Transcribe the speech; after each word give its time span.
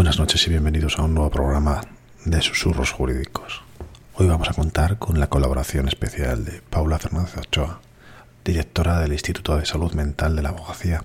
Buenas 0.00 0.18
noches 0.18 0.46
y 0.46 0.50
bienvenidos 0.50 0.98
a 0.98 1.02
un 1.02 1.12
nuevo 1.12 1.28
programa 1.28 1.82
de 2.24 2.40
Susurros 2.40 2.90
Jurídicos. 2.90 3.60
Hoy 4.14 4.28
vamos 4.28 4.48
a 4.48 4.54
contar 4.54 4.98
con 4.98 5.20
la 5.20 5.26
colaboración 5.26 5.88
especial 5.88 6.46
de 6.46 6.62
Paula 6.62 6.98
Fernández 6.98 7.36
Ochoa, 7.36 7.82
directora 8.42 8.98
del 8.98 9.12
Instituto 9.12 9.58
de 9.58 9.66
Salud 9.66 9.92
Mental 9.92 10.34
de 10.34 10.40
la 10.40 10.48
Abogacía, 10.48 11.04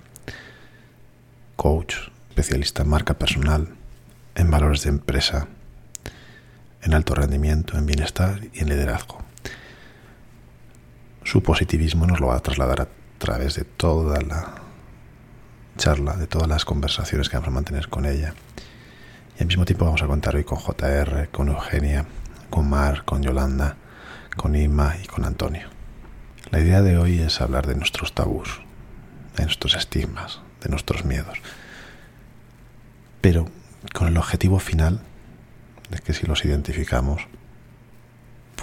coach, 1.58 1.96
especialista 2.30 2.84
en 2.84 2.88
marca 2.88 3.16
personal, 3.16 3.68
en 4.34 4.50
valores 4.50 4.84
de 4.84 4.92
empresa, 4.92 5.50
en 6.82 6.94
alto 6.94 7.16
rendimiento, 7.16 7.78
en 7.78 7.88
bienestar 7.88 8.40
y 8.54 8.62
en 8.62 8.70
liderazgo. 8.70 9.18
Su 11.26 11.44
positivismo 11.44 12.08
nos 12.08 12.22
lo 12.22 12.28
va 12.28 12.38
a 12.38 12.40
trasladar 12.40 12.80
a 12.80 12.88
través 13.18 13.56
de 13.56 13.66
toda 13.66 14.22
la 14.22 14.56
charla, 15.78 16.16
de 16.16 16.28
todas 16.28 16.48
las 16.48 16.64
conversaciones 16.64 17.28
que 17.28 17.36
vamos 17.36 17.50
a 17.50 17.56
mantener 17.56 17.90
con 17.90 18.06
ella 18.06 18.34
y 19.38 19.42
al 19.42 19.48
mismo 19.48 19.66
tiempo 19.66 19.86
vamos 19.86 20.02
a 20.02 20.08
contar 20.08 20.36
hoy 20.36 20.44
con 20.44 20.60
JR, 20.60 21.30
con 21.30 21.50
Eugenia, 21.50 22.06
con 22.50 22.70
Mar, 22.70 23.04
con 23.04 23.22
Yolanda, 23.22 23.76
con 24.38 24.56
Inma 24.56 24.96
y 25.04 25.08
con 25.08 25.26
Antonio. 25.26 25.68
La 26.52 26.60
idea 26.60 26.82
de 26.82 26.98
hoy 26.98 27.20
es 27.20 27.42
hablar 27.42 27.68
de 27.68 27.76
nuestros 27.76 28.14
tabús, 28.14 28.62
de 29.36 29.44
nuestros 29.44 29.76
estigmas, 29.76 30.40
de 30.62 30.70
nuestros 30.70 31.04
miedos, 31.04 31.40
pero 33.20 33.50
con 33.94 34.08
el 34.08 34.18
objetivo 34.18 34.60
final 34.60 35.02
de 35.90 36.00
que 36.00 36.14
si 36.14 36.26
los 36.26 36.46
identificamos 36.46 37.28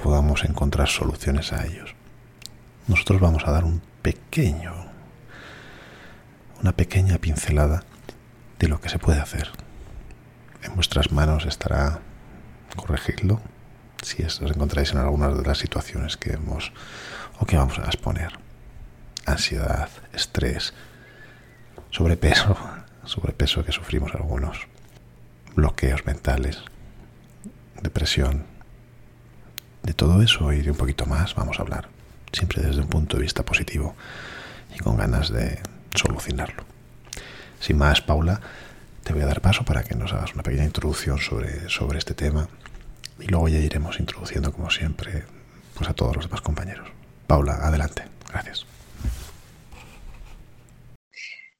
podamos 0.02 0.44
encontrar 0.44 0.88
soluciones 0.88 1.52
a 1.52 1.66
ellos. 1.66 1.94
Nosotros 2.88 3.20
vamos 3.20 3.46
a 3.46 3.52
dar 3.52 3.64
un 3.64 3.82
pequeño, 4.00 4.72
una 6.60 6.72
pequeña 6.72 7.18
pincelada 7.18 7.84
de 8.58 8.68
lo 8.68 8.80
que 8.80 8.88
se 8.88 8.98
puede 8.98 9.20
hacer, 9.20 9.50
en 10.62 10.74
vuestras 10.74 11.12
manos 11.12 11.46
estará 11.46 12.00
corregirlo 12.76 13.40
si 14.02 14.22
os 14.24 14.40
encontráis 14.40 14.92
en 14.92 14.98
algunas 14.98 15.36
de 15.36 15.44
las 15.44 15.58
situaciones 15.58 16.16
que 16.16 16.32
hemos 16.32 16.72
o 17.38 17.46
que 17.46 17.56
vamos 17.56 17.78
a 17.78 17.86
exponer. 17.86 18.32
Ansiedad, 19.26 19.88
estrés, 20.12 20.74
sobrepeso, 21.90 22.56
sobrepeso 23.04 23.64
que 23.64 23.72
sufrimos 23.72 24.14
algunos, 24.14 24.66
bloqueos 25.54 26.04
mentales, 26.06 26.62
depresión. 27.80 28.46
De 29.82 29.94
todo 29.94 30.22
eso 30.22 30.52
y 30.52 30.62
de 30.62 30.70
un 30.70 30.76
poquito 30.76 31.06
más 31.06 31.34
vamos 31.34 31.58
a 31.58 31.62
hablar, 31.62 31.88
siempre 32.32 32.62
desde 32.62 32.80
un 32.80 32.88
punto 32.88 33.16
de 33.16 33.24
vista 33.24 33.44
positivo 33.44 33.94
y 34.74 34.78
con 34.78 34.96
ganas 34.96 35.30
de 35.30 35.60
solucionarlo. 35.94 36.64
Sin 37.60 37.78
más, 37.78 38.00
Paula, 38.00 38.40
te 39.02 39.12
voy 39.12 39.22
a 39.22 39.26
dar 39.26 39.40
paso 39.40 39.64
para 39.64 39.82
que 39.82 39.94
nos 39.94 40.12
hagas 40.12 40.34
una 40.34 40.42
pequeña 40.42 40.64
introducción 40.64 41.18
sobre, 41.18 41.68
sobre 41.68 41.98
este 41.98 42.14
tema 42.14 42.48
y 43.18 43.26
luego 43.26 43.48
ya 43.48 43.58
iremos 43.58 44.00
introduciendo, 44.00 44.52
como 44.52 44.70
siempre, 44.70 45.24
pues 45.74 45.88
a 45.88 45.94
todos 45.94 46.16
los 46.16 46.26
demás 46.26 46.40
compañeros. 46.40 46.88
Paula, 47.26 47.54
adelante. 47.54 48.04
Gracias. 48.28 48.66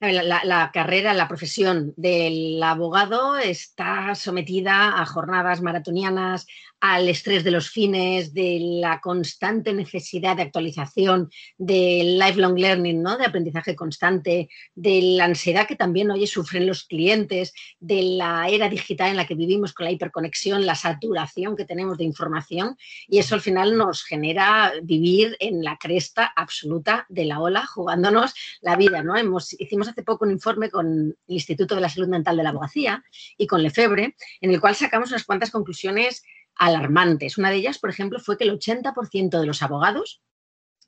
La, 0.00 0.42
la, 0.44 0.70
carrera, 0.72 1.14
la 1.14 1.28
profesión 1.28 1.94
del 1.96 2.60
abogado 2.60 3.36
está 3.36 4.16
sometida 4.16 5.00
a 5.00 5.06
jornadas 5.06 5.62
maratonianas, 5.62 6.48
al 6.82 7.08
estrés 7.08 7.44
de 7.44 7.52
los 7.52 7.70
fines, 7.70 8.34
de 8.34 8.58
la 8.60 9.00
constante 9.00 9.72
necesidad 9.72 10.34
de 10.34 10.42
actualización, 10.42 11.30
del 11.56 12.18
lifelong 12.18 12.58
learning, 12.58 13.00
¿no? 13.00 13.16
de 13.16 13.24
aprendizaje 13.24 13.76
constante, 13.76 14.48
de 14.74 15.00
la 15.16 15.26
ansiedad 15.26 15.68
que 15.68 15.76
también 15.76 16.10
hoy 16.10 16.26
sufren 16.26 16.66
los 16.66 16.82
clientes, 16.82 17.54
de 17.78 18.02
la 18.02 18.48
era 18.48 18.68
digital 18.68 19.10
en 19.10 19.16
la 19.16 19.28
que 19.28 19.36
vivimos 19.36 19.72
con 19.72 19.84
la 19.84 19.92
hiperconexión, 19.92 20.66
la 20.66 20.74
saturación 20.74 21.54
que 21.54 21.64
tenemos 21.64 21.98
de 21.98 22.04
información 22.04 22.76
y 23.06 23.18
eso 23.18 23.36
al 23.36 23.42
final 23.42 23.78
nos 23.78 24.02
genera 24.02 24.72
vivir 24.82 25.36
en 25.38 25.62
la 25.62 25.76
cresta 25.76 26.32
absoluta 26.34 27.06
de 27.08 27.26
la 27.26 27.38
ola, 27.38 27.64
jugándonos 27.64 28.34
la 28.60 28.74
vida. 28.74 29.04
¿no? 29.04 29.16
Hemos, 29.16 29.52
hicimos 29.52 29.86
hace 29.86 30.02
poco 30.02 30.24
un 30.24 30.32
informe 30.32 30.68
con 30.68 30.86
el 30.88 31.16
Instituto 31.28 31.76
de 31.76 31.80
la 31.80 31.88
Salud 31.88 32.08
Mental 32.08 32.36
de 32.36 32.42
la 32.42 32.48
Abogacía 32.48 33.04
y 33.38 33.46
con 33.46 33.62
Lefebre, 33.62 34.16
en 34.40 34.50
el 34.50 34.60
cual 34.60 34.74
sacamos 34.74 35.10
unas 35.10 35.22
cuantas 35.22 35.52
conclusiones 35.52 36.24
alarmantes. 36.56 37.38
Una 37.38 37.50
de 37.50 37.56
ellas, 37.56 37.78
por 37.78 37.90
ejemplo, 37.90 38.18
fue 38.18 38.36
que 38.36 38.44
el 38.44 38.58
80% 38.58 39.40
de 39.40 39.46
los 39.46 39.62
abogados 39.62 40.22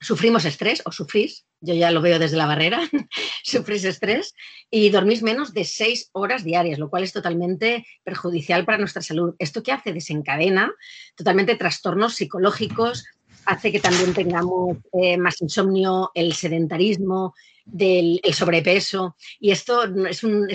sufrimos 0.00 0.44
estrés 0.44 0.82
o 0.84 0.92
sufrís, 0.92 1.46
yo 1.60 1.74
ya 1.74 1.90
lo 1.90 2.02
veo 2.02 2.18
desde 2.18 2.36
la 2.36 2.46
barrera, 2.46 2.80
sufrís 3.42 3.84
estrés 3.84 4.34
y 4.70 4.90
dormís 4.90 5.22
menos 5.22 5.54
de 5.54 5.64
seis 5.64 6.10
horas 6.12 6.44
diarias, 6.44 6.78
lo 6.78 6.90
cual 6.90 7.04
es 7.04 7.12
totalmente 7.12 7.86
perjudicial 8.02 8.64
para 8.64 8.78
nuestra 8.78 9.02
salud. 9.02 9.34
¿Esto 9.38 9.62
qué 9.62 9.72
hace? 9.72 9.92
Desencadena 9.92 10.72
totalmente 11.16 11.56
trastornos 11.56 12.14
psicológicos, 12.14 13.04
hace 13.46 13.72
que 13.72 13.80
también 13.80 14.14
tengamos 14.14 14.78
eh, 14.92 15.16
más 15.16 15.40
insomnio, 15.40 16.10
el 16.14 16.34
sedentarismo, 16.34 17.34
el 17.78 18.34
sobrepeso 18.34 19.16
y 19.40 19.50
esto 19.50 19.84
es 20.06 20.22
un, 20.22 20.48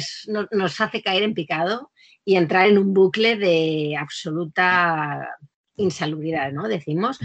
nos 0.51 0.81
hace 0.81 1.01
caer 1.01 1.23
en 1.23 1.33
picado 1.33 1.91
y 2.29 2.35
entrar 2.35 2.67
en 2.67 2.77
un 2.77 2.93
bucle 2.93 3.37
de 3.37 3.97
absoluta 3.97 5.35
insalubridad, 5.77 6.51
¿no? 6.51 6.67
Decimos. 6.67 7.17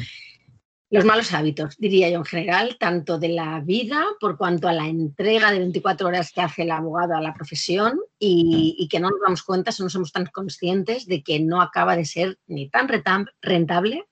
Los 0.89 1.05
malos 1.05 1.33
hábitos, 1.35 1.77
diría 1.77 2.09
yo 2.09 2.19
en 2.19 2.25
general, 2.25 2.77
tanto 2.79 3.19
de 3.19 3.29
la 3.29 3.61
vida 3.61 4.03
por 4.19 4.39
cuanto 4.39 4.67
a 4.67 4.73
la 4.73 4.87
entrega 4.87 5.51
de 5.51 5.59
24 5.59 6.07
horas 6.07 6.31
que 6.33 6.41
hace 6.41 6.63
el 6.63 6.71
abogado 6.71 7.17
a 7.17 7.21
la 7.21 7.35
profesión 7.35 8.01
y, 8.19 8.87
que 8.91 9.01
no 9.01 9.11
nos 9.11 9.21
damos 9.21 9.43
cuenta, 9.43 9.73
no 9.79 9.91
somos 9.91 10.11
tan 10.13 10.27
conscientes 10.27 11.07
de 11.07 11.23
que 11.23 11.39
no 11.41 11.61
acaba 11.61 11.97
de 11.97 12.07
ser 12.07 12.39
ni 12.47 12.71
tan 12.71 12.89
rentable 13.43 14.07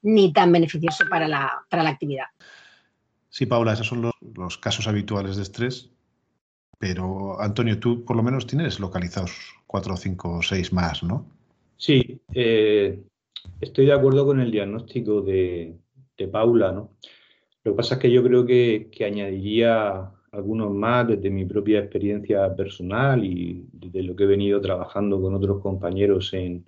ni 0.00 0.32
tan 0.32 0.50
beneficioso 0.52 1.04
para 1.10 1.28
la, 1.28 1.60
para 1.68 1.82
la 1.82 1.90
actividad. 1.90 2.26
Sí, 3.28 3.44
Paula, 3.44 3.74
esos 3.74 3.88
son 3.88 4.00
los, 4.00 4.14
los 4.34 4.56
casos 4.56 4.86
habituales 4.86 5.36
de 5.36 5.42
estrés 5.42 5.90
pero, 6.78 7.40
Antonio, 7.40 7.78
tú 7.78 8.04
por 8.04 8.16
lo 8.16 8.22
menos 8.22 8.46
tienes 8.46 8.78
localizados 8.78 9.32
cuatro, 9.66 9.96
cinco 9.96 10.38
o 10.38 10.42
seis 10.42 10.72
más, 10.72 11.02
¿no? 11.02 11.26
Sí, 11.76 12.20
eh, 12.32 13.00
estoy 13.60 13.86
de 13.86 13.92
acuerdo 13.92 14.24
con 14.24 14.40
el 14.40 14.50
diagnóstico 14.50 15.22
de, 15.22 15.76
Paula, 16.32 16.72
¿no? 16.72 16.90
Lo 17.62 17.72
que 17.72 17.76
pasa 17.76 17.94
es 17.94 18.00
que 18.00 18.10
yo 18.10 18.24
creo 18.24 18.44
que, 18.44 18.90
añadiría 19.06 20.10
algunos 20.32 20.72
más 20.72 21.06
desde 21.06 21.30
mi 21.30 21.44
propia 21.44 21.78
experiencia 21.78 22.54
personal 22.54 23.24
y 23.24 23.66
desde 23.72 24.02
lo 24.02 24.16
que 24.16 24.24
he 24.24 24.26
venido 24.26 24.60
trabajando 24.60 25.20
con 25.22 25.34
otros 25.34 25.62
compañeros 25.62 26.32
en, 26.34 26.66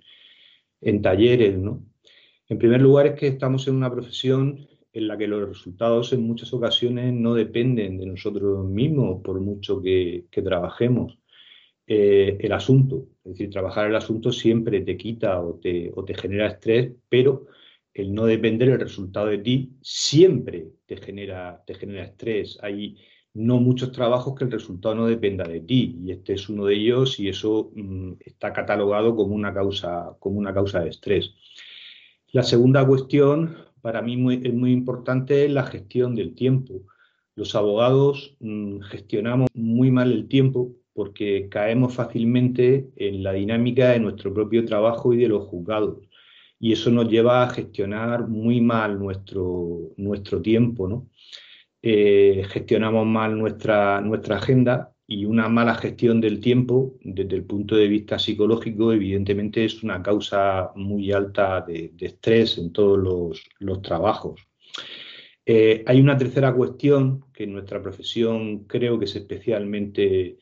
en 0.79 1.01
talleres, 1.01 1.57
¿no? 1.57 1.83
En 2.47 2.57
primer 2.57 2.81
lugar 2.81 3.07
es 3.07 3.19
que 3.19 3.27
estamos 3.27 3.67
en 3.67 3.75
una 3.75 3.91
profesión 3.91 4.67
en 4.93 5.07
la 5.07 5.17
que 5.17 5.27
los 5.27 5.47
resultados 5.47 6.13
en 6.13 6.23
muchas 6.23 6.53
ocasiones 6.53 7.13
no 7.13 7.33
dependen 7.33 7.97
de 7.97 8.05
nosotros 8.05 8.65
mismos, 8.65 9.21
por 9.23 9.39
mucho 9.39 9.81
que, 9.81 10.25
trabajemos. 10.31 11.17
Eh, 11.87 12.37
el 12.39 12.51
asunto, 12.53 13.07
es 13.23 13.33
decir, 13.33 13.49
trabajar 13.49 13.87
el 13.87 13.95
asunto 13.95 14.31
siempre 14.31 14.81
te 14.81 14.97
quita 14.97 15.41
o 15.41 15.55
te, 15.55 15.91
o 15.93 16.03
te 16.05 16.13
genera 16.13 16.47
estrés, 16.47 16.91
pero 17.09 17.47
el 17.93 18.13
no 18.13 18.25
depender 18.25 18.69
del 18.69 18.79
resultado 18.79 19.27
de 19.27 19.39
ti 19.39 19.73
siempre 19.81 20.71
te 20.85 20.97
genera, 20.97 21.63
te 21.65 21.73
genera 21.73 22.05
estrés. 22.05 22.57
Hay 22.61 22.97
no 23.33 23.59
muchos 23.59 23.91
trabajos 23.91 24.35
que 24.35 24.43
el 24.43 24.51
resultado 24.51 24.95
no 24.95 25.07
dependa 25.07 25.45
de 25.45 25.61
ti 25.61 25.97
y 26.03 26.11
este 26.11 26.33
es 26.33 26.49
uno 26.49 26.65
de 26.65 26.75
ellos 26.75 27.19
y 27.19 27.29
eso 27.29 27.71
mm, 27.75 28.13
está 28.19 28.51
catalogado 28.53 29.15
como 29.15 29.33
una, 29.35 29.53
causa, 29.53 30.15
como 30.19 30.37
una 30.37 30.53
causa 30.53 30.81
de 30.81 30.89
estrés. 30.89 31.33
La 32.33 32.43
segunda 32.43 32.85
cuestión 32.85 33.57
para 33.81 34.01
mí 34.01 34.13
es 34.43 34.53
muy 34.53 34.71
importante 34.71 35.47
la 35.49 35.63
gestión 35.63 36.15
del 36.15 36.35
tiempo. 36.35 36.81
Los 37.35 37.55
abogados 37.55 38.35
mm, 38.39 38.81
gestionamos 38.81 39.49
muy 39.53 39.91
mal 39.91 40.11
el 40.11 40.27
tiempo 40.27 40.71
porque 40.93 41.47
caemos 41.49 41.95
fácilmente 41.95 42.91
en 42.95 43.23
la 43.23 43.33
dinámica 43.33 43.89
de 43.89 43.99
nuestro 43.99 44.33
propio 44.33 44.65
trabajo 44.65 45.13
y 45.13 45.17
de 45.17 45.29
los 45.29 45.47
juzgados. 45.47 45.99
Y 46.59 46.73
eso 46.73 46.91
nos 46.91 47.09
lleva 47.09 47.43
a 47.43 47.49
gestionar 47.49 48.27
muy 48.27 48.61
mal 48.61 48.99
nuestro, 48.99 49.93
nuestro 49.97 50.41
tiempo. 50.41 50.87
¿no? 50.87 51.07
Eh, 51.81 52.43
gestionamos 52.49 53.05
mal 53.07 53.37
nuestra, 53.37 54.01
nuestra 54.01 54.37
agenda 54.37 54.90
y 55.11 55.25
una 55.25 55.49
mala 55.49 55.75
gestión 55.75 56.21
del 56.21 56.39
tiempo 56.39 56.93
desde 57.03 57.35
el 57.35 57.43
punto 57.43 57.75
de 57.75 57.89
vista 57.89 58.17
psicológico 58.17 58.93
evidentemente 58.93 59.65
es 59.65 59.83
una 59.83 60.01
causa 60.01 60.71
muy 60.75 61.11
alta 61.11 61.59
de, 61.67 61.91
estrés 61.99 62.57
en 62.57 62.71
todos 62.71 62.97
los, 63.59 63.81
trabajos. 63.81 64.39
Eh, 65.45 65.83
hay 65.85 65.99
una 65.99 66.17
tercera 66.17 66.53
cuestión 66.53 67.25
que 67.33 67.43
en 67.43 67.51
nuestra 67.51 67.81
profesión 67.81 68.63
creo 68.67 68.97
que 68.97 69.03
es 69.03 69.13
especialmente 69.17 70.37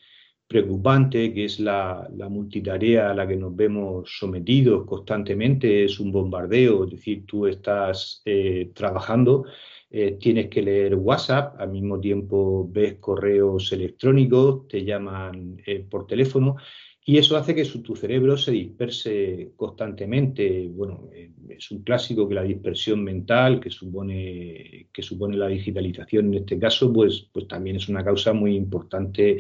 preocupante, 0.47 1.33
que 1.33 1.45
es 1.45 1.59
la, 1.59 2.07
multitarea 2.29 3.09
a 3.09 3.15
la 3.15 3.27
que 3.27 3.37
nos 3.37 3.55
vemos 3.55 4.17
sometidos 4.19 4.85
constantemente, 4.85 5.83
es 5.83 5.99
un 5.99 6.11
bombardeo, 6.11 6.83
es 6.83 6.91
decir, 6.91 7.25
tú 7.25 7.47
estás 7.47 8.21
eh, 8.23 8.69
trabajando 8.75 9.45
eh, 9.91 10.17
tienes 10.19 10.49
que 10.49 10.61
leer 10.61 10.93
WhatsApp, 10.93 11.59
al 11.59 11.71
mismo 11.71 11.99
tiempo 11.99 12.69
ves 12.71 12.97
correos 12.99 13.71
electrónicos, 13.71 14.67
te 14.67 14.85
llaman 14.85 15.59
eh, 15.65 15.83
por 15.89 16.05
teléfono 16.05 16.57
y 17.03 17.17
eso 17.17 17.35
hace 17.35 17.55
que 17.55 17.65
tu 17.65 17.95
cerebro 17.95 18.37
se 18.37 18.51
disperse 18.51 19.53
constantemente. 19.55 20.67
Bueno, 20.67 21.09
eh, 21.11 21.31
es 21.49 21.71
un 21.71 21.81
clásico 21.81 22.29
que 22.29 22.35
la 22.35 22.43
dispersión 22.43 23.03
mental 23.03 23.59
que 23.59 23.71
supone, 23.71 24.89
que 24.93 25.01
supone 25.01 25.35
la 25.35 25.47
digitalización 25.47 26.27
en 26.27 26.41
este 26.41 26.59
caso, 26.59 26.93
pues, 26.93 27.27
pues 27.33 27.47
también 27.47 27.77
es 27.77 27.89
una 27.89 28.03
causa 28.03 28.31
muy 28.31 28.55
importante 28.55 29.39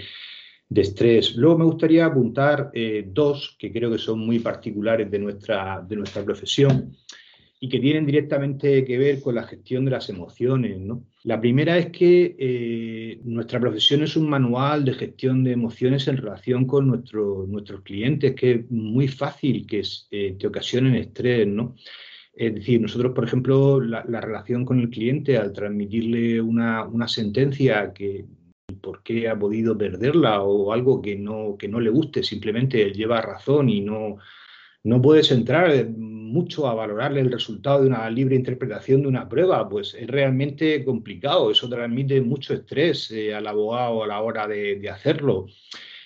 de 0.67 0.81
estrés. 0.81 1.35
Luego 1.35 1.59
me 1.59 1.65
gustaría 1.65 2.07
apuntar 2.07 2.71
dos 3.05 3.55
que 3.59 3.71
creo 3.71 3.91
que 3.91 3.99
son 3.99 4.19
muy 4.19 4.39
particulares 4.39 5.11
de 5.11 5.19
nuestra, 5.19 5.85
de 5.87 5.95
nuestra 5.95 6.23
profesión 6.23 6.91
y 7.59 7.67
que 7.67 7.79
tienen 7.79 8.05
directamente 8.05 8.85
que 8.85 8.97
ver 8.97 9.21
con 9.21 9.35
la 9.35 9.43
gestión 9.43 9.83
de 9.83 9.91
las 9.91 10.09
emociones. 10.09 10.79
¿no? 10.79 11.03
La 11.23 11.41
primera 11.41 11.77
es 11.77 11.87
que 11.87 12.35
eh, 12.39 13.19
nuestra 13.25 13.59
profesión 13.59 14.01
es 14.01 14.15
un 14.15 14.29
manual 14.29 14.85
de 14.85 14.93
gestión 14.93 15.43
de 15.43 15.51
emociones 15.51 16.07
en 16.07 16.17
relación 16.17 16.65
con 16.65 16.87
nuestro, 16.87 17.45
nuestros 17.47 17.81
clientes, 17.81 18.33
que 18.33 18.51
es 18.51 18.71
muy 18.71 19.09
fácil 19.09 19.67
que 19.67 19.83
eh, 20.11 20.35
te 20.39 20.47
ocasionen 20.47 20.95
estrés. 20.95 21.47
¿no? 21.47 21.75
Es 22.33 22.55
decir, 22.55 22.79
nosotros, 22.79 23.11
por 23.13 23.25
ejemplo, 23.25 23.81
la, 23.81 24.03
relación 24.21 24.63
con 24.63 24.79
el 24.79 24.89
cliente, 24.89 25.37
al 25.37 25.51
transmitirle 25.51 26.39
una, 26.39 26.85
una 26.85 27.09
sentencia 27.09 27.91
que 27.93 28.25
por 28.81 29.03
qué 29.03 29.27
ha 29.27 29.37
podido 29.37 29.77
perderla 29.77 30.43
o 30.43 30.71
algo 30.71 31.01
que 31.01 31.17
no, 31.17 31.57
que 31.57 31.67
no 31.67 31.81
le 31.81 31.89
guste, 31.89 32.23
simplemente 32.23 32.93
lleva 32.93 33.21
razón 33.21 33.67
y 33.67 33.81
no, 33.81 34.17
no 34.83 35.01
puedes 35.01 35.31
entrar 35.31 35.87
mucho 36.29 36.67
a 36.67 36.75
valorarle 36.75 37.21
el 37.21 37.31
resultado 37.31 37.81
de 37.81 37.87
una 37.87 38.09
libre 38.09 38.35
interpretación 38.35 39.01
de 39.01 39.07
una 39.07 39.27
prueba, 39.27 39.67
pues 39.67 39.93
es 39.95 40.07
realmente 40.07 40.83
complicado, 40.85 41.51
eso 41.51 41.67
transmite 41.67 42.21
mucho 42.21 42.53
estrés 42.53 43.11
eh, 43.11 43.33
al 43.33 43.47
abogado 43.47 44.03
a 44.03 44.07
la 44.07 44.21
hora 44.21 44.47
de, 44.47 44.89
hacerlo. 44.89 45.47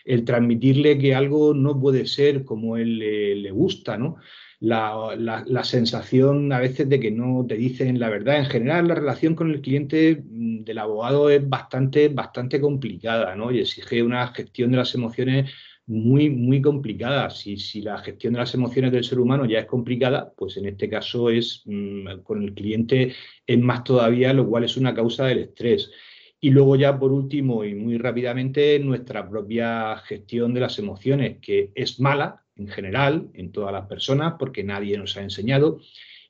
El 0.05 0.25
transmitirle 0.25 0.97
que 0.97 1.15
algo 1.15 1.53
no 1.53 1.79
puede 1.79 2.05
ser 2.07 2.43
como 2.43 2.77
él 2.77 2.99
le 2.99 3.51
gusta, 3.51 3.97
¿no? 3.97 4.17
La, 4.59 5.13
la, 5.17 5.63
sensación 5.65 6.53
a 6.53 6.59
veces 6.59 6.87
de 6.87 6.99
que 6.99 7.11
no 7.11 7.45
te 7.47 7.55
dicen 7.55 7.99
la 7.99 8.09
verdad. 8.09 8.37
En 8.37 8.45
general, 8.45 8.87
la 8.87 8.95
relación 8.95 9.35
con 9.35 9.51
el 9.51 9.59
cliente 9.59 10.23
mm, 10.25 10.63
del 10.63 10.77
abogado 10.77 11.29
es 11.29 11.47
bastante, 11.47 12.07
bastante 12.07 12.61
complicada, 12.61 13.35
¿no? 13.35 13.51
Y 13.51 13.59
exige 13.59 14.01
una 14.03 14.27
gestión 14.29 14.71
de 14.71 14.77
las 14.77 14.95
emociones 14.95 15.51
muy, 15.85 16.29
muy 16.29 16.61
complicada. 16.61 17.29
Si, 17.29 17.57
si, 17.57 17.81
la 17.81 17.97
gestión 17.97 18.33
de 18.33 18.39
las 18.39 18.53
emociones 18.53 18.91
del 18.91 19.03
ser 19.03 19.19
humano 19.19 19.45
ya 19.45 19.59
es 19.59 19.65
complicada, 19.65 20.33
pues 20.35 20.57
en 20.57 20.65
este 20.67 20.89
caso 20.89 21.29
es 21.29 21.63
mm, 21.65 22.21
con 22.23 22.43
el 22.43 22.53
cliente 22.53 23.13
es 23.45 23.59
más 23.59 23.83
todavía, 23.83 24.33
lo 24.33 24.47
cual 24.47 24.63
es 24.63 24.77
una 24.77 24.93
causa 24.93 25.25
del 25.25 25.39
estrés. 25.39 25.91
Y 26.39 26.49
luego 26.49 26.75
ya 26.75 26.99
por 26.99 27.11
último 27.11 27.63
y 27.63 27.73
muy 27.75 27.97
rápidamente 27.97 28.77
nuestra 28.79 29.29
propia 29.29 29.97
gestión 29.97 30.53
de 30.53 30.61
las 30.61 30.77
emociones, 30.79 31.37
que 31.41 31.71
es 31.75 31.99
mala 31.99 32.43
en 32.55 32.67
general 32.67 33.29
en 33.33 33.51
todas 33.51 33.73
las 33.73 33.87
personas 33.87 34.35
porque 34.37 34.63
nadie 34.63 34.97
nos 34.97 35.17
ha 35.17 35.21
enseñado. 35.21 35.79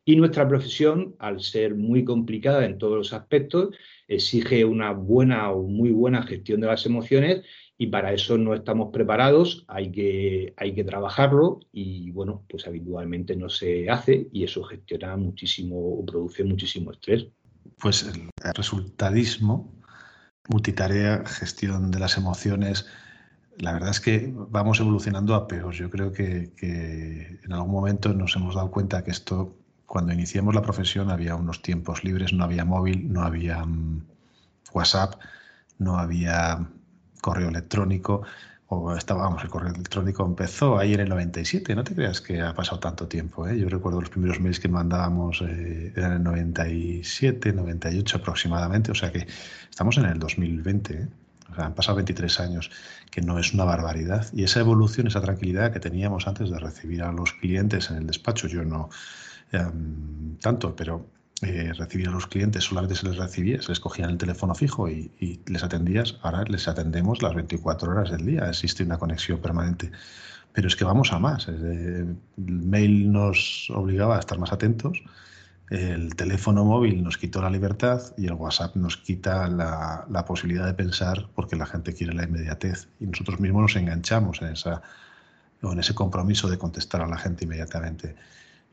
Y 0.06 0.16
nuestra 0.18 0.48
profesión, 0.48 1.16
al 1.20 1.40
ser 1.42 1.76
muy 1.76 2.04
complicada 2.04 2.66
en 2.66 2.78
todos 2.78 2.98
los 2.98 3.14
aspectos, 3.14 3.76
exige 4.08 4.66
una 4.66 4.92
buena 4.92 5.50
o 5.52 5.64
muy 5.64 5.92
buena 5.92 6.24
gestión 6.24 6.60
de 6.62 6.68
las 6.68 6.86
emociones 6.86 7.44
y 7.84 7.88
para 7.88 8.14
eso 8.14 8.38
no 8.38 8.54
estamos 8.54 8.92
preparados, 8.94 9.66
hay 9.68 9.92
que, 9.92 10.54
hay 10.56 10.74
que 10.74 10.86
trabajarlo 10.86 11.60
y 11.74 12.12
bueno, 12.12 12.46
pues 12.50 12.66
habitualmente 12.66 13.36
no 13.36 13.50
se 13.50 13.90
hace 13.90 14.30
y 14.32 14.46
eso 14.46 14.64
gestiona 14.64 15.18
muchísimo 15.18 15.76
o 15.76 16.06
produce 16.06 16.46
muchísimo 16.46 16.94
estrés. 16.94 17.28
Pues 17.82 18.04
el 18.04 18.30
resultadismo, 18.56 19.70
multitarea, 20.48 21.26
gestión 21.26 21.92
de 21.92 22.00
las 22.00 22.16
emociones, 22.16 22.88
la 23.58 23.74
verdad 23.74 23.90
es 23.90 24.00
que 24.00 24.32
vamos 24.34 24.80
evolucionando 24.80 25.36
a 25.36 25.46
peor. 25.46 25.74
Yo 25.74 25.90
creo 25.90 26.14
que, 26.14 26.54
que 26.56 27.38
en 27.44 27.52
algún 27.52 27.72
momento 27.72 28.14
nos 28.14 28.34
hemos 28.38 28.56
dado 28.56 28.72
cuenta 28.72 29.04
que 29.04 29.12
esto, 29.12 29.58
cuando 29.86 30.14
iniciamos 30.14 30.56
la 30.56 30.62
profesión, 30.62 31.12
había 31.12 31.36
unos 31.36 31.62
tiempos 31.62 32.06
libres, 32.06 32.32
no 32.32 32.46
había 32.46 32.64
móvil, 32.64 33.12
no 33.12 33.24
había 33.24 33.66
mm, 33.66 34.06
WhatsApp, 34.74 35.16
no 35.80 35.98
había 35.98 36.66
correo 37.24 37.48
electrónico, 37.48 38.24
o 38.68 38.96
estábamos, 38.96 39.42
el 39.44 39.50
correo 39.50 39.74
electrónico 39.74 40.26
empezó 40.26 40.78
ahí 40.78 40.94
en 40.94 41.00
el 41.02 41.10
97, 41.10 41.74
no 41.76 41.84
te 41.84 41.96
creas 41.96 42.20
que 42.22 42.42
ha 42.42 42.54
pasado 42.54 42.80
tanto 42.80 43.08
tiempo. 43.08 43.48
¿eh? 43.48 43.58
Yo 43.58 43.70
recuerdo 43.70 44.02
los 44.02 44.10
primeros 44.10 44.40
mails 44.42 44.60
que 44.60 44.68
mandábamos 44.68 45.42
eh, 45.42 45.94
eran 45.96 46.12
en 46.12 46.18
el 46.18 46.24
97, 46.24 47.54
98 47.54 48.18
aproximadamente, 48.18 48.92
o 48.92 48.96
sea 48.96 49.12
que 49.12 49.26
estamos 49.70 49.98
en 49.98 50.06
el 50.06 50.20
2020. 50.20 50.94
¿eh? 50.94 51.08
O 51.52 51.56
sea, 51.56 51.66
han 51.66 51.76
pasado 51.76 51.98
23 51.98 52.40
años, 52.42 52.72
que 53.12 53.22
no 53.22 53.40
es 53.40 53.54
una 53.54 53.64
barbaridad. 53.64 54.28
Y 54.34 54.44
esa 54.44 54.60
evolución, 54.60 55.08
esa 55.08 55.22
tranquilidad 55.22 55.72
que 55.72 55.80
teníamos 55.80 56.28
antes 56.28 56.50
de 56.50 56.60
recibir 56.60 57.04
a 57.04 57.12
los 57.12 57.34
clientes 57.34 57.90
en 57.92 57.98
el 57.98 58.08
despacho, 58.08 58.48
yo 58.48 58.66
no 58.66 58.90
em, 59.52 60.36
tanto, 60.40 60.76
pero 60.76 61.06
eh, 61.46 61.72
a 61.72 62.10
los 62.12 62.28
clientes 62.28 62.64
solamente 62.64 62.96
se 62.96 63.08
les 63.08 63.18
recibía, 63.18 63.62
se 63.62 63.70
les 63.70 63.80
cogían 63.80 64.10
el 64.10 64.18
teléfono 64.18 64.56
fijo 64.56 64.90
y, 64.90 65.40
les 65.46 65.64
atendías. 65.64 66.18
Ahora 66.22 66.44
les 66.44 66.68
atendemos 66.68 67.22
las 67.22 67.36
24 67.36 67.92
horas 67.92 68.12
del 68.12 68.26
día, 68.26 68.48
existe 68.50 68.84
una 68.84 68.98
conexión 68.98 69.40
permanente. 69.40 69.92
Pero 70.54 70.68
es 70.68 70.76
que 70.76 70.86
vamos 70.86 71.12
a 71.12 71.20
más. 71.20 71.48
el 71.48 72.16
mail 72.38 73.12
nos 73.12 73.70
obligaba 73.74 74.18
a 74.18 74.20
estar 74.20 74.38
más 74.38 74.54
atentos, 74.54 75.02
el 75.70 76.16
teléfono 76.16 76.64
móvil 76.66 77.04
nos 77.04 77.18
quitó 77.18 77.42
la 77.42 77.50
libertad 77.50 78.02
y 78.18 78.28
el 78.28 78.34
WhatsApp 78.34 78.76
nos 78.76 78.98
quita 78.98 79.48
la, 79.48 80.06
la 80.10 80.26
posibilidad 80.26 80.68
de 80.68 80.74
pensar 80.76 81.30
porque 81.34 81.56
la 81.56 81.66
gente 81.66 81.94
quiere 81.94 82.14
la 82.14 82.26
inmediatez 82.26 82.90
y 83.00 83.08
nosotros 83.08 83.40
mismos 83.40 83.64
nos 83.64 83.76
enganchamos 83.76 84.42
en, 84.42 84.50
esa, 84.50 84.84
en 85.64 85.80
ese 85.80 85.96
compromiso 85.96 86.48
de 86.50 86.60
contestar 86.60 87.02
a 87.02 87.08
la 87.08 87.18
gente 87.18 87.46
inmediatamente. 87.46 88.16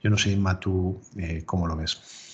Yo 0.03 0.11
no 0.11 0.19
sé, 0.19 0.33
Inma, 0.33 0.59
tú 0.61 1.01
eh, 1.17 1.43
cómo 1.47 1.67
lo 1.67 1.77
ves. 1.77 2.30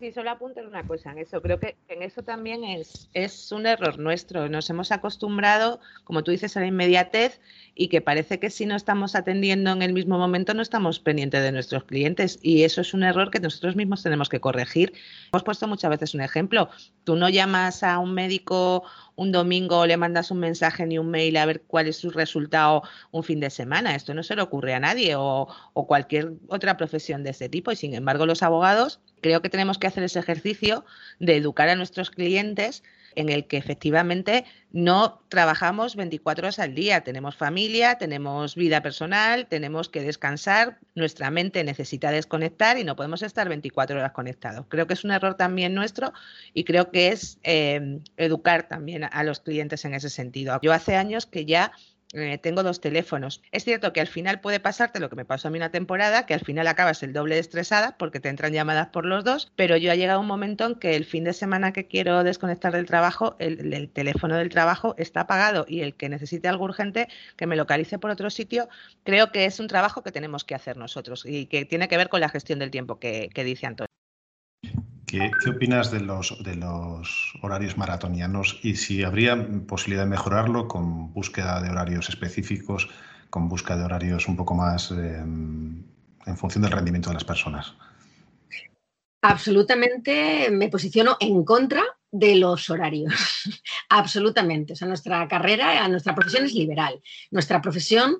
Sí, 0.00 0.12
solo 0.12 0.30
apuntar 0.30 0.66
una 0.66 0.86
cosa 0.86 1.12
en 1.12 1.18
eso. 1.18 1.42
Creo 1.42 1.60
que 1.60 1.76
en 1.88 2.02
eso 2.02 2.22
también 2.22 2.64
es, 2.64 3.10
es 3.12 3.52
un 3.52 3.66
error 3.66 3.98
nuestro. 3.98 4.48
Nos 4.48 4.70
hemos 4.70 4.92
acostumbrado, 4.92 5.78
como 6.04 6.24
tú 6.24 6.30
dices, 6.30 6.56
a 6.56 6.60
la 6.60 6.68
inmediatez 6.68 7.42
y 7.80 7.88
que 7.88 8.02
parece 8.02 8.38
que 8.38 8.50
si 8.50 8.66
no 8.66 8.76
estamos 8.76 9.14
atendiendo 9.14 9.72
en 9.72 9.80
el 9.80 9.94
mismo 9.94 10.18
momento 10.18 10.52
no 10.52 10.60
estamos 10.60 11.00
pendientes 11.00 11.42
de 11.42 11.50
nuestros 11.50 11.84
clientes. 11.84 12.38
Y 12.42 12.64
eso 12.64 12.82
es 12.82 12.92
un 12.92 13.02
error 13.02 13.30
que 13.30 13.40
nosotros 13.40 13.74
mismos 13.74 14.02
tenemos 14.02 14.28
que 14.28 14.38
corregir. 14.38 14.92
Hemos 15.32 15.42
puesto 15.44 15.66
muchas 15.66 15.88
veces 15.88 16.12
un 16.12 16.20
ejemplo. 16.20 16.68
Tú 17.04 17.16
no 17.16 17.30
llamas 17.30 17.82
a 17.82 17.98
un 17.98 18.12
médico 18.12 18.84
un 19.16 19.32
domingo 19.32 19.86
le 19.86 19.96
mandas 19.96 20.30
un 20.30 20.40
mensaje 20.40 20.84
ni 20.84 20.98
un 20.98 21.10
mail 21.10 21.38
a 21.38 21.46
ver 21.46 21.62
cuál 21.62 21.86
es 21.88 21.96
su 21.96 22.10
resultado 22.10 22.82
un 23.12 23.22
fin 23.22 23.40
de 23.40 23.48
semana. 23.48 23.94
Esto 23.94 24.12
no 24.12 24.22
se 24.22 24.36
le 24.36 24.42
ocurre 24.42 24.74
a 24.74 24.80
nadie 24.80 25.14
o, 25.14 25.48
o 25.72 25.86
cualquier 25.86 26.32
otra 26.48 26.76
profesión 26.76 27.22
de 27.22 27.30
ese 27.30 27.48
tipo. 27.48 27.72
Y 27.72 27.76
sin 27.76 27.94
embargo, 27.94 28.26
los 28.26 28.42
abogados 28.42 29.00
creo 29.22 29.40
que 29.40 29.48
tenemos 29.48 29.78
que 29.78 29.86
hacer 29.86 30.04
ese 30.04 30.18
ejercicio 30.18 30.84
de 31.18 31.36
educar 31.36 31.70
a 31.70 31.76
nuestros 31.76 32.10
clientes 32.10 32.82
en 33.14 33.28
el 33.28 33.46
que 33.46 33.56
efectivamente 33.56 34.44
no 34.72 35.22
trabajamos 35.28 35.96
24 35.96 36.46
horas 36.46 36.58
al 36.58 36.74
día, 36.74 37.02
tenemos 37.02 37.36
familia, 37.36 37.96
tenemos 37.96 38.54
vida 38.54 38.82
personal, 38.82 39.46
tenemos 39.48 39.88
que 39.88 40.02
descansar, 40.02 40.78
nuestra 40.94 41.30
mente 41.30 41.64
necesita 41.64 42.10
desconectar 42.10 42.78
y 42.78 42.84
no 42.84 42.96
podemos 42.96 43.22
estar 43.22 43.48
24 43.48 43.98
horas 43.98 44.12
conectados. 44.12 44.66
Creo 44.68 44.86
que 44.86 44.94
es 44.94 45.04
un 45.04 45.10
error 45.10 45.34
también 45.34 45.74
nuestro 45.74 46.12
y 46.54 46.64
creo 46.64 46.90
que 46.90 47.08
es 47.08 47.38
eh, 47.42 48.00
educar 48.16 48.68
también 48.68 49.04
a 49.04 49.24
los 49.24 49.40
clientes 49.40 49.84
en 49.84 49.94
ese 49.94 50.10
sentido. 50.10 50.58
Yo 50.62 50.72
hace 50.72 50.96
años 50.96 51.26
que 51.26 51.44
ya 51.44 51.72
eh, 52.12 52.38
tengo 52.38 52.62
dos 52.62 52.80
teléfonos. 52.80 53.40
Es 53.52 53.64
cierto 53.64 53.92
que 53.92 54.00
al 54.00 54.08
final 54.08 54.40
puede 54.40 54.58
pasarte 54.60 54.98
lo 54.98 55.08
que 55.08 55.16
me 55.16 55.24
pasó 55.24 55.48
a 55.48 55.50
mí 55.50 55.58
una 55.58 55.70
temporada, 55.70 56.26
que 56.26 56.34
al 56.34 56.40
final 56.40 56.66
acabas 56.66 57.02
el 57.02 57.12
doble 57.12 57.36
de 57.36 57.40
estresada 57.40 57.96
porque 57.98 58.18
te 58.20 58.28
entran 58.28 58.52
llamadas 58.52 58.88
por 58.88 59.06
los 59.06 59.24
dos, 59.24 59.52
pero 59.56 59.76
yo 59.76 59.92
ha 59.92 59.94
llegado 59.94 60.20
un 60.20 60.26
momento 60.26 60.66
en 60.66 60.74
que 60.74 60.96
el 60.96 61.04
fin 61.04 61.24
de 61.24 61.32
semana 61.32 61.72
que 61.72 61.86
quiero 61.86 62.24
desconectar 62.24 62.72
del 62.72 62.86
trabajo, 62.86 63.36
el, 63.38 63.72
el 63.72 63.90
teléfono 63.90 64.36
del 64.36 64.48
trabajo 64.48 64.94
está 64.98 65.20
apagado 65.20 65.66
y 65.68 65.82
el 65.82 65.94
que 65.94 66.08
necesite 66.08 66.48
algo 66.48 66.64
urgente 66.64 67.08
que 67.36 67.46
me 67.46 67.56
localice 67.56 67.98
por 67.98 68.10
otro 68.10 68.30
sitio, 68.30 68.68
creo 69.04 69.30
que 69.32 69.44
es 69.44 69.60
un 69.60 69.68
trabajo 69.68 70.02
que 70.02 70.12
tenemos 70.12 70.44
que 70.44 70.54
hacer 70.54 70.76
nosotros 70.76 71.24
y 71.26 71.46
que 71.46 71.64
tiene 71.64 71.88
que 71.88 71.96
ver 71.96 72.08
con 72.08 72.20
la 72.20 72.28
gestión 72.28 72.58
del 72.58 72.70
tiempo 72.70 72.98
que, 72.98 73.30
que 73.32 73.44
dice 73.44 73.66
Antonio. 73.66 73.89
¿Qué, 75.10 75.50
opinas 75.50 75.90
de 75.90 75.98
los, 75.98 76.40
de 76.44 76.54
los 76.54 77.34
horarios 77.42 77.76
maratonianos 77.76 78.60
y 78.62 78.76
si 78.76 79.02
habría 79.02 79.36
posibilidad 79.66 80.04
de 80.04 80.10
mejorarlo 80.10 80.68
con 80.68 81.12
búsqueda 81.12 81.60
de 81.60 81.68
horarios 81.68 82.08
específicos, 82.08 82.88
con 83.28 83.48
búsqueda 83.48 83.78
de 83.78 83.84
horarios 83.86 84.28
un 84.28 84.36
poco 84.36 84.54
más 84.54 84.92
em, 84.92 85.82
en 86.26 86.36
función 86.36 86.62
del 86.62 86.70
rendimiento 86.70 87.10
de 87.10 87.14
las 87.14 87.24
personas? 87.24 87.74
Absolutamente 89.22 90.48
me 90.52 90.68
posiciono 90.68 91.16
en 91.18 91.44
contra 91.44 91.82
de 92.12 92.36
los 92.36 92.70
horarios. 92.70 93.12
Absolutamente. 93.88 94.74
O 94.74 94.76
sea, 94.76 94.86
nuestra 94.86 95.26
carrera, 95.26 95.88
nuestra 95.88 96.14
profesión 96.14 96.44
es 96.44 96.54
liberal. 96.54 97.00
Nuestra 97.32 97.60
profesión 97.60 98.18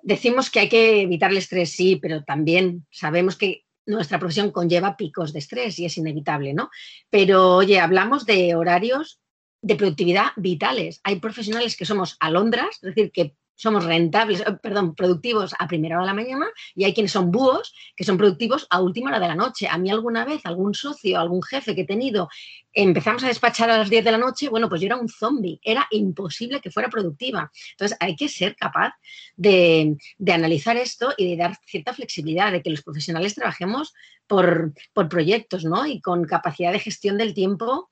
decimos 0.00 0.48
que 0.48 0.60
hay 0.60 0.68
que 0.68 1.02
evitar 1.02 1.32
el 1.32 1.38
estrés, 1.38 1.72
sí, 1.72 1.96
pero 1.96 2.22
también 2.22 2.86
sabemos 2.88 3.36
que 3.36 3.64
nuestra 3.86 4.18
profesión 4.18 4.50
conlleva 4.50 4.96
picos 4.96 5.32
de 5.32 5.38
estrés 5.40 5.78
y 5.78 5.84
es 5.84 5.96
inevitable, 5.96 6.54
¿no? 6.54 6.70
Pero 7.10 7.56
oye, 7.56 7.80
hablamos 7.80 8.26
de 8.26 8.54
horarios 8.54 9.20
de 9.62 9.76
productividad 9.76 10.28
vitales. 10.36 11.00
Hay 11.04 11.20
profesionales 11.20 11.76
que 11.76 11.84
somos 11.84 12.16
alondras, 12.20 12.76
es 12.82 12.94
decir, 12.94 13.12
que 13.12 13.36
somos 13.60 13.84
rentables, 13.84 14.40
eh, 14.40 14.56
perdón, 14.62 14.94
productivos 14.94 15.54
a 15.58 15.68
primera 15.68 15.96
hora 15.96 16.04
de 16.04 16.06
la 16.06 16.14
mañana 16.14 16.46
y 16.74 16.84
hay 16.84 16.94
quienes 16.94 17.12
son 17.12 17.30
búhos 17.30 17.74
que 17.94 18.04
son 18.04 18.16
productivos 18.16 18.66
a 18.70 18.80
última 18.80 19.10
hora 19.10 19.20
de 19.20 19.28
la 19.28 19.34
noche. 19.34 19.68
A 19.68 19.76
mí 19.76 19.90
alguna 19.90 20.24
vez, 20.24 20.40
algún 20.44 20.72
socio, 20.72 21.20
algún 21.20 21.42
jefe 21.42 21.74
que 21.74 21.82
he 21.82 21.86
tenido, 21.86 22.30
empezamos 22.72 23.22
a 23.22 23.26
despachar 23.26 23.68
a 23.68 23.76
las 23.76 23.90
10 23.90 24.02
de 24.02 24.12
la 24.12 24.18
noche, 24.18 24.48
bueno, 24.48 24.68
pues 24.70 24.80
yo 24.80 24.86
era 24.86 24.96
un 24.96 25.10
zombie, 25.10 25.60
era 25.62 25.86
imposible 25.90 26.62
que 26.62 26.70
fuera 26.70 26.88
productiva. 26.88 27.50
Entonces 27.72 27.98
hay 28.00 28.16
que 28.16 28.30
ser 28.30 28.56
capaz 28.56 28.94
de, 29.36 29.98
analizar 30.26 30.78
esto 30.78 31.12
y 31.18 31.28
de 31.28 31.36
dar 31.36 31.54
cierta 31.66 31.92
flexibilidad, 31.92 32.52
de 32.52 32.62
que 32.62 32.70
los 32.70 32.82
profesionales 32.82 33.34
trabajemos 33.34 33.92
por, 34.26 34.72
por 34.94 35.10
proyectos, 35.10 35.64
¿no? 35.66 35.84
Y 35.84 36.00
con 36.00 36.24
capacidad 36.24 36.72
de 36.72 36.78
gestión 36.78 37.18
del 37.18 37.34
tiempo 37.34 37.90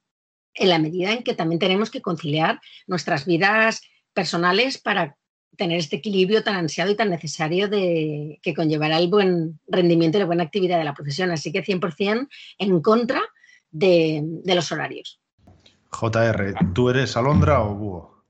en 0.54 0.70
la 0.70 0.78
medida 0.78 1.12
en 1.12 1.22
que 1.22 1.34
también 1.34 1.58
tenemos 1.58 1.90
que 1.90 2.00
conciliar 2.00 2.58
nuestras 2.87 3.26
vidas 3.26 3.82
personales 4.14 4.78
para 4.78 5.18
tener 5.57 5.78
este 5.78 5.97
equilibrio 5.97 6.43
tan 6.45 6.57
ansiado 6.57 6.90
y 6.90 6.95
tan 6.95 7.11
necesario 7.11 7.69
de, 7.69 8.38
que 8.43 8.55
conllevará 8.55 8.99
el 8.99 9.09
buen 9.09 9.61
rendimiento 9.67 10.19
y 10.19 10.21
la 10.21 10.26
buena 10.26 10.45
actividad 10.45 10.78
de 10.78 10.85
la 10.85 10.95
profesión. 10.95 11.31
Así 11.31 11.52
que 11.52 11.64
100% 11.64 12.28
en 12.59 12.81
contra 12.81 13.21
de, 13.71 14.23
los 14.45 14.73
horarios. 14.73 15.21
JR, 15.90 16.55
¿tú 16.75 16.90
eres 16.90 17.17
alondra 17.17 17.62
o 17.62 17.75
búho? 17.75 18.25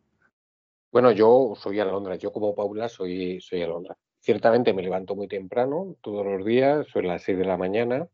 Bueno, 0.90 1.12
yo 1.12 1.54
soy 1.56 1.80
alondra. 1.80 2.16
Yo 2.16 2.32
como 2.32 2.54
Paula 2.54 2.88
soy, 2.88 3.40
soy 3.40 3.62
alondra. 3.62 3.96
Ciertamente 4.20 4.72
me 4.72 4.82
levanto 4.82 5.14
muy 5.14 5.28
temprano 5.28 5.96
todos 6.00 6.24
los 6.24 6.44
días, 6.44 6.86
son 6.92 7.06
las 7.06 7.22
6 7.22 7.38
de 7.38 7.44
la 7.44 7.56
mañana 7.56 8.08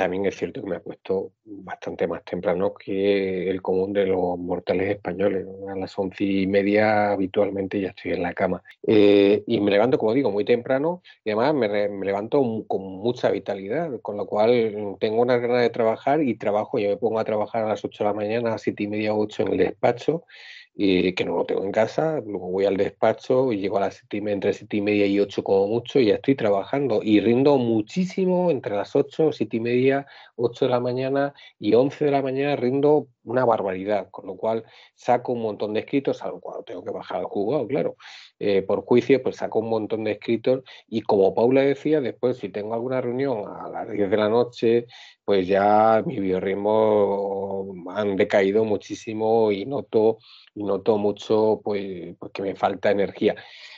también 0.00 0.24
es 0.24 0.34
cierto 0.34 0.62
que 0.62 0.66
me 0.70 0.76
ha 0.76 0.80
puesto 0.80 1.32
bastante 1.44 2.06
más 2.06 2.24
temprano 2.24 2.72
que 2.72 3.50
el 3.50 3.60
común 3.60 3.92
de 3.92 4.06
los 4.06 4.38
mortales 4.38 4.88
españoles. 4.88 5.46
A 5.68 5.76
las 5.76 5.98
once 5.98 6.24
y 6.24 6.46
media 6.46 7.12
habitualmente 7.12 7.78
ya 7.78 7.88
estoy 7.88 8.12
en 8.12 8.22
la 8.22 8.32
cama. 8.32 8.62
Eh, 8.86 9.44
y 9.46 9.60
me 9.60 9.70
levanto, 9.70 9.98
como 9.98 10.14
digo, 10.14 10.30
muy 10.30 10.46
temprano 10.46 11.02
y 11.22 11.32
además 11.32 11.54
me, 11.54 11.68
levanto 12.02 12.42
con 12.66 12.82
mucha 12.82 13.30
vitalidad, 13.30 14.00
con 14.00 14.16
lo 14.16 14.24
cual 14.24 14.96
tengo 15.00 15.20
una 15.20 15.36
ganas 15.36 15.60
de 15.60 15.68
trabajar 15.68 16.22
y 16.22 16.34
trabajo. 16.34 16.78
Yo 16.78 16.88
me 16.88 16.96
pongo 16.96 17.18
a 17.18 17.24
trabajar 17.24 17.64
a 17.64 17.68
las 17.68 17.84
8 17.84 18.02
de 18.02 18.08
la 18.08 18.14
mañana, 18.14 18.54
a 18.54 18.58
siete 18.58 18.84
y 18.84 18.88
media, 18.88 19.14
ocho 19.14 19.42
en 19.42 19.48
el 19.48 19.58
despacho 19.58 20.24
y 20.74 21.12
que 21.14 21.24
no 21.24 21.36
lo 21.36 21.44
tengo 21.44 21.64
en 21.64 21.72
casa, 21.72 22.20
luego 22.24 22.50
voy 22.50 22.64
al 22.64 22.76
despacho 22.76 23.52
y 23.52 23.58
llego 23.58 23.76
a 23.78 23.80
las 23.80 23.96
siete 23.96 24.18
entre 24.30 24.52
siete 24.52 24.76
y 24.78 24.80
media 24.80 25.06
y 25.06 25.20
ocho 25.20 25.42
como 25.42 25.66
mucho 25.66 25.98
y 25.98 26.06
ya 26.06 26.14
estoy 26.14 26.36
trabajando 26.36 27.00
y 27.02 27.20
rindo 27.20 27.58
muchísimo 27.58 28.50
entre 28.50 28.76
las 28.76 28.94
ocho, 28.96 29.32
siete 29.32 29.58
y 29.58 29.60
media, 29.60 30.06
ocho 30.36 30.64
de 30.66 30.70
la 30.70 30.80
mañana 30.80 31.34
y 31.58 31.74
once 31.74 32.04
de 32.04 32.10
la 32.10 32.22
mañana 32.22 32.56
rindo 32.56 33.08
una 33.30 33.44
barbaridad, 33.44 34.08
con 34.10 34.26
lo 34.26 34.36
cual 34.36 34.64
saco 34.94 35.32
un 35.32 35.42
montón 35.42 35.72
de 35.74 35.80
escritos, 35.80 36.22
algo 36.22 36.40
cuando 36.40 36.64
tengo 36.64 36.84
que 36.84 36.90
bajar 36.90 37.18
al 37.18 37.24
jugado, 37.24 37.66
claro, 37.66 37.96
eh, 38.38 38.62
por 38.62 38.84
juicio, 38.84 39.22
pues 39.22 39.36
saco 39.36 39.60
un 39.60 39.70
montón 39.70 40.04
de 40.04 40.12
escritos 40.12 40.62
y 40.88 41.02
como 41.02 41.34
Paula 41.34 41.62
decía, 41.62 42.00
después 42.00 42.38
si 42.38 42.48
tengo 42.48 42.74
alguna 42.74 43.00
reunión 43.00 43.44
a 43.48 43.68
las 43.68 43.90
10 43.90 44.10
de 44.10 44.16
la 44.16 44.28
noche, 44.28 44.86
pues 45.24 45.46
ya 45.46 46.02
mi 46.04 46.18
biorritmo 46.18 47.74
han 47.90 48.16
decaído 48.16 48.64
muchísimo 48.64 49.52
y 49.52 49.64
noto, 49.66 50.18
y 50.54 50.64
noto 50.64 50.98
mucho 50.98 51.60
pues, 51.62 52.16
pues 52.18 52.32
que 52.32 52.42
me 52.42 52.54
falta 52.56 52.90
energía. 52.90 53.36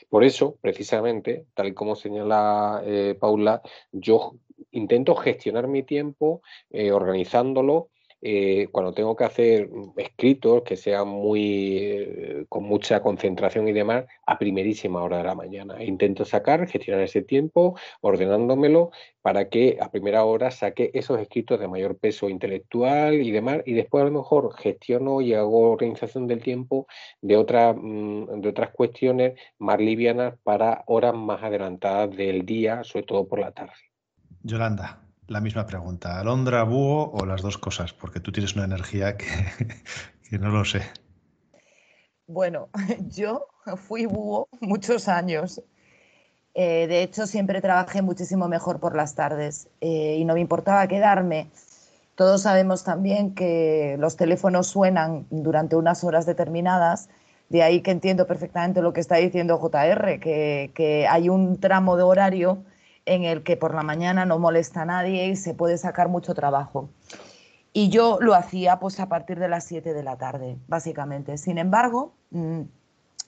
Por 0.09 0.25
eso, 0.25 0.59
precisamente, 0.61 1.47
tal 1.54 1.68
y 1.68 1.75
como 1.75 1.97
señala 1.97 2.82
eh, 2.85 3.16
Paula, 3.18 3.62
yo 3.92 4.35
intento 4.71 5.14
gestionar 5.14 5.68
mi 5.68 5.82
tiempo 5.82 6.42
eh, 6.71 6.92
organizándolo 6.92 7.88
eh, 8.25 8.69
cuando 8.71 8.95
tengo 8.95 9.17
que 9.17 9.25
hacer 9.25 9.69
escritos 9.97 10.62
que 10.62 10.76
sean 10.76 11.09
muy 11.09 11.76
eh, 11.79 12.47
con 12.49 12.62
mucha 12.62 13.02
concentración 13.02 13.67
y 13.67 13.73
demás, 13.73 14.05
a 14.26 14.38
primerísima 14.38 15.02
hora 15.02 15.19
de 15.19 15.25
la 15.25 15.35
mañana. 15.35 15.83
Intento 15.83 16.25
sacar, 16.25 16.69
gestionar 16.69 17.02
ese 17.02 17.23
tiempo, 17.23 17.76
ordenándomelo 18.00 18.93
para 19.23 19.49
que 19.49 19.76
a 19.81 19.91
primera 19.91 20.25
hora 20.25 20.52
saque 20.52 20.93
esos 20.95 21.19
escritos 21.19 21.59
de 21.59 21.67
mayor 21.67 21.99
peso 21.99 22.29
intelectual 22.29 23.14
y 23.14 23.33
demás, 23.33 23.62
y 23.67 23.73
después 23.73 24.02
a 24.02 24.07
lo 24.07 24.12
mejor 24.12 24.55
gestiono 24.55 25.21
y 25.21 25.35
hago 25.35 25.73
organización 25.73 26.29
del 26.29 26.43
tiempo 26.43 26.87
de, 27.23 27.37
otra, 27.37 27.73
mm, 27.73 28.41
de 28.41 28.49
otras 28.49 28.71
cuestiones 28.71 29.38
más 29.59 29.81
livianas 29.81 30.35
para 30.45 30.85
horas 30.87 31.14
más 31.14 31.43
adelantadas 31.43 32.17
del 32.17 32.47
día, 32.47 32.85
sobre 32.85 33.05
todo 33.05 33.26
por 33.26 33.41
la 33.41 33.50
tarde. 33.50 33.75
Yolanda 34.45 35.12
la 35.32 35.40
misma 35.40 35.66
pregunta. 35.66 36.20
¿Alondra, 36.20 36.62
búho 36.62 37.10
o 37.12 37.24
las 37.24 37.42
dos 37.42 37.58
cosas? 37.58 37.92
Porque 37.92 38.20
tú 38.20 38.30
tienes 38.30 38.54
una 38.54 38.64
energía 38.64 39.16
que, 39.16 39.26
no 40.38 40.50
lo 40.50 40.64
sé. 40.64 40.82
Bueno, 42.26 42.68
yo 43.08 43.46
fui 43.76 44.06
búho 44.06 44.48
muchos 44.60 45.08
años. 45.08 45.60
Eh, 46.54 46.86
de 46.86 47.02
hecho, 47.02 47.26
siempre 47.26 47.62
trabajé 47.62 48.02
muchísimo 48.02 48.46
mejor 48.46 48.78
por 48.78 48.94
las 48.94 49.14
tardes 49.14 49.68
eh, 49.80 50.16
y 50.18 50.24
no 50.24 50.34
me 50.34 50.40
importaba 50.40 50.86
quedarme. 50.86 51.48
Todos 52.14 52.42
sabemos 52.42 52.84
también 52.84 53.34
que 53.34 53.96
los 53.98 54.16
teléfonos 54.16 54.66
suenan 54.66 55.26
durante 55.30 55.76
unas 55.76 56.04
horas 56.04 56.26
determinadas, 56.26 57.08
de 57.48 57.62
ahí 57.62 57.80
que 57.80 57.90
entiendo 57.90 58.26
perfectamente 58.26 58.82
lo 58.82 58.92
que 58.92 59.00
está 59.00 59.16
diciendo 59.16 59.58
JR, 59.58 60.20
que, 60.20 60.70
que 60.74 61.06
hay 61.08 61.30
un 61.30 61.58
tramo 61.58 61.96
de 61.96 62.02
horario 62.02 62.64
en 63.06 63.25
el 63.25 63.42
que 63.42 63.56
por 63.56 63.75
la 63.75 63.82
mañana 63.82 64.25
no 64.25 64.38
molesta 64.38 64.82
a 64.82 64.87
nadie 64.87 65.28
y 65.28 65.37
se 65.37 65.54
puede 65.54 65.78
sacar 65.78 66.09
mucho 66.09 66.35
trabajo. 66.35 66.90
Y 67.73 67.88
yo 67.88 68.18
lo 68.21 68.35
hacía 68.35 68.78
pues 68.78 69.00
a 69.00 69.09
partir 69.09 69.38
de 69.38 69.49
las 69.49 69.64
7 69.64 69.94
de 69.94 70.02
la 70.02 70.16
tarde, 70.16 70.59
básicamente. 70.68 71.38
Sin 71.38 71.59
embargo, 71.59 72.12
mm, 72.30 72.62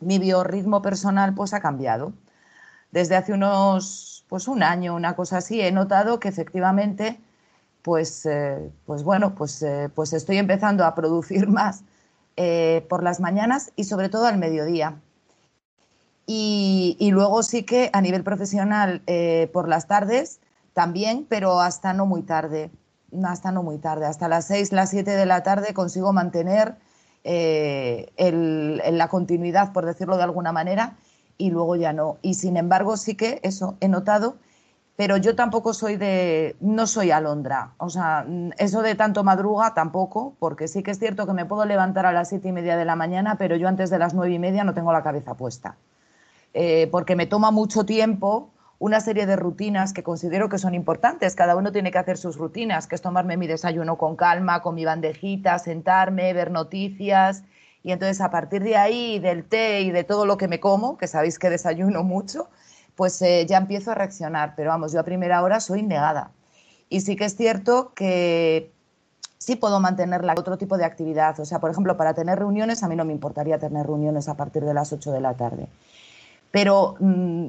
mi 0.00 0.18
biorritmo 0.18 0.82
personal 0.82 1.34
pues 1.34 1.54
ha 1.54 1.60
cambiado. 1.60 2.12
Desde 2.92 3.16
hace 3.16 3.32
unos, 3.32 4.24
pues 4.28 4.46
un 4.48 4.62
año, 4.62 4.94
una 4.94 5.16
cosa 5.16 5.38
así, 5.38 5.60
he 5.60 5.72
notado 5.72 6.20
que 6.20 6.28
efectivamente, 6.28 7.20
pues, 7.82 8.26
eh, 8.26 8.70
pues 8.86 9.02
bueno, 9.02 9.34
pues, 9.34 9.62
eh, 9.62 9.90
pues 9.94 10.12
estoy 10.12 10.38
empezando 10.38 10.84
a 10.84 10.94
producir 10.94 11.48
más 11.48 11.84
eh, 12.36 12.86
por 12.88 13.02
las 13.02 13.20
mañanas 13.20 13.72
y 13.76 13.84
sobre 13.84 14.08
todo 14.08 14.26
al 14.26 14.38
mediodía. 14.38 15.00
Y, 16.26 17.10
luego 17.12 17.42
sí 17.42 17.64
que 17.64 17.90
a 17.92 18.00
nivel 18.00 18.24
profesional 18.24 19.02
eh, 19.06 19.50
por 19.52 19.68
las 19.68 19.86
tardes 19.86 20.40
también, 20.72 21.26
pero 21.28 21.60
hasta 21.60 21.92
no 21.92 22.06
muy 22.06 22.22
tarde, 22.22 22.70
hasta 23.24 23.52
no 23.52 23.62
muy 23.62 23.78
tarde, 23.78 24.06
hasta 24.06 24.28
las 24.28 24.46
6, 24.46 24.72
las 24.72 24.90
7 24.90 25.10
de 25.10 25.26
la 25.26 25.42
tarde 25.42 25.74
consigo 25.74 26.12
mantener 26.12 26.76
eh, 27.24 28.10
la 28.16 29.08
continuidad, 29.08 29.72
por 29.72 29.84
decirlo 29.86 30.16
de 30.16 30.24
alguna 30.24 30.52
manera, 30.52 30.96
y 31.36 31.50
luego 31.50 31.76
ya 31.76 31.92
no. 31.92 32.18
Y 32.22 32.34
sin 32.34 32.56
embargo 32.56 32.96
sí 32.96 33.16
que 33.16 33.40
eso 33.42 33.76
he 33.80 33.88
notado, 33.88 34.36
pero 34.96 35.16
yo 35.16 35.36
tampoco 35.36 35.74
soy 35.74 35.96
de, 35.96 36.56
no 36.60 36.86
soy 36.86 37.10
alondra, 37.10 37.74
o 37.78 37.90
sea, 37.90 38.26
eso 38.58 38.80
de 38.82 38.94
tanto 38.94 39.24
madruga 39.24 39.74
tampoco, 39.74 40.34
porque 40.38 40.68
sí 40.68 40.82
que 40.82 40.92
es 40.92 40.98
cierto 40.98 41.26
que 41.26 41.32
me 41.32 41.46
puedo 41.46 41.64
levantar 41.64 42.06
a 42.06 42.12
las 42.12 42.28
siete 42.28 42.48
y 42.48 42.52
media 42.52 42.76
de 42.76 42.84
la 42.84 42.96
mañana, 42.96 43.36
pero 43.36 43.56
yo 43.56 43.68
antes 43.68 43.90
de 43.90 43.98
las 43.98 44.14
nueve 44.14 44.34
y 44.34 44.38
media 44.38 44.64
no 44.64 44.72
tengo 44.72 44.92
la 44.92 45.02
cabeza 45.02 45.34
puesta. 45.34 45.76
Eh, 46.54 46.88
porque 46.92 47.16
me 47.16 47.26
toma 47.26 47.50
mucho 47.50 47.84
tiempo 47.84 48.50
una 48.78 49.00
serie 49.00 49.26
de 49.26 49.36
rutinas 49.36 49.92
que 49.92 50.02
considero 50.02 50.48
que 50.48 50.58
son 50.58 50.74
importantes. 50.74 51.34
Cada 51.34 51.56
uno 51.56 51.72
tiene 51.72 51.90
que 51.90 51.98
hacer 51.98 52.16
sus 52.16 52.36
rutinas, 52.36 52.86
que 52.86 52.94
es 52.94 53.02
tomarme 53.02 53.36
mi 53.36 53.46
desayuno 53.46 53.98
con 53.98 54.14
calma, 54.14 54.62
con 54.62 54.74
mi 54.74 54.84
bandejita, 54.84 55.58
sentarme, 55.58 56.32
ver 56.32 56.50
noticias. 56.50 57.42
Y 57.82 57.92
entonces 57.92 58.20
a 58.20 58.30
partir 58.30 58.62
de 58.62 58.76
ahí, 58.76 59.18
del 59.18 59.44
té 59.44 59.80
y 59.82 59.90
de 59.90 60.04
todo 60.04 60.26
lo 60.26 60.36
que 60.36 60.48
me 60.48 60.60
como, 60.60 60.96
que 60.96 61.06
sabéis 61.06 61.38
que 61.38 61.50
desayuno 61.50 62.02
mucho, 62.02 62.48
pues 62.94 63.20
eh, 63.22 63.46
ya 63.46 63.58
empiezo 63.58 63.90
a 63.90 63.94
reaccionar. 63.94 64.54
Pero 64.56 64.70
vamos, 64.70 64.92
yo 64.92 65.00
a 65.00 65.04
primera 65.04 65.42
hora 65.42 65.60
soy 65.60 65.82
negada. 65.82 66.30
Y 66.88 67.00
sí 67.00 67.16
que 67.16 67.24
es 67.24 67.36
cierto 67.36 67.92
que 67.94 68.70
sí 69.38 69.56
puedo 69.56 69.80
mantener 69.80 70.22
otro 70.36 70.56
tipo 70.56 70.76
de 70.76 70.84
actividad. 70.84 71.38
O 71.40 71.44
sea, 71.44 71.58
por 71.58 71.70
ejemplo, 71.70 71.96
para 71.96 72.14
tener 72.14 72.38
reuniones, 72.38 72.82
a 72.82 72.88
mí 72.88 72.96
no 72.96 73.04
me 73.04 73.12
importaría 73.12 73.58
tener 73.58 73.86
reuniones 73.86 74.28
a 74.28 74.36
partir 74.36 74.64
de 74.64 74.74
las 74.74 74.92
8 74.92 75.10
de 75.12 75.20
la 75.20 75.34
tarde. 75.34 75.68
Pero 76.54 76.94
mm, 77.00 77.48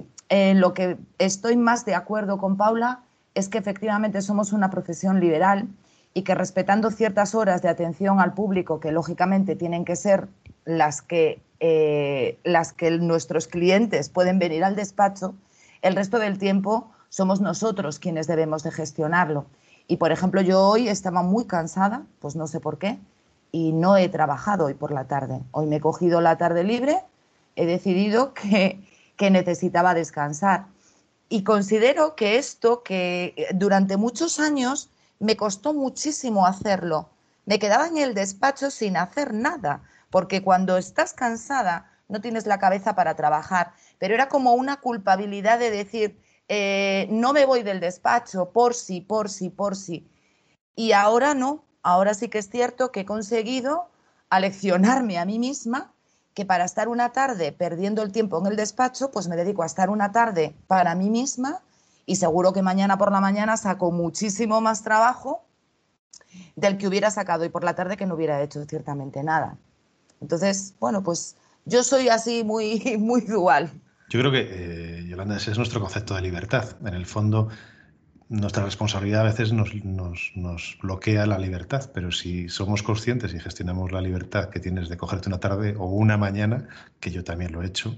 lo 0.56 0.74
que 0.74 0.98
estoy 1.20 1.58
más 1.58 1.86
de 1.86 1.94
acuerdo 1.94 2.40
con 2.40 2.58
Paula 2.58 3.04
es 3.36 3.50
que 3.50 3.60
efectivamente 3.60 4.20
somos 4.24 4.52
una 4.52 4.72
profesión 4.72 5.20
liberal 5.20 5.68
y 6.16 6.24
que 6.24 6.34
respetando 6.34 6.90
ciertas 6.90 7.36
horas 7.36 7.62
de 7.62 7.70
atención 7.70 8.20
al 8.20 8.34
público, 8.34 8.80
que 8.80 8.92
lógicamente 8.92 9.56
tienen 9.56 9.86
que 9.86 9.96
ser 9.96 10.28
las 10.64 11.04
que, 11.04 11.40
eh, 11.60 12.40
las 12.44 12.74
que 12.74 12.90
nuestros 12.98 13.48
clientes 13.48 14.10
pueden 14.10 14.40
venir 14.40 14.64
al 14.64 14.76
despacho, 14.76 15.36
el 15.84 15.96
resto 15.96 16.18
del 16.18 16.40
tiempo 16.40 16.90
somos 17.10 17.42
nosotros 17.42 18.00
quienes 18.00 18.26
debemos 18.26 18.64
de 18.64 18.72
gestionarlo. 18.72 19.46
Y 19.88 19.98
por 19.98 20.12
ejemplo, 20.12 20.42
yo 20.42 20.68
hoy 20.68 20.88
estaba 20.88 21.22
muy 21.22 21.46
cansada, 21.46 22.08
pues 22.18 22.36
no 22.36 22.48
sé 22.48 22.60
por 22.60 22.80
qué, 22.80 22.98
y 23.52 23.72
no 23.72 23.98
he 23.98 24.10
trabajado 24.10 24.66
hoy 24.66 24.74
por 24.74 24.92
la 24.92 25.04
tarde. 25.04 25.44
Hoy 25.52 25.68
me 25.68 25.76
he 25.76 25.80
cogido 25.80 26.22
la 26.22 26.40
tarde 26.40 26.64
libre, 26.64 27.04
he 27.56 27.68
decidido 27.68 28.34
que 28.34 28.80
que 29.18 29.30
necesitaba 29.30 29.94
descansar. 29.94 30.68
Y 31.30 31.44
considero 31.44 32.16
que 32.16 32.38
esto, 32.38 32.84
que 32.84 33.34
eh, 33.36 33.48
durante 33.54 33.98
muchos 33.98 34.40
años 34.40 34.90
me 35.20 35.38
costó 35.38 35.74
muchísimo 35.74 36.46
hacerlo, 36.46 37.10
me 37.46 37.60
quedaba 37.60 37.88
en 37.88 37.98
el 37.98 38.14
despacho 38.14 38.72
sin 38.72 38.98
hacer 38.98 39.34
nada, 39.34 39.84
porque 40.10 40.42
cuando 40.42 40.78
estás 40.78 41.14
cansada 41.14 41.92
no 42.08 42.22
tienes 42.22 42.46
la 42.46 42.60
cabeza 42.60 42.96
para 42.96 43.16
trabajar. 43.16 43.74
Pero 43.98 44.14
era 44.14 44.30
como 44.30 44.54
una 44.54 44.78
culpabilidad 44.78 45.60
de 45.60 45.72
decir, 45.72 46.20
eh, 46.48 47.08
no 47.10 47.34
me 47.34 47.46
voy 47.46 47.64
del 47.64 47.80
despacho, 47.80 48.52
por 48.52 48.74
si, 48.74 49.02
por 49.02 49.30
si, 49.30 49.50
por 49.50 49.76
si. 49.76 50.08
Y 50.76 50.92
ahora 50.92 51.34
no, 51.34 51.64
ahora 51.82 52.14
sí 52.14 52.30
que 52.30 52.40
es 52.40 52.50
cierto 52.50 52.92
que 52.92 53.02
he 53.02 53.06
conseguido 53.06 53.90
aleccionarme 54.30 55.18
a 55.18 55.26
mí 55.26 55.40
misma 55.40 55.95
que 56.36 56.46
para 56.46 56.66
estar 56.66 56.90
una 56.90 57.14
tarde 57.14 57.54
perdiendo 57.54 58.04
el 58.04 58.12
tiempo 58.12 58.38
en 58.38 58.46
el 58.46 58.58
despacho, 58.58 59.10
pues 59.10 59.28
me 59.28 59.38
dedico 59.38 59.64
a 59.64 59.66
estar 59.66 59.90
una 59.90 60.12
tarde 60.12 60.54
para 60.68 60.94
mí 60.94 61.10
misma 61.10 61.62
y 62.06 62.18
seguro 62.18 62.52
que 62.52 62.62
mañana 62.62 62.98
por 62.98 63.12
la 63.12 63.22
mañana 63.22 63.56
saco 63.56 63.92
muchísimo 63.92 64.60
más 64.60 64.84
trabajo 64.84 65.46
del 66.58 66.78
que 66.78 66.88
hubiera 66.88 67.10
sacado 67.10 67.46
y 67.46 67.50
por 67.50 67.64
la 67.64 67.74
tarde 67.74 67.96
que 67.96 68.06
no 68.06 68.16
hubiera 68.16 68.42
hecho 68.44 68.64
ciertamente 68.66 69.24
nada. 69.24 69.58
Entonces, 70.20 70.76
bueno, 70.80 71.04
pues 71.04 71.38
yo 71.64 71.84
soy 71.84 72.10
así 72.10 72.44
muy, 72.44 72.98
muy 73.00 73.22
dual. 73.22 73.72
Yo 74.10 74.20
creo 74.20 74.32
que, 74.32 75.00
eh, 75.00 75.08
Yolanda, 75.08 75.38
ese 75.38 75.52
es 75.52 75.58
nuestro 75.58 75.80
concepto 75.80 76.16
de 76.16 76.22
libertad. 76.22 76.76
En 76.86 76.94
el 76.94 77.06
fondo, 77.06 77.48
nuestra 78.30 78.66
responsabilidad 78.66 79.22
a 79.22 79.26
veces 79.26 79.54
nos, 79.54 79.72
nos, 79.84 80.78
bloquea 80.82 81.26
la 81.26 81.38
libertad, 81.38 81.90
pero 81.94 82.12
si 82.12 82.50
somos 82.50 82.82
conscientes 82.82 83.34
y 83.34 83.40
gestionamos 83.40 83.92
la 83.92 84.02
libertad 84.02 84.50
que 84.50 84.60
tienes 84.60 84.90
de 84.90 84.98
cogerte 84.98 85.30
una 85.30 85.40
tarde 85.40 85.76
o 85.78 85.86
una 85.86 86.18
mañana, 86.18 86.68
que 87.00 87.12
yo 87.12 87.24
también 87.24 87.52
lo 87.52 87.62
he 87.62 87.68
hecho, 87.68 87.98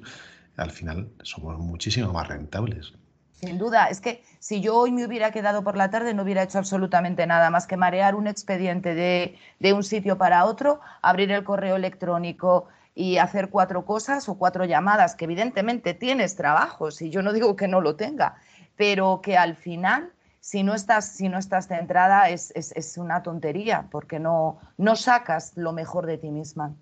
al 0.57 0.72
final 0.72 1.10
somos 1.24 1.57
muchísimo 1.60 2.12
más 2.12 2.27
rentables. 2.27 2.93
Sin 3.34 3.57
duda, 3.60 3.86
es 3.86 4.01
que 4.01 4.24
si 4.39 4.62
yo 4.62 4.75
hoy 4.75 4.91
me 4.91 5.05
hubiera 5.05 5.31
quedado 5.31 5.63
por 5.63 5.77
la 5.77 5.91
tarde 5.91 6.13
no 6.13 6.24
hubiera 6.24 6.41
hecho 6.41 6.57
absolutamente 6.57 7.27
nada 7.27 7.51
más 7.51 7.67
que 7.67 7.77
marear 7.77 8.15
un 8.15 8.27
expediente 8.27 8.96
de, 8.96 9.38
de 9.60 9.74
un 9.74 9.84
sitio 9.84 10.17
para 10.17 10.46
otro, 10.46 10.79
abrir 11.01 11.31
el 11.31 11.43
correo 11.43 11.75
electrónico, 11.75 12.67
y 12.98 13.19
hacer 13.19 13.51
cuatro 13.51 13.86
cosas 13.86 14.27
o 14.27 14.39
cuatro 14.39 14.65
llamadas, 14.65 15.15
que 15.15 15.25
evidentemente 15.25 15.93
tienes 15.93 16.36
trabajos 16.36 17.00
y 17.03 17.12
yo 17.12 17.22
no 17.22 17.31
digo 17.31 17.55
que 17.55 17.67
no 17.67 17.79
lo 17.79 17.96
tenga, 17.96 18.38
pero 18.75 19.22
que 19.22 19.38
al 19.38 19.55
final, 19.55 20.13
si 20.48 20.63
no 20.63 20.75
estás, 20.75 21.10
si 21.10 21.27
no 21.27 21.38
estás 21.38 21.68
centrada, 21.68 22.30
es, 22.30 22.54
es, 22.56 22.98
una 22.98 23.22
tontería, 23.22 23.89
porque 23.92 24.18
no, 24.18 24.60
no 24.77 24.96
sacas 24.96 25.51
lo 25.58 25.74
mejor 25.74 26.06
de 26.06 26.18
ti 26.18 26.32
misma. 26.32 26.74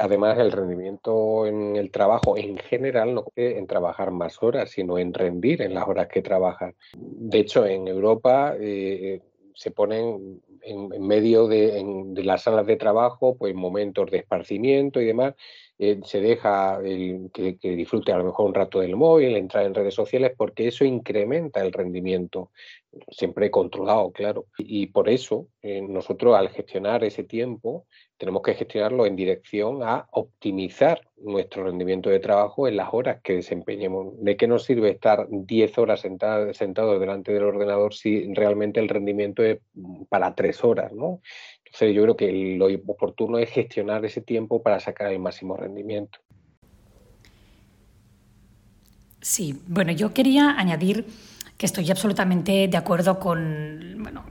además, 0.00 0.38
el 0.40 0.50
rendimiento 0.50 1.46
en 1.46 1.76
el 1.76 1.92
trabajo 1.92 2.36
en 2.36 2.58
general 2.58 3.14
no 3.14 3.26
es 3.36 3.58
en 3.58 3.68
trabajar 3.68 4.10
más 4.10 4.42
horas, 4.42 4.70
sino 4.70 4.98
en 4.98 5.14
rendir 5.14 5.62
en 5.62 5.72
las 5.72 5.86
horas 5.86 6.08
que 6.08 6.20
trabajas. 6.20 6.74
De 6.96 7.38
hecho, 7.38 7.64
en 7.64 7.86
Europa 7.86 8.56
eh, 8.58 9.20
se 9.54 9.70
ponen 9.70 10.42
en, 10.62 11.06
medio 11.06 11.46
de, 11.46 11.84
las 12.24 12.42
salas 12.42 12.66
de 12.66 12.76
trabajo, 12.76 13.36
pues 13.36 13.54
momentos 13.54 14.10
de 14.10 14.18
esparcimiento 14.18 15.00
y 15.00 15.06
demás, 15.06 15.34
eh, 15.78 16.00
se 16.04 16.20
deja 16.20 16.78
que, 17.32 17.56
disfrute 17.60 18.12
a 18.12 18.18
lo 18.18 18.24
mejor 18.24 18.46
un 18.46 18.54
rato 18.54 18.80
del 18.80 18.94
móvil, 18.96 19.36
entrar 19.36 19.64
en 19.64 19.74
redes 19.74 19.94
sociales, 19.94 20.32
porque 20.36 20.68
eso 20.68 20.84
incrementa 20.84 21.60
el 21.60 21.72
rendimiento, 21.72 22.50
siempre 23.10 23.50
controlado, 23.50 24.12
claro. 24.12 24.46
Y, 24.58 24.86
por 24.86 25.08
eso 25.08 25.48
eh, 25.62 25.80
nosotros 25.82 26.36
al 26.36 26.50
gestionar 26.50 27.02
ese 27.04 27.24
tiempo 27.24 27.86
tenemos 28.22 28.42
que 28.42 28.54
gestionarlo 28.54 29.04
en 29.04 29.16
dirección 29.16 29.82
a 29.82 30.06
optimizar 30.12 31.00
nuestro 31.16 31.64
rendimiento 31.64 32.08
de 32.08 32.20
trabajo 32.20 32.68
en 32.68 32.76
las 32.76 32.90
horas 32.92 33.20
que 33.20 33.32
desempeñemos. 33.32 34.14
¿De 34.20 34.36
qué 34.36 34.46
nos 34.46 34.62
sirve 34.62 34.90
estar 34.90 35.26
10 35.28 35.78
horas 35.78 36.02
sentados 36.02 36.56
sentado 36.56 37.00
delante 37.00 37.32
del 37.32 37.42
ordenador 37.42 37.94
si 37.94 38.32
realmente 38.32 38.78
el 38.78 38.88
rendimiento 38.88 39.42
es 39.42 39.58
para 40.08 40.36
3 40.36 40.62
horas? 40.62 40.92
¿no? 40.92 41.20
yo 41.80 42.02
creo 42.02 42.16
que 42.16 42.30
lo 42.56 42.66
oportuno 42.86 43.38
es 43.38 43.50
gestionar 43.50 44.04
ese 44.04 44.20
tiempo 44.20 44.62
para 44.62 44.78
sacar 44.78 45.10
el 45.10 45.18
máximo 45.18 45.56
rendimiento. 45.56 46.20
Sí, 49.20 49.60
bueno, 49.66 49.90
yo 49.90 50.14
quería 50.14 50.56
añadir 50.56 51.06
que 51.58 51.66
estoy 51.66 51.90
absolutamente 51.90 52.68
de 52.68 52.76
acuerdo 52.76 53.18
con 53.18 53.96
bueno, 53.98 54.24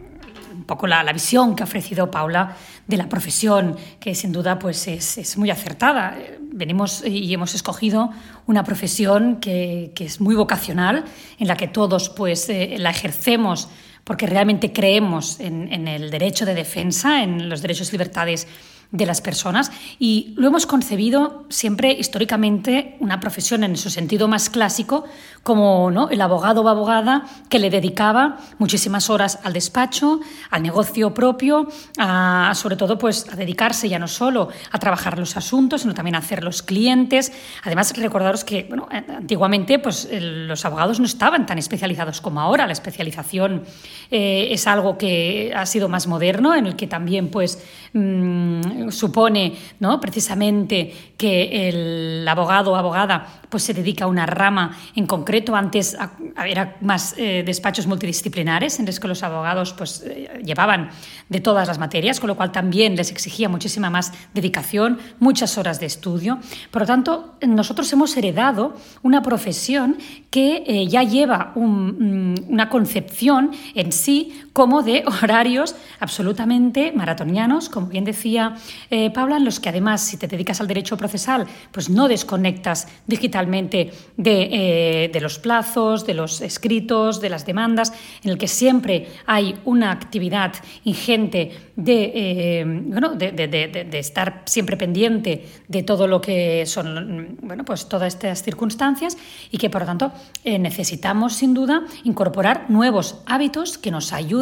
poco 0.71 0.87
la, 0.87 1.03
visión 1.11 1.53
que 1.53 1.63
ha 1.63 1.65
ofrecido 1.65 2.09
Paula 2.09 2.55
de 2.87 2.95
la 2.95 3.09
profesión, 3.09 3.75
que 3.99 4.15
sin 4.15 4.31
duda 4.31 4.57
pues 4.57 4.87
es, 4.87 5.37
muy 5.37 5.49
acertada. 5.49 6.17
Venimos 6.39 7.03
y 7.05 7.33
hemos 7.33 7.53
escogido 7.55 8.09
una 8.47 8.63
profesión 8.63 9.41
que, 9.41 9.91
es 9.99 10.21
muy 10.21 10.33
vocacional, 10.33 11.03
en 11.39 11.47
la 11.49 11.57
que 11.57 11.67
todos 11.67 12.07
pues 12.07 12.47
eh, 12.47 12.77
la 12.77 12.91
ejercemos 12.91 13.67
porque 14.05 14.27
realmente 14.27 14.71
creemos 14.71 15.41
en, 15.41 15.87
el 15.89 16.09
derecho 16.09 16.45
de 16.45 16.55
defensa, 16.55 17.21
en 17.21 17.49
los 17.49 17.61
derechos 17.61 17.89
y 17.89 17.91
libertades 17.91 18.47
de 18.91 19.05
las 19.05 19.21
personas 19.21 19.71
y 19.99 20.33
lo 20.35 20.47
hemos 20.47 20.65
concebido 20.65 21.45
siempre 21.49 21.91
históricamente 21.91 22.97
una 22.99 23.19
profesión 23.19 23.63
en 23.63 23.77
su 23.77 23.89
sentido 23.89 24.27
más 24.27 24.49
clásico 24.49 25.05
como 25.43 25.89
¿no? 25.91 26.09
el 26.09 26.21
abogado 26.21 26.61
o 26.61 26.67
abogada 26.67 27.25
que 27.49 27.59
le 27.59 27.69
dedicaba 27.69 28.37
muchísimas 28.59 29.09
horas 29.09 29.39
al 29.43 29.53
despacho, 29.53 30.19
al 30.49 30.61
negocio 30.61 31.13
propio, 31.13 31.67
a, 31.97 32.51
sobre 32.55 32.75
todo 32.75 32.97
pues 32.97 33.27
a 33.31 33.35
dedicarse 33.35 33.89
ya 33.89 33.97
no 33.97 34.07
solo 34.07 34.49
a 34.71 34.79
trabajar 34.79 35.17
los 35.17 35.37
asuntos, 35.37 35.81
sino 35.81 35.93
también 35.93 36.15
a 36.15 36.19
hacer 36.19 36.43
los 36.43 36.61
clientes. 36.61 37.31
Además, 37.63 37.95
recordaros 37.97 38.43
que 38.43 38.65
bueno, 38.67 38.87
antiguamente 38.91 39.79
pues, 39.79 40.07
los 40.11 40.63
abogados 40.65 40.99
no 40.99 41.05
estaban 41.05 41.45
tan 41.45 41.57
especializados 41.57 42.21
como 42.21 42.41
ahora. 42.41 42.67
La 42.67 42.73
especialización 42.73 43.63
eh, 44.09 44.49
es 44.51 44.67
algo 44.67 44.97
que 44.97 45.53
ha 45.55 45.65
sido 45.65 45.89
más 45.89 46.07
moderno, 46.07 46.55
en 46.55 46.67
el 46.67 46.75
que 46.75 46.87
también 46.87 47.29
pues, 47.29 47.63
mm, 47.93 48.89
supone 48.89 49.53
¿no? 49.79 49.99
precisamente 49.99 51.13
que 51.17 51.69
el 51.69 52.27
abogado 52.27 52.71
o 52.71 52.75
abogada 52.75 53.41
pues, 53.49 53.63
se 53.63 53.73
dedica 53.73 54.05
a 54.05 54.07
una 54.07 54.25
rama 54.25 54.77
en 54.95 55.05
concreto. 55.05 55.55
Antes 55.55 55.97
había 56.35 56.77
más 56.81 57.13
eh, 57.17 57.43
despachos 57.45 57.87
multidisciplinares 57.87 58.79
en 58.79 58.85
los 58.85 58.99
que 58.99 59.07
los 59.07 59.23
abogados 59.23 59.73
pues, 59.73 60.03
eh, 60.05 60.41
llevaban 60.43 60.89
de 61.29 61.39
todas 61.41 61.67
las 61.67 61.77
materias, 61.77 62.19
con 62.19 62.27
lo 62.27 62.35
cual 62.35 62.51
también 62.51 62.95
les 62.95 63.11
exigía 63.11 63.49
muchísima 63.49 63.89
más 63.89 64.13
dedicación, 64.33 64.99
muchas 65.19 65.57
horas 65.57 65.79
de 65.79 65.85
estudio. 65.85 66.39
Por 66.71 66.83
lo 66.83 66.87
tanto, 66.87 67.35
nosotros 67.41 67.91
hemos 67.93 68.15
heredado 68.17 68.75
una 69.03 69.21
profesión 69.21 69.97
que 70.29 70.63
eh, 70.65 70.87
ya 70.87 71.03
lleva 71.03 71.51
mm, 71.55 72.49
una 72.49 72.69
concepción 72.69 73.51
en 73.75 73.91
sí 73.91 74.43
como 74.53 74.83
de 74.83 75.03
horarios 75.21 75.75
absolutamente 75.99 76.91
maratonianos, 76.91 77.69
como 77.69 77.87
bien 77.87 78.03
decía 78.03 78.55
eh, 78.89 79.09
Paula, 79.11 79.37
en 79.37 79.45
los 79.45 79.59
que 79.59 79.69
además, 79.69 80.01
si 80.01 80.17
te 80.17 80.27
dedicas 80.27 80.59
al 80.61 80.67
derecho 80.67 80.97
procesal, 80.97 81.47
pues 81.71 81.89
no 81.89 82.07
desconectas 82.07 82.87
digitalmente 83.07 83.91
de, 84.17 85.09
eh, 85.13 85.19
los 85.21 85.39
plazos, 85.39 86.05
de 86.05 86.15
los 86.15 86.41
escritos, 86.41 87.21
de 87.21 87.29
las 87.29 87.45
demandas, 87.45 87.93
en 88.23 88.31
el 88.31 88.37
que 88.37 88.47
siempre 88.47 89.07
hay 89.25 89.55
una 89.65 89.91
actividad 89.91 90.53
ingente 90.83 91.51
de, 91.75 92.11
eh, 92.15 92.63
bueno, 92.65 93.11
de, 93.15 93.89
estar 93.93 94.43
siempre 94.45 94.77
pendiente 94.77 95.45
de 95.67 95.83
todo 95.83 96.07
lo 96.07 96.19
que 96.19 96.65
son 96.65 97.37
bueno, 97.41 97.63
pues 97.63 97.87
todas 97.87 98.15
estas 98.15 98.41
circunstancias 98.41 99.15
y 99.51 99.57
que, 99.57 99.69
por 99.69 99.81
lo 99.81 99.87
tanto, 99.87 100.11
necesitamos, 100.43 101.33
sin 101.33 101.53
duda, 101.53 101.83
incorporar 102.03 102.65
nuevos 102.69 103.21
hábitos 103.27 103.77
que 103.77 103.91
nos 103.91 104.11
ayuden 104.11 104.40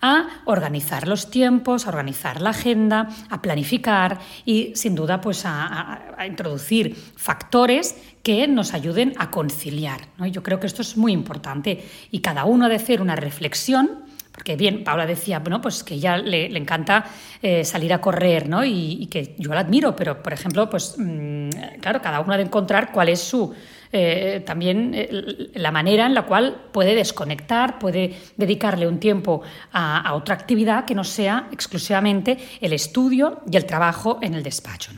a 0.00 0.42
organizar 0.44 1.08
los 1.08 1.30
tiempos, 1.30 1.86
a 1.86 1.90
organizar 1.90 2.40
la 2.40 2.50
agenda, 2.50 3.08
a 3.28 3.42
planificar 3.42 4.18
y 4.44 4.72
sin 4.74 4.94
duda 4.94 5.20
pues 5.20 5.42
a, 5.44 6.26
introducir 6.26 6.94
factores 7.16 7.96
que 8.22 8.46
nos 8.46 8.74
ayuden 8.74 9.14
a 9.18 9.30
conciliar. 9.30 10.00
Yo 10.30 10.42
creo 10.42 10.60
que 10.60 10.66
esto 10.66 10.82
es 10.82 10.96
muy 10.96 11.12
importante 11.12 11.82
y 12.10 12.20
cada 12.20 12.44
uno 12.44 12.66
ha 12.66 12.68
de 12.68 12.76
hacer 12.76 13.00
una 13.00 13.16
reflexión 13.16 14.10
porque 14.32 14.56
bien, 14.56 14.84
Paula 14.84 15.06
decía, 15.06 15.40
bueno, 15.40 15.60
pues 15.60 15.82
que 15.82 15.94
ella 15.94 16.16
le, 16.16 16.46
encanta 16.56 17.04
eh, 17.42 17.64
salir 17.64 17.92
a 17.92 18.00
correr, 18.00 18.48
¿no? 18.48 18.64
Y, 18.64 19.06
que 19.10 19.34
yo 19.36 19.52
la 19.52 19.60
admiro, 19.60 19.94
pero 19.96 20.22
por 20.22 20.32
ejemplo, 20.32 20.70
pues 20.70 20.94
mm, 20.96 21.50
claro, 21.80 22.00
cada 22.00 22.20
uno 22.20 22.32
ha 22.32 22.36
de 22.36 22.44
encontrar 22.44 22.92
cuál 22.92 23.08
es 23.08 23.20
su, 23.20 23.52
eh, 23.92 24.42
también 24.46 24.92
eh, 24.94 25.50
la 25.54 25.72
manera 25.72 26.06
en 26.06 26.14
la 26.14 26.22
cual 26.22 26.68
puede 26.72 26.94
desconectar, 26.94 27.78
puede 27.78 28.16
dedicarle 28.36 28.86
un 28.86 29.00
tiempo 29.00 29.42
a, 29.72 30.14
otra 30.14 30.34
actividad 30.34 30.84
que 30.84 30.94
no 30.94 31.02
sea 31.02 31.48
exclusivamente 31.50 32.38
el 32.60 32.72
estudio 32.72 33.40
y 33.50 33.56
el 33.56 33.66
trabajo 33.66 34.18
en 34.22 34.34
el 34.34 34.42
despacho. 34.42 34.92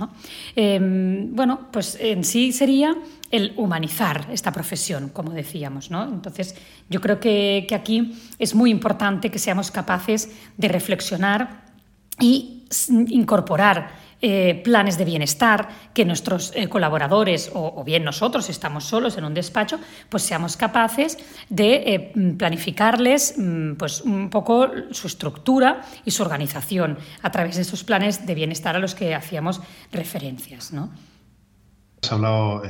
Em, 0.55 1.35
bueno, 1.35 1.68
pues 1.72 1.96
en 2.00 2.22
sí 2.22 2.52
sería 2.52 2.94
el 3.31 3.55
humanizar 3.57 4.26
esta 4.31 4.52
profesión, 4.52 5.09
como 5.09 5.31
decíamos. 5.31 5.90
Entonces, 5.90 6.55
yo 6.90 7.00
creo 7.00 7.18
que, 7.18 7.64
que 7.66 7.74
aquí 7.74 8.14
es 8.38 8.55
muy 8.55 8.70
importante 8.70 9.31
que 9.31 9.38
seamos 9.38 9.70
capaces 9.70 10.37
de 10.59 10.68
reflexionar 10.68 11.62
y 12.20 12.64
incorporar 12.88 14.02
eh, 14.24 14.61
planes 14.62 14.98
de 14.98 15.04
bienestar, 15.04 15.68
que 15.92 16.04
nuestros 16.04 16.52
eh, 16.54 16.68
colaboradores 16.68 17.50
o, 17.54 17.82
bien 17.82 18.04
nosotros 18.04 18.48
estamos 18.48 18.85
solos 18.85 19.18
en 19.18 19.24
un 19.24 19.35
despacho, 19.35 19.80
pues 20.08 20.22
seamos 20.22 20.56
capaces 20.56 21.18
de 21.48 21.74
eh, 21.74 22.12
planificarles 22.38 23.35
mm, 23.37 23.72
pues 23.72 24.00
un 24.02 24.30
poco 24.30 24.70
su 24.92 25.08
estructura 25.08 25.80
y 26.04 26.12
su 26.12 26.22
organización 26.22 26.98
a 27.20 27.32
través 27.32 27.56
de 27.56 27.62
esos 27.62 27.82
planes 27.82 28.24
de 28.24 28.35
bienestar 28.37 28.76
a 28.76 28.78
los 28.78 28.94
que 28.94 29.12
hacíamos 29.12 29.61
referencias. 29.90 30.72
Has 32.00 32.12
hablado, 32.12 32.62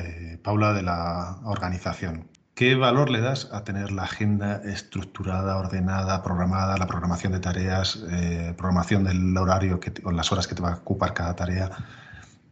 Paula, 0.43 0.73
de 0.73 0.83
la 0.83 1.38
organización. 1.45 2.32
¿Qué 2.55 2.75
valor 2.75 3.09
le 3.09 3.21
das 3.21 3.49
a 3.51 3.65
tener 3.65 3.93
la 3.93 4.03
agenda 4.03 4.61
estructurada, 4.65 5.57
ordenada, 5.57 6.23
programada, 6.23 6.77
la 6.77 6.87
programación 6.87 7.33
de 7.33 7.41
tareas, 7.41 8.05
eh, 8.11 8.53
programación 8.57 9.05
del 9.05 9.35
horario 9.38 9.81
que, 9.81 9.93
o 10.05 10.11
las 10.11 10.31
horas 10.33 10.47
que 10.47 10.55
te 10.55 10.61
va 10.61 10.73
a 10.73 10.77
ocupar 10.77 11.15
cada 11.15 11.35
tarea? 11.35 11.71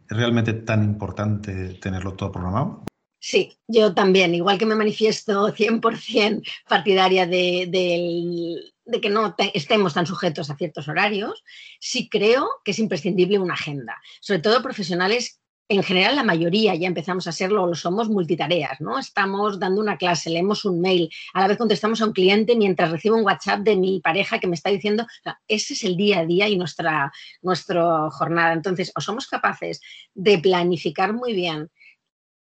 ¿Es 0.09 0.17
realmente 0.17 0.53
tan 0.53 0.83
importante 0.83 1.75
tenerlo 1.75 2.15
todo 2.15 2.31
programado? 2.31 2.83
Sí, 3.19 3.55
yo 3.67 3.93
también, 3.93 4.33
igual 4.33 4.57
que 4.57 4.65
me 4.65 4.73
manifiesto 4.73 5.53
100% 5.53 6.41
partidaria 6.67 7.27
de, 7.27 7.67
de, 7.69 8.99
que 8.99 9.09
no 9.11 9.35
estemos 9.53 9.93
tan 9.93 10.07
sujetos 10.07 10.49
a 10.49 10.55
ciertos 10.55 10.87
horarios, 10.87 11.43
sí 11.79 12.09
creo 12.09 12.49
que 12.65 12.71
es 12.71 12.79
imprescindible 12.79 13.37
una 13.37 13.53
agenda, 13.53 14.01
sobre 14.19 14.39
todo 14.39 14.63
profesionales 14.63 15.39
en 15.71 15.83
general 15.83 16.17
la 16.17 16.23
mayoría 16.23 16.75
ya 16.75 16.87
empezamos 16.87 17.27
a 17.27 17.31
serlo, 17.31 17.65
lo 17.65 17.75
somos 17.75 18.09
multitareas, 18.09 18.81
¿no? 18.81 18.99
Estamos 18.99 19.57
dando 19.57 19.79
una 19.79 19.97
clase, 19.97 20.29
leemos 20.29 20.65
un 20.65 20.81
mail, 20.81 21.09
a 21.33 21.39
la 21.39 21.47
vez 21.47 21.57
contestamos 21.57 22.01
a 22.01 22.05
un 22.05 22.11
cliente 22.11 22.57
mientras 22.57 22.91
recibo 22.91 23.15
un 23.15 23.23
WhatsApp 23.23 23.61
de 23.61 23.77
mi 23.77 24.01
pareja 24.01 24.39
que 24.39 24.47
me 24.47 24.55
está 24.55 24.69
diciendo, 24.69 25.07
ese 25.47 25.73
es 25.73 25.83
el 25.85 25.95
día 25.95 26.19
a 26.19 26.25
día 26.25 26.49
y 26.49 26.57
nuestra, 26.57 27.11
nuestra 27.41 28.09
jornada. 28.11 28.51
Entonces, 28.51 28.91
o 28.95 29.01
somos 29.01 29.27
capaces 29.27 29.79
de 30.13 30.39
planificar 30.39 31.13
muy 31.13 31.33
bien 31.33 31.69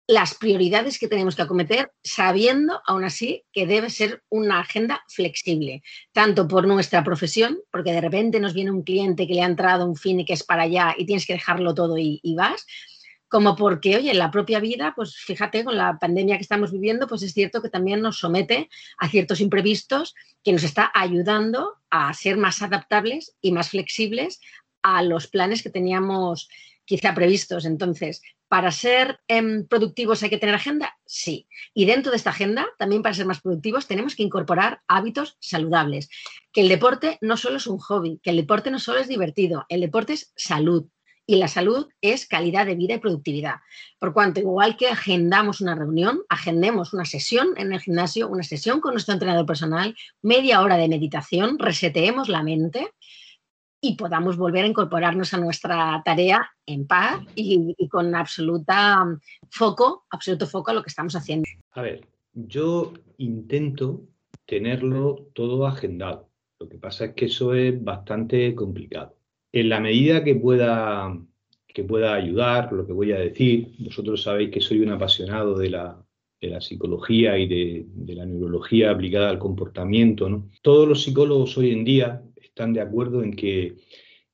las 0.07 0.35
prioridades 0.35 0.99
que 0.99 1.07
tenemos 1.07 1.35
que 1.35 1.41
acometer, 1.41 1.91
sabiendo 2.03 2.79
aún 2.85 3.05
así 3.05 3.43
que 3.51 3.65
debe 3.65 3.89
ser 3.89 4.21
una 4.29 4.59
agenda 4.59 5.03
flexible, 5.07 5.81
tanto 6.11 6.47
por 6.47 6.67
nuestra 6.67 7.03
profesión, 7.03 7.57
porque 7.71 7.91
de 7.91 8.01
repente 8.01 8.39
nos 8.39 8.53
viene 8.53 8.69
un 8.69 8.83
cliente 8.83 9.25
que 9.25 9.33
le 9.33 9.41
ha 9.41 9.47
entrado 9.47 9.87
un 9.87 9.95
fin 9.95 10.19
y 10.19 10.25
que 10.25 10.33
es 10.33 10.43
para 10.43 10.63
allá 10.63 10.93
y 10.95 11.07
tienes 11.07 11.25
que 11.25 11.33
dejarlo 11.33 11.73
todo 11.73 11.97
y, 11.97 12.19
y 12.21 12.35
vas, 12.35 12.67
como 13.35 13.57
porque, 13.57 13.97
oye, 13.97 14.11
en 14.11 14.17
la 14.17 14.31
propia 14.31 14.61
vida, 14.61 14.93
pues 14.95 15.17
fíjate, 15.17 15.65
con 15.65 15.75
la 15.75 15.99
pandemia 15.99 16.37
que 16.37 16.41
estamos 16.41 16.71
viviendo, 16.71 17.05
pues 17.05 17.21
es 17.21 17.33
cierto 17.33 17.61
que 17.61 17.67
también 17.67 17.99
nos 17.99 18.17
somete 18.17 18.69
a 18.97 19.09
ciertos 19.09 19.41
imprevistos 19.41 20.15
que 20.41 20.53
nos 20.53 20.63
está 20.63 20.89
ayudando 20.93 21.73
a 21.89 22.13
ser 22.13 22.37
más 22.37 22.61
adaptables 22.61 23.35
y 23.41 23.51
más 23.51 23.71
flexibles 23.71 24.39
a 24.83 25.03
los 25.03 25.27
planes 25.27 25.63
que 25.63 25.69
teníamos 25.69 26.47
quizá 26.85 27.13
previstos. 27.13 27.65
Entonces, 27.65 28.21
¿para 28.47 28.71
ser 28.71 29.19
em, 29.27 29.67
productivos 29.67 30.23
hay 30.23 30.29
que 30.29 30.37
tener 30.37 30.55
agenda? 30.55 30.97
Sí. 31.05 31.45
Y 31.73 31.83
dentro 31.83 32.11
de 32.11 32.17
esta 32.17 32.29
agenda, 32.29 32.65
también 32.77 33.01
para 33.01 33.15
ser 33.15 33.25
más 33.25 33.41
productivos, 33.41 33.85
tenemos 33.85 34.15
que 34.15 34.23
incorporar 34.23 34.79
hábitos 34.87 35.35
saludables. 35.41 36.07
Que 36.53 36.61
el 36.61 36.69
deporte 36.69 37.17
no 37.19 37.35
solo 37.35 37.57
es 37.57 37.67
un 37.67 37.79
hobby, 37.79 38.17
que 38.23 38.29
el 38.29 38.37
deporte 38.37 38.71
no 38.71 38.79
solo 38.79 38.99
es 39.01 39.09
divertido, 39.09 39.65
el 39.67 39.81
deporte 39.81 40.13
es 40.13 40.31
salud 40.37 40.87
y 41.27 41.37
la 41.37 41.47
salud 41.47 41.87
es 42.01 42.27
calidad 42.27 42.65
de 42.65 42.75
vida 42.75 42.95
y 42.95 42.99
productividad. 42.99 43.55
Por 43.99 44.13
cuanto, 44.13 44.39
igual 44.39 44.77
que 44.77 44.87
agendamos 44.87 45.61
una 45.61 45.75
reunión, 45.75 46.21
agendemos 46.29 46.93
una 46.93 47.05
sesión 47.05 47.49
en 47.57 47.73
el 47.73 47.79
gimnasio, 47.79 48.29
una 48.29 48.43
sesión 48.43 48.79
con 48.79 48.93
nuestro 48.93 49.13
entrenador 49.13 49.45
personal, 49.45 49.95
media 50.21 50.61
hora 50.61 50.77
de 50.77 50.87
meditación, 50.87 51.57
reseteemos 51.57 52.29
la 52.29 52.43
mente 52.43 52.91
y 53.81 53.95
podamos 53.95 54.37
volver 54.37 54.63
a 54.65 54.67
incorporarnos 54.67 55.33
a 55.33 55.37
nuestra 55.37 56.01
tarea 56.03 56.49
en 56.65 56.87
paz 56.87 57.21
y, 57.35 57.75
y 57.77 57.87
con 57.87 58.15
absoluta 58.15 59.03
um, 59.03 59.19
foco, 59.49 60.05
absoluto 60.09 60.47
foco 60.47 60.71
a 60.71 60.73
lo 60.73 60.81
que 60.81 60.89
estamos 60.89 61.15
haciendo. 61.15 61.47
A 61.71 61.81
ver, 61.81 62.07
yo 62.33 62.93
intento 63.17 64.01
tenerlo 64.45 65.27
todo 65.33 65.67
agendado. 65.67 66.29
Lo 66.59 66.69
que 66.69 66.77
pasa 66.77 67.05
es 67.05 67.13
que 67.13 67.25
eso 67.25 67.53
es 67.53 67.83
bastante 67.83 68.55
complicado 68.55 69.15
en 69.55 69.69
la 69.69 69.79
medida 69.79 70.21
que 70.21 70.35
pueda, 70.35 71.17
que 71.65 71.85
pueda 71.85 72.13
ayudar, 72.13 72.73
lo 72.73 72.85
que 72.85 72.91
voy 72.91 73.13
a 73.13 73.19
decir, 73.19 73.69
vosotros 73.79 74.21
sabéis 74.21 74.51
que 74.51 74.59
soy 74.59 74.81
un 74.81 74.89
apasionado 74.89 75.57
de 75.57 75.69
la, 75.69 76.01
psicología 76.59 77.39
y 77.39 77.47
de, 77.47 78.15
la 78.15 78.25
neurología 78.25 78.91
aplicada 78.91 79.29
al 79.29 79.39
comportamiento. 79.39 80.47
Todos 80.61 80.87
los 80.87 81.01
psicólogos 81.01 81.57
hoy 81.57 81.71
en 81.71 81.83
día 81.83 82.21
están 82.35 82.71
de 82.73 82.81
acuerdo 82.81 83.23
en 83.23 83.33
que 83.33 83.77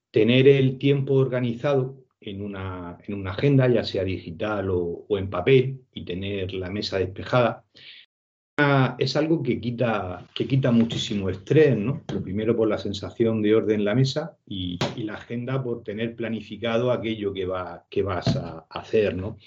tener 0.09 0.47
el 0.47 0.77
tiempo 0.77 1.13
organizado 1.13 2.03
en 2.19 2.41
una, 2.41 2.97
en 3.07 3.13
una 3.13 3.31
agenda, 3.31 3.69
ya 3.69 3.83
sea 3.83 4.03
digital 4.03 4.71
o, 4.71 5.05
o 5.07 5.17
en 5.17 5.29
papel, 5.29 5.81
y 5.93 6.03
tener 6.03 6.53
la 6.53 6.69
mesa 6.69 6.97
despejada, 6.97 7.63
es 8.97 9.15
algo 9.15 9.41
que 9.41 9.59
quita, 9.59 10.27
que 10.33 10.47
quita 10.47 10.71
muchísimo 10.71 11.29
estrés, 11.29 11.75
¿no? 11.77 12.03
Primero 12.23 12.55
por 12.55 12.67
la 12.67 12.77
sensación 12.77 13.41
de 13.41 13.55
orden 13.55 13.79
en 13.79 13.85
la 13.85 13.95
mesa 13.95 14.37
y, 14.45 14.77
la 14.97 15.15
agenda 15.15 15.63
por 15.63 15.83
tener 15.83 16.15
planificado 16.15 16.91
aquello 16.91 17.33
que, 17.33 17.45
va, 17.45 17.85
que 17.89 18.03
vas 18.03 18.35
a 18.35 18.65
hacer, 18.69 19.15
¿no? 19.15 19.37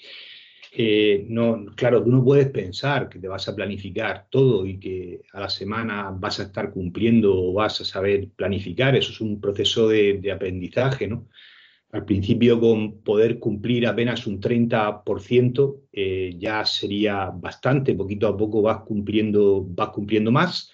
Eh, 0.77 1.25
no, 1.29 1.65
claro, 1.75 2.03
tú 2.03 2.11
no 2.11 2.21
puedes 2.23 2.49
pensar 2.49 3.07
que 3.07 3.19
te 3.19 3.29
vas 3.29 3.47
a 3.47 3.55
planificar 3.55 4.27
todo 4.29 4.65
y 4.65 4.77
que 4.77 5.21
a 5.31 5.39
la 5.39 5.49
semana 5.49 6.11
vas 6.11 6.41
a 6.41 6.43
estar 6.43 6.71
cumpliendo 6.71 7.33
o 7.33 7.53
vas 7.53 7.79
a 7.79 7.85
saber 7.85 8.27
planificar. 8.35 8.95
Eso 8.95 9.11
es 9.11 9.21
un 9.21 9.39
proceso 9.39 9.87
de, 9.87 10.19
de 10.21 10.31
aprendizaje, 10.33 11.07
¿no? 11.07 11.29
Al 11.95 12.03
principio, 12.03 12.59
con 12.59 12.99
poder 13.03 13.39
cumplir 13.39 13.87
apenas 13.87 14.27
un 14.27 14.41
30%, 14.41 15.83
eh, 15.93 16.35
ya 16.37 16.65
sería 16.65 17.31
bastante. 17.33 17.95
Poquito 17.95 18.27
a 18.27 18.35
poco 18.35 18.61
vas 18.61 18.81
cumpliendo, 18.81 19.63
vas 19.65 19.91
cumpliendo 19.91 20.29
más. 20.29 20.73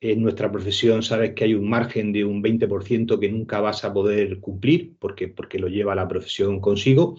En 0.00 0.20
nuestra 0.20 0.50
profesión 0.50 1.04
sabes 1.04 1.34
que 1.34 1.44
hay 1.44 1.54
un 1.54 1.68
margen 1.68 2.12
de 2.12 2.24
un 2.24 2.42
20% 2.42 3.20
que 3.20 3.30
nunca 3.30 3.60
vas 3.60 3.84
a 3.84 3.92
poder 3.92 4.40
cumplir 4.40 4.96
porque, 4.98 5.28
porque 5.28 5.60
lo 5.60 5.68
lleva 5.68 5.94
la 5.94 6.08
profesión 6.08 6.60
consigo, 6.60 7.16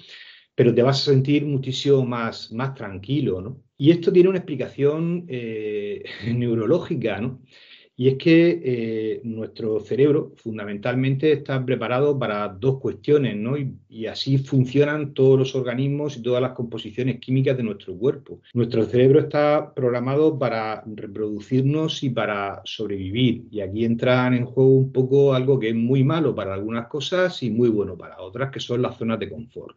pero 0.54 0.76
te 0.76 0.84
vas 0.84 1.00
a 1.04 1.12
sentir 1.12 1.46
muchísimo 1.46 2.06
más, 2.06 2.52
más 2.52 2.76
tranquilo. 2.76 3.40
¿no? 3.40 3.64
Y 3.78 3.92
esto 3.92 4.12
tiene 4.12 4.28
una 4.28 4.40
explicación 4.40 5.26
eh, 5.30 6.04
neurológica. 6.36 7.22
¿no? 7.22 7.40
Y 8.00 8.10
es 8.10 8.16
que 8.20 8.62
eh, 8.64 9.22
nuestro 9.24 9.80
cerebro 9.80 10.32
fundamentalmente 10.36 11.32
está 11.32 11.66
preparado 11.66 12.20
para 12.20 12.48
dos 12.48 12.80
cuestiones, 12.80 13.36
¿no? 13.36 13.58
Y, 13.58 14.06
así 14.06 14.38
funcionan 14.38 15.16
todos 15.16 15.40
los 15.40 15.56
organismos 15.56 16.16
y 16.16 16.22
todas 16.22 16.40
las 16.42 16.52
composiciones 16.52 17.20
químicas 17.20 17.58
de 17.58 17.64
nuestro 17.64 17.98
cuerpo. 17.98 18.40
Nuestro 18.54 18.86
cerebro 18.86 19.20
está 19.22 19.74
programado 19.74 20.38
para 20.38 20.84
reproducirnos 20.86 22.04
y 22.04 22.12
para 22.12 22.62
sobrevivir. 22.64 23.46
Y 23.50 23.62
aquí 23.62 23.84
entran 23.84 24.36
en 24.36 24.46
juego 24.46 24.78
un 24.78 24.92
poco 24.92 25.34
algo 25.34 25.60
que 25.60 25.70
es 25.70 25.76
muy 25.76 26.04
malo 26.04 26.36
para 26.36 26.54
algunas 26.54 26.86
cosas 26.88 27.42
y 27.42 27.50
muy 27.50 27.70
bueno 27.70 27.98
para 27.98 28.22
otras, 28.22 28.52
que 28.52 28.60
son 28.60 28.84
las 28.84 28.96
zonas 28.96 29.20
de 29.20 29.30
confort. 29.30 29.76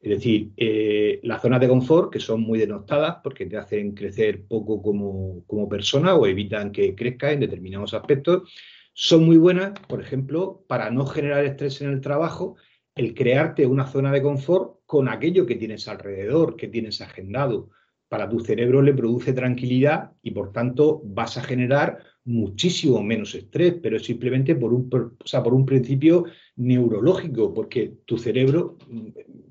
Es 0.00 0.10
decir, 0.10 0.52
eh, 0.56 1.20
las 1.22 1.42
zonas 1.42 1.60
de 1.60 1.68
confort, 1.68 2.10
que 2.10 2.20
son 2.20 2.40
muy 2.40 2.58
denostadas 2.58 3.18
porque 3.22 3.44
te 3.44 3.58
hacen 3.58 3.92
crecer 3.92 4.46
poco 4.46 4.80
como, 4.80 5.44
como 5.46 5.68
persona 5.68 6.14
o 6.14 6.26
evitan 6.26 6.72
que 6.72 6.94
crezca 6.94 7.30
en 7.32 7.40
determinados 7.40 7.92
aspectos, 7.92 8.50
son 8.94 9.24
muy 9.24 9.36
buenas, 9.36 9.78
por 9.88 10.00
ejemplo, 10.00 10.64
para 10.66 10.90
no 10.90 11.04
generar 11.06 11.44
estrés 11.44 11.80
en 11.82 11.90
el 11.90 12.00
trabajo, 12.00 12.56
el 12.94 13.14
crearte 13.14 13.66
una 13.66 13.86
zona 13.86 14.10
de 14.10 14.22
confort 14.22 14.80
con 14.86 15.08
aquello 15.08 15.46
que 15.46 15.56
tienes 15.56 15.86
alrededor, 15.86 16.56
que 16.56 16.68
tienes 16.68 17.00
agendado. 17.00 17.70
Para 18.08 18.28
tu 18.28 18.40
cerebro 18.40 18.82
le 18.82 18.94
produce 18.94 19.32
tranquilidad 19.32 20.12
y 20.22 20.32
por 20.32 20.52
tanto 20.52 21.00
vas 21.04 21.36
a 21.36 21.42
generar 21.42 21.98
muchísimo 22.24 23.02
menos 23.02 23.34
estrés, 23.34 23.76
pero 23.82 23.98
simplemente 23.98 24.54
por 24.54 24.72
un, 24.72 24.88
por 24.90 25.54
un 25.54 25.64
principio 25.64 26.24
neurológico, 26.60 27.54
porque 27.54 27.92
tu 28.04 28.18
cerebro 28.18 28.76
mm, 28.88 29.08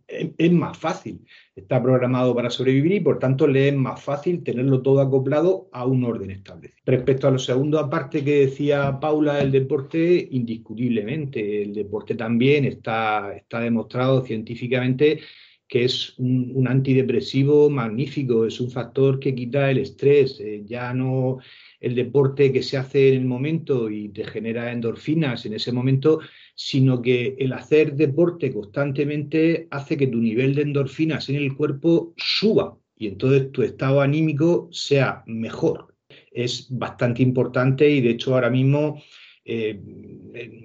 es, 0.08 0.52
más 0.52 0.78
fácil, 0.78 1.26
está 1.56 1.82
programado 1.82 2.36
para 2.36 2.50
sobrevivir 2.50 2.94
y 2.94 3.00
por 3.00 3.20
tanto 3.20 3.48
le 3.48 3.70
es 3.70 3.76
más 3.76 4.02
fácil 4.02 4.44
tenerlo 4.44 4.82
todo 4.82 5.02
acoplado 5.02 5.70
a 5.72 5.86
un 5.86 6.04
orden 6.04 6.32
establecido. 6.32 6.80
Respecto 6.86 7.28
a 7.28 7.32
lo 7.32 7.40
segundo, 7.40 7.80
aparte 7.80 8.24
que 8.24 8.46
decía 8.46 9.00
Paula, 9.00 9.42
el 9.42 9.52
deporte, 9.52 10.28
indiscutiblemente, 10.32 11.64
el 11.64 11.74
deporte 11.74 12.16
también 12.16 12.66
está, 12.66 13.36
está 13.36 13.60
demostrado 13.60 14.24
científicamente 14.24 15.20
que 15.70 15.86
es 15.86 16.16
un, 16.18 16.68
antidepresivo 16.68 17.70
magnífico, 17.70 18.44
es 18.46 18.60
un 18.60 18.72
factor 18.72 19.20
que 19.20 19.36
quita 19.36 19.70
el 19.70 19.78
estrés, 19.78 20.40
eh, 20.40 20.64
ya 20.66 20.96
no 20.96 21.38
el 21.80 21.94
deporte 21.96 22.52
que 22.52 22.64
se 22.64 22.76
hace 22.76 23.10
en 23.10 23.22
el 23.22 23.26
momento 23.26 23.90
y 23.90 24.10
te 24.10 24.26
genera 24.26 24.72
endorfinas 24.72 25.46
en 25.46 25.54
ese 25.54 25.72
momento, 25.72 26.20
sino 26.62 27.02
que 27.02 27.38
el 27.40 27.54
hacer 27.54 27.96
deporte 27.96 28.52
constantemente 28.52 29.70
hace 29.72 29.96
que 29.96 30.08
tu 30.08 30.18
nivel 30.18 30.56
de 30.56 30.64
endorfinas 30.64 31.30
en 31.30 31.38
el 31.38 31.56
cuerpo 31.56 32.14
suba 32.18 32.78
y 32.98 33.08
entonces 33.08 33.50
tu 33.54 33.64
estado 33.64 34.02
anímico 34.02 34.68
sea 34.70 35.24
mejor. 35.26 35.96
Es 36.30 36.68
bastante 36.70 37.24
importante 37.24 37.90
y 37.90 38.02
de 38.02 38.10
hecho 38.10 38.34
ahora 38.34 38.50
mismo 38.50 39.02
eh, 39.46 39.80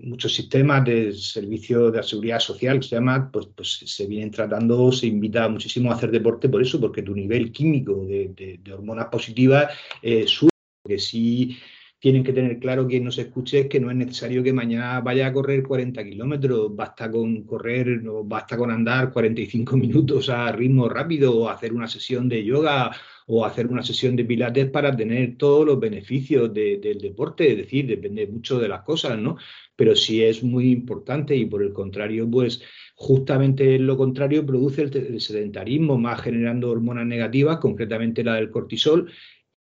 muchos 0.02 0.35
sistemas 0.35 0.85
de 0.85 1.12
servicio 1.12 1.92
de 1.92 2.02
seguridad 2.02 2.40
social 2.40 2.83
se 2.83 2.96
llama, 2.96 3.30
pues, 3.30 3.46
pues 3.54 3.85
se 3.87 4.07
vienen 4.09 4.33
tratando, 4.33 4.90
se 4.90 5.07
invita 5.07 5.48
muchísimo 5.48 5.92
a 5.92 5.94
hacer 5.94 6.11
deporte 6.11 6.48
por 6.48 6.61
eso, 6.61 6.80
porque 6.80 7.02
tu 7.02 7.14
nivel 7.14 7.52
químico 7.52 8.04
de, 8.04 8.59
hormonas 8.72 9.07
positivas 9.07 9.72
eh, 10.02 10.24
sube, 10.26 10.50
porque 10.83 10.98
si 10.98 11.57
tienen 12.05 12.23
que 12.23 12.35
tener 12.35 12.59
claro 12.59 12.87
quien 12.87 13.03
nos 13.03 13.17
escuche 13.17 13.67
que 13.67 13.81
no 13.81 13.90
es 13.90 13.97
necesario 13.97 14.43
que 14.43 14.53
mañana 14.53 15.01
vaya 15.01 15.29
a 15.29 15.33
correr 15.33 15.62
40 15.62 16.05
kilómetros, 16.05 16.77
basta 16.77 17.11
con 17.11 17.45
correr, 17.45 18.03
basta 18.25 18.59
con 18.59 18.71
andar 18.71 19.11
45 19.11 19.75
minutos 19.79 20.29
a 20.29 20.53
ritmo 20.53 20.87
rápido 20.87 21.35
o 21.35 21.49
hacer 21.49 21.73
una 21.73 21.88
sesión 21.88 22.29
de 22.29 22.45
yoga 22.45 22.95
o 23.27 23.47
hacer 23.47 23.69
una 23.69 23.83
sesión 23.83 24.17
de 24.17 24.27
pilates 24.27 24.69
para 24.69 24.95
tener 24.95 25.38
todos 25.38 25.64
los 25.64 25.81
beneficios 25.81 26.53
del 26.53 26.99
deporte, 27.01 27.53
es 27.53 27.57
decir, 27.57 27.87
depende 27.87 28.27
mucho 28.27 28.59
de 28.59 28.69
las 28.69 28.83
cosas, 28.83 29.19
¿no? 29.19 29.38
Pero 29.75 29.97
sí 29.97 30.23
es 30.23 30.43
muy 30.43 30.73
importante 30.73 31.35
y 31.35 31.47
por 31.47 31.62
el 31.62 31.73
contrario, 31.73 32.31
pues 32.31 32.61
justamente 32.97 33.79
lo 33.79 33.97
contrario 33.97 34.45
produce 34.45 34.83
el 34.83 35.21
sedentarismo, 35.23 35.97
más 35.97 36.21
generando 36.21 36.71
hormonas 36.71 37.07
negativas, 37.07 37.57
concretamente 37.61 38.23
la 38.23 38.35
del 38.35 38.51
cortisol, 38.51 39.11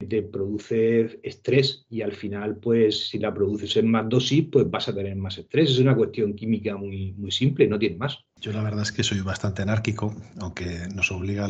te 0.01 0.21
produce 0.21 1.19
estrés 1.23 1.85
y 1.89 2.01
al 2.01 2.13
final, 2.13 2.57
pues 2.57 3.09
si 3.09 3.19
la 3.19 3.33
produces 3.33 3.77
en 3.77 3.89
más 3.89 4.07
dosis, 4.09 4.45
pues 4.51 4.69
vas 4.69 4.87
a 4.87 4.95
tener 4.95 5.15
más 5.15 5.37
estrés. 5.37 5.71
Es 5.71 5.79
una 5.79 5.95
cuestión 5.95 6.33
química 6.33 6.75
muy, 6.75 7.13
muy 7.13 7.31
simple, 7.31 7.67
no 7.67 7.79
tiene 7.79 7.97
más. 7.97 8.19
Yo 8.39 8.51
la 8.51 8.63
verdad 8.63 8.81
es 8.81 8.91
que 8.91 9.03
soy 9.03 9.21
bastante 9.21 9.61
anárquico, 9.61 10.15
aunque 10.39 10.87
nos 10.95 11.11
obliga 11.11 11.47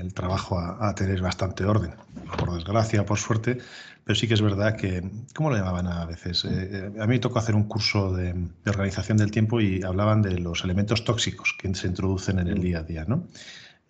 el 0.00 0.14
trabajo 0.14 0.58
a, 0.58 0.94
tener 0.94 1.20
bastante 1.20 1.64
orden, 1.64 1.92
por 2.38 2.54
desgracia, 2.54 3.04
por 3.04 3.18
suerte, 3.18 3.58
pero 4.04 4.18
sí 4.18 4.26
que 4.26 4.34
es 4.34 4.40
verdad 4.40 4.76
que, 4.76 5.02
¿cómo 5.34 5.50
lo 5.50 5.56
llamaban 5.56 5.86
a 5.86 6.06
veces? 6.06 6.44
Eh, 6.46 6.48
eh, 6.50 7.00
a 7.00 7.06
mí 7.06 7.14
me 7.14 7.18
tocó 7.18 7.38
hacer 7.38 7.54
un 7.54 7.64
curso 7.64 8.14
de, 8.14 8.32
de 8.32 8.70
organización 8.70 9.18
del 9.18 9.30
tiempo 9.30 9.60
y 9.60 9.82
hablaban 9.82 10.22
de 10.22 10.38
los 10.38 10.64
elementos 10.64 11.04
tóxicos 11.04 11.54
que 11.58 11.72
se 11.74 11.86
introducen 11.86 12.38
en 12.38 12.48
el 12.48 12.58
mm. 12.58 12.62
día 12.62 12.78
a 12.78 12.82
día, 12.82 13.04
¿no? 13.06 13.28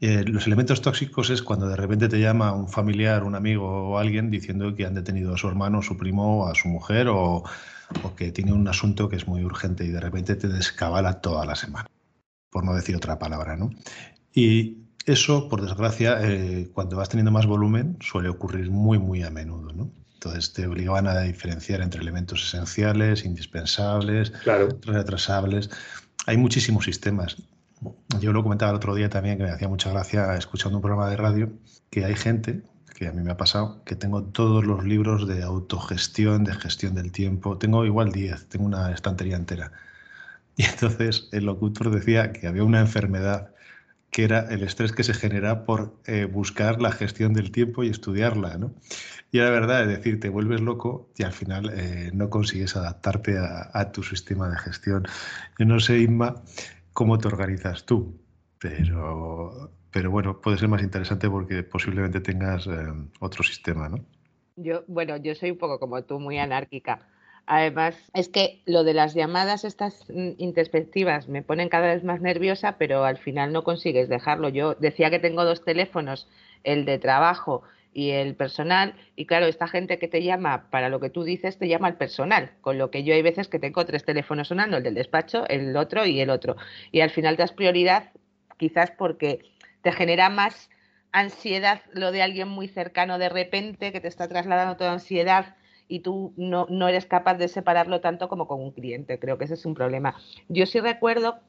Eh, 0.04 0.24
los 0.24 0.48
elementos 0.48 0.82
tóxicos 0.82 1.30
es 1.30 1.42
cuando 1.42 1.68
de 1.68 1.76
repente 1.76 2.08
te 2.08 2.18
llama 2.18 2.52
un 2.52 2.66
familiar, 2.66 3.22
un 3.22 3.36
amigo 3.36 3.90
o 3.90 3.98
alguien 3.98 4.32
diciendo 4.32 4.74
que 4.74 4.84
han 4.84 4.94
detenido 4.94 5.32
a 5.32 5.38
su 5.38 5.46
hermano, 5.46 5.80
su 5.80 5.96
primo, 5.96 6.48
a 6.48 6.56
su 6.56 6.66
mujer 6.66 7.06
o, 7.08 7.44
que 8.16 8.32
tiene 8.32 8.52
un 8.52 8.66
asunto 8.66 9.08
que 9.08 9.14
es 9.14 9.28
muy 9.28 9.44
urgente 9.44 9.84
y 9.84 9.90
de 9.90 10.00
repente 10.00 10.34
te 10.34 10.48
descabala 10.48 11.20
toda 11.20 11.46
la 11.46 11.54
semana, 11.54 11.86
por 12.50 12.64
no 12.64 12.74
decir 12.74 12.96
otra 12.96 13.20
palabra, 13.20 13.54
¿no? 13.54 13.70
Y 14.34 14.78
eso, 15.06 15.48
por 15.48 15.62
desgracia, 15.62 16.18
eh, 16.20 16.68
cuando 16.74 16.96
vas 16.96 17.08
teniendo 17.08 17.30
más 17.30 17.46
volumen, 17.46 17.96
suele 18.00 18.28
ocurrir 18.28 18.72
muy, 18.72 18.98
muy 18.98 19.22
a 19.22 19.30
menudo, 19.30 19.72
¿no? 19.72 19.92
Entonces 20.14 20.52
te 20.52 20.66
obligaban 20.66 21.06
a 21.06 21.20
diferenciar 21.20 21.80
entre 21.80 22.00
elementos 22.00 22.42
esenciales, 22.42 23.24
indispensables, 23.24 24.32
retrasables. 24.82 25.70
Hay 26.26 26.38
muchísimos 26.38 26.86
sistemas. 26.86 27.36
Yo 28.20 28.32
lo 28.32 28.42
comentaba 28.42 28.70
el 28.70 28.76
otro 28.76 28.94
día 28.94 29.08
también, 29.08 29.38
que 29.38 29.44
me 29.44 29.50
hacía 29.50 29.68
mucha 29.68 29.90
gracia 29.90 30.34
escuchando 30.36 30.78
un 30.78 30.82
programa 30.82 31.10
de 31.10 31.16
radio, 31.16 31.52
que 31.90 32.04
hay 32.04 32.14
gente, 32.14 32.62
que 32.94 33.08
a 33.08 33.12
mí 33.12 33.22
me 33.22 33.32
ha 33.32 33.36
pasado, 33.36 33.82
que 33.84 33.96
tengo 33.96 34.22
todos 34.24 34.64
los 34.64 34.84
libros 34.84 35.26
de 35.26 35.42
autogestión, 35.42 36.44
de 36.44 36.54
gestión 36.54 36.94
del 36.94 37.10
tiempo. 37.10 37.58
Tengo 37.58 37.84
igual 37.84 38.12
10, 38.12 38.48
tengo 38.48 38.66
una 38.66 38.92
estantería 38.92 39.36
entera. 39.36 39.72
Y 40.54 40.64
entonces 40.64 41.30
el 41.32 41.46
locutor 41.46 41.90
decía 41.90 42.32
que 42.32 42.46
había 42.46 42.62
una 42.62 42.80
enfermedad 42.80 43.54
que 44.10 44.24
era 44.24 44.40
el 44.50 44.62
estrés 44.62 44.92
que 44.92 45.02
se 45.02 45.14
genera 45.14 45.64
por 45.64 45.96
eh, 46.04 46.26
buscar 46.26 46.82
la 46.82 46.92
gestión 46.92 47.32
del 47.32 47.50
tiempo 47.50 47.82
y 47.82 47.88
estudiarla, 47.88 48.58
¿no? 48.58 48.74
Y 49.30 49.38
la 49.38 49.48
verdad 49.48 49.82
es 49.82 49.88
decir, 49.88 50.20
te 50.20 50.28
vuelves 50.28 50.60
loco 50.60 51.10
y 51.16 51.22
al 51.22 51.32
final 51.32 51.70
eh, 51.74 52.10
no 52.12 52.28
consigues 52.28 52.76
adaptarte 52.76 53.38
a, 53.38 53.70
a, 53.72 53.90
tu 53.90 54.02
sistema 54.02 54.50
de 54.50 54.58
gestión. 54.58 55.06
Yo 55.58 55.64
no 55.64 55.80
sé, 55.80 56.00
Inma, 56.00 56.42
cómo 56.92 57.18
te 57.18 57.28
organizas 57.28 57.84
tú. 57.84 58.20
Pero, 58.58 59.72
pero 59.90 60.10
bueno, 60.10 60.40
puede 60.40 60.58
ser 60.58 60.68
más 60.68 60.82
interesante 60.82 61.28
porque 61.28 61.62
posiblemente 61.62 62.20
tengas 62.20 62.66
eh, 62.66 62.70
otro 63.20 63.42
sistema, 63.42 63.88
¿no? 63.88 64.04
Yo, 64.56 64.84
bueno, 64.86 65.16
yo 65.16 65.34
soy 65.34 65.50
un 65.50 65.58
poco 65.58 65.78
como 65.80 66.02
tú, 66.04 66.20
muy 66.20 66.38
anárquica. 66.38 67.00
Además, 67.46 67.96
es 68.14 68.28
que 68.28 68.62
lo 68.66 68.84
de 68.84 68.94
las 68.94 69.14
llamadas 69.14 69.64
estas 69.64 70.04
mm, 70.08 70.32
introspectivas 70.38 71.28
me 71.28 71.42
ponen 71.42 71.68
cada 71.68 71.92
vez 71.92 72.04
más 72.04 72.20
nerviosa, 72.20 72.76
pero 72.78 73.04
al 73.04 73.18
final 73.18 73.52
no 73.52 73.64
consigues 73.64 74.08
dejarlo. 74.08 74.48
Yo 74.48 74.74
decía 74.74 75.10
que 75.10 75.18
tengo 75.18 75.44
dos 75.44 75.64
teléfonos, 75.64 76.28
el 76.62 76.84
de 76.84 76.98
trabajo 76.98 77.62
y 77.92 78.10
el 78.10 78.34
personal. 78.34 78.94
Y 79.16 79.26
claro, 79.26 79.46
esta 79.46 79.68
gente 79.68 79.98
que 79.98 80.08
te 80.08 80.22
llama 80.22 80.70
para 80.70 80.88
lo 80.88 81.00
que 81.00 81.10
tú 81.10 81.24
dices, 81.24 81.58
te 81.58 81.68
llama 81.68 81.88
al 81.88 81.96
personal. 81.96 82.52
Con 82.60 82.78
lo 82.78 82.90
que 82.90 83.04
yo 83.04 83.14
hay 83.14 83.22
veces 83.22 83.48
que 83.48 83.58
tengo 83.58 83.84
tres 83.84 84.04
teléfonos 84.04 84.48
sonando, 84.48 84.76
el 84.76 84.82
del 84.82 84.94
despacho, 84.94 85.46
el 85.48 85.76
otro 85.76 86.06
y 86.06 86.20
el 86.20 86.30
otro. 86.30 86.56
Y 86.90 87.00
al 87.00 87.10
final 87.10 87.36
te 87.36 87.42
das 87.42 87.52
prioridad, 87.52 88.10
quizás 88.56 88.90
porque 88.90 89.40
te 89.82 89.92
genera 89.92 90.30
más 90.30 90.70
ansiedad 91.12 91.82
lo 91.92 92.10
de 92.10 92.22
alguien 92.22 92.48
muy 92.48 92.68
cercano 92.68 93.18
de 93.18 93.28
repente 93.28 93.92
que 93.92 94.00
te 94.00 94.08
está 94.08 94.28
trasladando 94.28 94.76
toda 94.76 94.92
ansiedad 94.92 95.56
y 95.88 96.00
tú 96.00 96.32
no, 96.38 96.66
no 96.70 96.88
eres 96.88 97.04
capaz 97.04 97.34
de 97.34 97.48
separarlo 97.48 98.00
tanto 98.00 98.28
como 98.28 98.48
con 98.48 98.60
un 98.60 98.72
cliente. 98.72 99.18
Creo 99.18 99.36
que 99.36 99.44
ese 99.44 99.54
es 99.54 99.66
un 99.66 99.74
problema. 99.74 100.16
Yo 100.48 100.64
sí 100.64 100.80
recuerdo 100.80 101.40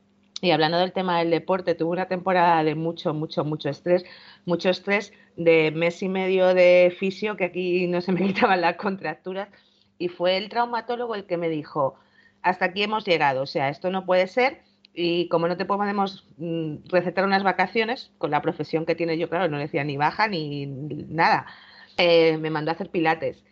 y 0.43 0.51
hablando 0.51 0.77
del 0.77 0.91
tema 0.91 1.19
del 1.19 1.29
deporte, 1.29 1.73
tuve 1.73 1.91
una 1.91 2.09
temporada 2.09 2.65
de 2.65 2.75
mucho, 2.75 3.13
mucho, 3.13 3.45
mucho 3.45 3.69
estrés, 3.69 4.03
mucho 4.45 4.69
estrés 4.69 5.13
de 5.37 5.71
mes 5.71 6.03
y 6.03 6.09
medio 6.09 6.53
de 6.53 6.93
fisio, 6.99 7.37
que 7.37 7.45
aquí 7.45 7.87
no 7.87 8.01
se 8.01 8.11
me 8.11 8.21
quitaban 8.27 8.59
las 8.59 8.75
contracturas, 8.75 9.47
y 9.97 10.09
fue 10.09 10.35
el 10.35 10.49
traumatólogo 10.49 11.15
el 11.15 11.25
que 11.27 11.37
me 11.37 11.47
dijo, 11.47 11.95
hasta 12.41 12.65
aquí 12.65 12.83
hemos 12.83 13.05
llegado, 13.05 13.43
o 13.43 13.45
sea, 13.45 13.69
esto 13.69 13.89
no 13.89 14.05
puede 14.05 14.27
ser, 14.27 14.63
y 14.93 15.29
como 15.29 15.47
no 15.47 15.55
te 15.55 15.63
podemos 15.63 16.27
mm, 16.35 16.89
recetar 16.89 17.23
unas 17.23 17.43
vacaciones, 17.43 18.11
con 18.17 18.29
la 18.29 18.41
profesión 18.41 18.85
que 18.85 18.95
tiene 18.95 19.17
yo, 19.17 19.29
claro, 19.29 19.47
no 19.47 19.55
le 19.55 19.63
decía 19.63 19.85
ni 19.85 19.95
baja 19.95 20.27
ni 20.27 20.65
nada, 20.65 21.45
eh, 21.95 22.37
me 22.37 22.49
mandó 22.49 22.71
a 22.71 22.73
hacer 22.73 22.89
pilates. 22.89 23.45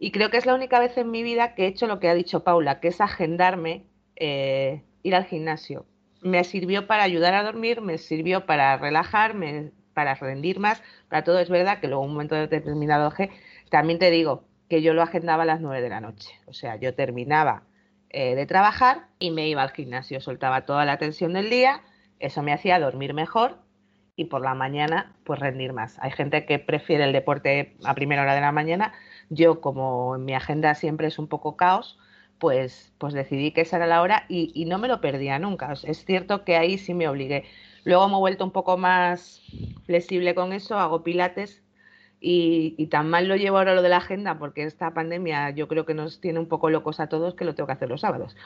Y 0.00 0.10
creo 0.10 0.30
que 0.30 0.38
es 0.38 0.46
la 0.46 0.56
única 0.56 0.80
vez 0.80 0.98
en 0.98 1.12
mi 1.12 1.22
vida 1.22 1.54
que 1.54 1.64
he 1.64 1.68
hecho 1.68 1.86
lo 1.86 2.00
que 2.00 2.08
ha 2.08 2.14
dicho 2.14 2.42
Paula, 2.42 2.80
que 2.80 2.88
es 2.88 3.00
agendarme, 3.00 3.84
eh, 4.16 4.82
ir 5.04 5.14
al 5.14 5.26
gimnasio 5.26 5.86
me 6.24 6.42
sirvió 6.42 6.86
para 6.86 7.04
ayudar 7.04 7.34
a 7.34 7.44
dormir, 7.44 7.82
me 7.82 7.98
sirvió 7.98 8.46
para 8.46 8.76
relajarme, 8.78 9.72
para 9.92 10.14
rendir 10.14 10.58
más, 10.58 10.82
para 11.08 11.22
todo. 11.22 11.38
Es 11.38 11.50
verdad 11.50 11.80
que 11.80 11.86
luego 11.86 12.02
un 12.02 12.12
momento 12.12 12.34
determinado 12.34 13.12
también 13.70 13.98
te 13.98 14.10
digo 14.10 14.44
que 14.68 14.82
yo 14.82 14.94
lo 14.94 15.02
agendaba 15.02 15.42
a 15.42 15.46
las 15.46 15.60
9 15.60 15.82
de 15.82 15.88
la 15.90 16.00
noche, 16.00 16.30
o 16.46 16.54
sea, 16.54 16.76
yo 16.76 16.94
terminaba 16.94 17.64
eh, 18.08 18.34
de 18.34 18.46
trabajar 18.46 19.08
y 19.18 19.30
me 19.30 19.48
iba 19.48 19.62
al 19.62 19.70
gimnasio, 19.70 20.20
soltaba 20.20 20.64
toda 20.64 20.84
la 20.84 20.98
tensión 20.98 21.34
del 21.34 21.50
día, 21.50 21.82
eso 22.18 22.42
me 22.42 22.52
hacía 22.52 22.80
dormir 22.80 23.12
mejor 23.12 23.58
y 24.16 24.26
por 24.26 24.40
la 24.40 24.54
mañana 24.54 25.14
pues 25.24 25.40
rendir 25.40 25.72
más. 25.74 25.98
Hay 26.00 26.12
gente 26.12 26.46
que 26.46 26.58
prefiere 26.58 27.04
el 27.04 27.12
deporte 27.12 27.76
a 27.84 27.94
primera 27.94 28.22
hora 28.22 28.34
de 28.34 28.40
la 28.40 28.52
mañana, 28.52 28.94
yo 29.28 29.60
como 29.60 30.16
mi 30.16 30.34
agenda 30.34 30.74
siempre 30.74 31.08
es 31.08 31.18
un 31.18 31.28
poco 31.28 31.56
caos, 31.56 31.98
pues, 32.44 32.92
pues 32.98 33.14
decidí 33.14 33.52
que 33.52 33.62
esa 33.62 33.78
era 33.78 33.86
la 33.86 34.02
hora 34.02 34.26
y, 34.28 34.66
no 34.66 34.76
me 34.76 34.86
lo 34.86 35.00
perdía 35.00 35.38
nunca. 35.38 35.72
es 35.82 36.04
cierto 36.04 36.44
que 36.44 36.58
ahí 36.58 36.76
sí 36.76 36.92
me 36.92 37.08
obligué. 37.08 37.44
Luego 37.84 38.06
me 38.06 38.16
he 38.16 38.18
vuelto 38.18 38.44
un 38.44 38.50
poco 38.50 38.76
más 38.76 39.40
flexible 39.86 40.34
con 40.34 40.52
eso, 40.52 40.78
hago 40.78 41.02
pilates 41.02 41.62
y, 42.20 42.86
tan 42.88 43.08
mal 43.08 43.28
lo 43.28 43.36
llevo 43.36 43.56
ahora 43.56 43.74
lo 43.74 43.80
de 43.80 43.88
la 43.88 43.96
agenda 43.96 44.38
porque 44.38 44.64
esta 44.64 44.92
pandemia 44.92 45.52
yo 45.52 45.68
creo 45.68 45.86
que 45.86 45.94
nos 45.94 46.20
tiene 46.20 46.38
un 46.38 46.46
poco 46.46 46.68
locos 46.68 47.00
a 47.00 47.06
todos 47.06 47.34
que 47.34 47.46
lo 47.46 47.54
tengo 47.54 47.66
que 47.66 47.72
hacer 47.72 47.88
los 47.88 48.02
sábados. 48.02 48.36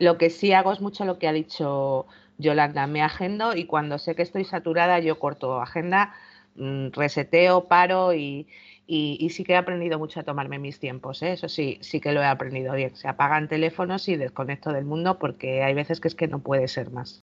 Lo 0.00 0.18
que 0.18 0.30
sí 0.30 0.52
hago 0.52 0.72
es 0.72 0.80
mucho 0.80 1.04
lo 1.04 1.20
que 1.20 1.28
ha 1.28 1.32
dicho 1.32 2.06
Yolanda, 2.38 2.88
me 2.88 3.02
agendo 3.02 3.54
y 3.54 3.66
cuando 3.66 3.98
sé 3.98 4.16
que 4.16 4.22
estoy 4.22 4.44
saturada 4.44 4.98
yo 4.98 5.20
corto 5.20 5.60
agenda, 5.60 6.12
mm, 6.56 6.88
reseteo, 6.90 7.68
paro 7.68 8.14
y, 8.14 8.48
y, 8.86 9.30
sí 9.30 9.44
que 9.44 9.54
he 9.54 9.56
aprendido 9.56 9.98
mucho 9.98 10.20
a 10.20 10.24
tomarme 10.24 10.58
mis 10.58 10.78
tiempos, 10.78 11.22
¿eh? 11.22 11.32
eso 11.32 11.48
sí, 11.48 11.78
sí 11.80 12.00
que 12.00 12.12
lo 12.12 12.20
he 12.20 12.26
aprendido 12.26 12.74
bien. 12.74 12.94
Se 12.96 13.08
apagan 13.08 13.48
teléfonos 13.48 14.08
y 14.08 14.16
desconecto 14.16 14.72
del 14.72 14.84
mundo 14.84 15.18
porque 15.18 15.62
hay 15.62 15.74
veces 15.74 16.00
que 16.00 16.08
es 16.08 16.14
que 16.14 16.28
no 16.28 16.40
puede 16.40 16.68
ser 16.68 16.90
más. 16.90 17.22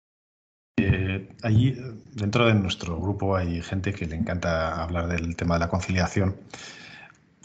Eh, 0.78 1.28
allí, 1.42 1.76
dentro 2.12 2.46
de 2.46 2.54
nuestro 2.54 3.00
grupo, 3.00 3.36
hay 3.36 3.62
gente 3.62 3.94
que 3.94 4.06
le 4.06 4.16
encanta 4.16 4.82
hablar 4.82 5.08
del 5.08 5.34
tema 5.34 5.54
de 5.54 5.60
la 5.60 5.68
conciliación. 5.68 6.36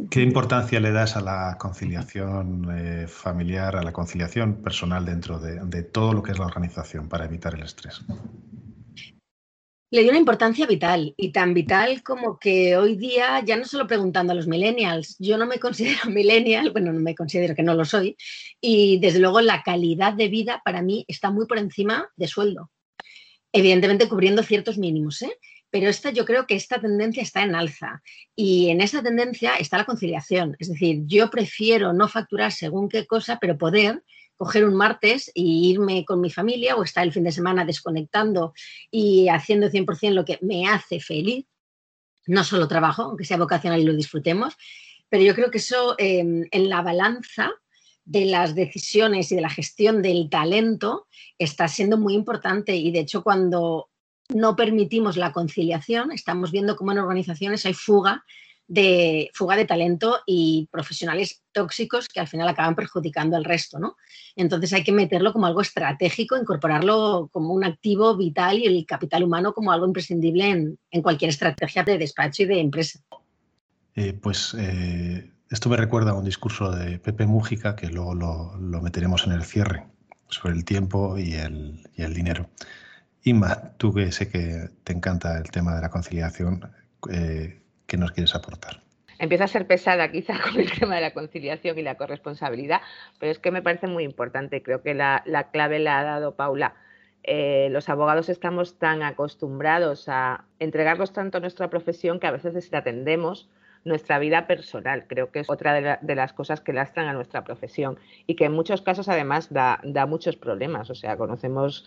¿Qué 0.10 0.21
importancia 0.21 0.80
le 0.80 0.91
das 0.91 1.15
a 1.15 1.21
la 1.21 1.58
conciliación 1.58 2.67
eh, 2.71 3.08
familiar, 3.08 3.76
a 3.78 3.84
la 3.84 3.93
conciliación 3.93 4.56
personal 4.56 5.06
dentro 5.06 5.39
de 5.39 5.84
todo 5.84 6.13
lo 6.13 6.24
que 6.24 6.32
es 6.32 6.39
la 6.39 6.45
organización 6.45 7.08
para 7.08 7.26
evitar 7.26 7.54
el 7.54 7.63
estrés? 7.63 8.02
Le 9.91 10.04
dio 10.04 10.10
una 10.10 10.19
importancia 10.19 10.65
vital 10.65 11.13
y 11.17 11.34
tan 11.34 11.54
vital 11.54 12.01
como 12.01 12.39
que 12.39 12.77
hoy 12.77 12.95
día, 12.95 13.43
ya 13.45 13.58
no 13.58 13.65
solo 13.65 13.88
preguntando 13.88 14.32
a 14.32 14.36
los 14.36 14.47
millennials, 14.47 15.17
yo 15.19 15.38
no 15.38 15.45
me 15.45 15.60
considero 15.60 15.99
millennial, 16.10 16.71
bueno, 16.71 16.93
no 16.93 16.99
me 17.01 17.13
considero 17.13 17.54
que 17.56 17.62
no 17.63 17.75
lo 17.75 17.84
soy, 17.84 18.15
y 18.62 18.99
desde 18.99 19.19
luego 19.19 19.41
la 19.41 19.63
calidad 19.63 20.13
de 20.13 20.30
vida 20.30 20.62
para 20.63 20.82
mí 20.82 21.04
está 21.10 21.30
muy 21.30 21.45
por 21.45 21.58
encima 21.58 22.10
de 22.15 22.27
sueldo, 22.30 22.71
evidentemente 23.51 24.08
cubriendo 24.08 24.43
ciertos 24.43 24.77
mínimos, 24.77 25.21
¿eh? 25.23 25.38
pero 25.69 25.89
esta, 25.89 26.10
yo 26.12 26.23
creo 26.23 26.47
que 26.47 26.56
esta 26.56 26.80
tendencia 26.80 27.21
está 27.21 27.43
en 27.43 27.54
alza 27.54 28.01
y 28.34 28.69
en 28.69 28.80
esa 28.80 29.04
tendencia 29.04 29.56
está 29.56 29.77
la 29.77 29.86
conciliación, 29.86 30.56
es 30.60 30.69
decir, 30.69 31.01
yo 31.06 31.30
prefiero 31.30 31.91
no 31.91 32.08
facturar 32.08 32.54
según 32.54 32.88
qué 32.88 33.06
cosa, 33.06 33.39
pero 33.41 33.58
poder 33.58 34.01
coger 34.41 34.65
un 34.65 34.73
martes 34.73 35.30
y 35.36 35.69
irme 35.69 36.04
con 36.04 36.19
mi 36.19 36.32
familia 36.32 36.75
o 36.75 36.84
estar 36.84 37.04
el 37.04 37.13
fin 37.13 37.23
de 37.23 37.32
semana 37.32 37.63
desconectando 37.63 38.56
y 38.89 39.30
haciendo 39.30 39.67
100% 39.67 40.13
lo 40.13 40.25
que 40.25 40.39
me 40.41 40.67
hace 40.67 40.99
feliz, 40.99 41.45
no 42.25 42.43
solo 42.43 42.67
trabajo, 42.67 43.04
aunque 43.04 43.23
sea 43.23 43.38
vocacional 43.38 43.80
y 43.80 43.84
lo 43.84 43.93
disfrutemos, 43.93 44.56
pero 45.10 45.21
yo 45.21 45.36
creo 45.36 45.51
que 45.51 45.60
eso 45.60 45.93
em, 45.99 46.47
en 46.49 46.69
la 46.69 46.82
balanza 46.82 47.51
de 48.04 48.25
las 48.25 48.56
decisiones 48.56 49.32
y 49.32 49.36
de 49.36 49.41
la 49.41 49.51
gestión 49.51 50.01
del 50.01 50.27
talento 50.27 51.06
está 51.38 51.67
siendo 51.67 51.99
muy 51.99 52.15
importante. 52.15 52.75
Y 52.75 52.89
de 52.91 53.01
hecho 53.01 53.21
cuando 53.21 53.91
no 54.30 54.56
permitimos 54.56 55.17
la 55.17 55.34
conciliación, 55.34 56.12
estamos 56.12 56.51
viendo 56.51 56.75
cómo 56.75 56.93
en 56.93 56.97
organizaciones 56.97 57.63
hay 57.67 57.75
fuga 57.75 58.25
de 58.71 59.29
fuga 59.34 59.57
de 59.57 59.65
talento 59.65 60.19
y 60.25 60.69
profesionales 60.71 61.43
tóxicos 61.51 62.07
que 62.07 62.21
al 62.21 62.29
final 62.29 62.47
acaban 62.47 62.73
perjudicando 62.73 63.36
al 63.36 63.43
resto, 63.43 63.79
¿no? 63.79 63.97
Entonces 64.38 64.71
hay 64.71 64.86
que 64.86 64.93
meterlo 64.93 65.34
como 65.34 65.45
algo 65.45 65.60
estratégico, 65.60 66.38
incorporarlo 66.38 67.27
como 67.34 67.53
un 67.53 67.65
activo 67.65 68.15
vital 68.15 68.60
y 68.60 68.67
el 68.67 68.86
capital 68.86 69.25
humano 69.25 69.53
como 69.53 69.73
algo 69.73 69.86
imprescindible 69.86 70.77
en, 70.89 71.01
cualquier 71.01 71.31
estrategia 71.31 71.84
de 71.84 71.97
despacho 71.97 72.43
y 72.43 72.45
de 72.45 72.62
empresa. 72.62 73.01
Eh, 73.95 74.13
pues 74.13 74.55
eh, 74.57 75.29
esto 75.49 75.67
me 75.67 75.75
recuerda 75.75 76.12
a 76.12 76.13
un 76.13 76.23
discurso 76.23 76.71
de 76.71 76.97
Pepe 76.97 77.25
Mújica 77.25 77.75
que 77.75 77.88
luego 77.88 78.15
lo, 78.15 78.81
meteremos 78.81 79.27
en 79.27 79.34
el 79.34 79.43
cierre 79.43 79.86
sobre 80.29 80.53
el 80.53 80.63
tiempo 80.63 81.17
y 81.17 81.34
el, 81.34 81.89
y 81.97 82.03
el 82.03 82.13
dinero. 82.13 82.49
Inma, 83.23 83.73
tú 83.77 83.93
que 83.93 84.13
sé 84.13 84.29
que 84.29 84.69
te 84.86 84.93
encanta 84.93 85.38
el 85.38 85.51
tema 85.51 85.75
de 85.75 85.81
la 85.81 85.89
conciliación, 85.89 86.71
eh, 87.12 87.61
¿Qué 87.91 87.97
nos 87.97 88.13
quieres 88.13 88.34
aportar? 88.36 88.80
Empieza 89.19 89.43
a 89.43 89.47
ser 89.49 89.67
pesada 89.67 90.10
quizá 90.10 90.39
con 90.41 90.58
el 90.58 90.71
tema 90.71 90.95
de 90.95 91.01
la 91.01 91.13
conciliación 91.13 91.77
y 91.77 91.82
la 91.82 91.95
corresponsabilidad, 91.95 92.80
pero 93.19 93.34
es 93.34 93.38
que 93.38 93.51
me 93.51 93.62
parece 93.62 93.88
muy 93.88 94.06
importante. 94.06 94.63
Creo 94.63 94.82
que 94.82 94.93
la, 94.93 95.49
clave 95.51 95.77
la 95.80 95.99
ha 95.99 96.04
dado 96.06 96.38
Paula. 96.38 96.75
Eh, 97.23 97.67
los 97.69 97.89
abogados 97.89 98.30
estamos 98.30 98.80
tan 98.80 99.04
acostumbrados 99.04 100.08
a 100.08 100.45
entregarnos 100.60 101.12
tanto 101.12 101.39
a 101.39 101.41
nuestra 101.41 101.69
profesión 101.69 102.21
que 102.21 102.27
a 102.27 102.32
veces 102.32 102.54
desatendemos 102.54 103.49
nuestra 103.84 104.20
vida 104.20 104.48
personal. 104.48 105.06
Creo 105.08 105.32
que 105.32 105.39
es 105.39 105.50
otra 105.50 106.00
de, 106.02 106.15
las 106.15 106.34
cosas 106.34 106.62
que 106.62 106.74
lastran 106.74 107.08
a 107.08 107.13
nuestra 107.13 107.44
profesión 107.44 107.98
y 108.28 108.36
que 108.36 108.46
en 108.46 108.52
muchos 108.52 108.82
casos 108.82 109.10
además 109.10 109.52
da, 109.52 109.80
da, 109.84 110.06
muchos 110.06 110.36
problemas. 110.36 110.89
O 110.89 110.96
sea, 110.96 111.17
conocemos, 111.17 111.86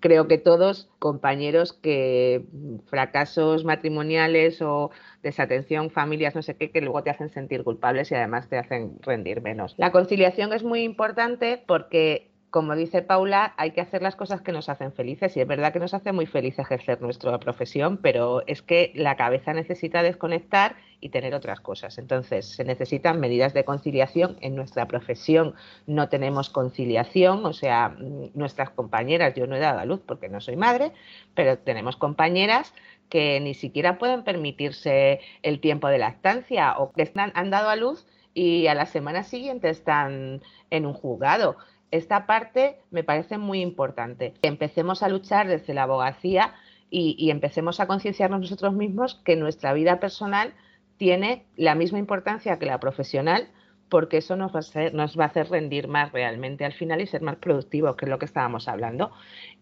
creo 0.00 0.26
que 0.28 0.38
todos, 0.38 0.90
compañeros 0.98 1.72
que 1.72 2.44
fracasos 2.86 3.64
matrimoniales 3.64 4.60
o 4.62 4.90
desatención, 5.22 5.90
familias, 5.90 6.34
no 6.34 6.42
sé 6.42 6.56
qué, 6.56 6.70
que 6.70 6.80
luego 6.80 7.02
te 7.02 7.10
hacen 7.10 7.28
sentir 7.28 7.62
culpables 7.64 8.10
y 8.10 8.14
además 8.14 8.48
te 8.48 8.58
hacen 8.58 8.98
rendir 9.02 9.40
menos. 9.40 9.74
La 9.76 9.92
conciliación 9.92 10.52
es 10.52 10.62
muy 10.62 10.82
importante 10.82 11.62
porque 11.66 12.30
como 12.50 12.74
dice 12.74 13.02
Paula, 13.02 13.54
hay 13.56 13.72
que 13.72 13.80
hacer 13.80 14.02
las 14.02 14.16
cosas 14.16 14.40
que 14.40 14.52
nos 14.52 14.68
hacen 14.68 14.92
felices 14.92 15.36
y 15.36 15.40
es 15.40 15.46
verdad 15.46 15.72
que 15.72 15.78
nos 15.78 15.94
hace 15.94 16.12
muy 16.12 16.26
feliz 16.26 16.58
ejercer 16.58 17.02
nuestra 17.02 17.38
profesión, 17.38 17.98
pero 17.98 18.42
es 18.46 18.62
que 18.62 18.92
la 18.94 19.16
cabeza 19.16 19.52
necesita 19.52 20.02
desconectar 20.02 20.76
y 21.00 21.10
tener 21.10 21.34
otras 21.34 21.60
cosas. 21.60 21.98
Entonces, 21.98 22.46
se 22.46 22.64
necesitan 22.64 23.20
medidas 23.20 23.52
de 23.52 23.64
conciliación. 23.64 24.38
En 24.40 24.54
nuestra 24.54 24.86
profesión 24.86 25.54
no 25.86 26.08
tenemos 26.08 26.48
conciliación, 26.48 27.44
o 27.44 27.52
sea, 27.52 27.90
mm, 27.90 28.30
nuestras 28.34 28.70
compañeras, 28.70 29.34
yo 29.34 29.46
no 29.46 29.56
he 29.56 29.60
dado 29.60 29.80
a 29.80 29.84
luz 29.84 30.00
porque 30.06 30.28
no 30.28 30.40
soy 30.40 30.56
madre, 30.56 30.92
pero 31.34 31.58
tenemos 31.58 31.96
compañeras 31.96 32.72
que 33.08 33.38
ni 33.40 33.54
siquiera 33.54 33.98
pueden 33.98 34.24
permitirse 34.24 35.20
el 35.42 35.60
tiempo 35.60 35.88
de 35.88 35.98
lactancia 35.98 36.78
o 36.78 36.92
que 36.92 37.12
han 37.14 37.50
dado 37.50 37.68
a 37.68 37.76
luz 37.76 38.06
y 38.34 38.66
a 38.66 38.74
la 38.74 38.86
semana 38.86 39.22
siguiente 39.22 39.70
están 39.70 40.42
en 40.70 40.86
un 40.86 40.92
juzgado 40.92 41.56
esta 41.90 42.26
parte 42.26 42.78
me 42.90 43.04
parece 43.04 43.38
muy 43.38 43.60
importante. 43.60 44.34
Empecemos 44.42 45.02
a 45.02 45.08
luchar 45.08 45.48
desde 45.48 45.74
la 45.74 45.84
abogacía 45.84 46.54
y, 46.90 47.30
empecemos 47.30 47.80
a 47.80 47.86
concienciarnos 47.86 48.40
nosotros 48.40 48.72
mismos 48.72 49.20
que 49.24 49.36
nuestra 49.36 49.72
vida 49.72 49.98
personal 49.98 50.54
tiene 50.96 51.44
la 51.56 51.74
misma 51.74 51.98
importancia 51.98 52.58
que 52.58 52.66
la 52.66 52.80
profesional, 52.80 53.48
porque 53.88 54.18
eso 54.18 54.36
nos 54.36 54.54
va, 54.54 54.60
a 54.60 54.90
nos 54.90 55.18
va 55.18 55.24
a 55.24 55.26
hacer 55.26 55.48
rendir 55.50 55.88
más 55.88 56.12
realmente 56.12 56.64
al 56.64 56.72
final 56.72 57.00
y 57.00 57.06
ser 57.06 57.22
más 57.22 57.36
productivos, 57.36 57.96
que 57.96 58.06
es 58.06 58.08
lo 58.08 58.18
que 58.18 58.24
estábamos 58.24 58.68
hablando. 58.68 59.12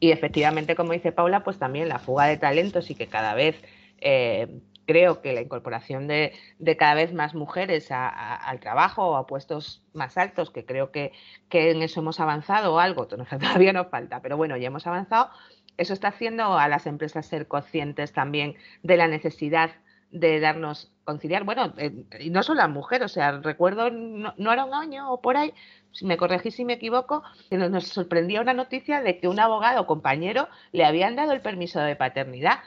Y 0.00 0.10
efectivamente, 0.10 0.76
como 0.76 0.92
dice 0.92 1.12
Paula, 1.12 1.44
pues 1.44 1.58
también 1.58 1.88
la 1.88 1.98
fuga 1.98 2.26
de 2.26 2.36
talentos 2.36 2.90
y 2.90 2.94
que 2.94 3.06
cada 3.06 3.34
vez 3.34 3.56
eh, 3.98 4.60
creo 4.86 5.22
que 5.22 5.32
la 5.32 5.40
incorporación 5.40 6.06
de, 6.08 6.32
cada 6.78 6.94
vez 6.94 7.12
más 7.12 7.34
mujeres 7.34 7.88
al 7.90 8.60
trabajo 8.60 9.06
o 9.06 9.16
a 9.16 9.26
puestos 9.26 9.82
más 9.92 10.16
altos, 10.16 10.50
que 10.50 10.64
creo 10.64 10.90
que, 10.90 11.12
en 11.50 11.82
eso 11.82 12.00
hemos 12.00 12.20
avanzado 12.20 12.74
o 12.74 12.78
algo, 12.78 13.06
todavía 13.06 13.72
nos 13.72 13.88
falta, 13.88 14.20
pero 14.20 14.36
bueno, 14.36 14.56
ya 14.56 14.68
hemos 14.68 14.86
avanzado, 14.86 15.30
eso 15.76 15.92
está 15.92 16.08
haciendo 16.08 16.58
a 16.58 16.68
las 16.68 16.86
empresas 16.86 17.26
ser 17.26 17.48
conscientes 17.48 18.12
también 18.12 18.56
de 18.82 18.96
la 18.96 19.08
necesidad 19.08 19.70
de 20.10 20.38
darnos 20.38 20.92
conciliar, 21.02 21.42
bueno, 21.42 21.74
y 22.20 22.30
no 22.30 22.42
solo 22.44 22.60
las 22.60 22.70
mujeres, 22.70 23.06
o 23.06 23.08
sea, 23.08 23.32
recuerdo, 23.32 23.90
no, 23.90 24.52
era 24.52 24.64
un 24.64 24.72
año 24.72 25.12
o 25.12 25.20
por 25.20 25.36
ahí, 25.36 25.52
si 25.90 26.06
me 26.06 26.16
corregís 26.16 26.54
si 26.54 26.64
me 26.64 26.74
equivoco, 26.74 27.24
que 27.50 27.56
nos, 27.56 27.70
nos 27.70 27.88
sorprendía 27.88 28.40
una 28.40 28.54
noticia 28.54 29.02
de 29.02 29.18
que 29.18 29.26
un 29.26 29.40
abogado 29.40 29.86
compañero 29.86 30.48
le 30.70 30.84
habían 30.84 31.16
dado 31.16 31.32
el 31.32 31.40
permiso 31.40 31.80
de 31.80 31.96
paternidad 31.96 32.60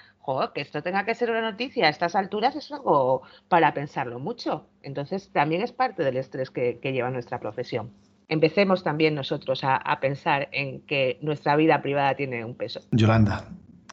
que 0.53 0.61
esto 0.61 0.83
tenga 0.83 1.05
que 1.05 1.15
ser 1.15 1.29
una 1.29 1.41
noticia 1.41 1.87
a 1.87 1.89
estas 1.89 2.15
alturas 2.15 2.55
es 2.55 2.69
algo 2.71 3.21
para 3.47 3.73
pensarlo 3.73 4.19
mucho. 4.19 4.67
Entonces, 4.81 5.29
también 5.31 5.61
es 5.61 5.71
parte 5.71 6.03
del 6.03 6.17
estrés 6.17 6.51
que, 6.51 6.79
lleva 6.83 7.09
nuestra 7.09 7.39
profesión. 7.39 7.91
Empecemos 8.27 8.83
también 8.83 9.15
nosotros 9.15 9.61
a, 9.63 9.99
pensar 10.01 10.49
en 10.51 10.81
que 10.81 11.17
nuestra 11.21 11.55
vida 11.55 11.81
privada 11.81 12.15
tiene 12.15 12.43
un 12.43 12.55
peso. 12.55 12.81
Yolanda, 12.91 13.47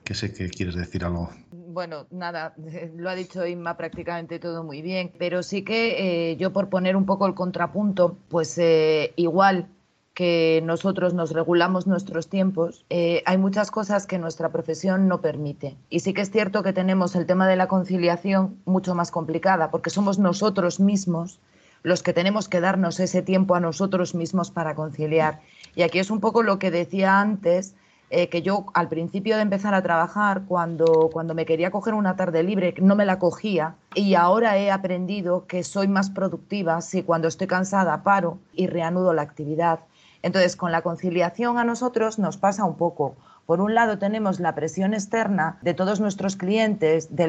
que 0.04 0.14
sé 0.14 0.32
que 0.32 0.48
quieres 0.50 0.74
decir 0.74 1.04
algo 1.04 1.30
bueno, 1.52 2.06
nada, 2.12 2.54
lo 2.96 3.10
ha 3.10 3.16
dicho 3.16 3.44
Inma 3.44 3.76
prácticamente 3.76 4.38
todo 4.38 4.62
muy 4.62 4.80
bien, 4.80 5.12
pero 5.18 5.42
sí 5.42 5.64
que 5.64 6.30
eh, 6.30 6.36
yo 6.36 6.52
por 6.52 6.68
poner 6.68 6.94
un 6.94 7.04
poco 7.04 7.26
el 7.26 7.34
contrapunto, 7.34 8.16
pues 8.28 8.56
eh, 8.58 9.12
igual 9.16 9.68
que 10.14 10.62
nosotros 10.64 11.12
nos 11.12 11.32
regulamos 11.32 11.86
nuestros 11.86 12.28
tiempos, 12.28 12.84
eh, 12.88 13.22
hay 13.26 13.36
muchas 13.36 13.72
cosas 13.72 14.06
que 14.06 14.18
nuestra 14.18 14.50
profesión 14.50 15.08
no 15.08 15.20
permite. 15.20 15.76
Y 15.90 16.00
sí 16.00 16.14
que 16.14 16.22
es 16.22 16.30
cierto 16.30 16.62
que 16.62 16.72
tenemos 16.72 17.16
el 17.16 17.26
tema 17.26 17.48
de 17.48 17.56
la 17.56 17.66
conciliación 17.66 18.56
mucho 18.64 18.94
más 18.94 19.10
complicada, 19.10 19.70
porque 19.70 19.90
somos 19.90 20.18
nosotros 20.18 20.78
mismos 20.78 21.40
los 21.82 22.02
que 22.02 22.14
tenemos 22.14 22.48
que 22.48 22.60
darnos 22.60 22.98
ese 22.98 23.22
tiempo 23.22 23.54
a 23.54 23.60
nosotros 23.60 24.14
mismos 24.14 24.50
para 24.50 24.74
conciliar. 24.74 25.40
Y 25.74 25.82
aquí 25.82 25.98
es 25.98 26.10
un 26.10 26.20
poco 26.20 26.42
lo 26.42 26.58
que 26.58 26.70
decía 26.70 27.20
antes, 27.20 27.74
eh, 28.08 28.28
que 28.28 28.42
yo 28.42 28.66
al 28.74 28.88
principio 28.88 29.36
de 29.36 29.42
empezar 29.42 29.74
a 29.74 29.82
trabajar, 29.82 30.44
cuando, 30.46 31.10
cuando 31.12 31.34
me 31.34 31.44
quería 31.44 31.70
coger 31.70 31.94
una 31.94 32.16
tarde 32.16 32.42
libre, 32.42 32.74
no 32.80 32.94
me 32.94 33.04
la 33.04 33.18
cogía. 33.18 33.74
Y 33.94 34.14
ahora 34.14 34.56
he 34.56 34.70
aprendido 34.70 35.46
que 35.46 35.62
soy 35.64 35.88
más 35.88 36.08
productiva 36.10 36.80
si 36.80 37.02
cuando 37.02 37.28
estoy 37.28 37.48
cansada 37.48 38.02
paro 38.02 38.38
y 38.54 38.66
reanudo 38.68 39.12
la 39.12 39.22
actividad. 39.22 39.80
Entonces, 40.24 40.56
con 40.56 40.72
la 40.72 40.80
conciliación 40.80 41.58
a 41.58 41.64
nosotros 41.64 42.18
nos 42.18 42.38
pasa 42.38 42.64
un 42.64 42.78
poco. 42.78 43.14
Por 43.44 43.60
un 43.60 43.74
lado 43.74 43.98
tenemos 43.98 44.40
la 44.40 44.54
presión 44.54 44.94
externa 44.94 45.58
de 45.60 45.74
todos 45.74 46.00
nuestros 46.00 46.34
clientes, 46.36 47.14
de 47.14 47.28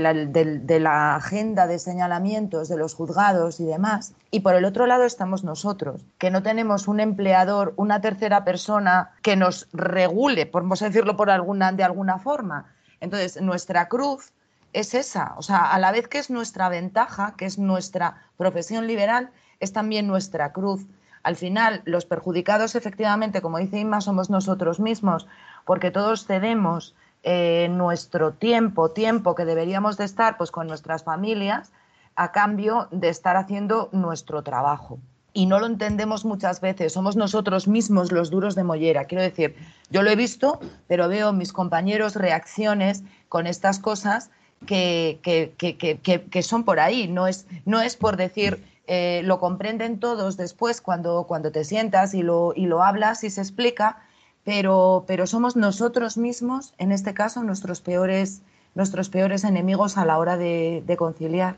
la, 0.79 1.15
agenda 1.17 1.67
de 1.67 1.77
señalamientos 1.77 2.69
de 2.69 2.77
los 2.77 2.93
juzgados 2.93 3.59
y 3.59 3.65
demás. 3.65 4.13
Y 4.31 4.39
por 4.39 4.55
el 4.55 4.63
otro 4.63 4.87
lado 4.87 5.03
estamos 5.03 5.43
nosotros, 5.43 6.05
que 6.17 6.31
no 6.31 6.41
tenemos 6.41 6.87
un 6.87 7.01
empleador, 7.01 7.73
una 7.75 7.99
tercera 7.99 8.45
persona 8.45 9.11
que 9.21 9.35
nos 9.35 9.67
regule, 9.73 10.45
por 10.45 10.65
decirlo 10.65 11.17
por 11.17 11.29
alguna, 11.29 11.73
de 11.73 11.83
alguna 11.83 12.17
forma. 12.19 12.73
Entonces, 13.01 13.41
nuestra 13.41 13.89
cruz 13.89 14.31
es 14.71 14.93
esa. 14.93 15.33
O 15.35 15.41
sea, 15.41 15.69
a 15.69 15.79
la 15.79 15.91
vez 15.91 16.07
que 16.07 16.19
es 16.19 16.29
nuestra 16.29 16.69
ventaja, 16.69 17.33
que 17.35 17.43
es 17.43 17.59
nuestra 17.59 18.21
profesión 18.37 18.87
liberal, 18.87 19.31
es 19.59 19.73
también 19.73 20.07
nuestra 20.07 20.53
cruz 20.53 20.87
al 21.25 21.35
final 21.35 21.81
los 21.85 22.05
perjudicados 22.05 22.75
efectivamente, 22.75 23.41
como 23.41 23.57
dice 23.57 23.79
Inma, 23.79 23.99
somos 23.99 24.29
nosotros 24.29 24.79
mismos, 24.79 25.25
porque 25.65 25.89
todos 25.89 26.27
cedemos 26.27 26.93
eh, 27.23 27.67
nuestro 27.71 28.33
tiempo, 28.33 28.91
tiempo 28.91 29.33
que 29.33 29.43
deberíamos 29.43 29.97
de 29.97 30.05
estar 30.05 30.37
pues 30.37 30.51
con 30.51 30.67
nuestras 30.67 31.03
familias, 31.03 31.73
a 32.15 32.31
cambio 32.31 32.89
de 32.91 33.09
estar 33.09 33.37
haciendo 33.37 33.89
nuestro 33.91 34.43
trabajo. 34.43 34.99
Y 35.33 35.47
no 35.47 35.59
lo 35.59 35.65
entendemos 35.65 36.25
muchas 36.25 36.61
veces, 36.61 36.93
somos 36.93 37.15
nosotros 37.15 37.67
mismos 37.67 38.11
los 38.11 38.29
duros 38.29 38.53
de 38.53 38.63
mollera. 38.63 39.05
Quiero 39.05 39.23
decir, 39.23 39.55
yo 39.89 40.03
lo 40.03 40.11
he 40.11 40.15
visto, 40.15 40.59
pero 40.87 41.09
veo 41.09 41.33
mis 41.33 41.51
compañeros 41.51 42.15
reacciones 42.15 43.03
con 43.29 43.47
estas 43.47 43.79
cosas 43.79 44.29
que, 44.67 45.19
que, 45.23 46.43
son 46.43 46.63
por 46.65 46.79
ahí. 46.79 47.07
No 47.07 47.25
es, 47.25 47.47
no 47.65 47.81
es 47.81 47.97
por 47.97 48.15
decir 48.15 48.74
eh, 48.87 49.21
lo 49.23 49.39
comprenden 49.39 49.99
todos 49.99 50.37
después 50.37 50.81
cuando, 50.81 51.25
cuando 51.27 51.51
te 51.51 51.63
sientas 51.63 52.13
y 52.13 52.21
lo, 52.21 52.53
y 52.55 52.67
lo 52.67 52.83
hablas 52.83 53.23
y 53.23 53.29
se 53.29 53.41
explica, 53.41 53.97
pero, 54.43 55.05
pero 55.07 55.25
somos 55.25 55.55
nosotros 55.55 56.17
mismos, 56.17 56.73
en 56.77 56.91
este 56.91 57.13
caso, 57.13 57.43
nuestros 57.43 57.81
peores, 57.81 58.41
nuestros 58.75 59.09
peores 59.09 59.43
enemigos 59.43 59.97
a 59.97 60.05
la 60.05 60.17
hora 60.19 60.37
de, 60.37 60.83
conciliar. 60.97 61.57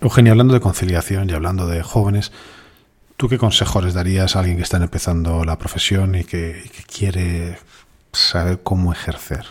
Eugenio, 0.00 0.32
hablando 0.32 0.54
de 0.54 0.60
conciliación 0.60 1.30
y 1.30 1.32
hablando 1.32 1.68
de 1.68 1.82
jóvenes, 1.82 2.32
¿tú 3.16 3.28
qué 3.28 3.38
consejos 3.38 3.84
les 3.84 3.94
darías 3.94 4.34
a 4.34 4.40
alguien 4.40 4.56
que 4.56 4.64
está 4.64 4.78
empezando 4.78 5.44
la 5.44 5.58
profesión 5.58 6.16
y 6.16 6.24
que 6.24 6.64
quiere 6.92 7.56
saber 8.12 8.62
cómo 8.64 8.92
ejercer? 8.92 9.46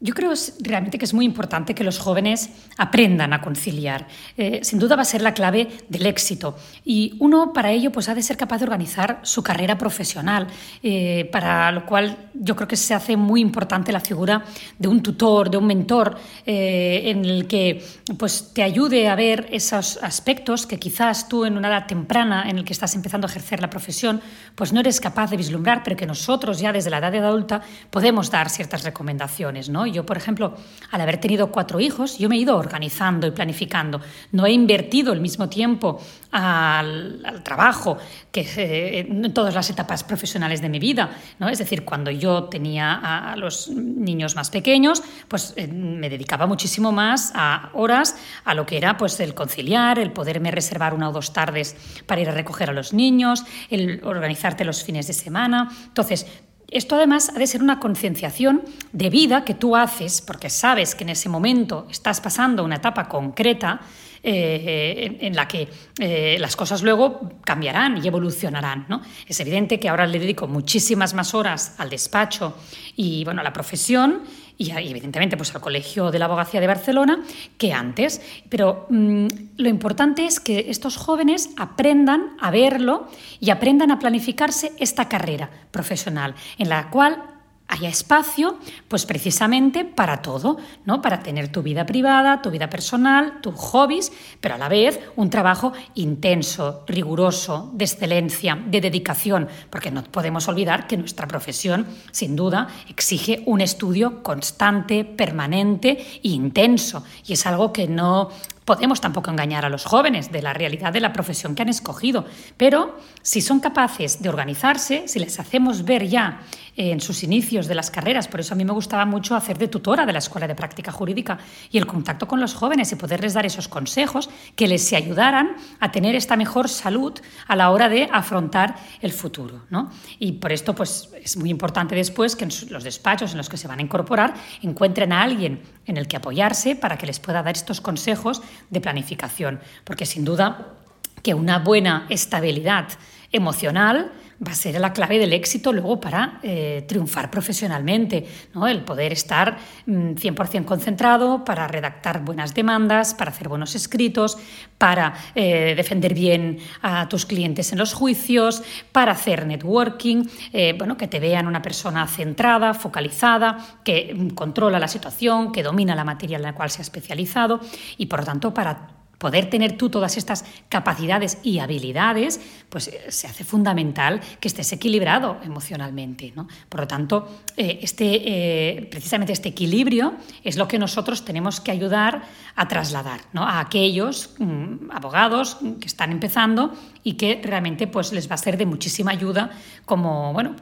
Yo 0.00 0.14
creo 0.14 0.32
realmente 0.60 0.96
que 0.96 1.04
es 1.04 1.12
muy 1.12 1.24
importante 1.24 1.74
que 1.74 1.82
los 1.82 1.98
jóvenes 1.98 2.50
aprendan 2.76 3.32
a 3.32 3.40
conciliar. 3.40 4.06
Eh, 4.36 4.60
sin 4.62 4.78
duda 4.78 4.94
va 4.94 5.02
a 5.02 5.04
ser 5.04 5.22
la 5.22 5.34
clave 5.34 5.66
del 5.88 6.06
éxito. 6.06 6.56
Y 6.84 7.16
uno 7.18 7.52
para 7.52 7.72
ello 7.72 7.90
pues, 7.90 8.08
ha 8.08 8.14
de 8.14 8.22
ser 8.22 8.36
capaz 8.36 8.58
de 8.58 8.64
organizar 8.64 9.18
su 9.24 9.42
carrera 9.42 9.76
profesional, 9.76 10.46
eh, 10.84 11.28
para 11.32 11.72
lo 11.72 11.84
cual 11.84 12.30
yo 12.32 12.54
creo 12.54 12.68
que 12.68 12.76
se 12.76 12.94
hace 12.94 13.16
muy 13.16 13.40
importante 13.40 13.90
la 13.90 13.98
figura 13.98 14.44
de 14.78 14.86
un 14.86 15.02
tutor, 15.02 15.50
de 15.50 15.56
un 15.56 15.66
mentor, 15.66 16.16
eh, 16.46 17.02
en 17.06 17.24
el 17.24 17.48
que 17.48 17.84
pues, 18.16 18.52
te 18.54 18.62
ayude 18.62 19.08
a 19.08 19.16
ver 19.16 19.48
esos 19.50 19.98
aspectos 20.00 20.64
que 20.64 20.78
quizás 20.78 21.28
tú 21.28 21.44
en 21.44 21.56
una 21.56 21.66
edad 21.66 21.88
temprana 21.88 22.48
en 22.48 22.58
el 22.58 22.64
que 22.64 22.72
estás 22.72 22.94
empezando 22.94 23.26
a 23.26 23.30
ejercer 23.30 23.60
la 23.60 23.68
profesión, 23.68 24.20
pues 24.54 24.72
no 24.72 24.78
eres 24.78 25.00
capaz 25.00 25.30
de 25.30 25.36
vislumbrar, 25.36 25.82
pero 25.82 25.96
que 25.96 26.06
nosotros 26.06 26.60
ya 26.60 26.72
desde 26.72 26.90
la 26.90 26.98
edad 26.98 27.10
de 27.10 27.18
adulta 27.18 27.62
podemos 27.90 28.30
dar 28.30 28.48
ciertas 28.48 28.84
recomendaciones. 28.84 29.68
¿no? 29.68 29.87
Yo, 29.88 30.06
por 30.06 30.16
ejemplo, 30.16 30.54
al 30.90 31.00
haber 31.00 31.18
tenido 31.18 31.50
cuatro 31.50 31.80
hijos, 31.80 32.18
yo 32.18 32.28
me 32.28 32.36
he 32.36 32.38
ido 32.38 32.56
organizando 32.56 33.26
y 33.26 33.30
planificando. 33.30 34.00
No 34.32 34.46
he 34.46 34.52
invertido 34.52 35.12
el 35.12 35.20
mismo 35.20 35.48
tiempo 35.48 36.00
al, 36.30 37.42
trabajo 37.42 37.98
que 38.30 38.40
eh, 38.40 39.00
en 39.00 39.32
todas 39.32 39.54
las 39.54 39.70
etapas 39.70 40.04
profesionales 40.04 40.60
de 40.60 40.68
mi 40.68 40.78
vida. 40.78 41.10
¿no? 41.38 41.48
Es 41.48 41.58
decir, 41.58 41.84
cuando 41.84 42.10
yo 42.10 42.44
tenía 42.44 43.32
a, 43.32 43.36
los 43.36 43.68
niños 43.68 44.36
más 44.36 44.50
pequeños, 44.50 45.02
pues 45.28 45.54
eh, 45.56 45.66
me 45.66 46.10
dedicaba 46.10 46.46
muchísimo 46.46 46.92
más 46.92 47.32
a 47.34 47.70
horas 47.74 48.16
a 48.44 48.54
lo 48.54 48.66
que 48.66 48.76
era 48.76 48.96
pues, 48.96 49.18
el 49.20 49.34
conciliar, 49.34 49.98
el 49.98 50.12
poderme 50.12 50.50
reservar 50.50 50.94
una 50.94 51.08
o 51.08 51.12
dos 51.12 51.32
tardes 51.32 51.76
para 52.06 52.20
ir 52.20 52.28
a 52.28 52.32
recoger 52.32 52.70
a 52.70 52.72
los 52.72 52.92
niños, 52.92 53.44
el 53.70 54.00
organizarte 54.04 54.64
los 54.64 54.82
fines 54.82 55.06
de 55.06 55.12
semana. 55.12 55.68
Entonces, 55.86 56.26
esto 56.70 56.96
además 56.96 57.30
ha 57.34 57.38
de 57.38 57.46
ser 57.46 57.62
una 57.62 57.80
concienciación 57.80 58.62
de 58.92 59.10
vida 59.10 59.44
que 59.44 59.54
tú 59.54 59.74
haces 59.74 60.20
porque 60.20 60.50
sabes 60.50 60.94
que 60.94 61.04
en 61.04 61.10
ese 61.10 61.28
momento 61.28 61.86
estás 61.90 62.20
pasando 62.20 62.64
una 62.64 62.76
etapa 62.76 63.08
concreta 63.08 63.80
eh, 64.22 65.16
en, 65.20 65.36
la 65.36 65.46
que 65.46 65.68
eh, 65.98 66.36
las 66.40 66.56
cosas 66.56 66.82
luego 66.82 67.38
cambiarán 67.44 68.04
y 68.04 68.08
evolucionarán. 68.08 68.84
¿no? 68.88 69.00
Es 69.26 69.38
evidente 69.40 69.78
que 69.78 69.88
ahora 69.88 70.06
le 70.06 70.18
dedico 70.18 70.46
muchísimas 70.48 71.14
más 71.14 71.34
horas 71.34 71.76
al 71.78 71.88
despacho 71.88 72.56
y 72.96 73.24
bueno, 73.24 73.40
a 73.40 73.44
la 73.44 73.52
profesión 73.52 74.22
y 74.58 74.72
evidentemente 74.72 75.36
pues 75.36 75.54
al 75.54 75.60
Colegio 75.60 76.10
de 76.10 76.18
la 76.18 76.24
Abogacía 76.24 76.60
de 76.60 76.66
Barcelona 76.66 77.22
que 77.56 77.72
antes. 77.72 78.20
Pero 78.48 78.86
mm, 78.90 79.26
lo 79.56 79.68
importante 79.68 80.26
es 80.26 80.40
que 80.40 80.66
estos 80.68 80.96
jóvenes 80.96 81.50
aprendan 81.56 82.36
a 82.40 82.50
verlo 82.50 83.06
y 83.38 83.50
aprendan 83.50 83.92
a 83.92 84.00
planificarse 84.00 84.72
esta 84.78 85.08
carrera 85.08 85.48
profesional 85.70 86.34
en 86.58 86.68
la 86.68 86.90
cual 86.90 87.37
haya 87.68 87.88
espacio, 87.88 88.58
pues 88.88 89.04
precisamente 89.04 89.84
para 89.84 90.22
todo, 90.22 90.56
¿no? 90.86 91.02
Para 91.02 91.20
tener 91.20 91.52
tu 91.52 91.62
vida 91.62 91.84
privada, 91.86 92.40
tu 92.40 92.50
vida 92.50 92.70
personal, 92.70 93.40
tus 93.42 93.54
hobbies, 93.54 94.10
pero 94.40 94.54
a 94.54 94.58
la 94.58 94.68
vez 94.68 95.00
un 95.16 95.28
trabajo 95.30 95.72
intenso, 95.94 96.84
riguroso, 96.86 97.70
de 97.74 97.84
excelencia, 97.84 98.58
de 98.66 98.80
dedicación, 98.80 99.48
porque 99.70 99.90
no 99.90 100.02
podemos 100.02 100.48
olvidar 100.48 100.86
que 100.86 100.96
nuestra 100.96 101.28
profesión, 101.28 101.86
sin 102.10 102.36
duda, 102.36 102.68
exige 102.88 103.42
un 103.46 103.60
estudio 103.60 104.22
constante, 104.22 105.04
permanente 105.04 105.98
e 106.24 106.28
intenso, 106.28 107.04
y 107.26 107.34
es 107.34 107.46
algo 107.46 107.72
que 107.72 107.86
no 107.86 108.30
podemos 108.68 109.00
tampoco 109.00 109.30
engañar 109.30 109.64
a 109.64 109.70
los 109.70 109.86
jóvenes 109.86 110.30
de 110.30 110.42
la 110.42 110.52
realidad 110.52 110.92
de 110.92 111.00
la 111.00 111.14
profesión 111.14 111.54
que 111.54 111.62
han 111.62 111.70
escogido, 111.70 112.26
pero 112.58 112.98
si 113.22 113.40
son 113.40 113.60
capaces 113.60 114.20
de 114.20 114.28
organizarse, 114.28 115.08
si 115.08 115.18
les 115.18 115.40
hacemos 115.40 115.86
ver 115.86 116.06
ya 116.06 116.42
en 116.76 117.00
sus 117.00 117.24
inicios 117.24 117.66
de 117.66 117.74
las 117.74 117.90
carreras. 117.90 118.28
Por 118.28 118.40
eso 118.40 118.52
a 118.52 118.56
mí 118.56 118.64
me 118.66 118.72
gustaba 118.72 119.06
mucho 119.06 119.34
hacer 119.34 119.56
de 119.56 119.68
tutora 119.68 120.04
de 120.04 120.12
la 120.12 120.20
Escuela 120.20 120.46
de 120.46 120.54
Práctica 120.54 120.92
Jurídica 120.92 121.38
y 121.70 121.78
el 121.78 121.86
contacto 121.86 122.28
con 122.28 122.40
los 122.40 122.54
jóvenes 122.54 122.92
y 122.92 122.96
poderles 122.96 123.34
dar 123.34 123.46
esos 123.46 123.68
consejos 123.68 124.28
que 124.54 124.68
les 124.68 124.92
ayudaran 124.92 125.56
a 125.80 125.90
tener 125.90 126.14
esta 126.14 126.36
mejor 126.36 126.68
salud 126.68 127.14
a 127.48 127.56
la 127.56 127.70
hora 127.70 127.88
de 127.88 128.08
afrontar 128.12 128.76
el 129.00 129.12
futuro. 129.12 129.62
¿no? 129.70 129.90
Y 130.18 130.32
por 130.32 130.52
esto 130.52 130.74
pues, 130.74 131.08
es 131.20 131.36
muy 131.36 131.50
importante 131.50 131.96
después 131.96 132.36
que 132.36 132.44
en 132.44 132.50
los 132.68 132.84
despachos 132.84 133.32
en 133.32 133.38
los 133.38 133.48
que 133.48 133.56
se 133.56 133.66
van 133.66 133.80
a 133.80 133.82
incorporar 133.82 134.34
encuentren 134.62 135.12
a 135.12 135.22
alguien 135.22 135.62
en 135.88 135.96
el 135.96 136.06
que 136.06 136.16
apoyarse 136.16 136.76
para 136.76 136.96
que 136.98 137.06
les 137.06 137.18
pueda 137.18 137.42
dar 137.42 137.56
estos 137.56 137.80
consejos 137.80 138.42
de 138.70 138.80
planificación. 138.80 139.60
Porque 139.84 140.06
sin 140.06 140.24
duda 140.24 140.74
que 141.22 141.34
una 141.34 141.58
buena 141.58 142.06
estabilidad 142.08 142.88
emocional 143.32 144.12
va 144.46 144.52
a 144.52 144.54
ser 144.54 144.78
la 144.80 144.92
clave 144.92 145.18
del 145.18 145.32
éxito 145.32 145.72
luego 145.72 146.00
para 146.00 146.38
eh, 146.42 146.84
triunfar 146.86 147.30
profesionalmente, 147.30 148.24
¿no? 148.54 148.68
el 148.68 148.82
poder 148.82 149.12
estar 149.12 149.58
100% 149.86 150.60
mm, 150.60 150.64
concentrado 150.64 151.44
para 151.44 151.66
redactar 151.66 152.24
buenas 152.24 152.54
demandas, 152.54 153.14
para 153.14 153.32
hacer 153.32 153.48
buenos 153.48 153.74
escritos, 153.74 154.38
para 154.78 155.14
eh, 155.34 155.74
defender 155.76 156.14
bien 156.14 156.58
a 156.82 157.08
tus 157.08 157.26
clientes 157.26 157.72
en 157.72 157.78
los 157.78 157.94
juicios, 157.94 158.62
para 158.92 159.12
hacer 159.12 159.44
networking, 159.44 160.24
eh, 160.52 160.74
bueno, 160.78 160.96
que 160.96 161.08
te 161.08 161.18
vean 161.18 161.46
una 161.46 161.60
persona 161.60 162.06
centrada, 162.06 162.74
focalizada, 162.74 163.58
que 163.84 164.14
mm, 164.14 164.28
controla 164.30 164.78
la 164.78 164.88
situación, 164.88 165.50
que 165.50 165.64
domina 165.64 165.96
la 165.96 166.04
materia 166.04 166.36
en 166.36 166.42
la 166.42 166.54
cual 166.54 166.70
se 166.70 166.80
ha 166.80 166.82
especializado 166.82 167.60
y 167.96 168.06
por 168.06 168.20
lo 168.20 168.26
tanto 168.26 168.54
para 168.54 168.97
poder 169.18 169.50
tener 169.50 169.76
tú 169.76 169.90
todas 169.90 170.16
estas 170.16 170.44
capacidades 170.68 171.38
y 171.42 171.58
habilidades, 171.58 172.40
pues 172.68 172.88
eh, 172.88 173.10
se 173.10 173.26
hace 173.26 173.44
fundamental 173.44 174.20
que 174.40 174.48
estés 174.48 174.72
equilibrado 174.72 175.38
emocionalmente. 175.42 176.32
¿no? 176.34 176.48
Por 176.68 176.80
lo 176.80 176.86
tanto, 176.86 177.28
eh, 177.56 177.80
este, 177.82 178.22
eh, 178.24 178.88
precisamente 178.90 179.32
este 179.32 179.50
equilibrio 179.50 180.14
es 180.44 180.56
lo 180.56 180.68
que 180.68 180.78
nosotros 180.78 181.24
tenemos 181.24 181.60
que 181.60 181.72
ayudar 181.72 182.22
a 182.54 182.68
trasladar 182.68 183.20
¿no? 183.32 183.42
a 183.42 183.60
aquellos 183.60 184.34
mm, 184.38 184.90
abogados 184.92 185.58
que 185.80 185.86
están 185.86 186.12
empezando 186.12 186.72
y 187.02 187.14
que 187.14 187.40
realmente 187.42 187.86
pues, 187.86 188.12
les 188.12 188.30
va 188.30 188.34
a 188.34 188.38
ser 188.38 188.56
de 188.56 188.66
muchísima 188.66 189.10
ayuda, 189.10 189.50
como, 189.84 190.32
bueno, 190.32 190.56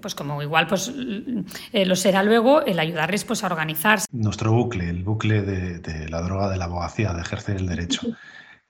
pues 0.00 0.14
como 0.14 0.42
igual 0.42 0.66
pues, 0.66 0.92
lo 1.72 1.96
será 1.96 2.22
luego 2.22 2.62
el 2.62 2.78
ayudarles 2.78 3.24
pues, 3.24 3.44
a 3.44 3.46
organizarse. 3.46 4.06
Nuestro 4.12 4.52
bucle, 4.52 4.88
el 4.88 5.04
bucle 5.04 5.42
de, 5.42 5.78
de 5.78 6.08
la 6.08 6.20
droga 6.22 6.48
de 6.48 6.56
la 6.56 6.64
abogacía, 6.64 7.12
de 7.12 7.22
ejercer 7.22 7.56
el 7.56 7.66
derecho. 7.66 8.02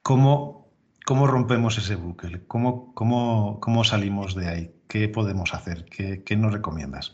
¿Cómo, 0.02 0.68
cómo 1.04 1.26
rompemos 1.26 1.78
ese 1.78 1.94
bucle? 1.94 2.42
¿Cómo, 2.46 2.94
cómo, 2.94 3.58
cómo 3.60 3.84
salimos 3.84 4.34
de 4.34 4.48
ahí? 4.48 4.74
¿Qué 4.88 5.08
podemos 5.08 5.54
hacer? 5.54 5.84
¿Qué, 5.84 6.22
qué 6.24 6.36
nos 6.36 6.52
recomiendas? 6.52 7.12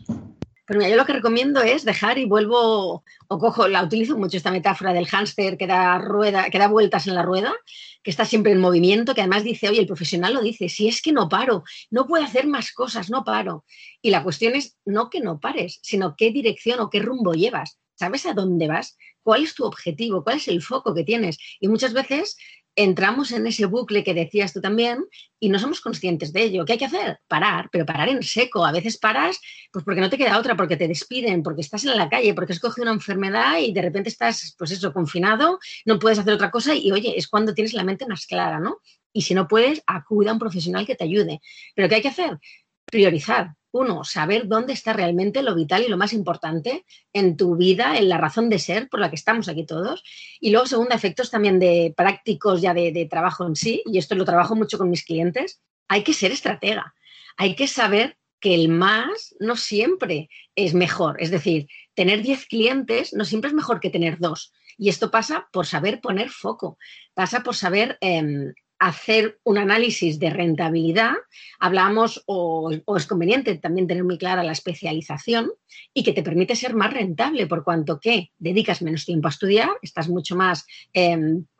Pues 0.66 0.78
mira, 0.78 0.90
yo 0.90 0.96
lo 0.96 1.06
que 1.06 1.12
recomiendo 1.12 1.62
es 1.62 1.84
dejar 1.84 2.18
y 2.18 2.24
vuelvo, 2.24 3.04
o 3.28 3.38
cojo, 3.38 3.68
la 3.68 3.84
utilizo 3.84 4.18
mucho 4.18 4.36
esta 4.36 4.50
metáfora 4.50 4.92
del 4.92 5.06
hámster 5.06 5.56
que 5.56 5.68
da, 5.68 5.96
rueda, 5.98 6.50
que 6.50 6.58
da 6.58 6.66
vueltas 6.66 7.06
en 7.06 7.14
la 7.14 7.22
rueda, 7.22 7.54
que 8.02 8.10
está 8.10 8.24
siempre 8.24 8.50
en 8.50 8.60
movimiento, 8.60 9.14
que 9.14 9.20
además 9.20 9.44
dice, 9.44 9.68
oye, 9.68 9.80
el 9.80 9.86
profesional 9.86 10.34
lo 10.34 10.42
dice, 10.42 10.68
si 10.68 10.88
es 10.88 11.00
que 11.02 11.12
no 11.12 11.28
paro, 11.28 11.62
no 11.90 12.08
puedo 12.08 12.24
hacer 12.24 12.48
más 12.48 12.72
cosas, 12.72 13.10
no 13.10 13.22
paro. 13.22 13.64
Y 14.02 14.10
la 14.10 14.24
cuestión 14.24 14.56
es 14.56 14.76
no 14.84 15.08
que 15.08 15.20
no 15.20 15.38
pares, 15.38 15.78
sino 15.82 16.16
qué 16.16 16.32
dirección 16.32 16.80
o 16.80 16.90
qué 16.90 16.98
rumbo 16.98 17.34
llevas. 17.34 17.78
¿Sabes 17.94 18.26
a 18.26 18.34
dónde 18.34 18.66
vas? 18.66 18.98
¿Cuál 19.22 19.44
es 19.44 19.54
tu 19.54 19.64
objetivo? 19.64 20.24
¿Cuál 20.24 20.38
es 20.38 20.48
el 20.48 20.62
foco 20.62 20.94
que 20.94 21.04
tienes? 21.04 21.38
Y 21.60 21.68
muchas 21.68 21.92
veces 21.92 22.36
entramos 22.76 23.32
en 23.32 23.46
ese 23.46 23.64
bucle 23.64 24.04
que 24.04 24.14
decías 24.14 24.52
tú 24.52 24.60
también 24.60 25.04
y 25.40 25.48
no 25.48 25.58
somos 25.58 25.80
conscientes 25.80 26.32
de 26.32 26.42
ello. 26.42 26.64
¿Qué 26.64 26.74
hay 26.74 26.78
que 26.78 26.84
hacer? 26.84 27.18
Parar, 27.26 27.70
pero 27.72 27.86
parar 27.86 28.10
en 28.10 28.22
seco. 28.22 28.64
A 28.64 28.72
veces 28.72 28.98
paras 28.98 29.40
pues 29.72 29.84
porque 29.84 30.00
no 30.00 30.10
te 30.10 30.18
queda 30.18 30.38
otra, 30.38 30.56
porque 30.56 30.76
te 30.76 30.86
despiden, 30.86 31.42
porque 31.42 31.62
estás 31.62 31.84
en 31.84 31.96
la 31.96 32.08
calle, 32.08 32.34
porque 32.34 32.52
has 32.52 32.60
cogido 32.60 32.84
una 32.84 32.92
enfermedad 32.92 33.58
y 33.58 33.72
de 33.72 33.82
repente 33.82 34.10
estás, 34.10 34.54
pues 34.58 34.70
eso, 34.70 34.92
confinado, 34.92 35.58
no 35.86 35.98
puedes 35.98 36.18
hacer 36.18 36.34
otra 36.34 36.50
cosa 36.50 36.74
y 36.74 36.92
oye, 36.92 37.14
es 37.16 37.28
cuando 37.28 37.54
tienes 37.54 37.72
la 37.72 37.82
mente 37.82 38.06
más 38.06 38.26
clara, 38.26 38.60
¿no? 38.60 38.78
Y 39.12 39.22
si 39.22 39.34
no 39.34 39.48
puedes, 39.48 39.82
acuda 39.86 40.30
a 40.30 40.34
un 40.34 40.38
profesional 40.38 40.86
que 40.86 40.94
te 40.94 41.04
ayude. 41.04 41.40
Pero 41.74 41.88
¿qué 41.88 41.96
hay 41.96 42.02
que 42.02 42.08
hacer? 42.08 42.38
Priorizar, 42.84 43.55
uno, 43.72 44.04
saber 44.04 44.48
dónde 44.48 44.72
está 44.72 44.92
realmente 44.92 45.42
lo 45.42 45.54
vital 45.54 45.82
y 45.84 45.88
lo 45.88 45.96
más 45.96 46.12
importante 46.12 46.84
en 47.12 47.36
tu 47.36 47.56
vida, 47.56 47.98
en 47.98 48.08
la 48.08 48.18
razón 48.18 48.48
de 48.48 48.58
ser 48.58 48.88
por 48.88 49.00
la 49.00 49.10
que 49.10 49.16
estamos 49.16 49.48
aquí 49.48 49.64
todos. 49.64 50.02
Y 50.40 50.50
luego, 50.50 50.66
segundo, 50.66 50.94
efectos 50.94 51.30
también 51.30 51.58
de 51.58 51.92
prácticos 51.96 52.60
ya 52.60 52.74
de, 52.74 53.06
trabajo 53.10 53.46
en 53.46 53.56
sí, 53.56 53.82
y 53.86 53.98
esto 53.98 54.14
lo 54.14 54.24
trabajo 54.24 54.56
mucho 54.56 54.78
con 54.78 54.90
mis 54.90 55.04
clientes, 55.04 55.60
hay 55.88 56.02
que 56.02 56.14
ser 56.14 56.32
estratega, 56.32 56.94
hay 57.36 57.54
que 57.54 57.68
saber 57.68 58.16
que 58.40 58.54
el 58.54 58.68
más 58.68 59.34
no 59.40 59.56
siempre 59.56 60.28
es 60.54 60.74
mejor. 60.74 61.16
Es 61.20 61.30
decir, 61.30 61.68
tener 61.94 62.22
10 62.22 62.46
clientes 62.46 63.14
no 63.14 63.24
siempre 63.24 63.48
es 63.48 63.54
mejor 63.54 63.80
que 63.80 63.90
tener 63.90 64.18
dos. 64.18 64.52
Y 64.78 64.88
esto 64.90 65.10
pasa 65.10 65.48
por 65.52 65.66
saber 65.66 66.00
poner 66.00 66.28
foco, 66.28 66.78
pasa 67.14 67.42
por 67.42 67.56
saber 67.56 67.96
em, 68.00 68.52
hacer 68.78 69.38
un 69.44 69.58
análisis 69.58 70.18
de 70.18 70.30
rentabilidad, 70.30 71.14
hablamos 71.58 72.22
o, 72.26 72.70
es 72.96 73.06
conveniente 73.06 73.56
también 73.56 73.86
tener 73.86 74.04
muy 74.04 74.18
clara 74.18 74.42
la 74.42 74.52
especialización 74.52 75.50
y 75.94 76.02
que 76.02 76.12
te 76.12 76.22
permite 76.22 76.56
ser 76.56 76.74
más 76.74 76.92
rentable 76.92 77.46
por 77.46 77.64
cuanto 77.64 78.00
que 78.00 78.32
dedicas 78.38 78.82
menos 78.82 79.04
tiempo 79.04 79.28
a 79.28 79.30
estudiar, 79.30 79.70
estás 79.82 80.08
mucho 80.08 80.36
más 80.36 80.66
eh, 80.92 81.16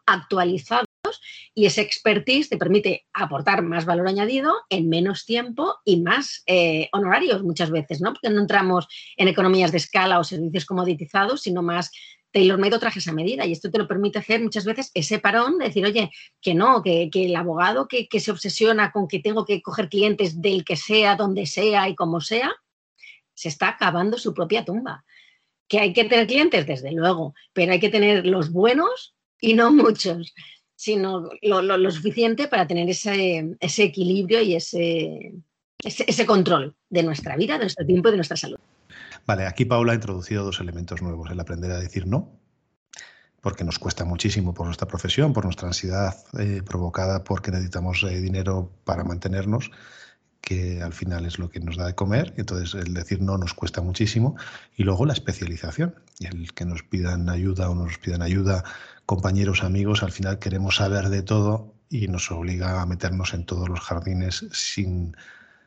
actualizado 0.07 0.87
Y 1.55 1.67
ese 1.67 1.81
expertise 1.81 2.49
te 2.49 2.57
permite 2.57 3.07
aportar 3.13 3.63
más 3.63 3.85
valor 3.85 4.09
añadido 4.09 4.55
en 4.69 4.89
menos 4.89 5.25
tiempo 5.25 5.77
y 5.85 6.01
más 6.01 6.43
eh, 6.47 6.89
honorarios 6.93 7.43
muchas 7.43 7.71
veces, 7.71 8.01
¿no? 8.01 8.13
Porque 8.13 8.31
no 8.31 8.41
entramos 8.41 8.87
en 9.17 9.29
economías 9.29 9.73
de 9.73 9.79
escala 9.79 10.19
o 10.19 10.25
servicios 10.25 10.67
comoditizados, 10.67 11.43
sino 11.43 11.63
más 11.63 11.91
tailor-made 12.37 12.77
o 12.77 12.79
trajes 12.79 13.09
a 13.09 13.13
medida. 13.13 13.47
Y 13.47 13.53
esto 13.53 13.71
te 13.71 13.79
lo 13.79 13.89
permite 13.89 14.19
hacer 14.19 14.43
muchas 14.43 14.67
veces 14.67 14.91
ese 14.93 15.19
parón, 15.19 15.57
de 15.57 15.67
decir, 15.67 15.87
oye, 15.87 16.11
que 16.43 16.53
no, 16.55 16.83
que, 16.83 17.09
el 17.11 17.35
abogado 17.35 17.89
que, 17.89 18.09
que, 18.09 18.21
se 18.21 18.31
obsesiona 18.31 18.93
con 18.93 19.09
que 19.09 19.21
tengo 19.21 19.47
que 19.47 19.63
coger 19.63 19.89
clientes 19.89 20.43
del 20.43 20.63
que 20.63 20.77
sea, 20.77 21.17
donde 21.17 21.47
sea 21.47 21.89
y 21.89 21.95
como 21.95 22.21
sea, 22.21 22.53
se 23.33 23.49
está 23.49 23.69
acabando 23.69 24.19
su 24.19 24.35
propia 24.35 24.67
tumba. 24.67 25.05
Que 25.67 25.81
hay 25.81 25.95
que 25.95 26.05
tener 26.05 26.27
clientes, 26.27 26.67
desde 26.67 26.93
luego, 26.93 27.35
pero 27.55 27.73
hay 27.73 27.81
que 27.81 27.89
tener 27.89 28.27
los 28.27 28.53
buenos 28.53 29.15
y 29.41 29.55
no 29.55 29.73
muchos, 29.73 30.35
sino 30.75 31.31
lo, 31.41 31.91
suficiente 31.91 32.49
para 32.49 32.67
tener 32.67 32.87
ese, 32.91 33.57
ese 33.61 33.83
equilibrio 33.83 34.43
y 34.43 34.57
ese, 34.57 35.33
ese 35.83 36.27
control 36.27 36.77
de 36.91 37.03
nuestra 37.03 37.35
vida, 37.35 37.55
de 37.55 37.65
nuestro 37.65 37.87
tiempo 37.87 38.09
y 38.09 38.11
de 38.11 38.19
nuestra 38.19 38.37
salud. 38.37 38.59
Vale, 39.27 39.47
aquí 39.47 39.65
Paula 39.65 39.93
ha 39.93 39.97
introducido 39.97 40.45
dos 40.45 40.61
elementos 40.61 41.03
nuevos, 41.03 41.31
el 41.31 41.41
aprender 41.41 41.73
a 41.73 41.79
decir 41.79 42.07
no, 42.07 42.39
porque 43.41 43.65
nos 43.65 43.79
cuesta 43.79 44.05
muchísimo 44.05 44.55
por 44.55 44.67
nuestra 44.67 44.87
profesión, 44.87 45.33
por 45.33 45.45
nuestra 45.45 45.67
ansiedad 45.67 46.17
eh, 46.39 46.63
provocada 46.65 47.25
porque 47.25 47.51
necesitamos 47.51 48.03
eh, 48.05 48.21
dinero 48.21 48.73
para 48.85 49.03
mantenernos, 49.03 49.73
que 50.41 50.81
al 50.81 50.93
final 50.93 51.27
es 51.27 51.41
lo 51.41 51.51
que 51.51 51.59
nos 51.59 51.77
da 51.77 51.87
de 51.87 51.97
comer, 51.97 52.35
entonces 52.37 52.75
el 52.75 52.95
decir 52.95 53.21
no 53.21 53.37
nos 53.37 53.53
cuesta 53.53 53.83
muchísimo, 53.83 54.37
y 54.77 54.85
luego 54.85 55.05
la 55.05 55.13
especialización, 55.13 55.97
el 56.21 56.55
que 56.55 56.65
nos 56.65 56.85
pidan 56.85 57.29
ayuda 57.29 57.69
o 57.69 57.75
nos 57.75 57.99
pidan 57.99 58.23
ayuda. 58.23 58.63
Compañeros, 59.07 59.65
amigos, 59.65 60.05
al 60.05 60.13
final 60.13 60.39
queremos 60.39 60.77
saber 60.77 61.09
de 61.09 61.23
todo 61.23 61.75
y 61.91 62.07
nos 62.07 62.31
obliga 62.31 62.81
a 62.81 62.87
meternos 62.87 63.35
en 63.35 63.45
todos 63.45 63.69
los 63.69 63.81
jardines 63.81 64.47
sin 64.53 65.17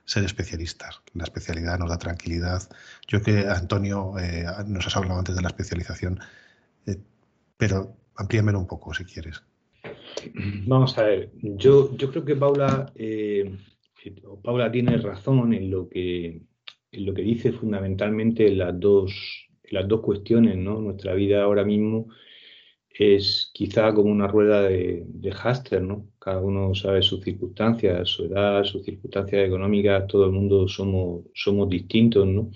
ser 0.09 0.23
especialistas. 0.23 1.03
La 1.13 1.23
especialidad 1.23 1.77
nos 1.77 1.91
da 1.91 1.99
tranquilidad. 1.99 2.63
Yo 3.07 3.21
que, 3.21 3.45
Antonio, 3.47 4.17
eh, 4.17 4.43
nos 4.65 4.87
has 4.87 4.97
hablado 4.97 5.19
antes 5.19 5.35
de 5.35 5.41
la 5.43 5.49
especialización, 5.49 6.19
eh, 6.87 6.97
pero 7.55 7.95
amplíamelo 8.15 8.57
un 8.57 8.65
poco 8.65 8.91
si 8.91 9.05
quieres. 9.05 9.43
Vamos 10.65 10.97
a 10.97 11.03
ver, 11.03 11.29
yo, 11.41 11.95
yo 11.95 12.09
creo 12.09 12.25
que 12.25 12.35
Paula, 12.35 12.91
eh, 12.95 13.55
Paula 14.43 14.71
tiene 14.71 14.97
razón 14.97 15.53
en 15.53 15.69
lo 15.69 15.87
que, 15.87 16.41
en 16.91 17.05
lo 17.05 17.13
que 17.13 17.21
dice 17.21 17.51
fundamentalmente 17.51 18.49
las 18.55 18.79
dos, 18.79 19.13
las 19.69 19.87
dos 19.87 20.01
cuestiones, 20.01 20.57
¿no? 20.57 20.81
Nuestra 20.81 21.13
vida 21.13 21.43
ahora 21.43 21.63
mismo 21.63 22.07
es 22.89 23.51
quizá 23.53 23.93
como 23.93 24.11
una 24.11 24.27
rueda 24.27 24.63
de, 24.63 25.03
de 25.07 25.81
¿no? 25.81 26.07
Cada 26.19 26.41
uno 26.41 26.73
sabe 26.75 27.01
sus 27.01 27.23
circunstancias, 27.23 28.09
su 28.09 28.25
edad, 28.25 28.63
sus 28.63 28.83
circunstancias 28.83 29.47
económicas, 29.47 30.07
todo 30.07 30.25
el 30.25 30.31
mundo 30.31 30.67
somos, 30.67 31.25
somos 31.33 31.69
distintos, 31.69 32.27
¿no? 32.27 32.51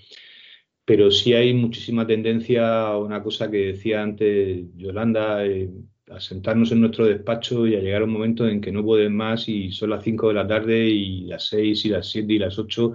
Pero 0.84 1.10
sí 1.10 1.32
hay 1.32 1.54
muchísima 1.54 2.06
tendencia 2.06 2.88
a 2.88 2.98
una 2.98 3.22
cosa 3.22 3.50
que 3.50 3.72
decía 3.72 4.02
antes 4.02 4.66
Yolanda, 4.76 5.46
eh, 5.46 5.70
a 6.10 6.20
sentarnos 6.20 6.70
en 6.72 6.80
nuestro 6.80 7.06
despacho 7.06 7.66
y 7.66 7.76
a 7.76 7.80
llegar 7.80 8.02
a 8.02 8.04
un 8.04 8.10
momento 8.12 8.46
en 8.46 8.60
que 8.60 8.72
no 8.72 8.84
pueden 8.84 9.16
más 9.16 9.48
y 9.48 9.70
son 9.72 9.90
las 9.90 10.04
5 10.04 10.28
de 10.28 10.34
la 10.34 10.46
tarde 10.46 10.86
y 10.86 11.22
las 11.22 11.48
6 11.48 11.86
y 11.86 11.88
las 11.88 12.10
7 12.10 12.32
y 12.32 12.38
las 12.38 12.58
8 12.58 12.94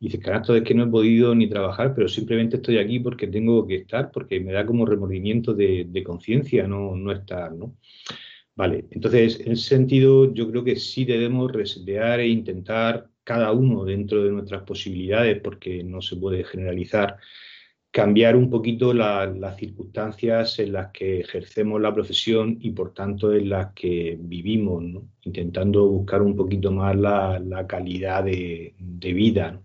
y 0.00 0.06
dices, 0.06 0.20
carajo, 0.20 0.54
es 0.54 0.62
que 0.62 0.74
no 0.74 0.84
he 0.84 0.86
podido 0.88 1.34
ni 1.34 1.48
trabajar, 1.48 1.94
pero 1.94 2.08
simplemente 2.08 2.56
estoy 2.56 2.78
aquí 2.78 3.00
porque 3.00 3.26
tengo 3.26 3.66
que 3.66 3.76
estar, 3.76 4.10
porque 4.10 4.40
me 4.40 4.52
da 4.52 4.64
como 4.64 4.86
remordimiento 4.86 5.54
de, 5.54 6.02
conciencia 6.04 6.66
no, 6.68 6.96
no 6.96 7.12
estar, 7.12 7.52
¿no? 7.52 7.76
Vale, 8.54 8.86
entonces, 8.90 9.40
en 9.40 9.52
ese 9.52 9.68
sentido, 9.68 10.34
yo 10.34 10.50
creo 10.50 10.64
que 10.64 10.76
sí 10.76 11.04
debemos 11.04 11.52
resetear 11.52 12.20
e 12.20 12.28
intentar 12.28 13.08
cada 13.22 13.52
uno 13.52 13.84
dentro 13.84 14.24
de 14.24 14.30
nuestras 14.32 14.62
posibilidades, 14.62 15.40
porque 15.40 15.84
no 15.84 16.00
se 16.02 16.16
puede 16.16 16.44
generalizar, 16.44 17.18
cambiar 17.90 18.36
un 18.36 18.50
poquito 18.50 18.92
las 18.94 19.56
circunstancias 19.56 20.58
en 20.58 20.72
las 20.72 20.92
que 20.92 21.20
ejercemos 21.20 21.80
la 21.80 21.94
profesión 21.94 22.58
y 22.60 22.70
por 22.70 22.94
tanto 22.94 23.32
en 23.32 23.48
las 23.48 23.72
que 23.74 24.16
vivimos, 24.20 24.82
¿no? 24.82 25.08
intentando 25.24 25.86
buscar 25.88 26.22
un 26.22 26.36
poquito 26.36 26.70
más 26.72 26.96
la, 26.96 27.66
calidad 27.68 28.24
de, 28.24 28.74
vida. 29.12 29.60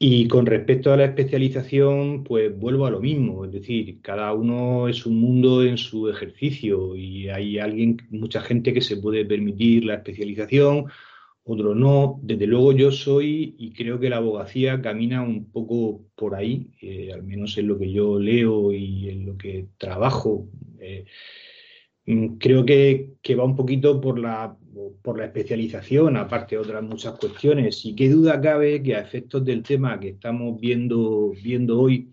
Y 0.00 0.28
con 0.28 0.46
respecto 0.46 0.92
a 0.92 0.96
la 0.96 1.06
especialización, 1.06 2.22
pues 2.22 2.56
vuelvo 2.56 2.86
a 2.86 2.90
lo 2.90 3.00
mismo, 3.00 3.44
es 3.44 3.50
decir, 3.50 4.00
cada 4.00 4.32
uno 4.32 4.86
es 4.86 5.06
un 5.06 5.18
mundo 5.18 5.64
en 5.64 5.76
su 5.76 6.08
ejercicio 6.08 6.94
y 6.94 7.28
hay 7.28 7.58
alguien, 7.58 7.96
mucha 8.10 8.40
gente 8.40 8.72
que 8.72 8.80
se 8.80 8.98
puede 8.98 9.24
permitir 9.24 9.84
la 9.84 9.94
especialización, 9.94 10.86
otro 11.48 11.74
no. 11.74 12.20
Desde 12.22 12.46
luego 12.46 12.72
yo 12.72 12.92
soy 12.92 13.56
y 13.58 13.72
creo 13.72 13.98
que 13.98 14.10
la 14.10 14.18
abogacía 14.18 14.80
camina 14.82 15.22
un 15.22 15.50
poco 15.50 16.04
por 16.14 16.34
ahí, 16.34 16.70
eh, 16.80 17.10
al 17.12 17.22
menos 17.24 17.56
en 17.58 17.68
lo 17.68 17.78
que 17.78 17.90
yo 17.90 18.20
leo 18.20 18.72
y 18.72 19.08
en 19.08 19.26
lo 19.26 19.36
que 19.36 19.66
trabajo. 19.78 20.46
Eh, 20.78 21.06
creo 22.38 22.64
que, 22.64 23.14
que 23.22 23.34
va 23.34 23.44
un 23.44 23.56
poquito 23.56 24.00
por 24.00 24.18
la 24.18 24.56
por 25.02 25.18
la 25.18 25.26
especialización, 25.26 26.16
aparte 26.16 26.56
de 26.56 26.62
otras 26.62 26.82
muchas 26.82 27.18
cuestiones. 27.18 27.84
Y 27.84 27.94
qué 27.94 28.08
duda 28.08 28.40
cabe 28.40 28.82
que 28.82 28.94
a 28.94 29.00
efectos 29.00 29.44
del 29.44 29.62
tema 29.62 29.98
que 29.98 30.10
estamos 30.10 30.60
viendo, 30.60 31.32
viendo 31.42 31.80
hoy, 31.80 32.12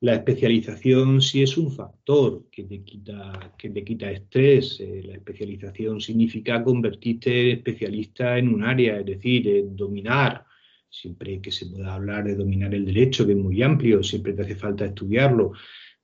la 0.00 0.14
especialización 0.14 1.20
sí 1.20 1.42
es 1.42 1.56
un 1.58 1.72
factor 1.72 2.46
que 2.52 2.64
te 2.64 2.82
quita, 2.82 3.54
que 3.58 3.70
te 3.70 3.84
quita 3.84 4.10
estrés. 4.10 4.78
Eh, 4.80 5.02
la 5.04 5.14
especialización 5.14 6.00
significa 6.00 6.62
convertirte 6.62 7.50
en 7.50 7.58
especialista 7.58 8.38
en 8.38 8.48
un 8.48 8.62
área, 8.62 8.98
es 8.98 9.06
decir, 9.06 9.64
dominar. 9.70 10.44
Siempre 10.90 11.40
que 11.40 11.50
se 11.50 11.66
pueda 11.66 11.94
hablar 11.94 12.24
de 12.24 12.36
dominar 12.36 12.74
el 12.74 12.86
derecho, 12.86 13.26
que 13.26 13.32
es 13.32 13.38
muy 13.38 13.62
amplio, 13.62 14.02
siempre 14.02 14.32
te 14.32 14.42
hace 14.42 14.54
falta 14.54 14.86
estudiarlo 14.86 15.52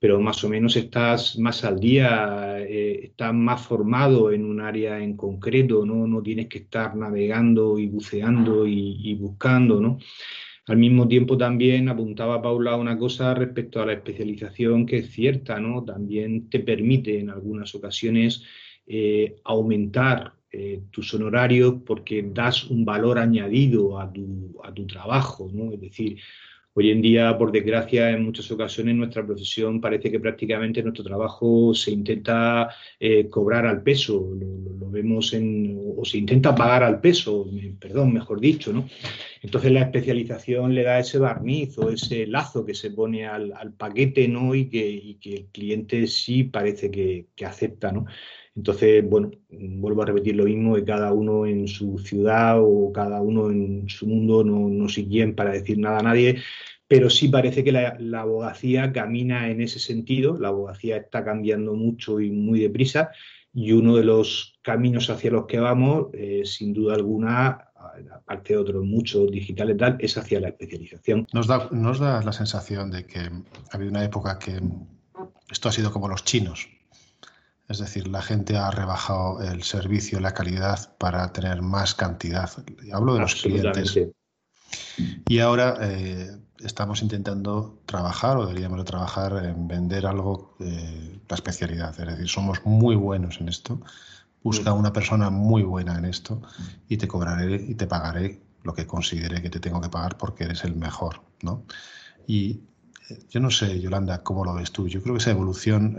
pero 0.05 0.21
más 0.21 0.45
o 0.45 0.51
menos 0.51 0.77
estás 0.77 1.39
más 1.39 1.65
al 1.65 1.81
día, 1.81 2.59
eh, 2.61 3.05
estás 3.05 3.33
más 3.33 3.67
formado 3.67 4.31
en 4.33 4.45
un 4.45 4.61
área 4.61 5.03
en 5.03 5.17
concreto, 5.17 5.87
¿no? 5.87 6.07
No 6.07 6.23
tienes 6.23 6.49
que 6.49 6.59
estar 6.59 6.95
navegando 6.95 7.79
y 7.79 7.87
buceando 7.87 8.67
y, 8.67 9.15
buscando, 9.15 9.81
¿no? 9.81 9.99
Al 10.67 10.77
mismo 10.77 11.09
tiempo 11.09 11.39
también 11.39 11.89
apuntaba 11.89 12.43
Paula 12.43 12.77
una 12.77 12.99
cosa 12.99 13.33
respecto 13.33 13.81
a 13.81 13.87
la 13.87 13.95
especialización 13.95 14.85
que 14.85 14.99
es 14.99 15.11
cierta, 15.11 15.59
¿no? 15.59 15.83
También 15.83 16.51
te 16.51 16.61
permite 16.61 17.19
en 17.19 17.31
algunas 17.31 17.75
ocasiones 17.75 18.43
eh, 18.87 19.37
aumentar 19.43 20.35
eh, 20.53 20.83
tus 20.91 21.15
honorarios 21.15 21.77
porque 21.87 22.29
das 22.31 22.65
un 22.65 22.85
valor 22.85 23.19
añadido 23.19 23.99
a 23.99 24.13
tu, 24.13 24.61
a 24.63 24.71
tu 24.75 24.87
trabajo, 24.87 25.49
¿no? 25.51 25.73
Es 25.73 25.81
decir, 25.81 26.19
Hoy 26.77 26.91
en 26.91 27.01
día, 27.01 27.39
por 27.39 27.53
desgracia, 27.53 28.11
en 28.11 28.25
muchas 28.25 28.51
ocasiones 28.51 28.97
nuestra 28.97 29.25
profesión 29.25 29.81
parece 29.81 30.11
que 30.11 30.18
prácticamente 30.18 30.83
nuestro 30.83 31.05
trabajo 31.05 31.72
se 31.72 31.93
intenta 31.93 32.68
eh, 32.99 33.29
cobrar 33.29 33.64
al 33.64 33.81
peso, 33.85 34.35
lo, 34.35 34.91
vemos 34.91 35.33
en, 35.35 35.81
o 35.97 36.05
se 36.05 36.18
intenta 36.18 36.53
pagar 36.53 36.83
al 36.83 37.01
peso, 37.01 37.47
perdón, 37.79 38.12
mejor 38.12 38.41
dicho, 38.41 38.72
¿no? 38.72 38.89
Entonces 39.41 39.70
la 39.70 39.83
especialización 39.83 40.75
le 40.75 40.83
da 40.83 40.99
ese 40.99 41.18
barniz 41.18 41.79
o 41.79 41.91
ese 41.91 42.27
lazo 42.27 42.64
que 42.64 42.75
se 42.75 42.91
pone 42.91 43.25
al, 43.25 43.53
paquete, 43.77 44.27
¿no? 44.27 44.53
Y 44.53 44.66
que, 44.66 45.16
el 45.22 45.47
cliente 45.53 46.09
sí 46.09 46.43
parece 46.43 46.91
que, 46.91 47.27
acepta, 47.45 47.93
¿no? 47.93 48.07
Entonces, 48.57 49.05
bueno, 49.09 49.33
vuelvo 49.51 50.03
a 50.03 50.07
repetir 50.07 50.37
lo 50.37 50.45
mismo, 50.45 50.77
que 50.77 50.85
cada 50.85 51.13
uno 51.13 51.45
en 51.45 51.67
su 51.67 51.99
ciudad 51.99 52.61
o 52.61 52.93
cada 52.93 53.21
uno 53.21 53.51
en 53.51 53.89
su 53.89 54.07
mundo 54.07 54.45
no, 54.45 54.69
no 54.69 54.89
siguen 54.89 55.35
para 55.35 55.51
decir 55.51 55.79
nada 55.79 55.99
a 55.99 56.03
nadie, 56.03 56.39
pero 56.87 57.11
sí 57.11 57.29
parece 57.29 57.65
que 57.65 57.73
la, 57.73 57.99
abogacía 58.21 58.93
camina 58.93 59.51
en 59.51 59.61
ese 59.61 59.79
sentido, 59.79 60.39
la 60.39 60.49
abogacía 60.49 60.97
está 60.97 61.25
cambiando 61.25 61.75
mucho 61.75 62.21
y 62.21 62.31
muy 62.31 62.61
deprisa, 62.61 63.11
y 63.53 63.73
uno 63.73 63.97
de 63.97 64.05
los 64.05 64.59
caminos 64.63 65.11
hacia 65.11 65.31
los 65.31 65.47
que 65.47 65.59
vamos, 65.59 66.09
eh, 66.13 66.43
sin 66.45 66.73
duda 66.73 66.95
alguna, 66.95 67.71
aparte 68.13 68.53
de 68.53 68.59
otros 68.59 68.85
muchos 68.85 69.31
digitales 69.31 69.77
tal, 69.77 69.97
es 69.99 70.17
hacia 70.17 70.41
la 70.41 70.49
especialización. 70.49 71.27
Nos 71.33 71.47
da, 71.47 71.69
nos 71.71 71.99
da 71.99 72.23
la 72.23 72.33
sensación 72.33 72.91
de 72.91 73.07
que 73.07 73.19
ha 73.19 73.33
habido 73.73 73.91
una 73.91 74.05
época 74.05 74.39
que 74.39 74.61
esto 75.51 75.69
ha 75.69 75.73
sido 75.73 75.93
como 75.93 76.09
los 76.09 76.25
chinos, 76.25 76.69
es 77.69 77.79
decir, 77.79 78.09
la 78.09 78.21
gente 78.21 78.57
ha 78.57 78.71
rebajado 78.71 79.41
el 79.43 79.62
servicio, 79.62 80.21
la 80.21 80.35
calidad 80.35 80.97
para 80.99 81.33
tener 81.33 81.62
más 81.62 81.95
cantidad. 81.95 82.51
Hablo 82.93 83.15
de 83.15 83.21
los 83.21 83.35
clientes. 83.37 83.99
Y 85.29 85.39
ahora 85.39 85.79
eh, 85.81 86.37
estamos 86.61 87.03
intentando 87.03 87.81
trabajar 87.87 88.37
o 88.37 88.47
deberíamos 88.47 88.79
de 88.79 88.85
trabajar 88.85 89.45
en 89.45 89.67
vender 89.67 90.07
algo, 90.07 90.57
eh, 90.61 91.19
la 91.29 91.35
especialidad. 91.35 91.99
Es 91.99 92.07
decir, 92.07 92.29
somos 92.29 92.65
muy 92.67 92.97
buenos 92.97 93.41
en 93.41 93.49
esto. 93.49 93.81
Busca 94.43 94.75
mm. 94.75 94.79
una 94.79 94.93
persona 94.93 95.31
muy 95.31 95.62
buena 95.62 95.97
en 95.97 96.05
esto 96.05 96.43
y 96.89 96.99
te 96.99 97.09
cobraré 97.09 97.57
y 97.57 97.75
te 97.75 97.87
pagaré 97.87 98.41
lo 98.62 98.75
que 98.75 98.87
considere 98.87 99.41
que 99.41 99.51
te 99.51 99.61
tengo 99.61 99.81
que 99.81 99.89
pagar 99.89 100.19
porque 100.19 100.45
eres 100.45 100.65
el 100.65 100.75
mejor, 100.75 101.23
¿no? 101.43 101.65
Y 102.27 102.61
eh, 103.09 103.19
yo 103.31 103.41
no 103.41 103.51
sé, 103.51 103.81
Yolanda, 103.81 104.23
cómo 104.23 104.45
lo 104.45 104.55
ves 104.55 104.71
tú. 104.71 104.87
Yo 104.87 105.03
creo 105.03 105.15
que 105.15 105.21
esa 105.21 105.31
evolución 105.31 105.97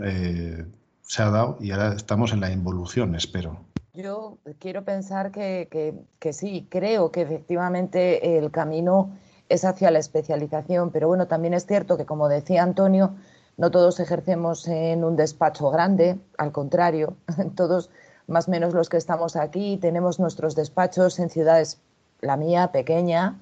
se 1.06 1.22
ha 1.22 1.30
dado 1.30 1.56
y 1.60 1.70
ahora 1.70 1.94
estamos 1.94 2.32
en 2.32 2.40
la 2.40 2.50
involución, 2.50 3.14
espero. 3.14 3.60
yo 3.94 4.38
quiero 4.58 4.84
pensar 4.84 5.30
que, 5.30 5.94
sí, 6.32 6.66
creo 6.68 7.10
que 7.10 7.22
efectivamente 7.22 8.38
el 8.38 8.50
camino 8.50 9.16
es 9.48 9.64
hacia 9.64 9.90
la 9.90 10.00
especialización, 10.00 10.90
pero 10.90 11.08
bueno, 11.08 11.28
también 11.28 11.54
es 11.54 11.64
cierto 11.66 11.96
que, 11.96 12.04
como 12.04 12.28
decía 12.28 12.62
Antonio, 12.62 13.14
no 13.56 13.70
todos 13.70 14.00
ejercemos 14.00 14.66
en 14.66 15.04
un 15.04 15.16
despacho 15.16 15.70
grande, 15.70 16.18
al 16.36 16.52
contrario, 16.52 17.16
todos, 17.54 17.88
más 18.26 18.48
o 18.48 18.50
menos 18.50 18.74
los 18.74 18.88
que 18.88 18.96
estamos 18.96 19.36
aquí, 19.36 19.78
tenemos 19.78 20.18
nuestros 20.18 20.56
despachos 20.56 21.18
en 21.20 21.30
ciudades, 21.30 21.80
la 22.20 22.36
mía, 22.36 22.72
pequeña, 22.72 23.38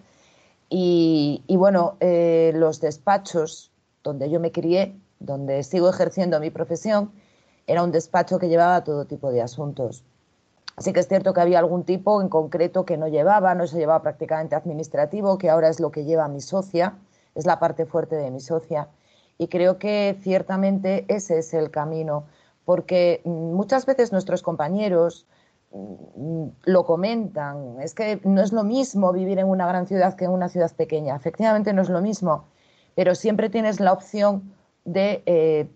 y, 0.69 1.43
bueno, 1.49 1.97
eh, 2.01 2.53
los 2.55 2.81
despachos 2.81 3.71
donde 4.03 4.29
yo 4.29 4.41
me 4.41 4.51
crié, 4.51 4.97
donde 5.21 5.63
sigo 5.63 5.89
ejerciendo 5.89 6.41
mi 6.41 6.51
profesión, 6.51 7.13
era 7.67 7.83
un 7.83 7.93
despacho 7.93 8.39
que 8.39 8.49
llevaba 8.49 8.85
todo 8.85 9.05
tipo 9.05 9.31
de 9.31 9.43
asuntos. 9.43 10.05
Así 10.77 10.93
que 10.93 11.01
es 11.01 11.09
cierto 11.09 11.33
que 11.33 11.41
había 11.41 11.61
algún 11.61 11.85
tipo 11.85 12.21
en 12.21 12.29
concreto 12.29 12.85
que 12.85 12.97
no 12.97 13.07
llevaba, 13.09 13.55
no 13.55 13.67
se 13.67 13.79
llevaba 13.79 14.03
prácticamente 14.03 14.57
administrativo, 14.57 15.39
que 15.39 15.51
ahora 15.51 15.69
es 15.69 15.79
lo 15.79 15.91
que 15.91 16.05
lleva 16.05 16.27
mi 16.29 16.41
socia, 16.41 16.99
es 17.35 17.47
la 17.47 17.61
parte 17.61 17.87
fuerte 17.87 18.17
de 18.17 18.31
mi 18.31 18.41
socia. 18.41 18.89
Y 19.39 19.49
creo 19.49 19.79
que 19.79 20.19
ciertamente 20.23 21.05
ese 21.09 21.39
es 21.39 21.55
el 21.55 21.71
camino, 21.71 22.25
porque 22.65 23.21
muchas 23.25 23.87
veces 23.87 24.13
nuestros 24.13 24.43
compañeros 24.43 25.27
mm, 25.73 26.47
lo 26.65 26.85
comentan, 26.85 27.81
es 27.81 27.95
que 27.95 28.21
no 28.25 28.43
es 28.43 28.53
lo 28.53 28.65
mismo 28.65 29.13
vivir 29.13 29.39
en 29.39 29.49
una 29.49 29.67
gran 29.67 29.87
ciudad 29.87 30.15
que 30.15 30.25
en 30.25 30.33
una 30.33 30.49
ciudad 30.49 30.73
pequeña, 30.73 31.15
efectivamente 31.15 31.73
no 31.73 31.83
es 31.83 31.89
lo 31.89 32.01
mismo, 32.01 32.47
pero 32.97 33.15
siempre 33.15 33.49
tienes 33.49 33.81
la 33.81 33.93
opción 33.93 34.53
de 34.85 35.23
eh, 35.27 35.69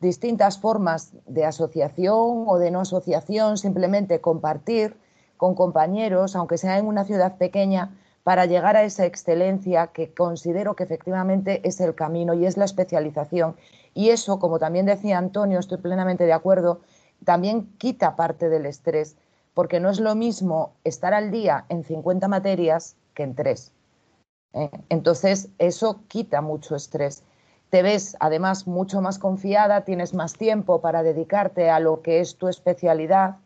distintas 0.00 0.58
formas 0.58 1.12
de 1.26 1.44
asociación 1.44 2.44
o 2.46 2.58
de 2.58 2.70
no 2.70 2.80
asociación, 2.80 3.58
simplemente 3.58 4.20
compartir 4.20 4.96
con 5.36 5.54
compañeros, 5.54 6.36
aunque 6.36 6.58
sea 6.58 6.78
en 6.78 6.86
una 6.86 7.04
ciudad 7.04 7.36
pequeña, 7.36 7.96
para 8.22 8.46
llegar 8.46 8.76
a 8.76 8.82
esa 8.82 9.06
excelencia 9.06 9.88
que 9.88 10.12
considero 10.12 10.74
que 10.74 10.82
efectivamente 10.82 11.60
es 11.62 11.80
el 11.80 11.94
camino 11.94 12.34
y 12.34 12.44
es 12.44 12.56
la 12.56 12.64
especialización. 12.64 13.54
Y 13.94 14.10
eso, 14.10 14.40
como 14.40 14.58
también 14.58 14.84
decía 14.84 15.16
Antonio, 15.16 15.60
estoy 15.60 15.78
plenamente 15.78 16.24
de 16.24 16.32
acuerdo, 16.32 16.80
también 17.24 17.72
quita 17.78 18.16
parte 18.16 18.48
del 18.48 18.66
estrés, 18.66 19.16
porque 19.54 19.78
no 19.78 19.90
es 19.90 20.00
lo 20.00 20.14
mismo 20.16 20.72
estar 20.84 21.14
al 21.14 21.30
día 21.30 21.66
en 21.68 21.84
50 21.84 22.26
materias 22.28 22.96
que 23.14 23.22
en 23.22 23.34
tres. 23.36 23.72
¿eh? 24.52 24.70
Entonces, 24.88 25.48
eso 25.58 26.00
quita 26.08 26.40
mucho 26.40 26.74
estrés 26.74 27.22
te 27.70 27.82
ves 27.82 28.16
además 28.20 28.66
mucho 28.66 29.00
más 29.00 29.18
confiada, 29.18 29.84
tienes 29.84 30.14
más 30.14 30.34
tiempo 30.34 30.80
para 30.80 31.02
dedicarte 31.02 31.70
a 31.70 31.80
lo 31.80 32.02
que 32.02 32.20
es 32.20 32.36
tu 32.36 32.48
especialidad, 32.48 33.36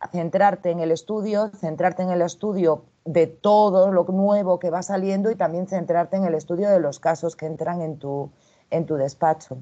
a 0.00 0.08
centrarte 0.08 0.70
en 0.70 0.80
el 0.80 0.90
estudio, 0.90 1.50
centrarte 1.50 2.02
en 2.02 2.10
el 2.10 2.22
estudio 2.22 2.84
de 3.04 3.26
todo 3.26 3.92
lo 3.92 4.04
nuevo 4.04 4.58
que 4.58 4.70
va 4.70 4.82
saliendo 4.82 5.30
y 5.30 5.36
también 5.36 5.68
centrarte 5.68 6.16
en 6.16 6.24
el 6.24 6.34
estudio 6.34 6.68
de 6.68 6.80
los 6.80 7.00
casos 7.00 7.36
que 7.36 7.46
entran 7.46 7.82
en 7.82 7.98
tu, 7.98 8.30
en 8.70 8.86
tu 8.86 8.96
despacho. 8.96 9.58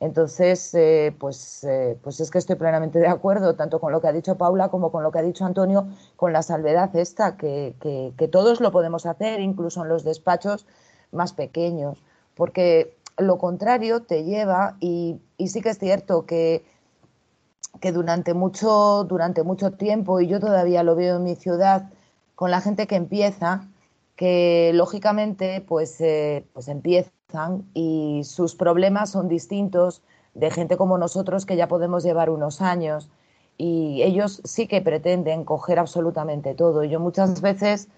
Entonces, 0.00 0.74
eh, 0.74 1.14
pues, 1.18 1.62
eh, 1.64 1.98
pues 2.02 2.20
es 2.20 2.30
que 2.30 2.38
estoy 2.38 2.56
plenamente 2.56 2.98
de 2.98 3.06
acuerdo, 3.06 3.54
tanto 3.54 3.80
con 3.80 3.92
lo 3.92 4.00
que 4.00 4.08
ha 4.08 4.12
dicho 4.12 4.38
Paula 4.38 4.70
como 4.70 4.90
con 4.90 5.02
lo 5.02 5.12
que 5.12 5.18
ha 5.18 5.22
dicho 5.22 5.44
Antonio, 5.44 5.88
con 6.16 6.32
la 6.32 6.42
salvedad 6.42 6.94
esta, 6.96 7.36
que, 7.36 7.74
que 8.16 8.28
todos 8.28 8.60
lo 8.60 8.72
podemos 8.72 9.04
hacer, 9.04 9.40
incluso 9.40 9.82
en 9.82 9.90
los 9.90 10.02
despachos 10.02 10.66
más 11.12 11.34
pequeños, 11.34 12.02
porque 12.34 12.96
lo 13.18 13.38
contrario 13.38 14.02
te 14.02 14.24
lleva, 14.24 14.76
y, 14.80 15.20
sí 15.46 15.60
que 15.60 15.70
es 15.70 15.78
cierto 15.78 16.26
que, 16.26 16.64
que 17.80 17.92
durante, 17.92 18.34
mucho, 18.34 19.04
durante 19.04 19.42
mucho 19.42 19.72
tiempo, 19.72 20.20
y 20.20 20.26
yo 20.26 20.40
todavía 20.40 20.82
lo 20.82 20.96
veo 20.96 21.16
en 21.16 21.24
mi 21.24 21.36
ciudad, 21.36 21.90
con 22.34 22.50
la 22.50 22.60
gente 22.60 22.86
que 22.86 22.96
empieza, 22.96 23.68
que 24.16 24.72
lógicamente 24.74 25.64
pues, 25.66 26.00
eh, 26.00 26.44
pues 26.52 26.68
empiezan 26.68 27.64
y 27.74 28.22
sus 28.24 28.54
problemas 28.54 29.10
son 29.10 29.28
distintos 29.28 30.02
de 30.34 30.50
gente 30.50 30.76
como 30.76 30.98
nosotros 30.98 31.46
que 31.46 31.56
ya 31.56 31.68
podemos 31.68 32.02
llevar 32.02 32.30
unos 32.30 32.60
años 32.60 33.10
y 33.56 34.02
ellos 34.02 34.40
sí 34.44 34.66
que 34.66 34.80
pretenden 34.80 35.44
coger 35.44 35.78
absolutamente 35.78 36.54
todo. 36.54 36.82
Yo 36.84 36.98
muchas 36.98 37.42
veces, 37.42 37.88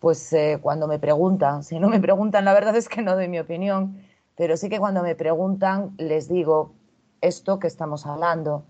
pues 0.00 0.32
eh, 0.32 0.58
cuando 0.60 0.88
me 0.88 0.98
preguntan, 0.98 1.62
si 1.62 1.78
no 1.78 1.88
me 1.88 2.00
preguntan, 2.00 2.44
la 2.44 2.52
verdad 2.52 2.74
es 2.74 2.88
que 2.88 3.00
no 3.00 3.14
doy 3.14 3.28
mi 3.28 3.38
opinión, 3.38 3.96
pero 4.38 4.56
sí 4.56 4.70
que 4.70 4.78
cuando 4.78 5.02
me 5.02 5.16
preguntan 5.16 5.94
les 5.98 6.28
digo 6.28 6.72
esto 7.20 7.58
que 7.58 7.66
estamos 7.66 8.06
hablando. 8.06 8.62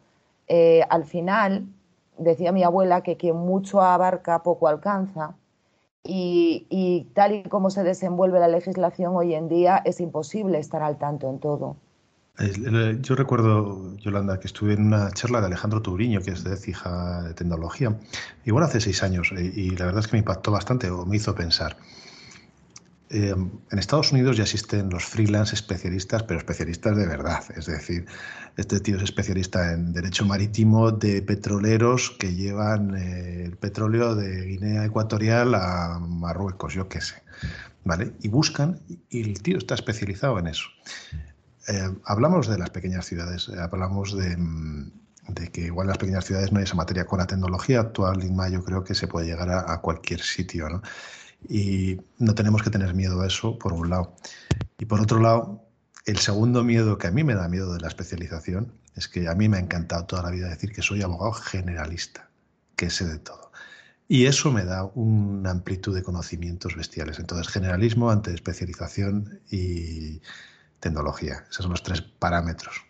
Eh, 0.48 0.82
al 0.88 1.04
final, 1.04 1.66
decía 2.16 2.52
mi 2.52 2.64
abuela 2.64 3.02
que 3.02 3.18
quien 3.18 3.36
mucho 3.36 3.82
abarca 3.82 4.42
poco 4.42 4.66
alcanza 4.66 5.36
y, 6.02 7.06
tal 7.12 7.34
y 7.34 7.42
como 7.42 7.68
se 7.68 7.82
desenvuelve 7.82 8.40
la 8.40 8.48
legislación 8.48 9.14
hoy 9.14 9.34
en 9.34 9.48
día 9.48 9.82
es 9.84 10.00
imposible 10.00 10.58
estar 10.58 10.82
al 10.82 10.96
tanto 10.96 11.28
en 11.28 11.38
todo. 11.38 11.76
Yo 13.02 13.14
recuerdo, 13.14 13.94
Yolanda, 13.96 14.40
que 14.40 14.46
estuve 14.46 14.72
en 14.72 14.86
una 14.86 15.10
charla 15.10 15.40
de 15.40 15.48
Alejandro 15.48 15.82
Turiño, 15.82 16.22
que 16.22 16.30
es 16.30 16.44
de 16.44 16.56
Cija 16.56 17.24
de 17.24 17.34
Tecnología, 17.34 17.94
igual 18.46 18.64
hace 18.64 18.80
seis 18.80 19.02
años, 19.02 19.32
eh, 19.36 19.52
y 19.54 19.70
la 19.70 19.86
verdad 19.86 20.00
es 20.00 20.06
que 20.06 20.16
me 20.16 20.20
impactó 20.20 20.50
bastante 20.50 20.88
o 20.88 21.04
me 21.04 21.16
hizo 21.16 21.34
pensar. 21.34 21.76
Eh, 23.10 23.30
en 23.30 23.78
Estados 23.78 24.12
Unidos 24.12 24.36
ya 24.36 24.42
existen 24.42 24.90
los 24.90 25.04
freelance 25.04 25.54
especialistas, 25.54 26.22
pero 26.24 26.38
especialistas 26.38 26.96
de 26.96 27.06
verdad. 27.06 27.42
Es 27.56 27.66
decir, 27.66 28.06
este 28.56 28.80
tío 28.80 28.96
es 28.96 29.02
especialista 29.02 29.72
en 29.72 29.92
derecho 29.92 30.26
marítimo 30.26 30.90
de 30.90 31.22
petroleros 31.22 32.10
que 32.18 32.34
llevan 32.34 32.94
eh, 32.96 33.44
el 33.44 33.56
petróleo 33.56 34.14
de 34.14 34.44
Guinea 34.44 34.84
Ecuatorial 34.84 35.54
a 35.54 35.98
Marruecos, 36.00 36.74
yo 36.74 36.88
qué 36.88 37.00
sé. 37.00 37.22
¿Vale? 37.84 38.12
Y 38.20 38.28
buscan, 38.28 38.80
y 39.08 39.22
el 39.22 39.40
tío 39.42 39.56
está 39.56 39.74
especializado 39.74 40.38
en 40.38 40.48
eso. 40.48 40.68
Eh, 41.68 41.90
hablamos 42.04 42.46
de 42.48 42.58
las 42.58 42.70
pequeñas 42.70 43.06
ciudades, 43.06 43.48
hablamos 43.48 44.14
de, 44.16 44.36
que 45.50 45.62
igual 45.62 45.86
en 45.86 45.88
las 45.88 45.98
pequeñas 45.98 46.26
ciudades 46.26 46.52
no 46.52 46.58
hay 46.58 46.64
esa 46.64 46.74
materia 46.74 47.06
con 47.06 47.20
la 47.20 47.26
tecnología 47.26 47.80
actual, 47.80 48.18
Lima, 48.18 48.50
yo 48.50 48.62
creo 48.64 48.84
que 48.84 48.94
se 48.94 49.06
puede 49.06 49.26
llegar 49.26 49.48
a, 49.48 49.72
a 49.72 49.80
cualquier 49.80 50.20
sitio, 50.20 50.68
¿no? 50.68 50.82
Y 51.46 52.00
no 52.18 52.34
tenemos 52.34 52.62
que 52.62 52.70
tener 52.70 52.94
miedo 52.94 53.20
a 53.20 53.26
eso, 53.26 53.58
por 53.58 53.72
un 53.72 53.90
lado. 53.90 54.16
Y 54.78 54.86
por 54.86 55.00
otro 55.00 55.20
lado, 55.20 55.62
el 56.06 56.18
segundo 56.18 56.64
miedo 56.64 56.98
que 56.98 57.06
a 57.06 57.10
mí 57.10 57.22
me 57.22 57.34
da 57.34 57.48
miedo 57.48 57.74
de 57.74 57.80
la 57.80 57.88
especialización 57.88 58.72
es 58.96 59.08
que 59.08 59.28
a 59.28 59.34
mí 59.34 59.48
me 59.48 59.58
ha 59.58 59.60
encantado 59.60 60.06
toda 60.06 60.22
la 60.22 60.30
vida 60.30 60.48
decir 60.48 60.72
que 60.72 60.82
soy 60.82 61.02
abogado 61.02 61.32
generalista, 61.32 62.28
que 62.76 62.90
sé 62.90 63.06
de 63.06 63.18
todo. 63.18 63.52
Y 64.08 64.24
eso 64.24 64.50
me 64.50 64.64
da 64.64 64.84
una 64.94 65.50
amplitud 65.50 65.94
de 65.94 66.02
conocimientos 66.02 66.74
bestiales. 66.74 67.18
Entonces, 67.18 67.48
generalismo 67.48 68.10
ante 68.10 68.32
especialización 68.32 69.40
y 69.50 70.22
tecnología. 70.80 71.44
Esos 71.50 71.64
son 71.64 71.72
los 71.72 71.82
tres 71.82 72.00
parámetros. 72.00 72.82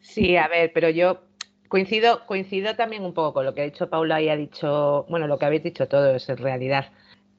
Sí, 0.00 0.36
a 0.36 0.46
ver, 0.46 0.70
pero 0.72 0.90
yo 0.90 1.22
coincido, 1.68 2.24
coincido 2.26 2.76
también 2.76 3.02
un 3.04 3.14
poco 3.14 3.34
con 3.34 3.46
lo 3.46 3.54
que 3.54 3.62
ha 3.62 3.64
dicho 3.64 3.90
Paula 3.90 4.20
y 4.20 4.28
ha 4.28 4.36
dicho, 4.36 5.06
bueno, 5.08 5.26
lo 5.26 5.38
que 5.38 5.46
habéis 5.46 5.64
dicho 5.64 5.88
todos 5.88 6.28
en 6.28 6.36
realidad. 6.36 6.92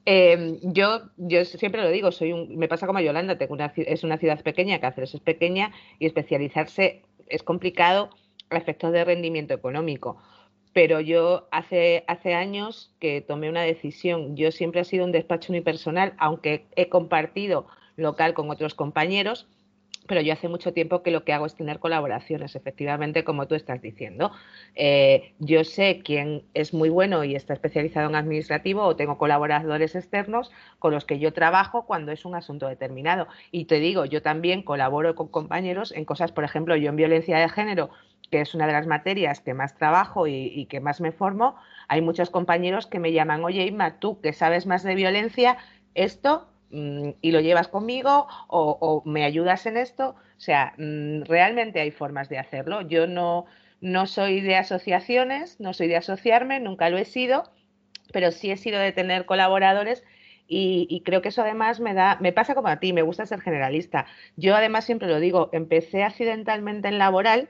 Em, 0.06 0.58
yo, 0.62 1.02
yo 1.16 1.44
siempre 1.44 1.82
lo 1.82 1.88
digo, 1.88 2.12
soy 2.12 2.32
un, 2.32 2.56
me 2.56 2.68
pasa 2.68 2.86
como 2.86 2.98
a 2.98 3.02
Yolanda, 3.02 3.38
tengo 3.38 3.54
una, 3.54 3.72
es 3.74 4.04
una 4.04 4.18
ciudad 4.18 4.42
pequeña, 4.42 4.80
Cáceres 4.80 5.14
es 5.14 5.20
pequeña 5.20 5.72
y 5.98 6.06
especializarse 6.06 7.02
es 7.28 7.42
complicado 7.42 8.10
a 8.50 8.56
efectos 8.56 8.92
de 8.92 9.04
rendimiento 9.04 9.54
económico. 9.54 10.18
Pero 10.74 11.00
yo 11.00 11.48
hace, 11.52 12.04
hace 12.08 12.34
años 12.34 12.92
que 12.98 13.20
tomé 13.20 13.48
una 13.48 13.62
decisión. 13.62 14.36
Yo 14.36 14.50
siempre 14.50 14.80
he 14.80 14.84
sido 14.84 15.04
un 15.04 15.12
despacho 15.12 15.52
unipersonal, 15.52 16.14
aunque 16.18 16.66
he 16.74 16.88
compartido 16.88 17.66
local 17.96 18.34
con 18.34 18.50
otros 18.50 18.74
compañeros, 18.74 19.46
pero 20.06 20.20
yo 20.20 20.32
hace 20.32 20.48
mucho 20.48 20.72
tiempo 20.72 21.02
que 21.02 21.10
lo 21.10 21.24
que 21.24 21.32
hago 21.32 21.46
es 21.46 21.54
tener 21.54 21.78
colaboraciones, 21.78 22.54
efectivamente, 22.56 23.24
como 23.24 23.46
tú 23.46 23.54
estás 23.54 23.80
diciendo. 23.80 24.32
Eh, 24.74 25.34
yo 25.38 25.64
sé 25.64 26.02
quién 26.04 26.44
es 26.54 26.74
muy 26.74 26.88
bueno 26.90 27.24
y 27.24 27.34
está 27.34 27.54
especializado 27.54 28.08
en 28.08 28.16
administrativo 28.16 28.82
o 28.82 28.96
tengo 28.96 29.18
colaboradores 29.18 29.94
externos 29.94 30.50
con 30.78 30.92
los 30.92 31.04
que 31.04 31.18
yo 31.18 31.32
trabajo 31.32 31.86
cuando 31.86 32.12
es 32.12 32.24
un 32.24 32.34
asunto 32.34 32.68
determinado. 32.68 33.28
Y 33.50 33.64
te 33.64 33.80
digo, 33.80 34.04
yo 34.04 34.22
también 34.22 34.62
colaboro 34.62 35.14
con 35.14 35.28
compañeros 35.28 35.92
en 35.92 36.04
cosas, 36.04 36.32
por 36.32 36.44
ejemplo, 36.44 36.76
yo 36.76 36.90
en 36.90 36.96
violencia 36.96 37.38
de 37.38 37.48
género, 37.48 37.90
que 38.30 38.40
es 38.40 38.54
una 38.54 38.66
de 38.66 38.72
las 38.72 38.86
materias 38.86 39.40
que 39.40 39.54
más 39.54 39.74
trabajo 39.76 40.26
y, 40.26 40.46
y 40.46 40.66
que 40.66 40.80
más 40.80 41.00
me 41.00 41.12
formo, 41.12 41.56
hay 41.88 42.00
muchos 42.02 42.30
compañeros 42.30 42.86
que 42.86 42.98
me 42.98 43.12
llaman, 43.12 43.44
oye, 43.44 43.64
Inma, 43.64 43.98
tú 44.00 44.20
que 44.20 44.32
sabes 44.32 44.66
más 44.66 44.82
de 44.82 44.94
violencia, 44.94 45.56
esto 45.94 46.48
y 47.20 47.30
lo 47.30 47.40
llevas 47.40 47.68
conmigo 47.68 48.26
o, 48.48 49.02
me 49.04 49.24
ayudas 49.24 49.66
en 49.66 49.76
esto. 49.76 50.16
O 50.36 50.40
sea, 50.40 50.74
mm, 50.78 51.22
realmente 51.22 51.80
hay 51.80 51.90
formas 51.90 52.28
de 52.28 52.38
hacerlo. 52.38 52.82
Yo 52.82 53.06
no, 53.06 53.46
no 53.80 54.06
soy 54.06 54.40
de 54.40 54.56
asociaciones, 54.56 55.60
no 55.60 55.72
soy 55.72 55.88
de 55.88 55.96
asociarme, 55.96 56.60
nunca 56.60 56.90
lo 56.90 56.98
he 56.98 57.04
sido, 57.04 57.44
pero 58.12 58.32
sí 58.32 58.50
he 58.50 58.56
sido 58.56 58.78
de 58.80 58.92
tener 58.92 59.26
colaboradores 59.26 60.04
y, 60.46 60.86
y, 60.90 61.00
creo 61.02 61.22
que 61.22 61.30
eso 61.30 61.40
además 61.42 61.80
me 61.80 61.94
da, 61.94 62.18
me 62.20 62.32
pasa 62.32 62.54
como 62.54 62.68
a 62.68 62.78
ti, 62.78 62.92
me 62.92 63.02
gusta 63.02 63.24
ser 63.24 63.40
generalista. 63.40 64.06
Yo 64.36 64.54
además 64.54 64.84
siempre 64.84 65.08
lo 65.08 65.18
digo, 65.18 65.48
empecé 65.52 66.02
accidentalmente 66.02 66.88
en 66.88 66.98
laboral 66.98 67.48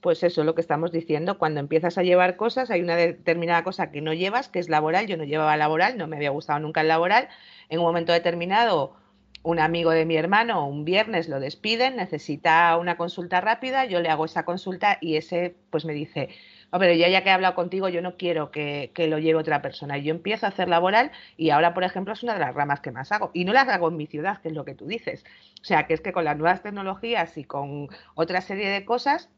pues 0.00 0.22
eso 0.22 0.42
es 0.42 0.46
lo 0.46 0.54
que 0.54 0.60
estamos 0.60 0.92
diciendo. 0.92 1.38
Cuando 1.38 1.60
empiezas 1.60 1.98
a 1.98 2.02
llevar 2.02 2.36
cosas, 2.36 2.70
hay 2.70 2.82
una 2.82 2.96
determinada 2.96 3.64
cosa 3.64 3.90
que 3.90 4.00
no 4.00 4.12
llevas, 4.12 4.48
que 4.48 4.58
es 4.58 4.68
laboral. 4.68 5.06
Yo 5.06 5.16
no 5.16 5.24
llevaba 5.24 5.56
laboral, 5.56 5.98
no 5.98 6.06
me 6.06 6.16
había 6.16 6.30
gustado 6.30 6.58
nunca 6.60 6.82
el 6.82 6.88
laboral. 6.88 7.28
En 7.68 7.80
un 7.80 7.84
momento 7.84 8.12
determinado, 8.12 8.94
un 9.42 9.60
amigo 9.60 9.92
de 9.92 10.04
mi 10.04 10.16
hermano 10.16 10.66
un 10.66 10.84
viernes 10.84 11.28
lo 11.28 11.38
despiden, 11.38 11.96
necesita 11.96 12.76
una 12.76 12.96
consulta 12.96 13.40
rápida, 13.40 13.84
yo 13.84 14.00
le 14.00 14.08
hago 14.08 14.24
esa 14.24 14.44
consulta 14.44 14.98
y 15.00 15.16
ese 15.16 15.54
pues 15.70 15.84
me 15.84 15.92
dice, 15.92 16.30
no, 16.72 16.80
pero 16.80 16.92
ya, 16.94 17.08
ya 17.08 17.22
que 17.22 17.28
he 17.28 17.32
hablado 17.32 17.54
contigo, 17.54 17.88
yo 17.88 18.02
no 18.02 18.16
quiero 18.16 18.50
que, 18.50 18.90
que, 18.92 19.06
lo 19.06 19.18
lleve 19.18 19.38
otra 19.38 19.62
persona. 19.62 19.98
Yo 19.98 20.10
empiezo 20.10 20.46
a 20.46 20.48
hacer 20.48 20.68
laboral 20.68 21.12
y 21.36 21.50
ahora, 21.50 21.74
por 21.74 21.84
ejemplo, 21.84 22.12
es 22.12 22.22
una 22.24 22.34
de 22.34 22.40
las 22.40 22.54
ramas 22.54 22.80
que 22.80 22.90
más 22.90 23.12
hago. 23.12 23.30
Y 23.34 23.44
no 23.44 23.52
las 23.52 23.68
hago 23.68 23.88
en 23.88 23.96
mi 23.96 24.06
ciudad, 24.06 24.40
que 24.42 24.48
es 24.48 24.54
lo 24.54 24.64
que 24.64 24.74
tú 24.74 24.86
dices. 24.86 25.24
O 25.60 25.64
sea, 25.64 25.86
que 25.86 25.94
es 25.94 26.00
que 26.00 26.12
con 26.12 26.24
las 26.24 26.36
nuevas 26.36 26.62
tecnologías 26.62 27.38
y 27.38 27.44
con 27.44 27.88
otra 28.14 28.40
serie 28.40 28.68
de 28.68 28.84
cosas, 28.84 29.30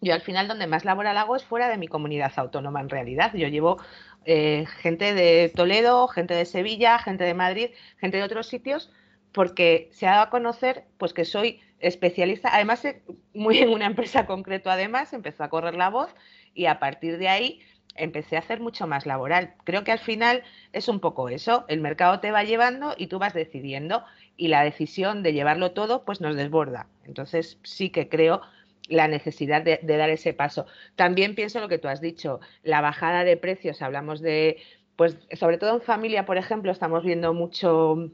yo 0.00 0.14
al 0.14 0.20
final 0.20 0.48
donde 0.48 0.66
más 0.66 0.84
laboral 0.84 1.16
hago 1.16 1.36
es 1.36 1.44
fuera 1.44 1.68
de 1.68 1.78
mi 1.78 1.88
comunidad 1.88 2.32
autónoma 2.36 2.80
en 2.80 2.88
realidad. 2.88 3.32
Yo 3.34 3.48
llevo 3.48 3.78
eh, 4.24 4.66
gente 4.80 5.14
de 5.14 5.50
Toledo, 5.54 6.08
gente 6.08 6.34
de 6.34 6.44
Sevilla, 6.44 6.98
gente 6.98 7.24
de 7.24 7.34
Madrid, 7.34 7.70
gente 7.98 8.18
de 8.18 8.22
otros 8.22 8.46
sitios, 8.46 8.90
porque 9.32 9.88
se 9.92 10.06
ha 10.06 10.12
dado 10.12 10.24
a 10.24 10.30
conocer 10.30 10.84
pues 10.98 11.12
que 11.12 11.24
soy 11.24 11.60
especialista, 11.78 12.50
además 12.52 12.84
eh, 12.84 13.02
muy 13.34 13.58
en 13.58 13.70
una 13.70 13.86
empresa 13.86 14.26
concreto 14.26 14.70
además, 14.70 15.12
empezó 15.12 15.44
a 15.44 15.48
correr 15.48 15.74
la 15.74 15.90
voz 15.90 16.14
y 16.54 16.66
a 16.66 16.78
partir 16.78 17.18
de 17.18 17.28
ahí 17.28 17.60
empecé 17.94 18.36
a 18.36 18.40
hacer 18.40 18.60
mucho 18.60 18.86
más 18.86 19.06
laboral. 19.06 19.54
Creo 19.64 19.84
que 19.84 19.92
al 19.92 19.98
final 19.98 20.42
es 20.72 20.88
un 20.88 21.00
poco 21.00 21.28
eso, 21.28 21.64
el 21.68 21.80
mercado 21.80 22.20
te 22.20 22.30
va 22.30 22.44
llevando 22.44 22.94
y 22.96 23.06
tú 23.06 23.18
vas 23.18 23.34
decidiendo 23.34 24.04
y 24.36 24.48
la 24.48 24.62
decisión 24.62 25.22
de 25.22 25.32
llevarlo 25.32 25.72
todo 25.72 26.04
pues 26.04 26.20
nos 26.20 26.36
desborda. 26.36 26.88
Entonces 27.04 27.58
sí 27.62 27.90
que 27.90 28.08
creo 28.08 28.42
la 28.88 29.08
necesidad 29.08 29.62
de, 29.62 29.80
dar 29.82 30.10
ese 30.10 30.32
paso. 30.32 30.66
También 30.94 31.34
pienso 31.34 31.60
lo 31.60 31.68
que 31.68 31.78
tú 31.78 31.88
has 31.88 32.00
dicho, 32.00 32.40
la 32.62 32.80
bajada 32.80 33.24
de 33.24 33.36
precios, 33.36 33.82
hablamos 33.82 34.20
de, 34.20 34.58
pues 34.96 35.18
sobre 35.32 35.58
todo 35.58 35.74
en 35.74 35.82
familia, 35.82 36.26
por 36.26 36.36
ejemplo, 36.36 36.72
estamos 36.72 37.04
viendo 37.04 37.34
mucho 37.34 38.10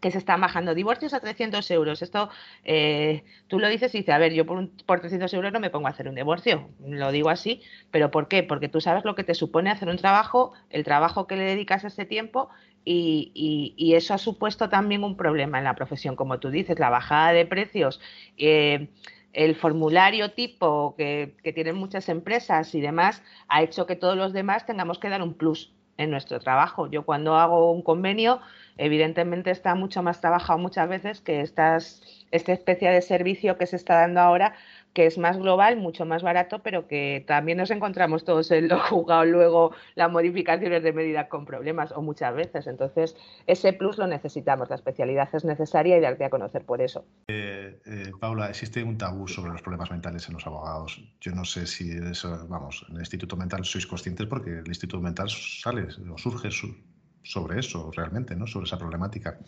que 0.00 0.10
se 0.10 0.18
están 0.18 0.40
bajando 0.40 0.74
divorcios 0.74 1.12
a 1.14 1.20
300 1.20 1.70
euros. 1.70 2.02
Esto 2.02 2.30
eh, 2.64 3.22
tú 3.48 3.58
lo 3.58 3.68
dices 3.68 3.94
y 3.94 3.98
dices, 3.98 4.14
a 4.14 4.18
ver, 4.18 4.32
yo 4.32 4.46
por, 4.46 4.56
un, 4.56 4.68
por 4.86 5.00
300 5.00 5.32
euros 5.34 5.52
no 5.52 5.60
me 5.60 5.70
pongo 5.70 5.88
a 5.88 5.90
hacer 5.90 6.08
un 6.08 6.14
divorcio. 6.14 6.70
Lo 6.86 7.12
digo 7.12 7.28
así, 7.28 7.62
pero 7.90 8.10
¿por 8.10 8.28
qué? 8.28 8.42
Porque 8.42 8.68
tú 8.68 8.80
sabes 8.80 9.04
lo 9.04 9.14
que 9.14 9.24
te 9.24 9.34
supone 9.34 9.70
hacer 9.70 9.88
un 9.88 9.98
trabajo, 9.98 10.52
el 10.70 10.84
trabajo 10.84 11.26
que 11.26 11.36
le 11.36 11.44
dedicas 11.44 11.84
a 11.84 11.88
ese 11.88 12.06
tiempo 12.06 12.48
y, 12.84 13.92
eso 13.94 14.14
ha 14.14 14.18
supuesto 14.18 14.68
también 14.68 15.04
un 15.04 15.16
problema 15.16 15.58
en 15.58 15.64
la 15.64 15.74
profesión, 15.74 16.16
como 16.16 16.38
tú 16.38 16.50
dices, 16.50 16.78
la 16.78 16.90
bajada 16.90 17.32
de 17.32 17.44
precios. 17.44 18.00
Eh, 18.38 18.88
el 19.32 19.54
formulario 19.54 20.32
tipo 20.32 20.94
que, 20.96 21.36
que, 21.42 21.52
tienen 21.52 21.76
muchas 21.76 22.08
empresas 22.08 22.74
y 22.74 22.80
demás 22.80 23.22
ha 23.48 23.62
hecho 23.62 23.86
que 23.86 23.96
todos 23.96 24.16
los 24.16 24.32
demás 24.32 24.66
tengamos 24.66 24.98
que 24.98 25.08
dar 25.08 25.22
un 25.22 25.34
plus 25.34 25.72
en 26.00 26.10
nuestro 26.10 26.40
trabajo. 26.40 26.90
Yo 26.90 27.04
cuando 27.04 27.36
hago 27.36 27.70
un 27.70 27.82
convenio, 27.82 28.40
evidentemente 28.78 29.50
está 29.50 29.74
mucho 29.74 30.02
más 30.02 30.20
trabajado 30.20 30.58
muchas 30.58 30.88
veces 30.88 31.20
que 31.20 31.40
estas, 31.40 32.02
esta 32.30 32.52
especie 32.52 32.90
de 32.90 33.02
servicio 33.02 33.58
que 33.58 33.66
se 33.66 33.76
está 33.76 34.00
dando 34.00 34.20
ahora, 34.20 34.54
que 34.92 35.06
es 35.06 35.18
más 35.18 35.38
global, 35.38 35.76
mucho 35.76 36.04
más 36.04 36.22
barato, 36.22 36.60
pero 36.62 36.88
que 36.88 37.24
también 37.26 37.58
nos 37.58 37.70
encontramos 37.70 38.24
todos 38.24 38.50
en 38.50 38.68
lo 38.68 38.80
juzgado 38.80 39.24
luego 39.24 39.72
las 39.94 40.10
modificaciones 40.10 40.82
de 40.82 40.92
medida 40.92 41.28
con 41.28 41.44
problemas, 41.44 41.92
o 41.92 42.02
muchas 42.02 42.34
veces. 42.34 42.66
Entonces, 42.66 43.16
ese 43.46 43.72
plus 43.72 43.98
lo 43.98 44.06
necesitamos, 44.06 44.68
la 44.68 44.76
especialidad 44.76 45.28
es 45.32 45.44
necesaria 45.44 45.96
y 45.96 46.00
darte 46.00 46.24
a 46.24 46.30
conocer 46.30 46.64
por 46.64 46.80
eso. 46.80 47.04
Eh, 47.28 47.78
eh, 47.86 48.10
Paula, 48.20 48.48
existe 48.48 48.82
un 48.82 48.98
tabú 48.98 49.28
sobre 49.28 49.52
los 49.52 49.62
problemas 49.62 49.90
mentales 49.90 50.26
en 50.28 50.34
los 50.34 50.46
abogados. 50.46 51.00
Yo 51.20 51.32
no 51.32 51.44
sé 51.44 51.66
si 51.66 51.92
eso, 51.92 52.46
vamos, 52.48 52.84
en 52.88 52.96
el 52.96 53.00
Instituto 53.00 53.36
Mental 53.36 53.64
sois 53.64 53.86
conscientes 53.86 54.26
porque 54.26 54.50
el 54.50 54.68
Instituto 54.68 55.00
Mental 55.00 55.28
sale 55.28 55.86
o 56.12 56.18
surge 56.18 56.50
su, 56.50 56.74
sobre 57.22 57.60
eso 57.60 57.90
realmente, 57.94 58.34
¿no? 58.34 58.46
sobre 58.46 58.66
esa 58.66 58.78
problemática. 58.78 59.38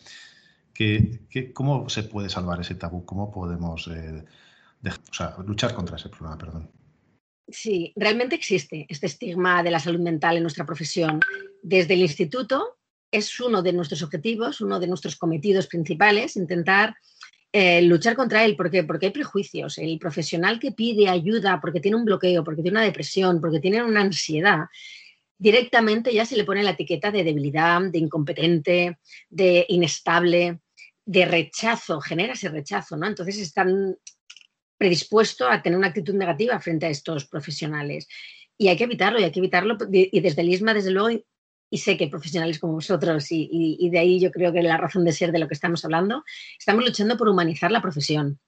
¿Qué, 0.73 1.20
qué, 1.29 1.53
¿Cómo 1.53 1.89
se 1.89 2.05
puede 2.05 2.29
salvar 2.29 2.61
ese 2.61 2.75
tabú? 2.75 3.05
¿Cómo 3.05 3.31
podemos 3.31 3.89
eh, 3.89 4.25
luchar 5.45 5.75
contra 5.75 5.97
ese 5.97 6.09
problema? 6.09 6.39
Perdón. 6.39 6.70
Sí, 7.49 7.93
realmente 7.97 8.35
existe 8.35 8.87
este 8.89 9.07
estigma 9.07 9.62
de 9.62 9.70
la 9.70 9.79
salud 9.79 10.01
mental 10.01 10.37
en 10.37 10.43
nuestra 10.43 10.64
profesión. 10.64 11.20
Desde 11.62 11.95
el 11.95 12.01
instituto 12.01 12.79
es 13.11 13.39
uno 13.41 13.62
de 13.62 13.73
nuestros 13.73 14.03
objetivos, 14.03 14.61
uno 14.61 14.81
de 14.81 14.87
nuestros 14.87 15.16
cometidos 15.16 15.66
principales, 15.66 16.37
intentar 16.37 16.97
eh, 17.53 17.83
luchar 17.83 18.16
contra 18.16 18.45
él. 18.45 18.57
¿Por 18.57 18.70
qué? 18.70 18.85
Porque 18.85 19.07
hay 19.07 19.12
prejuicios. 19.12 19.77
El 19.77 19.99
profesional 19.99 20.59
que 20.59 20.73
pide 20.73 21.11
ayuda 21.11 21.61
porque 21.61 21.81
tiene 21.81 21.99
un 21.99 22.07
bloqueo, 22.07 22.43
porque 22.43 22.62
tiene 22.62 22.79
una 22.79 22.87
depresión, 22.87 23.41
porque 23.41 23.61
tiene 23.61 23.83
una 23.83 24.01
ansiedad, 24.01 24.66
directamente 25.43 26.14
ya 26.14 26.24
se 26.24 26.36
le 26.36 26.45
pone 26.45 26.62
la 26.62 26.70
etiqueta 26.70 27.11
de 27.11 27.24
debilidad, 27.24 27.82
de 27.82 27.99
incompetente, 27.99 28.99
de 29.28 29.66
inestable, 29.68 30.61
de 31.05 31.24
rechazo, 31.26 32.01
genera 32.01 32.34
ese 32.34 32.49
rechazo, 32.49 32.97
¿no? 32.97 33.09
Entonces 33.09 33.38
están 33.38 33.97
predispuestos 34.78 35.49
a 35.51 35.61
tener 35.61 35.76
una 35.76 35.88
actitud 35.88 36.14
negativa 36.14 36.61
frente 36.61 36.86
a 36.86 36.90
estos 36.90 37.26
profesionales. 37.26 38.07
Y 38.57 38.68
hay 38.68 38.76
que 38.76 38.84
evitarlo, 38.84 39.18
y 39.18 39.24
hay 39.24 39.32
que 39.32 39.40
evitarlo. 39.40 39.76
Y 39.90 40.20
desde 40.20 40.43
el 40.43 40.49
ISMA, 40.49 40.74
desde 40.74 40.93
luego, 40.93 41.20
y 41.70 41.78
sé 41.78 41.97
que 41.97 42.07
profesionales 42.07 42.61
como 42.61 42.74
vosotros, 42.74 43.32
y, 43.32 43.49
y, 43.51 43.78
y 43.80 43.90
de 43.90 43.99
ahí 43.99 44.20
yo 44.20 44.30
creo 44.30 44.53
que 44.53 44.62
la 44.62 44.76
razón 44.76 45.05
de 45.05 45.11
ser 45.11 45.32
de 45.32 45.40
lo 45.40 45.49
que 45.49 45.55
estamos 45.55 45.84
hablando, 45.84 46.22
estamos 46.57 46.84
luchando 46.84 47.16
por 47.16 47.28
humanizar 47.28 47.72
la 47.72 47.82
profesión. 47.82 48.38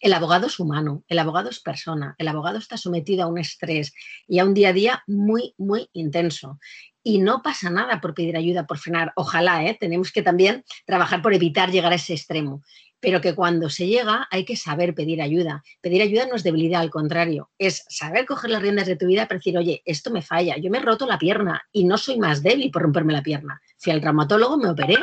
El 0.00 0.12
abogado 0.12 0.46
es 0.46 0.60
humano, 0.60 1.04
el 1.08 1.18
abogado 1.18 1.48
es 1.48 1.58
persona, 1.60 2.14
el 2.18 2.28
abogado 2.28 2.58
está 2.58 2.76
sometido 2.76 3.24
a 3.24 3.28
un 3.28 3.38
estrés 3.38 3.94
y 4.28 4.40
a 4.40 4.44
un 4.44 4.52
día 4.52 4.68
a 4.68 4.72
día 4.74 5.02
muy, 5.06 5.54
muy 5.56 5.88
intenso. 5.94 6.58
Y 7.02 7.18
no 7.18 7.40
pasa 7.40 7.70
nada 7.70 8.00
por 8.00 8.12
pedir 8.12 8.36
ayuda, 8.36 8.66
por 8.66 8.78
frenar. 8.78 9.12
Ojalá, 9.16 9.64
¿eh? 9.64 9.76
tenemos 9.80 10.12
que 10.12 10.22
también 10.22 10.64
trabajar 10.84 11.22
por 11.22 11.32
evitar 11.32 11.70
llegar 11.70 11.92
a 11.92 11.94
ese 11.94 12.12
extremo. 12.12 12.62
Pero 13.00 13.22
que 13.22 13.34
cuando 13.34 13.70
se 13.70 13.86
llega 13.86 14.28
hay 14.30 14.44
que 14.44 14.56
saber 14.56 14.94
pedir 14.94 15.22
ayuda. 15.22 15.62
Pedir 15.80 16.02
ayuda 16.02 16.26
no 16.26 16.34
es 16.34 16.42
debilidad, 16.42 16.82
al 16.82 16.90
contrario, 16.90 17.50
es 17.56 17.84
saber 17.88 18.26
coger 18.26 18.50
las 18.50 18.60
riendas 18.60 18.86
de 18.86 18.96
tu 18.96 19.06
vida 19.06 19.28
para 19.28 19.38
decir, 19.38 19.56
oye, 19.56 19.82
esto 19.86 20.10
me 20.10 20.20
falla, 20.20 20.58
yo 20.58 20.70
me 20.70 20.78
he 20.78 20.82
roto 20.82 21.06
la 21.06 21.18
pierna 21.18 21.62
y 21.72 21.84
no 21.84 21.96
soy 21.96 22.18
más 22.18 22.42
débil 22.42 22.70
por 22.70 22.82
romperme 22.82 23.14
la 23.14 23.22
pierna. 23.22 23.62
Fui 23.78 23.92
al 23.92 24.00
traumatólogo, 24.00 24.58
me 24.58 24.68
operé, 24.68 24.96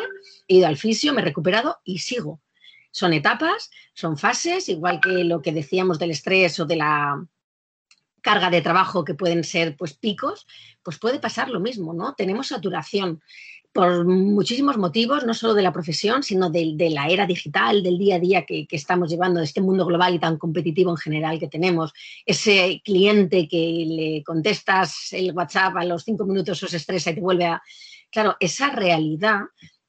he 0.48 0.58
ido 0.58 0.68
al 0.68 0.78
fisio, 0.78 1.14
me 1.14 1.22
he 1.22 1.26
recuperado 1.26 1.80
y 1.84 2.00
sigo 2.00 2.43
son 2.94 3.12
etapas, 3.12 3.72
son 3.96 4.18
fases, 4.18 4.70
igual 4.70 5.02
que 5.02 5.24
lo 5.24 5.42
que 5.42 5.52
decíamos 5.52 5.98
del 5.98 6.12
estrés 6.12 6.60
o 6.60 6.66
de 6.66 6.76
la 6.76 7.26
carga 8.22 8.52
de 8.52 8.62
trabajo 8.62 9.04
que 9.04 9.16
pueden 9.16 9.44
ser 9.44 9.76
pues 9.76 9.94
picos, 9.96 10.46
pues 10.84 11.00
puede 11.00 11.20
pasar 11.20 11.50
lo 11.50 11.60
mismo, 11.60 11.94
¿no? 11.94 12.14
Tenemos 12.14 12.48
saturación 12.48 13.20
por 13.74 14.06
muchísimos 14.06 14.78
motivos, 14.78 15.26
no 15.26 15.34
solo 15.34 15.56
de 15.56 15.64
la 15.64 15.74
profesión, 15.74 16.22
sino 16.22 16.52
de, 16.52 16.74
de 16.76 16.92
la 16.92 17.08
era 17.08 17.26
digital, 17.26 17.82
del 17.82 17.98
día 17.98 18.18
a 18.18 18.20
día 18.20 18.46
que, 18.46 18.68
que, 18.68 18.76
estamos 18.76 19.10
llevando, 19.10 19.40
de 19.40 19.46
este 19.46 19.62
mundo 19.62 19.88
global 19.88 20.14
y 20.14 20.20
tan 20.20 20.38
competitivo 20.38 20.92
en 20.92 20.98
general 20.98 21.40
que 21.40 21.48
tenemos. 21.48 21.92
Ese 22.28 22.80
cliente 22.86 23.48
que 23.48 23.86
le 23.88 24.24
contestas 24.24 25.12
el 25.14 25.34
WhatsApp 25.34 25.78
a 25.78 25.86
los 25.86 26.04
cinco 26.04 26.26
minutos 26.26 26.62
o 26.62 26.68
se 26.68 26.78
estresa 26.78 27.10
y 27.10 27.16
te 27.16 27.22
vuelve 27.22 27.46
a... 27.46 27.64
Claro, 28.12 28.38
esa 28.40 28.70
realidad 28.70 29.40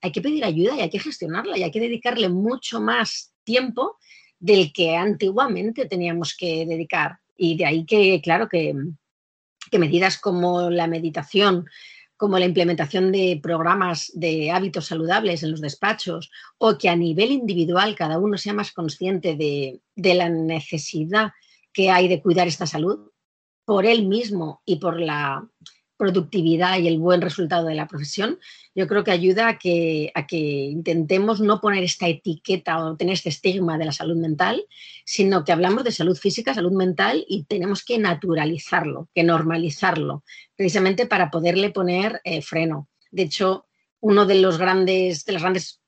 hay 0.05 0.13
que 0.13 0.21
pedir 0.21 0.45
ayuda 0.45 0.77
y 0.77 0.81
hay 0.83 0.91
que 0.91 0.99
gestionarla 0.99 1.57
y 1.57 1.63
hay 1.63 1.71
que 1.71 1.81
dedicarle 1.81 2.29
mucho 2.29 2.79
más 2.79 3.33
tiempo 3.43 3.97
del 4.39 4.71
que 4.71 4.95
antiguamente 4.97 5.87
teníamos 5.87 6.37
que 6.37 6.67
dedicar. 6.67 7.21
Y 7.35 7.57
de 7.57 7.65
ahí 7.65 7.87
que, 7.87 8.21
claro, 8.21 8.47
que, 8.47 8.75
medidas 9.73 10.19
como 10.19 10.69
la 10.69 10.87
meditación, 10.89 11.65
como 12.19 12.39
la 12.39 12.45
implementación 12.45 13.13
de 13.13 13.41
programas 13.43 14.13
de 14.15 14.51
hábitos 14.51 14.85
saludables 14.85 15.43
en 15.43 15.53
los 15.53 15.63
despachos 15.63 16.31
o 16.59 16.77
que 16.77 16.91
a 16.91 16.97
nivel 16.97 17.33
individual 17.33 17.95
cada 17.95 18.19
uno 18.19 18.37
sea 18.37 18.53
más 18.53 18.73
consciente 18.73 19.37
de, 19.37 19.81
de 19.97 20.15
la 20.15 20.29
necesidad 20.29 21.33
que 21.73 21.91
hay 21.91 22.09
de 22.09 22.21
cuidar 22.21 22.47
esta 22.47 22.67
salud 22.67 23.11
por 23.65 23.87
él 23.87 24.07
mismo 24.07 24.61
y 24.67 24.77
por 24.77 25.01
la 25.01 25.49
productividad 25.97 26.79
y 26.79 26.89
el 26.89 26.99
buen 26.99 27.21
resultado 27.21 27.67
de 27.67 27.75
la 27.75 27.87
profesión, 27.87 28.39
yo 28.75 28.89
creo 28.89 29.05
que 29.05 29.13
ayuda 29.13 29.49
a 29.49 29.59
que, 29.59 30.11
a 30.15 30.27
que 30.27 30.37
intentemos 30.37 31.41
no 31.41 31.61
poner 31.61 31.85
esta 31.85 32.09
etiqueta 32.09 32.85
o 32.85 32.97
tener 32.97 33.15
este 33.15 33.29
estigma 33.29 33.79
de 33.79 33.85
la 33.85 33.93
salud 33.93 34.17
mental, 34.17 34.65
sino 35.05 35.45
que 35.45 35.53
hablamos 35.53 35.85
de 35.85 35.93
salud 35.93 36.17
física, 36.17 36.55
salud 36.55 36.73
mental 36.73 37.25
y 37.29 37.45
tenemos 37.45 37.85
que 37.85 37.99
naturalizarlo, 37.99 39.09
que 39.15 39.23
normalizarlo, 39.23 40.25
precisamente 40.57 41.07
para 41.07 41.31
poderle 41.31 41.71
poner 41.71 42.21
eh, 42.25 42.43
freno. 42.43 42.89
De 43.11 43.23
hecho, 43.23 43.67
uno 44.01 44.27
de 44.27 44.35
los 44.35 44.59
grandes, 44.59 45.25
de 45.25 45.33
las 45.33 45.43
grandes 45.43 45.81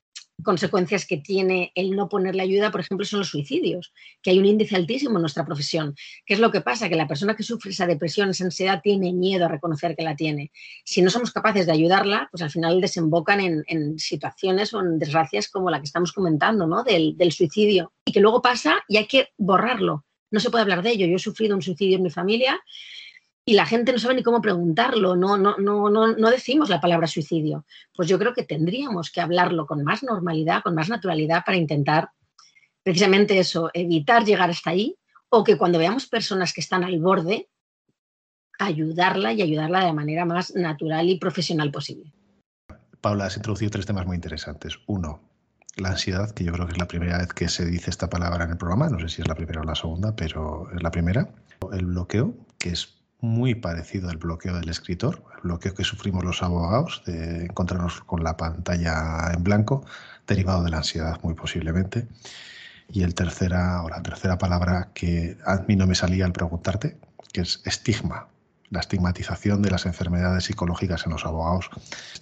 consecuencias 0.42 1.06
que 1.06 1.16
tiene 1.16 1.72
el 1.74 1.92
no 1.92 2.08
ponerle 2.08 2.42
ayuda, 2.42 2.70
por 2.70 2.80
ejemplo, 2.80 3.04
son 3.04 3.20
los 3.20 3.28
suicidios, 3.28 3.92
que 4.22 4.30
hay 4.30 4.38
un 4.38 4.46
índice 4.46 4.76
altísimo 4.76 5.16
en 5.16 5.22
nuestra 5.22 5.44
profesión. 5.44 5.94
¿Qué 6.24 6.34
es 6.34 6.40
lo 6.40 6.50
que 6.50 6.60
pasa? 6.60 6.88
Que 6.88 6.96
la 6.96 7.08
persona 7.08 7.34
que 7.34 7.42
sufre 7.42 7.70
esa 7.70 7.86
depresión, 7.86 8.30
esa 8.30 8.44
ansiedad, 8.44 8.80
tiene 8.82 9.12
miedo 9.12 9.46
a 9.46 9.48
reconocer 9.48 9.96
que 9.96 10.04
la 10.04 10.16
tiene. 10.16 10.52
Si 10.84 11.02
no 11.02 11.10
somos 11.10 11.32
capaces 11.32 11.66
de 11.66 11.72
ayudarla, 11.72 12.28
pues 12.30 12.42
al 12.42 12.50
final 12.50 12.80
desembocan 12.80 13.40
en, 13.40 13.64
en 13.66 13.98
situaciones 13.98 14.72
o 14.74 14.80
en 14.80 14.98
desgracias 14.98 15.48
como 15.48 15.70
la 15.70 15.78
que 15.78 15.86
estamos 15.86 16.12
comentando, 16.12 16.66
¿no? 16.66 16.84
Del, 16.84 17.16
del 17.16 17.32
suicidio. 17.32 17.92
Y 18.04 18.12
que 18.12 18.20
luego 18.20 18.42
pasa 18.42 18.84
y 18.88 18.98
hay 18.98 19.06
que 19.06 19.28
borrarlo. 19.36 20.04
no 20.30 20.40
se 20.40 20.50
puede 20.50 20.62
hablar 20.62 20.82
de 20.82 20.90
ello. 20.90 21.06
Yo 21.06 21.16
he 21.16 21.20
sufrido 21.20 21.56
un 21.56 21.62
suicidio 21.62 21.96
en 21.96 22.02
mi 22.02 22.10
familia 22.10 22.60
y 23.48 23.54
la 23.54 23.64
gente 23.64 23.92
no 23.92 23.98
sabe 23.98 24.16
ni 24.16 24.24
cómo 24.24 24.42
preguntarlo, 24.42 25.14
no, 25.14 25.38
no, 25.38 25.56
no, 25.56 25.88
no, 25.88 26.30
decimos 26.30 26.68
la 26.68 26.80
palabra 26.80 27.06
suicidio. 27.06 27.64
Pues 27.94 28.08
yo 28.08 28.18
creo 28.18 28.34
que 28.34 28.42
tendríamos 28.42 29.12
que 29.12 29.20
hablarlo 29.20 29.66
con 29.66 29.84
más 29.84 30.02
normalidad, 30.02 30.64
con 30.64 30.74
más 30.74 30.88
naturalidad 30.88 31.44
para 31.46 31.56
intentar 31.56 32.10
precisamente 32.82 33.38
eso, 33.38 33.70
evitar 33.72 34.24
llegar 34.24 34.50
hasta 34.50 34.70
ahí 34.70 34.96
o 35.28 35.44
que 35.44 35.56
cuando 35.56 35.78
veamos 35.78 36.08
personas 36.08 36.52
que 36.52 36.60
están 36.60 36.82
al 36.82 36.98
borde, 36.98 37.48
ayudarla 38.58 39.32
y 39.32 39.42
ayudarla 39.42 39.84
de 39.84 39.92
manera 39.92 40.24
más 40.24 40.52
natural 40.56 41.08
y 41.08 41.18
profesional 41.18 41.70
posible. 41.70 42.12
Paula, 43.00 43.26
has 43.26 43.36
introducido 43.36 43.70
tres 43.70 43.86
temas 43.86 44.06
muy 44.06 44.16
interesantes. 44.16 44.76
Uno, 44.88 45.20
la 45.76 45.90
ansiedad, 45.90 46.32
que 46.32 46.42
yo 46.42 46.52
creo 46.52 46.66
que 46.66 46.72
es 46.72 46.78
la 46.78 46.88
primera 46.88 47.18
vez 47.18 47.32
que 47.32 47.48
se 47.48 47.64
dice 47.64 47.90
esta 47.90 48.10
palabra 48.10 48.44
en 48.44 48.50
el 48.50 48.56
programa, 48.56 48.88
no 48.88 48.98
sé 48.98 49.08
si 49.08 49.22
es 49.22 49.28
la 49.28 49.36
primera 49.36 49.60
o 49.60 49.64
la 49.64 49.76
segunda, 49.76 50.16
pero 50.16 50.68
es 50.74 50.82
la 50.82 50.90
primera. 50.90 51.28
El 51.72 51.86
bloqueo, 51.86 52.34
que 52.58 52.70
es 52.70 52.95
muy 53.20 53.54
parecido 53.54 54.10
al 54.10 54.18
bloqueo 54.18 54.54
del 54.54 54.68
escritor, 54.68 55.22
el 55.36 55.42
bloqueo 55.42 55.74
que 55.74 55.84
sufrimos 55.84 56.24
los 56.24 56.42
abogados 56.42 57.02
de 57.06 57.46
encontrarnos 57.46 58.00
con 58.02 58.22
la 58.22 58.36
pantalla 58.36 59.32
en 59.32 59.42
blanco, 59.42 59.84
derivado 60.26 60.62
de 60.62 60.70
la 60.70 60.78
ansiedad 60.78 61.18
muy 61.22 61.34
posiblemente. 61.34 62.06
Y 62.88 63.02
el 63.02 63.14
tercera, 63.14 63.82
o 63.82 63.88
la 63.88 64.02
tercera 64.02 64.38
palabra 64.38 64.90
que 64.94 65.38
a 65.44 65.56
mí 65.66 65.76
no 65.76 65.86
me 65.86 65.94
salía 65.94 66.24
al 66.24 66.32
preguntarte, 66.32 66.96
que 67.32 67.40
es 67.40 67.60
estigma, 67.64 68.28
la 68.70 68.80
estigmatización 68.80 69.62
de 69.62 69.70
las 69.70 69.86
enfermedades 69.86 70.44
psicológicas 70.44 71.06
en 71.06 71.12
los 71.12 71.24
abogados, 71.24 71.70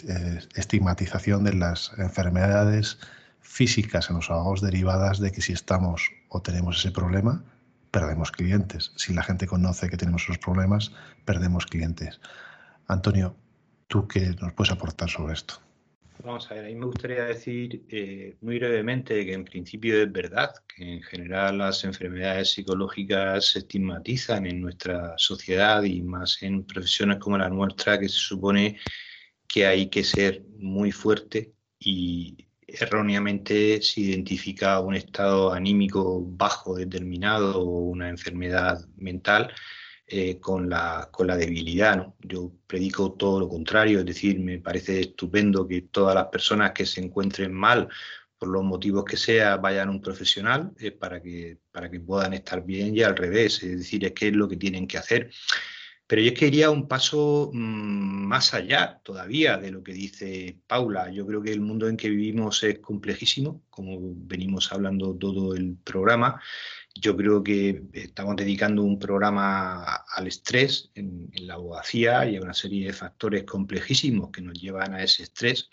eh, 0.08 0.40
estigmatización 0.54 1.44
de 1.44 1.54
las 1.54 1.92
enfermedades 1.98 2.98
físicas 3.40 4.08
en 4.10 4.16
los 4.16 4.30
abogados 4.30 4.62
derivadas 4.62 5.18
de 5.18 5.32
que 5.32 5.42
si 5.42 5.52
estamos 5.52 6.10
o 6.28 6.40
tenemos 6.40 6.78
ese 6.78 6.90
problema, 6.90 7.44
perdemos 7.94 8.32
clientes. 8.32 8.90
Si 8.96 9.14
la 9.14 9.22
gente 9.22 9.46
conoce 9.46 9.88
que 9.88 9.96
tenemos 9.96 10.24
esos 10.24 10.38
problemas, 10.38 10.90
perdemos 11.24 11.64
clientes. 11.64 12.20
Antonio, 12.88 13.36
¿tú 13.86 14.08
qué 14.08 14.34
nos 14.40 14.52
puedes 14.52 14.72
aportar 14.72 15.08
sobre 15.08 15.34
esto? 15.34 15.54
Vamos 16.24 16.50
a 16.50 16.54
ver, 16.54 16.64
a 16.64 16.68
mí 16.68 16.74
me 16.74 16.86
gustaría 16.86 17.24
decir 17.24 17.84
eh, 17.88 18.34
muy 18.40 18.58
brevemente 18.58 19.24
que 19.24 19.32
en 19.32 19.44
principio 19.44 20.02
es 20.02 20.10
verdad 20.10 20.50
que 20.66 20.94
en 20.94 21.02
general 21.02 21.58
las 21.58 21.84
enfermedades 21.84 22.50
psicológicas 22.50 23.46
se 23.52 23.60
estigmatizan 23.60 24.46
en 24.46 24.60
nuestra 24.60 25.14
sociedad 25.16 25.84
y 25.84 26.02
más 26.02 26.42
en 26.42 26.64
profesiones 26.64 27.18
como 27.18 27.38
la 27.38 27.48
nuestra, 27.48 28.00
que 28.00 28.08
se 28.08 28.18
supone 28.18 28.76
que 29.46 29.66
hay 29.66 29.88
que 29.88 30.02
ser 30.02 30.42
muy 30.58 30.90
fuerte 30.90 31.52
y 31.78 32.48
erróneamente 32.80 33.80
se 33.82 34.00
identifica 34.00 34.80
un 34.80 34.94
estado 34.94 35.52
anímico 35.52 36.22
bajo 36.26 36.74
determinado 36.76 37.60
o 37.60 37.80
una 37.80 38.08
enfermedad 38.08 38.84
mental 38.96 39.52
eh, 40.06 40.38
con, 40.38 40.68
la, 40.68 41.08
con 41.10 41.26
la 41.26 41.36
debilidad. 41.36 41.96
¿no? 41.96 42.16
Yo 42.20 42.52
predico 42.66 43.12
todo 43.12 43.40
lo 43.40 43.48
contrario, 43.48 44.00
es 44.00 44.06
decir, 44.06 44.38
me 44.38 44.58
parece 44.58 45.00
estupendo 45.00 45.66
que 45.66 45.82
todas 45.82 46.14
las 46.14 46.26
personas 46.26 46.72
que 46.72 46.84
se 46.84 47.00
encuentren 47.00 47.52
mal, 47.52 47.88
por 48.36 48.48
los 48.48 48.62
motivos 48.62 49.04
que 49.04 49.16
sea, 49.16 49.56
vayan 49.56 49.88
a 49.88 49.90
un 49.92 50.02
profesional 50.02 50.72
eh, 50.78 50.90
para, 50.90 51.22
que, 51.22 51.58
para 51.72 51.90
que 51.90 52.00
puedan 52.00 52.34
estar 52.34 52.64
bien 52.64 52.94
y 52.94 53.02
al 53.02 53.16
revés, 53.16 53.62
es 53.62 53.78
decir, 53.78 54.04
es 54.04 54.12
que 54.12 54.28
es 54.28 54.34
lo 54.34 54.46
que 54.46 54.56
tienen 54.56 54.86
que 54.86 54.98
hacer. 54.98 55.30
Pero 56.14 56.26
yo 56.26 56.32
es 56.32 56.38
que 56.38 56.46
iría 56.46 56.70
un 56.70 56.86
paso 56.86 57.50
mm, 57.52 57.58
más 57.58 58.54
allá 58.54 59.00
todavía 59.02 59.56
de 59.56 59.72
lo 59.72 59.82
que 59.82 59.92
dice 59.92 60.60
Paula. 60.68 61.10
Yo 61.10 61.26
creo 61.26 61.42
que 61.42 61.50
el 61.50 61.60
mundo 61.60 61.88
en 61.88 61.96
que 61.96 62.08
vivimos 62.08 62.62
es 62.62 62.78
complejísimo, 62.78 63.64
como 63.68 63.98
venimos 64.00 64.70
hablando 64.70 65.16
todo 65.16 65.56
el 65.56 65.76
programa. 65.82 66.40
Yo 66.94 67.16
creo 67.16 67.42
que 67.42 67.82
estamos 67.94 68.36
dedicando 68.36 68.84
un 68.84 68.96
programa 69.00 69.82
al 69.82 70.28
estrés 70.28 70.92
en, 70.94 71.32
la 71.34 71.54
abogacía 71.54 72.24
y 72.30 72.36
a 72.36 72.42
una 72.42 72.54
serie 72.54 72.86
de 72.86 72.92
factores 72.92 73.42
complejísimos 73.42 74.30
que 74.30 74.40
nos 74.40 74.54
llevan 74.54 74.94
a 74.94 75.02
ese 75.02 75.24
estrés. 75.24 75.68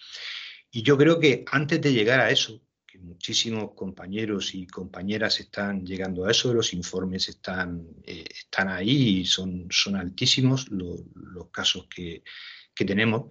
Y 0.71 0.81
yo 0.81 0.97
creo 0.97 1.19
que 1.19 1.45
antes 1.51 1.79
de 1.81 1.93
llegar 1.93 2.19
a 2.19 2.31
eso, 2.31 2.59
muchísimos 2.99 3.73
compañeros 3.73 4.53
y 4.55 4.67
compañeras 4.67 5.39
están 5.39 5.85
llegando 5.85 6.25
a 6.25 6.31
eso, 6.31 6.53
los 6.53 6.73
informes 6.73 7.29
están, 7.29 7.87
eh, 8.03 8.25
están 8.29 8.69
ahí 8.69 9.19
y 9.19 9.25
son, 9.25 9.67
son 9.69 9.95
altísimos 9.95 10.69
los, 10.69 11.01
casos 11.51 11.87
que, 11.87 12.23
tenemos, 12.75 13.25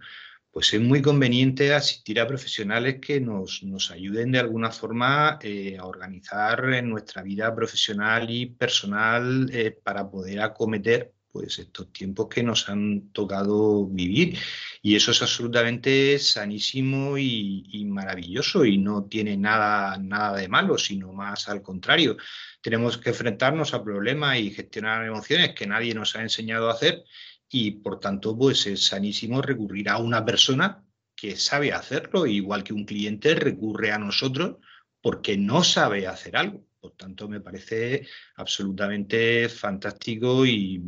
pues 0.52 0.72
es 0.74 0.80
muy 0.80 1.02
conveniente 1.02 1.74
asistir 1.74 2.20
a 2.20 2.26
profesionales 2.28 2.98
que 3.00 3.20
nos, 3.20 3.90
ayuden 3.90 4.30
de 4.30 4.38
alguna 4.38 4.70
forma 4.70 5.40
eh, 5.42 5.76
a 5.76 5.86
organizar 5.86 6.84
nuestra 6.84 7.22
vida 7.22 7.52
profesional 7.52 8.30
y 8.30 8.46
personal 8.46 9.50
eh, 9.52 9.72
para 9.72 10.08
poder 10.08 10.40
acometer 10.40 11.12
pues 11.32 11.58
estos 11.58 11.92
tiempos 11.92 12.28
que 12.28 12.42
nos 12.42 12.68
han 12.68 13.10
tocado 13.12 13.86
vivir. 13.86 14.38
Y 14.82 14.96
eso 14.96 15.12
es 15.12 15.22
absolutamente 15.22 16.18
sanísimo 16.18 17.16
y, 17.18 17.84
maravilloso 17.86 18.64
y 18.64 18.78
no 18.78 19.04
tiene 19.04 19.36
nada, 19.36 19.96
nada 19.98 20.36
de 20.36 20.48
malo, 20.48 20.78
sino 20.78 21.12
más 21.12 21.48
al 21.48 21.62
contrario. 21.62 22.16
Tenemos 22.60 22.98
que 22.98 23.10
enfrentarnos 23.10 23.74
a 23.74 23.82
problemas 23.82 24.38
y 24.38 24.50
gestionar 24.50 25.04
emociones 25.04 25.54
que 25.54 25.66
nadie 25.66 25.94
nos 25.94 26.16
ha 26.16 26.22
enseñado 26.22 26.68
a 26.68 26.74
hacer 26.74 27.04
y 27.48 27.72
por 27.72 27.98
tanto 27.98 28.36
pues 28.36 28.66
es 28.66 28.84
sanísimo 28.86 29.42
recurrir 29.42 29.88
a 29.88 29.98
una 29.98 30.24
persona 30.24 30.84
que 31.16 31.36
sabe 31.36 31.72
hacerlo, 31.72 32.26
igual 32.26 32.64
que 32.64 32.72
un 32.72 32.84
cliente 32.84 33.34
recurre 33.34 33.92
a 33.92 33.98
nosotros 33.98 34.56
porque 35.02 35.36
no 35.36 35.64
sabe 35.64 36.06
hacer 36.06 36.36
algo. 36.36 36.69
Por 36.80 36.92
tanto, 36.92 37.28
me 37.28 37.40
parece 37.40 38.06
absolutamente 38.36 39.48
fantástico 39.48 40.46
y, 40.46 40.78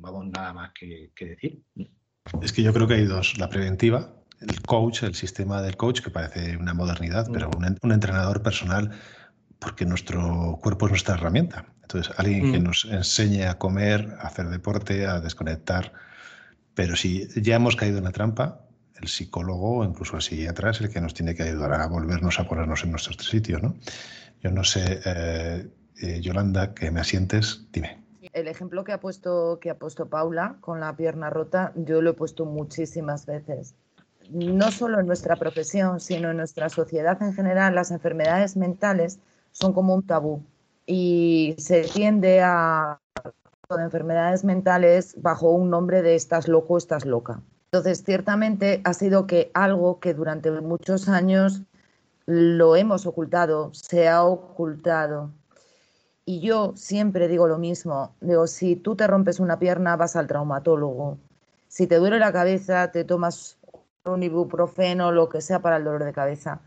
vamos, 0.00 0.26
nada 0.28 0.52
más 0.52 0.70
que, 0.72 1.10
decir. 1.18 1.60
Es 2.40 2.52
que 2.52 2.62
yo 2.62 2.72
creo 2.72 2.86
que 2.86 2.94
hay 2.94 3.04
dos. 3.04 3.36
La 3.36 3.48
preventiva, 3.48 4.14
el 4.40 4.62
coach, 4.62 5.02
el 5.02 5.14
sistema 5.14 5.60
del 5.60 5.76
coach, 5.76 6.02
que 6.02 6.10
parece 6.10 6.56
una 6.56 6.72
modernidad, 6.72 7.26
pero 7.32 7.50
mm. 7.50 7.76
un, 7.82 7.92
entrenador 7.92 8.42
personal, 8.42 8.92
porque 9.58 9.84
nuestro 9.84 10.58
cuerpo 10.62 10.86
es 10.86 10.92
nuestra 10.92 11.14
herramienta. 11.14 11.66
Entonces, 11.82 12.14
alguien 12.16 12.52
que 12.52 12.60
mm. 12.60 12.64
nos 12.64 12.84
enseñe 12.84 13.48
a 13.48 13.58
comer, 13.58 14.14
a 14.20 14.28
hacer 14.28 14.48
deporte, 14.50 15.06
a 15.06 15.18
desconectar. 15.18 15.92
Pero 16.74 16.94
si 16.94 17.26
ya 17.42 17.56
hemos 17.56 17.74
caído 17.74 17.98
en 17.98 18.04
la 18.04 18.12
trampa, 18.12 18.69
el 19.00 19.08
psicólogo 19.08 19.84
incluso 19.84 20.16
el 20.16 20.22
psiquiatra 20.22 20.70
es 20.70 20.80
el 20.80 20.90
que 20.90 21.00
nos 21.00 21.14
tiene 21.14 21.34
que 21.34 21.44
ayudar 21.44 21.72
a 21.72 21.86
volvernos 21.86 22.38
a 22.38 22.48
ponernos 22.48 22.84
en 22.84 22.90
nuestros 22.90 23.16
sitios, 23.16 23.62
¿no? 23.62 23.74
Yo 24.42 24.50
no 24.50 24.64
sé, 24.64 25.00
eh, 25.04 25.68
eh, 26.02 26.20
Yolanda, 26.20 26.74
que 26.74 26.90
me 26.90 27.00
asientes, 27.00 27.66
dime. 27.72 28.02
El 28.32 28.48
ejemplo 28.48 28.84
que 28.84 28.92
ha 28.92 29.00
puesto 29.00 29.58
que 29.60 29.70
ha 29.70 29.78
puesto 29.78 30.08
Paula 30.08 30.56
con 30.60 30.80
la 30.80 30.96
pierna 30.96 31.30
rota, 31.30 31.72
yo 31.74 32.00
lo 32.02 32.10
he 32.10 32.14
puesto 32.14 32.44
muchísimas 32.44 33.26
veces. 33.26 33.74
No 34.30 34.70
solo 34.70 35.00
en 35.00 35.06
nuestra 35.06 35.36
profesión, 35.36 36.00
sino 36.00 36.30
en 36.30 36.36
nuestra 36.36 36.68
sociedad 36.68 37.20
en 37.22 37.34
general, 37.34 37.74
las 37.74 37.90
enfermedades 37.90 38.56
mentales 38.56 39.18
son 39.50 39.72
como 39.72 39.94
un 39.94 40.06
tabú 40.06 40.44
y 40.86 41.56
se 41.58 41.82
tiende 41.82 42.40
a 42.42 43.00
de 43.76 43.84
enfermedades 43.84 44.44
mentales 44.44 45.14
bajo 45.20 45.50
un 45.50 45.70
nombre 45.70 46.02
de 46.02 46.14
estás 46.14 46.48
loco, 46.48 46.76
estás 46.76 47.04
loca. 47.04 47.42
Entonces, 47.72 48.02
ciertamente 48.04 48.80
ha 48.82 48.92
sido 48.94 49.28
que 49.28 49.52
algo 49.54 50.00
que 50.00 50.12
durante 50.12 50.50
muchos 50.50 51.08
años 51.08 51.62
lo 52.26 52.74
hemos 52.74 53.06
ocultado, 53.06 53.72
se 53.72 54.08
ha 54.08 54.24
ocultado. 54.24 55.30
Y 56.24 56.40
yo 56.40 56.72
siempre 56.74 57.28
digo 57.28 57.46
lo 57.46 57.58
mismo, 57.58 58.16
digo, 58.20 58.48
si 58.48 58.74
tú 58.74 58.96
te 58.96 59.06
rompes 59.06 59.38
una 59.38 59.60
pierna 59.60 59.94
vas 59.94 60.16
al 60.16 60.26
traumatólogo, 60.26 61.18
si 61.68 61.86
te 61.86 61.96
duele 61.96 62.18
la 62.18 62.32
cabeza 62.32 62.90
te 62.90 63.04
tomas 63.04 63.56
un 64.04 64.22
ibuprofeno, 64.24 65.12
lo 65.12 65.28
que 65.28 65.40
sea 65.40 65.60
para 65.60 65.76
el 65.76 65.84
dolor 65.84 66.04
de 66.04 66.12
cabeza. 66.12 66.60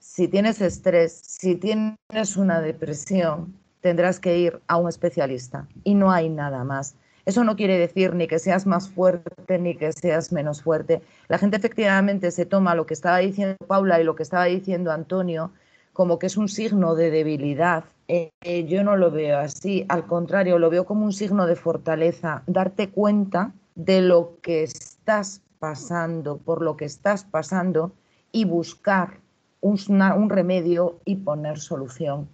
Si 0.00 0.26
tienes 0.26 0.60
estrés, 0.60 1.12
si 1.12 1.54
tienes 1.54 2.36
una 2.36 2.60
depresión, 2.60 3.54
tendrás 3.80 4.18
que 4.18 4.36
ir 4.36 4.60
a 4.66 4.78
un 4.78 4.88
especialista 4.88 5.68
y 5.84 5.94
no 5.94 6.10
hay 6.10 6.28
nada 6.28 6.64
más. 6.64 6.96
Eso 7.26 7.44
no 7.44 7.56
quiere 7.56 7.78
decir 7.78 8.14
ni 8.14 8.26
que 8.26 8.38
seas 8.38 8.66
más 8.66 8.88
fuerte 8.88 9.58
ni 9.58 9.76
que 9.76 9.92
seas 9.92 10.32
menos 10.32 10.62
fuerte. 10.62 11.02
La 11.28 11.38
gente 11.38 11.56
efectivamente 11.56 12.30
se 12.30 12.46
toma 12.46 12.74
lo 12.74 12.86
que 12.86 12.94
estaba 12.94 13.18
diciendo 13.18 13.56
Paula 13.66 14.00
y 14.00 14.04
lo 14.04 14.14
que 14.14 14.22
estaba 14.22 14.44
diciendo 14.44 14.92
Antonio 14.92 15.52
como 15.94 16.18
que 16.18 16.26
es 16.26 16.36
un 16.36 16.48
signo 16.48 16.94
de 16.96 17.10
debilidad. 17.10 17.84
Eh, 18.08 18.32
yo 18.68 18.84
no 18.84 18.96
lo 18.96 19.10
veo 19.10 19.38
así, 19.38 19.86
al 19.88 20.06
contrario, 20.06 20.58
lo 20.58 20.68
veo 20.68 20.84
como 20.84 21.06
un 21.06 21.12
signo 21.12 21.46
de 21.46 21.56
fortaleza, 21.56 22.42
darte 22.46 22.90
cuenta 22.90 23.54
de 23.76 24.02
lo 24.02 24.38
que 24.42 24.64
estás 24.64 25.40
pasando, 25.58 26.36
por 26.36 26.60
lo 26.60 26.76
que 26.76 26.84
estás 26.84 27.24
pasando 27.24 27.92
y 28.32 28.44
buscar 28.44 29.20
un 29.60 30.28
remedio 30.28 31.00
y 31.06 31.16
poner 31.16 31.58
solución. 31.58 32.28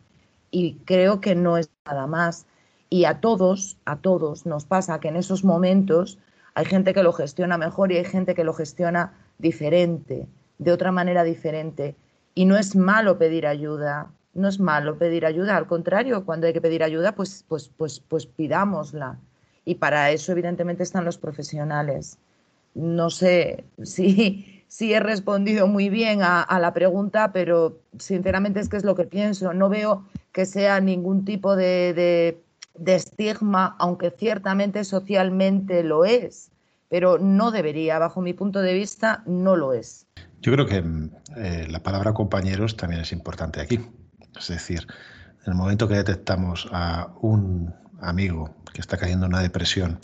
Y 0.50 0.78
creo 0.84 1.20
que 1.20 1.36
no 1.36 1.58
es 1.58 1.70
nada 1.86 2.08
más. 2.08 2.46
Y 2.90 3.04
a 3.04 3.20
todos, 3.20 3.78
a 3.84 3.96
todos 3.96 4.46
nos 4.46 4.64
pasa 4.64 4.98
que 4.98 5.08
en 5.08 5.16
esos 5.16 5.44
momentos 5.44 6.18
hay 6.54 6.64
gente 6.64 6.92
que 6.92 7.04
lo 7.04 7.12
gestiona 7.12 7.56
mejor 7.56 7.92
y 7.92 7.96
hay 7.96 8.04
gente 8.04 8.34
que 8.34 8.42
lo 8.42 8.52
gestiona 8.52 9.14
diferente, 9.38 10.26
de 10.58 10.72
otra 10.72 10.90
manera 10.90 11.22
diferente. 11.22 11.94
Y 12.34 12.44
no 12.44 12.58
es 12.58 12.74
malo 12.74 13.16
pedir 13.16 13.46
ayuda, 13.46 14.10
no 14.34 14.48
es 14.48 14.58
malo 14.58 14.98
pedir 14.98 15.24
ayuda, 15.24 15.56
al 15.56 15.68
contrario, 15.68 16.24
cuando 16.24 16.48
hay 16.48 16.52
que 16.52 16.60
pedir 16.60 16.82
ayuda, 16.82 17.14
pues, 17.14 17.44
pues, 17.48 17.70
pues, 17.76 18.00
pues 18.00 18.26
pidámosla. 18.26 19.18
Y 19.64 19.76
para 19.76 20.10
eso, 20.10 20.32
evidentemente, 20.32 20.82
están 20.82 21.04
los 21.04 21.18
profesionales. 21.18 22.18
No 22.74 23.10
sé 23.10 23.64
si, 23.84 24.64
si 24.66 24.92
he 24.92 25.00
respondido 25.00 25.68
muy 25.68 25.90
bien 25.90 26.22
a, 26.22 26.58
la 26.60 26.72
pregunta, 26.72 27.32
pero 27.32 27.78
sinceramente 27.98 28.60
es 28.60 28.68
que 28.68 28.76
es 28.76 28.84
lo 28.84 28.96
que 28.96 29.04
pienso. 29.04 29.52
No 29.54 29.68
veo 29.68 30.04
que 30.32 30.44
sea 30.46 30.80
ningún 30.80 31.24
tipo 31.24 31.56
de, 31.56 31.94
de 31.94 32.40
estigma, 32.86 33.76
aunque 33.78 34.10
ciertamente 34.10 34.84
socialmente 34.84 35.82
lo 35.82 36.04
es, 36.04 36.50
pero 36.88 37.18
no 37.18 37.50
debería, 37.50 37.98
bajo 37.98 38.20
mi 38.20 38.32
punto 38.32 38.60
de 38.60 38.74
vista, 38.74 39.22
no 39.26 39.56
lo 39.56 39.72
es. 39.72 40.06
Yo 40.40 40.52
creo 40.52 40.66
que 40.66 40.82
eh, 41.36 41.66
la 41.68 41.82
palabra 41.82 42.14
compañeros 42.14 42.76
también 42.76 43.02
es 43.02 43.12
importante 43.12 43.60
aquí. 43.60 43.80
Es 44.38 44.48
decir, 44.48 44.86
en 45.44 45.52
el 45.52 45.54
momento 45.54 45.88
que 45.88 45.94
detectamos 45.94 46.68
a 46.72 47.12
un 47.20 47.74
amigo 48.00 48.54
que 48.72 48.80
está 48.80 48.96
cayendo 48.96 49.26
en 49.26 49.34
una 49.34 49.42
depresión, 49.42 50.00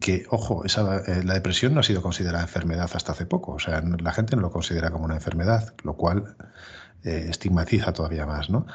que, 0.00 0.26
ojo, 0.30 0.64
esa, 0.64 0.98
eh, 0.98 1.24
la 1.24 1.34
depresión 1.34 1.74
no 1.74 1.80
ha 1.80 1.82
sido 1.82 2.02
considerada 2.02 2.42
enfermedad 2.42 2.90
hasta 2.92 3.12
hace 3.12 3.26
poco, 3.26 3.52
o 3.52 3.58
sea, 3.58 3.80
la 3.80 4.12
gente 4.12 4.36
no 4.36 4.42
lo 4.42 4.50
considera 4.50 4.90
como 4.90 5.06
una 5.06 5.14
enfermedad, 5.14 5.74
lo 5.82 5.96
cual 5.96 6.36
eh, 7.04 7.26
estigmatiza 7.30 7.92
todavía 7.92 8.26
más, 8.26 8.50
¿no? 8.50 8.66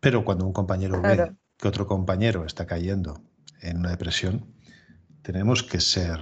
Pero 0.00 0.24
cuando 0.24 0.44
un 0.44 0.52
compañero 0.52 1.00
ve 1.00 1.32
que 1.56 1.68
otro 1.68 1.86
compañero 1.86 2.44
está 2.44 2.66
cayendo 2.66 3.22
en 3.60 3.78
una 3.78 3.90
depresión, 3.90 4.46
tenemos 5.22 5.62
que 5.62 5.80
ser 5.80 6.20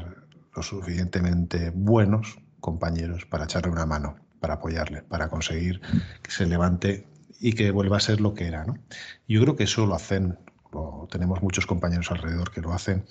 lo 0.54 0.62
suficientemente 0.62 1.70
buenos 1.70 2.38
compañeros 2.60 3.26
para 3.26 3.44
echarle 3.44 3.70
una 3.70 3.86
mano, 3.86 4.16
para 4.40 4.54
apoyarle, 4.54 5.02
para 5.02 5.28
conseguir 5.28 5.80
que 6.22 6.30
se 6.30 6.46
levante 6.46 7.06
y 7.40 7.52
que 7.52 7.70
vuelva 7.70 7.98
a 7.98 8.00
ser 8.00 8.20
lo 8.20 8.34
que 8.34 8.46
era. 8.46 8.64
¿no? 8.64 8.78
Yo 9.28 9.40
creo 9.42 9.56
que 9.56 9.64
eso 9.64 9.86
lo 9.86 9.94
hacen, 9.94 10.38
tenemos 11.10 11.42
muchos 11.42 11.66
compañeros 11.66 12.10
alrededor 12.10 12.50
que 12.50 12.60
lo 12.60 12.72
hacen 12.72 13.04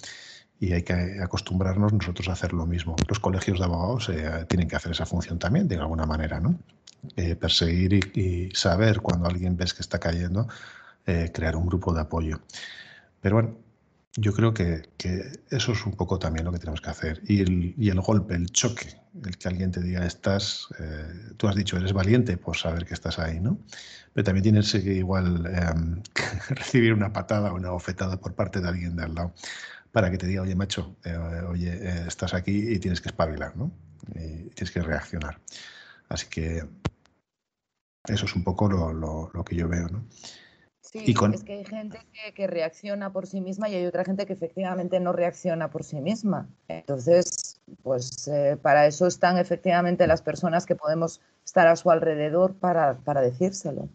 y 0.60 0.74
hay 0.74 0.84
que 0.84 1.20
acostumbrarnos 1.22 1.94
nosotros 1.94 2.30
a 2.30 2.34
hacer 2.34 2.54
lo 2.54 2.66
mismo. 2.66 2.96
Los 3.08 3.20
colegios 3.20 3.60
de 3.60 3.66
abogados 3.66 4.10
eh, 4.10 4.46
tienen 4.48 4.68
que 4.68 4.76
hacer 4.76 4.94
esa 4.94 5.06
función 5.06 5.38
también, 5.38 5.68
de 5.68 5.76
alguna 5.76 6.06
manera, 6.06 6.40
¿no? 6.40 6.58
Eh, 7.18 7.36
perseguir 7.36 8.12
y, 8.18 8.50
saber 8.56 9.02
cuando 9.02 9.28
alguien 9.28 9.58
ves 9.58 9.74
que 9.74 9.82
está 9.82 10.00
cayendo, 10.00 10.48
eh, 11.06 11.32
crear 11.34 11.56
un 11.56 11.68
grupo 11.68 11.94
de 11.94 12.02
apoyo. 12.02 12.42
Pero 13.22 13.36
bueno, 13.36 13.58
yo 14.16 14.32
creo 14.34 14.54
que, 14.54 14.84
eso 15.50 15.72
es 15.72 15.86
un 15.86 15.94
poco 15.94 16.20
también 16.20 16.46
lo 16.46 16.52
que 16.52 16.60
tenemos 16.60 16.82
que 16.82 16.90
hacer. 16.90 17.22
Y 17.26 17.42
el, 17.90 18.02
golpe, 18.02 18.36
el 18.36 18.52
choque, 18.52 19.02
el 19.26 19.38
que 19.38 19.48
alguien 19.48 19.72
te 19.72 19.82
diga, 19.82 20.06
estás, 20.06 20.68
eh, 20.80 21.34
tú 21.38 21.48
has 21.48 21.56
dicho, 21.56 21.78
eres 21.78 21.94
valiente 21.94 22.38
por 22.38 22.56
saber 22.56 22.86
que 22.86 22.94
estás 22.94 23.18
ahí, 23.18 23.40
¿no? 23.40 23.58
Pero 24.14 24.24
también 24.26 24.44
tienes 24.44 24.72
que 24.72 24.94
igual 24.94 25.46
em, 25.48 26.04
recibir 26.50 26.94
una 26.94 27.12
patada 27.12 27.52
o 27.52 27.56
una 27.56 27.72
bofetada 27.72 28.20
por 28.20 28.36
parte 28.36 28.62
de 28.62 28.70
alguien 28.70 28.96
de 28.96 29.04
al 29.04 29.16
lado 29.16 29.34
para 29.92 30.12
que 30.12 30.18
te 30.18 30.28
diga, 30.28 30.44
oye, 30.44 30.56
macho, 30.56 30.96
eh, 31.06 31.18
oye, 31.50 31.72
eh, 31.72 32.06
estás 32.08 32.34
aquí 32.34 32.74
y 32.74 32.80
tienes 32.80 33.02
que 33.02 33.10
espabilar, 33.10 33.56
¿no? 33.56 33.72
Y 34.16 34.50
tienes 34.50 34.72
que 34.72 34.82
reaccionar. 34.82 35.40
Así 36.10 36.28
que 36.28 36.68
eso 38.08 38.26
es 38.26 38.36
un 38.36 38.44
poco 38.44 38.68
lo, 38.70 38.94
lo 39.34 39.44
que 39.44 39.56
yo 39.56 39.68
veo, 39.68 39.88
¿no? 39.88 40.06
Sí, 40.94 41.16
es 41.34 41.44
que 41.44 41.54
hay 41.54 41.66
gente 41.66 41.98
que, 42.36 42.46
reacciona 42.46 43.12
por 43.12 43.26
sí 43.26 43.42
misma 43.42 43.68
y 43.68 43.74
hay 43.74 43.88
otra 43.88 44.06
gente 44.06 44.28
que 44.28 44.34
efectivamente 44.34 45.00
no 45.00 45.12
reacciona 45.12 45.72
por 45.72 45.84
sí 45.84 46.00
misma. 46.00 46.48
Entonces, 46.68 47.60
pues 47.82 48.28
eh, 48.28 48.60
para 48.62 48.86
eso 48.86 49.08
están 49.08 49.40
efectivamente 49.40 50.06
las 50.06 50.22
personas 50.22 50.68
que 50.68 50.76
podemos 50.76 51.20
estar 51.44 51.66
a 51.66 51.76
su 51.78 51.90
alrededor 51.90 52.54
para, 52.54 53.00
para 53.00 53.22
decírselo. 53.22 53.90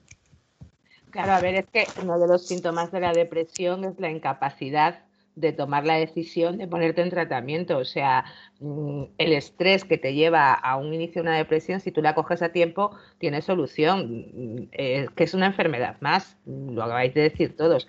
Claro, 1.11 1.35
a 1.35 1.41
ver, 1.41 1.55
es 1.55 1.67
que 1.67 1.87
uno 2.03 2.19
de 2.19 2.27
los 2.27 2.49
síntomas 2.49 2.91
de 2.91 2.99
la 2.99 3.13
depresión 3.13 3.85
es 3.85 4.01
la 4.01 4.11
incapacidad 4.11 5.05
de 5.41 5.53
tomar 5.53 5.85
la 5.85 5.97
decisión 5.97 6.59
de 6.59 6.67
ponerte 6.67 7.03
en 7.03 7.11
tratamiento. 7.11 7.79
O 7.79 7.85
sea, 7.85 8.25
mm, 8.61 9.05
el 9.19 9.33
estrés 9.33 9.85
que 9.85 9.99
te 9.99 10.15
lleva 10.15 10.53
a 10.53 10.77
un 10.77 10.93
inicio 10.93 11.23
de 11.23 11.29
una 11.29 11.37
depresión, 11.37 11.81
si 11.81 11.93
tú 11.93 12.03
la 12.03 12.15
coges 12.15 12.43
a 12.43 12.51
tiempo, 12.51 12.97
tiene 13.19 13.43
solución, 13.43 14.27
mm, 14.33 14.69
eh, 14.73 15.07
que 15.15 15.25
es 15.25 15.35
una 15.35 15.47
enfermedad 15.47 15.97
más, 16.01 16.37
lo 16.47 16.83
acabáis 16.83 17.15
de 17.15 17.23
decir 17.23 17.57
todos. 17.57 17.89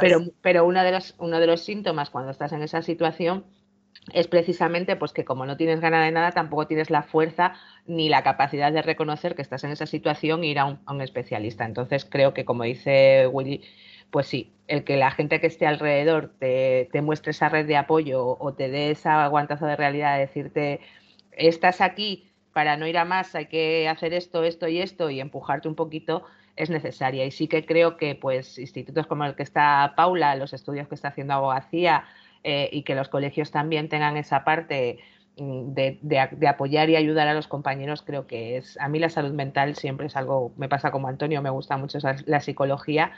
Pero, 0.00 0.20
pero 0.42 0.66
uno, 0.66 0.82
de 0.82 0.92
los, 0.92 1.14
uno 1.18 1.40
de 1.40 1.46
los 1.46 1.62
síntomas 1.62 2.10
cuando 2.10 2.30
estás 2.30 2.52
en 2.52 2.62
esa 2.62 2.82
situación 2.82 3.44
es 4.12 4.26
precisamente 4.28 4.96
pues 4.96 5.12
que 5.12 5.24
como 5.24 5.46
no 5.46 5.56
tienes 5.56 5.80
ganas 5.80 6.04
de 6.04 6.12
nada, 6.12 6.32
tampoco 6.32 6.66
tienes 6.66 6.90
la 6.90 7.02
fuerza 7.02 7.54
ni 7.86 8.08
la 8.08 8.22
capacidad 8.22 8.72
de 8.72 8.82
reconocer 8.82 9.34
que 9.34 9.42
estás 9.42 9.64
en 9.64 9.70
esa 9.70 9.86
situación 9.86 10.42
e 10.42 10.48
ir 10.48 10.58
a 10.58 10.64
un, 10.64 11.00
especialista. 11.00 11.64
Entonces 11.64 12.04
creo 12.04 12.34
que 12.34 12.44
como 12.44 12.64
dice 12.64 13.26
Willy, 13.28 13.62
pues 14.10 14.26
sí, 14.26 14.52
el 14.68 14.84
que 14.84 14.96
la 14.96 15.10
gente 15.10 15.40
que 15.40 15.46
esté 15.46 15.66
alrededor 15.66 16.32
te, 16.38 16.88
muestre 17.02 17.30
esa 17.30 17.48
red 17.48 17.66
de 17.66 17.76
apoyo 17.76 18.36
o 18.38 18.54
te 18.54 18.68
dé 18.68 18.90
esa 18.90 19.24
aguantazo 19.24 19.66
de 19.66 19.76
realidad, 19.76 20.14
de 20.14 20.20
decirte, 20.20 20.80
estás 21.32 21.80
aquí 21.80 22.30
para 22.52 22.76
no 22.76 22.86
ir 22.86 22.98
a 22.98 23.04
más, 23.04 23.34
hay 23.34 23.46
que 23.46 23.88
hacer 23.88 24.12
esto, 24.12 24.42
esto 24.42 24.66
y 24.66 24.80
esto 24.80 25.10
y 25.10 25.20
empujarte 25.20 25.68
un 25.68 25.76
poquito, 25.76 26.24
es 26.56 26.68
necesaria. 26.70 27.24
Y 27.24 27.30
sí 27.30 27.46
que 27.46 27.64
creo 27.64 27.96
que 27.96 28.16
pues 28.16 28.58
institutos 28.58 29.06
como 29.06 29.24
el 29.24 29.36
que 29.36 29.44
está 29.44 29.94
Paula, 29.96 30.34
los 30.34 30.52
estudios 30.52 30.88
que 30.88 30.96
está 30.96 31.08
haciendo 31.08 31.34
abogacía 31.34 32.04
eh, 32.44 32.68
y 32.72 32.82
que 32.82 32.94
los 32.94 33.08
colegios 33.08 33.50
también 33.50 33.88
tengan 33.88 34.16
esa 34.16 34.44
parte 34.44 34.98
mm, 35.36 35.72
de, 35.72 36.48
apoyar 36.48 36.90
y 36.90 36.96
ayudar 36.96 37.28
a 37.28 37.34
los 37.34 37.48
compañeros, 37.48 38.02
creo 38.02 38.26
que 38.26 38.56
es, 38.56 38.78
a 38.78 38.88
mí 38.88 38.98
la 38.98 39.08
salud 39.08 39.32
mental 39.32 39.76
siempre 39.76 40.06
es 40.06 40.16
algo, 40.16 40.52
me 40.56 40.68
pasa 40.68 40.90
como 40.90 41.08
Antonio, 41.08 41.42
me 41.42 41.50
gusta 41.50 41.76
mucho 41.76 41.98
la 42.26 42.40
psicología, 42.40 43.12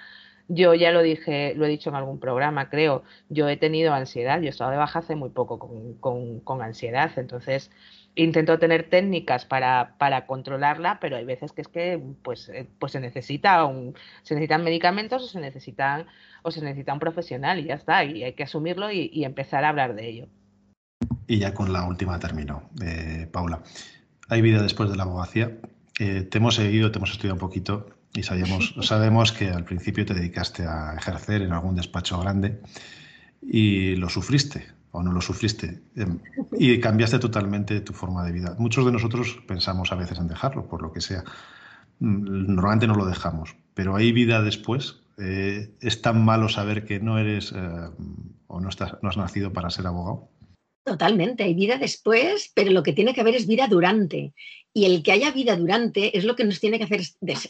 yo 0.55 0.75
ya 0.75 0.91
lo 0.91 1.03
dije, 1.03 1.55
lo 1.57 1.65
he 1.65 1.69
dicho 1.69 1.91
en 1.91 1.97
algún 1.97 2.19
programa, 2.19 2.69
creo, 2.69 3.03
yo 3.29 3.49
he 3.49 3.57
tenido 3.57 3.95
ansiedad, 3.95 4.41
yo 4.41 4.47
he 4.47 4.51
estado 4.51 4.71
de 4.71 4.77
baja 4.77 4.99
hace 4.99 5.17
muy 5.17 5.31
poco 5.31 5.59
con, 5.59 6.63
ansiedad, 6.63 7.11
entonces 7.17 7.71
intento 8.15 8.59
tener 8.59 8.91
técnicas 8.91 9.47
para, 9.47 10.27
controlarla, 10.27 10.99
pero 11.01 11.17
hay 11.17 11.25
veces 11.25 11.53
que 11.53 11.63
es 11.63 11.69
que 11.69 12.03
pues, 12.23 12.51
eh, 12.51 12.69
pues 12.79 12.93
se 12.93 13.01
necesita 13.01 13.65
un, 13.65 13.95
se 14.23 14.35
necesitan 14.35 14.63
medicamentos 14.63 15.23
o 15.23 15.27
se 15.27 15.41
necesitan 15.41 16.07
o 16.43 16.51
se 16.51 16.61
necesita 16.61 16.93
un 16.93 16.99
profesional 16.99 17.59
y 17.59 17.65
ya 17.65 17.75
está, 17.75 18.05
y 18.05 18.23
hay 18.23 18.35
que 18.35 18.43
asumirlo 18.43 18.91
y, 18.91 19.25
empezar 19.25 19.65
a 19.65 19.71
hablar 19.71 19.95
de 19.95 20.09
ello. 20.09 20.29
Y 21.27 21.39
ya 21.39 21.55
con 21.55 21.73
la 21.73 21.87
última 21.87 22.19
termino, 22.19 22.69
eh, 22.85 23.27
Paula. 23.33 23.63
Hay 24.29 24.43
vida 24.43 24.61
después 24.61 24.91
de 24.91 24.97
la 24.97 25.05
abogacía. 25.05 25.57
Eh, 25.99 26.23
te 26.23 26.39
hemos 26.39 26.57
seguido, 26.57 26.91
te 26.91 26.99
hemos 26.99 27.13
estudiado 27.13 27.35
un 27.35 27.41
poquito 27.41 27.87
y 28.15 28.23
sabemos, 28.23 28.75
sabemos 28.83 29.33
que 29.33 29.51
al 29.51 29.65
principio 29.65 30.05
te 30.05 30.15
dedicaste 30.15 30.67
a 30.67 30.95
ejercer 30.97 31.43
en 31.43 31.53
algún 31.53 31.75
despacho 31.75 32.19
grande 32.21 32.61
y 33.41 33.97
lo 33.97 34.09
sufriste 34.09 34.67
o 34.93 35.03
no 35.03 35.13
lo 35.13 35.21
sufriste 35.21 35.83
em, 35.97 36.19
y 36.53 36.79
cambiaste 36.79 37.19
totalmente 37.19 37.81
tu 37.81 37.93
forma 37.93 38.25
de 38.25 38.33
vida. 38.33 38.55
Muchos 38.59 38.85
de 38.85 38.93
nosotros 38.93 39.39
pensamos 39.49 39.91
a 39.91 39.97
veces 39.97 40.19
en 40.19 40.29
dejarlo, 40.29 40.69
por 40.69 40.83
lo 40.83 40.93
que 40.93 41.01
sea. 41.01 41.25
Mm, 41.99 42.55
normalmente 42.55 42.87
no 42.87 42.95
lo 42.95 43.07
dejamos, 43.07 43.57
pero 43.75 43.97
hay 43.97 44.13
vida 44.13 44.43
después. 44.43 45.01
Eh, 45.19 45.75
¿Es 45.81 46.03
tan 46.03 46.25
malo 46.25 46.49
saber 46.49 46.85
que 46.85 47.01
no 47.01 47.19
eres 47.19 47.53
eh, 47.57 47.91
o 48.47 48.61
no, 48.61 48.69
estás, 48.69 48.97
no 49.03 49.09
has 49.09 49.17
nacido 49.17 49.53
para 49.53 49.71
ser 49.71 49.87
abogado? 49.87 50.29
Totalmente, 50.85 51.45
hay 51.45 51.55
vida 51.55 51.79
después, 51.79 52.51
pero 52.55 52.73
lo 52.73 52.83
que 52.83 52.93
tiene 52.93 53.15
que 53.15 53.21
haber 53.21 53.37
es 53.37 53.47
vida 53.47 53.69
durante. 53.69 54.35
Y 54.75 54.87
el 54.87 55.05
que 55.05 55.13
haya 55.13 55.31
vida 55.31 55.55
durante 55.55 56.17
es 56.17 56.25
lo 56.25 56.35
que 56.35 56.45
nos 56.45 56.59
tiene 56.59 56.79
que 56.79 56.85
hacer 56.85 57.03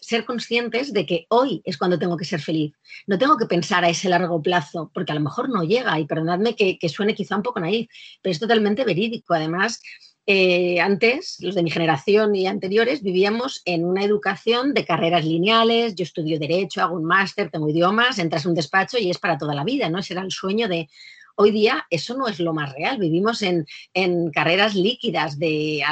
ser 0.03 0.25
conscientes 0.27 0.93
de 0.93 1.07
que 1.07 1.27
hoy 1.31 1.63
es 1.65 1.79
cuando 1.79 1.99
tengo 1.99 2.19
que 2.19 2.27
ser 2.27 2.41
feliz. 2.41 2.75
No 3.07 3.17
tengo 3.17 3.39
que 3.39 3.47
pensar 3.47 3.85
a 3.85 3.89
ese 3.89 4.11
largo 4.11 4.43
plazo, 4.43 4.91
porque 4.93 5.13
a 5.13 5.15
lo 5.15 5.23
mejor 5.23 5.49
no 5.49 5.63
llega, 5.63 5.99
y 5.99 6.05
perdonadme 6.05 6.55
que, 6.55 6.89
suene 6.91 7.15
quizá 7.15 7.37
un 7.37 7.43
poco 7.43 7.61
naif, 7.61 7.89
pero 8.21 8.33
es 8.33 8.39
totalmente 8.39 8.85
verídico. 8.85 9.33
Además, 9.33 9.81
eh, 10.27 10.79
antes, 10.81 11.39
los 11.41 11.55
de 11.55 11.63
mi 11.63 11.71
generación 11.71 12.35
y 12.37 12.47
anteriores, 12.47 13.03
vivíamos 13.03 13.63
en 13.65 13.87
una 13.87 14.05
educación 14.05 14.75
de 14.75 14.85
carreras 14.85 15.25
lineales. 15.25 15.95
Yo 15.95 16.03
estudio 16.03 16.39
Derecho, 16.39 16.83
hago 16.83 16.97
un 16.97 17.05
máster, 17.05 17.51
tengo 17.51 17.71
idiomas, 17.71 18.19
entras 18.19 18.45
a 18.45 18.49
un 18.51 18.55
despacho 18.55 18.99
y 18.99 19.09
es 19.09 19.19
para 19.19 19.39
toda 19.39 19.55
la 19.55 19.65
vida, 19.65 19.89
¿no? 19.89 20.01
Ese 20.01 20.13
era 20.13 20.23
el 20.23 20.31
sueño 20.31 20.69
de 20.69 20.89
Hoy 21.37 21.51
día 21.51 21.87
eso 21.91 22.17
no 22.17 22.29
es 22.29 22.41
lo 22.41 22.53
más 22.53 22.73
real. 22.73 22.99
Vivimos 22.99 23.43
en, 23.43 23.67
carreras 24.33 24.75
líquidas 24.75 25.39
de 25.39 25.83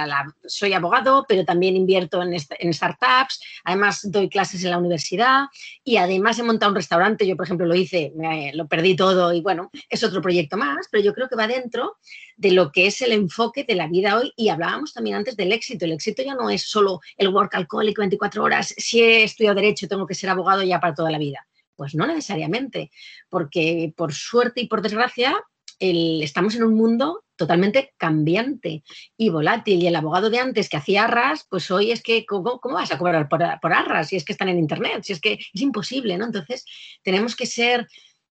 soy 0.47 0.72
abogado, 0.72 1.24
pero 1.28 1.45
también 1.45 1.76
invierto 1.76 2.22
en, 2.22 2.72
startups, 2.72 3.41
además 3.64 4.01
doy 4.11 4.28
clases 4.28 4.64
en 4.64 4.70
la 4.70 4.78
universidad 4.78 5.45
y 5.84 5.97
además 5.97 6.38
he 6.38 6.43
montado 6.43 6.70
un 6.70 6.76
restaurante. 6.76 7.26
Yo, 7.26 7.36
por 7.36 7.47
ejemplo, 7.47 7.66
lo 7.66 7.74
hice, 7.74 8.12
lo 8.55 8.66
perdí 8.66 8.97
todo 8.97 9.32
y 9.32 9.41
bueno, 9.41 9.70
es 9.88 10.05
otro 10.05 10.20
proyecto 10.20 10.57
más, 10.57 10.86
pero 10.91 11.03
yo 11.03 11.14
creo 11.14 11.28
que 11.28 11.36
va 11.36 11.47
dentro 11.47 11.97
de 12.36 12.53
lo 12.53 12.72
que 12.72 12.86
es 12.86 13.01
el 13.03 13.12
enfoque 13.12 13.64
de 13.64 13.74
la 13.74 13.86
vida 13.86 14.18
hoy 14.18 14.32
y 14.36 14.49
hablábamos 14.49 14.93
también 14.93 15.16
antes 15.16 15.36
del 15.36 15.53
éxito. 15.53 15.84
El 15.84 15.93
éxito 15.93 16.22
ya 16.22 16.34
no 16.34 16.51
es 16.51 16.62
solo 16.62 17.01
el 17.16 17.28
work 17.28 17.55
alcoholic 17.55 17.99
24 17.99 18.43
horas. 18.43 18.74
Si 18.76 19.01
he 19.01 19.24
estudiado 19.24 19.57
derecho, 19.57 19.88
tengo 19.88 20.07
que 20.07 20.14
ser 20.14 20.30
abogado 20.30 20.62
ya 20.62 20.80
para 20.80 20.95
toda 20.95 21.11
la 21.11 21.18
vida. 21.18 21.47
Pues 21.81 21.95
no 21.95 22.07
necesariamente, 22.07 22.91
porque 23.31 23.95
por 23.97 24.12
suerte 24.12 24.61
y 24.61 24.66
por 24.66 24.83
desgracia 24.83 25.35
estamos 25.78 26.55
en 26.55 26.62
un 26.62 26.74
mundo 26.74 27.24
totalmente 27.37 27.95
cambiante 27.97 28.85
y 29.16 29.31
volátil. 29.31 29.83
Y 29.83 29.87
el 29.87 29.97
abogado 29.97 30.28
de 30.28 30.41
antes 30.41 30.68
que 30.68 30.76
hacía 30.76 31.05
arras, 31.05 31.47
pues 31.49 31.70
hoy 31.70 31.91
es 31.91 32.03
que, 32.03 32.26
¿cómo, 32.26 32.61
vas 32.64 32.93
a 32.93 32.99
cobrar 32.99 33.31
por, 33.31 33.41
por, 33.62 33.72
arras 33.72 34.09
si 34.09 34.16
es 34.16 34.26
que 34.26 34.33
están 34.33 34.51
en 34.51 34.59
Internet? 34.59 35.05
Si 35.05 35.14
es 35.14 35.22
que 35.22 35.39
es 35.55 35.62
imposible, 35.62 36.18
¿no? 36.18 36.26
Entonces, 36.26 36.66
tenemos 37.03 37.35
que 37.35 37.47
ser... 37.47 37.89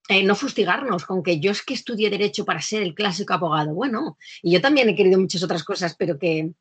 Eh, 0.07 0.23
no 0.23 0.35
fustigarnos 0.35 1.03
con 1.05 1.23
que 1.23 1.39
yo 1.39 1.51
es 1.51 1.63
que 1.63 1.73
estudié 1.73 2.11
derecho 2.11 2.45
para 2.45 2.61
ser 2.61 2.83
el 2.83 2.95
clásico 2.95 3.33
abogado. 3.33 3.73
Bueno, 3.75 4.17
y 4.41 4.51
yo 4.51 4.61
también 4.61 4.89
he 4.89 4.95
querido 4.95 5.19
muchas 5.19 5.41
otras 5.41 5.63
cosas, 5.63 5.95
pero 5.97 6.19
que, 6.19 6.51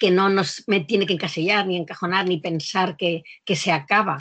que 0.00 0.10
no 0.10 0.28
nos, 0.28 0.64
me 0.66 0.80
tiene 0.80 1.06
que 1.06 1.14
encasillar, 1.14 1.66
ni 1.66 1.76
encajonar, 1.76 2.26
ni 2.26 2.38
pensar 2.38 2.96
que, 2.96 3.22
que 3.44 3.56
se 3.56 3.72
acaba 3.72 4.18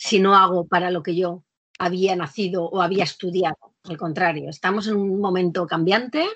si 0.00 0.18
no 0.18 0.34
hago 0.34 0.66
para 0.66 0.90
lo 0.90 1.02
que 1.02 1.14
yo 1.14 1.44
había 1.78 2.16
nacido 2.16 2.64
o 2.64 2.80
había 2.80 3.04
estudiado. 3.04 3.74
Al 3.84 3.98
contrario, 3.98 4.48
estamos 4.48 4.86
en 4.86 4.96
un 4.96 5.20
momento 5.20 5.66
cambiante 5.66 6.26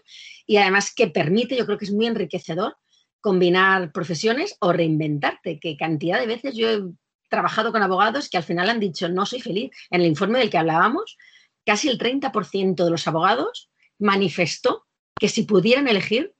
y 0.46 0.58
además 0.58 0.92
que 0.94 1.08
permite, 1.08 1.56
yo 1.56 1.64
creo 1.64 1.78
que 1.78 1.86
es 1.86 1.92
muy 1.92 2.06
enriquecedor 2.06 2.76
combinar 3.22 3.90
profesiones 3.90 4.56
o 4.60 4.70
reinventarte, 4.72 5.58
que 5.58 5.78
cantidad 5.78 6.20
de 6.20 6.26
veces 6.26 6.54
yo 6.54 6.68
he 6.68 6.82
trabajado 7.30 7.72
con 7.72 7.82
abogados 7.82 8.28
que 8.28 8.36
al 8.36 8.42
final 8.42 8.68
han 8.68 8.80
dicho 8.80 9.08
no 9.08 9.24
soy 9.24 9.40
feliz. 9.40 9.70
En 9.90 10.02
el 10.02 10.08
informe 10.08 10.40
del 10.40 10.50
que 10.50 10.58
hablábamos, 10.58 11.16
casi 11.64 11.88
el 11.88 11.98
30% 11.98 12.84
de 12.84 12.90
los 12.90 13.08
abogados 13.08 13.70
manifestó 13.98 14.84
que 15.18 15.30
si 15.30 15.44
pudieran 15.44 15.88
elegir, 15.88 16.34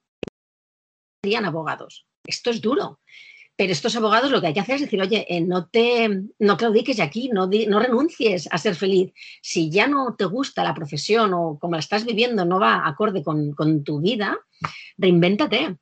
serían 1.23 1.47
abogados. 1.47 2.07
Esto 2.27 2.51
es 2.51 2.61
duro. 2.61 3.01
Pero 3.57 3.73
estos 3.73 3.95
abogados 3.95 4.31
lo 4.31 4.41
que 4.41 4.49
hay 4.49 4.55
que 4.55 4.61
hacer 4.61 4.77
es 4.77 4.81
decir, 4.83 5.01
oye, 5.01 5.27
eh, 5.29 5.41
no 5.41 5.67
te 5.69 6.09
no 6.39 6.57
claudiques 6.57 6.97
de 6.97 7.03
aquí, 7.05 7.31
no, 7.33 7.47
no 7.47 7.79
renuncies 7.79 8.49
a 8.51 8.59
ser 8.59 8.75
feliz. 8.75 9.13
Si 9.43 9.71
ya 9.71 9.87
no 9.87 10.17
te 10.17 10.25
gusta 10.25 10.65
la 10.65 10.75
profesión 10.75 11.33
o 11.35 11.59
como 11.59 11.75
la 11.75 11.81
estás 11.81 12.05
viviendo 12.05 12.45
no 12.45 12.59
va 12.59 12.87
acorde 12.87 13.23
con, 13.23 13.53
con 13.53 13.85
tu 13.85 14.01
vida, 14.01 14.39
reinvéntate 14.99 15.77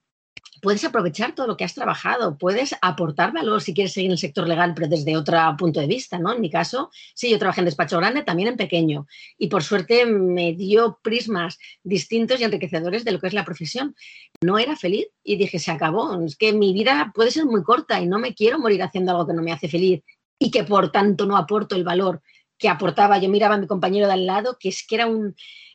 puedes 0.63 0.85
aprovechar 0.85 1.35
todo 1.35 1.49
lo 1.49 1.57
que 1.57 1.65
has 1.65 1.75
trabajado, 1.75 2.39
puedes 2.39 2.75
aportar 2.81 3.33
valor 3.33 3.61
si 3.61 3.75
quieres 3.75 3.93
seguir 3.93 4.07
en 4.07 4.13
el 4.13 4.19
sector 4.19 4.47
legal, 4.47 4.73
pero 4.75 4.87
desde 4.87 5.17
otro 5.17 5.37
punto 5.59 5.81
de 5.81 5.89
vista, 5.89 6.21
¿no? 6.21 6.33
En 6.33 6.41
mi 6.41 6.51
caso, 6.51 6.91
sí, 7.15 7.29
yo 7.29 7.39
trabajé 7.39 7.63
en 7.63 7.65
despacho 7.65 7.99
grande, 7.99 8.23
también 8.23 8.49
en 8.49 8.57
pequeño, 8.57 9.07
y 9.37 9.49
por 9.49 9.65
suerte 9.65 10.07
me 10.07 10.55
dio 10.55 11.01
prismas 11.03 11.59
distintos 11.83 12.41
y 12.41 12.45
enriquecedores 12.45 13.05
de 13.05 13.11
lo 13.11 13.19
que 13.19 13.27
es 13.27 13.35
la 13.35 13.45
profesión. 13.45 13.97
No 14.41 14.57
era 14.57 14.77
feliz 14.77 15.09
y 15.25 15.37
dije, 15.37 15.59
se 15.59 15.73
acabó, 15.73 16.23
es 16.25 16.37
que 16.37 16.53
mi 16.53 16.73
vida 16.73 17.11
puede 17.13 17.33
ser 17.33 17.45
muy 17.45 17.65
corta 17.65 18.01
y 18.01 18.07
no 18.07 18.21
me 18.21 18.33
quiero 18.33 18.61
morir 18.61 18.85
haciendo 18.85 19.11
algo 19.11 19.27
que 19.27 19.35
no 19.35 19.43
me 19.43 19.53
hace 19.53 19.69
feliz 19.69 20.05
y 20.39 20.53
que 20.53 20.63
por 20.63 20.93
tanto 20.93 21.27
no 21.27 21.37
aporto 21.37 21.75
el 21.75 21.83
valor 21.83 22.23
que 22.57 22.69
aportaba. 22.69 23.19
Yo 23.19 23.29
miraba 23.29 23.57
a 23.57 23.59
mi 23.59 23.67
compañero 23.67 24.07
de 24.07 24.13
al 24.13 24.27
lado, 24.27 24.57
que 24.61 24.69
es 24.69 24.87
que 24.87 24.95
era 24.95 25.07
un 25.07 25.35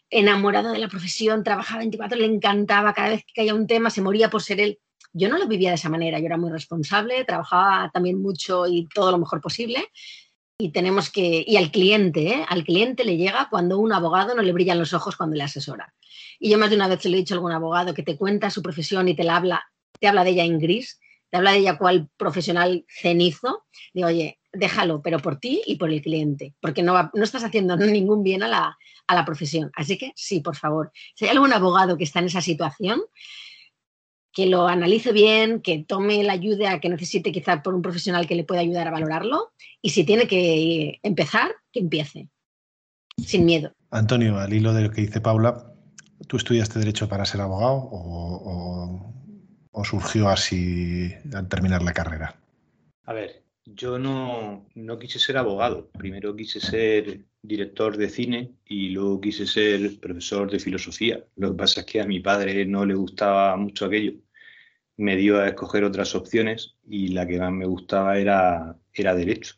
enamorado 0.09 0.71
de 0.71 0.79
la 0.79 0.87
profesión, 0.87 1.43
trabajaba 1.43 1.79
24, 1.79 2.17
le 2.17 2.25
encantaba, 2.25 2.93
cada 2.93 3.09
vez 3.09 3.23
que 3.25 3.33
caía 3.33 3.55
un 3.55 3.67
tema 3.67 3.89
se 3.89 4.01
moría 4.01 4.29
por 4.29 4.41
ser 4.41 4.59
él. 4.59 4.79
Yo 5.13 5.29
no 5.29 5.37
lo 5.37 5.47
vivía 5.47 5.69
de 5.69 5.75
esa 5.75 5.89
manera, 5.89 6.19
yo 6.19 6.25
era 6.25 6.37
muy 6.37 6.51
responsable, 6.51 7.25
trabajaba 7.25 7.89
también 7.93 8.21
mucho 8.21 8.67
y 8.67 8.87
todo 8.93 9.11
lo 9.11 9.17
mejor 9.17 9.41
posible. 9.41 9.89
Y 10.59 10.71
tenemos 10.71 11.09
que, 11.09 11.43
y 11.45 11.57
al 11.57 11.71
cliente, 11.71 12.27
¿eh? 12.27 12.45
al 12.47 12.63
cliente 12.63 13.03
le 13.03 13.17
llega 13.17 13.47
cuando 13.49 13.77
un 13.77 13.93
abogado 13.93 14.33
no 14.33 14.41
le 14.41 14.53
brillan 14.53 14.79
los 14.79 14.93
ojos 14.93 15.15
cuando 15.15 15.35
le 15.35 15.43
asesora. 15.43 15.93
Y 16.39 16.49
yo 16.49 16.57
más 16.57 16.69
de 16.69 16.75
una 16.75 16.87
vez 16.87 17.01
se 17.01 17.09
lo 17.09 17.15
he 17.15 17.19
dicho 17.19 17.35
a 17.35 17.37
algún 17.37 17.51
abogado 17.51 17.93
que 17.93 18.03
te 18.03 18.17
cuenta 18.17 18.49
su 18.49 18.61
profesión 18.61 19.07
y 19.07 19.15
te 19.15 19.23
la 19.23 19.35
habla, 19.35 19.63
te 19.99 20.07
habla 20.07 20.23
de 20.23 20.31
ella 20.31 20.43
en 20.43 20.59
gris, 20.59 20.99
te 21.29 21.37
habla 21.37 21.51
de 21.51 21.59
ella 21.59 21.77
cual 21.77 22.09
profesional 22.17 22.85
cenizo. 22.87 23.65
Digo, 23.93 24.07
oye, 24.07 24.39
déjalo, 24.53 25.01
pero 25.01 25.19
por 25.19 25.39
ti 25.39 25.61
y 25.65 25.75
por 25.75 25.91
el 25.91 26.01
cliente, 26.01 26.53
porque 26.61 26.83
no, 26.83 27.09
no 27.13 27.23
estás 27.23 27.43
haciendo 27.43 27.75
ningún 27.77 28.23
bien 28.23 28.43
a 28.43 28.47
la, 28.47 28.77
a 29.07 29.15
la 29.15 29.25
profesión. 29.25 29.71
Así 29.75 29.97
que 29.97 30.13
sí, 30.15 30.39
por 30.39 30.55
favor, 30.55 30.91
si 31.15 31.25
hay 31.25 31.31
algún 31.31 31.53
abogado 31.53 31.97
que 31.97 32.03
está 32.03 32.19
en 32.19 32.25
esa 32.25 32.41
situación, 32.41 33.01
que 34.31 34.45
lo 34.45 34.67
analice 34.67 35.11
bien, 35.11 35.61
que 35.61 35.83
tome 35.83 36.23
la 36.23 36.33
ayuda 36.33 36.79
que 36.79 36.89
necesite 36.89 37.31
quizá 37.31 37.63
por 37.63 37.73
un 37.73 37.81
profesional 37.81 38.27
que 38.27 38.35
le 38.35 38.43
pueda 38.43 38.61
ayudar 38.61 38.87
a 38.87 38.91
valorarlo 38.91 39.51
y 39.81 39.89
si 39.89 40.03
tiene 40.03 40.27
que 40.27 40.99
empezar, 41.01 41.55
que 41.71 41.79
empiece, 41.79 42.29
sin 43.17 43.45
miedo. 43.45 43.73
Antonio, 43.89 44.37
al 44.37 44.53
hilo 44.53 44.73
de 44.73 44.83
lo 44.83 44.91
que 44.91 45.01
dice 45.01 45.21
Paula, 45.21 45.73
¿tú 46.27 46.37
estudiaste 46.37 46.77
derecho 46.77 47.09
para 47.09 47.25
ser 47.25 47.41
abogado 47.41 47.89
o 47.91 49.17
surgió 49.83 50.29
así 50.29 51.13
al 51.33 51.47
terminar 51.47 51.83
la 51.83 51.93
carrera? 51.93 52.35
A 53.03 53.13
ver, 53.13 53.43
yo 53.65 53.99
no, 53.99 54.65
no, 54.75 54.99
quise 54.99 55.19
ser 55.19 55.37
abogado. 55.37 55.89
Primero 55.97 56.35
quise 56.35 56.59
ser 56.59 57.25
director 57.41 57.97
de 57.97 58.09
cine 58.09 58.55
y 58.65 58.89
luego 58.89 59.21
quise 59.21 59.45
ser 59.45 59.99
profesor 59.99 60.49
de 60.49 60.59
filosofía. 60.59 61.23
Lo 61.35 61.51
que 61.51 61.57
pasa 61.57 61.81
es 61.81 61.85
que 61.85 62.01
a 62.01 62.05
mi 62.05 62.19
padre 62.19 62.65
no 62.65 62.85
le 62.85 62.95
gustaba 62.95 63.55
mucho 63.57 63.85
aquello. 63.85 64.13
Me 64.97 65.15
dio 65.15 65.39
a 65.39 65.47
escoger 65.47 65.83
otras 65.83 66.15
opciones 66.15 66.75
y 66.87 67.09
la 67.09 67.27
que 67.27 67.39
más 67.39 67.51
me 67.51 67.65
gustaba 67.65 68.17
era, 68.17 68.77
era 68.93 69.15
derecho. 69.15 69.55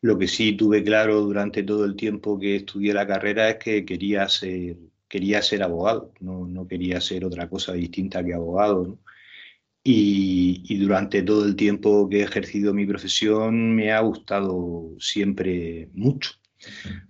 Lo 0.00 0.18
que 0.18 0.28
sí 0.28 0.52
tuve 0.52 0.84
claro 0.84 1.20
durante 1.20 1.62
todo 1.62 1.84
el 1.84 1.96
tiempo 1.96 2.38
que 2.38 2.56
estudié 2.56 2.92
la 2.94 3.06
carrera 3.06 3.48
es 3.50 3.56
que 3.56 3.84
quería 3.84 4.28
ser, 4.28 4.76
quería 5.08 5.42
ser 5.42 5.62
abogado, 5.62 6.12
no, 6.20 6.46
no 6.46 6.68
quería 6.68 7.00
ser 7.00 7.24
otra 7.24 7.48
cosa 7.48 7.72
distinta 7.72 8.24
que 8.24 8.34
abogado. 8.34 8.86
¿no? 8.86 8.98
Y, 9.90 10.76
durante 10.76 11.22
todo 11.22 11.46
el 11.46 11.56
tiempo 11.56 12.10
que 12.10 12.18
he 12.18 12.22
ejercido 12.22 12.74
mi 12.74 12.84
profesión 12.84 13.74
me 13.74 13.90
ha 13.90 14.00
gustado 14.00 14.90
siempre 14.98 15.88
mucho. 15.94 16.32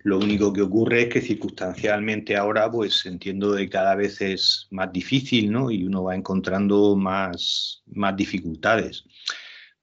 Lo 0.03 0.17
único 0.17 0.53
que 0.53 0.61
ocurre 0.61 1.01
es 1.01 1.09
que 1.09 1.19
circunstancialmente 1.19 2.37
ahora 2.37 2.71
pues 2.71 3.05
entiendo 3.05 3.57
que 3.57 3.67
cada 3.67 3.95
vez 3.95 4.21
es 4.21 4.67
más 4.71 4.93
difícil 4.93 5.51
¿no? 5.51 5.69
y 5.69 5.83
uno 5.83 6.03
va 6.03 6.15
encontrando 6.15 6.95
más, 6.95 7.83
más 7.87 8.15
dificultades. 8.15 9.03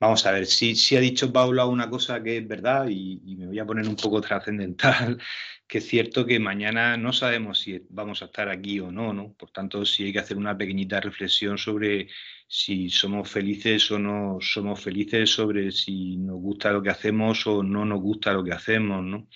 Vamos 0.01 0.25
a 0.25 0.33
ver, 0.33 0.47
si, 0.47 0.75
si 0.75 0.97
ha 0.97 1.01
dicho 1.01 1.31
Paula 1.31 1.67
una 1.67 1.91
cosa 1.91 2.23
que 2.23 2.39
es 2.39 2.49
verdad 2.49 2.89
y, 2.89 3.21
y 3.27 3.37
me 3.37 3.47
voy 3.47 3.59
a 3.59 3.67
poner 3.67 3.87
un 3.87 3.97
poco 3.97 4.21
trascendental, 4.23 5.19
que 5.67 5.79
es 5.79 5.87
cierto 5.87 6.25
que 6.25 6.39
mañana 6.39 6.97
no 6.97 7.13
sabemos 7.13 7.59
si 7.59 7.83
vamos 7.91 8.23
a 8.23 8.27
estar 8.27 8.49
aquí 8.49 8.79
o 8.81 8.93
no, 8.93 9.13
¿no? 9.13 9.33
Por 9.35 9.51
tanto, 9.51 9.85
sí 9.85 10.05
hay 10.05 10.13
que 10.13 10.21
hacer 10.21 10.37
una 10.37 10.57
pequeñita 10.57 11.01
reflexión 11.01 11.59
sobre 11.59 12.09
si 12.47 12.91
somos 12.91 13.31
felices 13.31 13.91
o 13.91 13.99
no 13.99 14.39
somos 14.41 14.81
felices, 14.81 15.31
sobre 15.31 15.73
si 15.73 16.17
nos 16.17 16.41
gusta 16.41 16.73
lo 16.73 16.83
que 16.83 16.91
hacemos 16.91 17.47
o 17.47 17.63
no 17.63 17.85
nos 17.85 18.01
gusta 18.01 18.33
lo 18.33 18.45
que 18.45 18.53
hacemos, 18.53 19.03
¿no? 19.05 19.29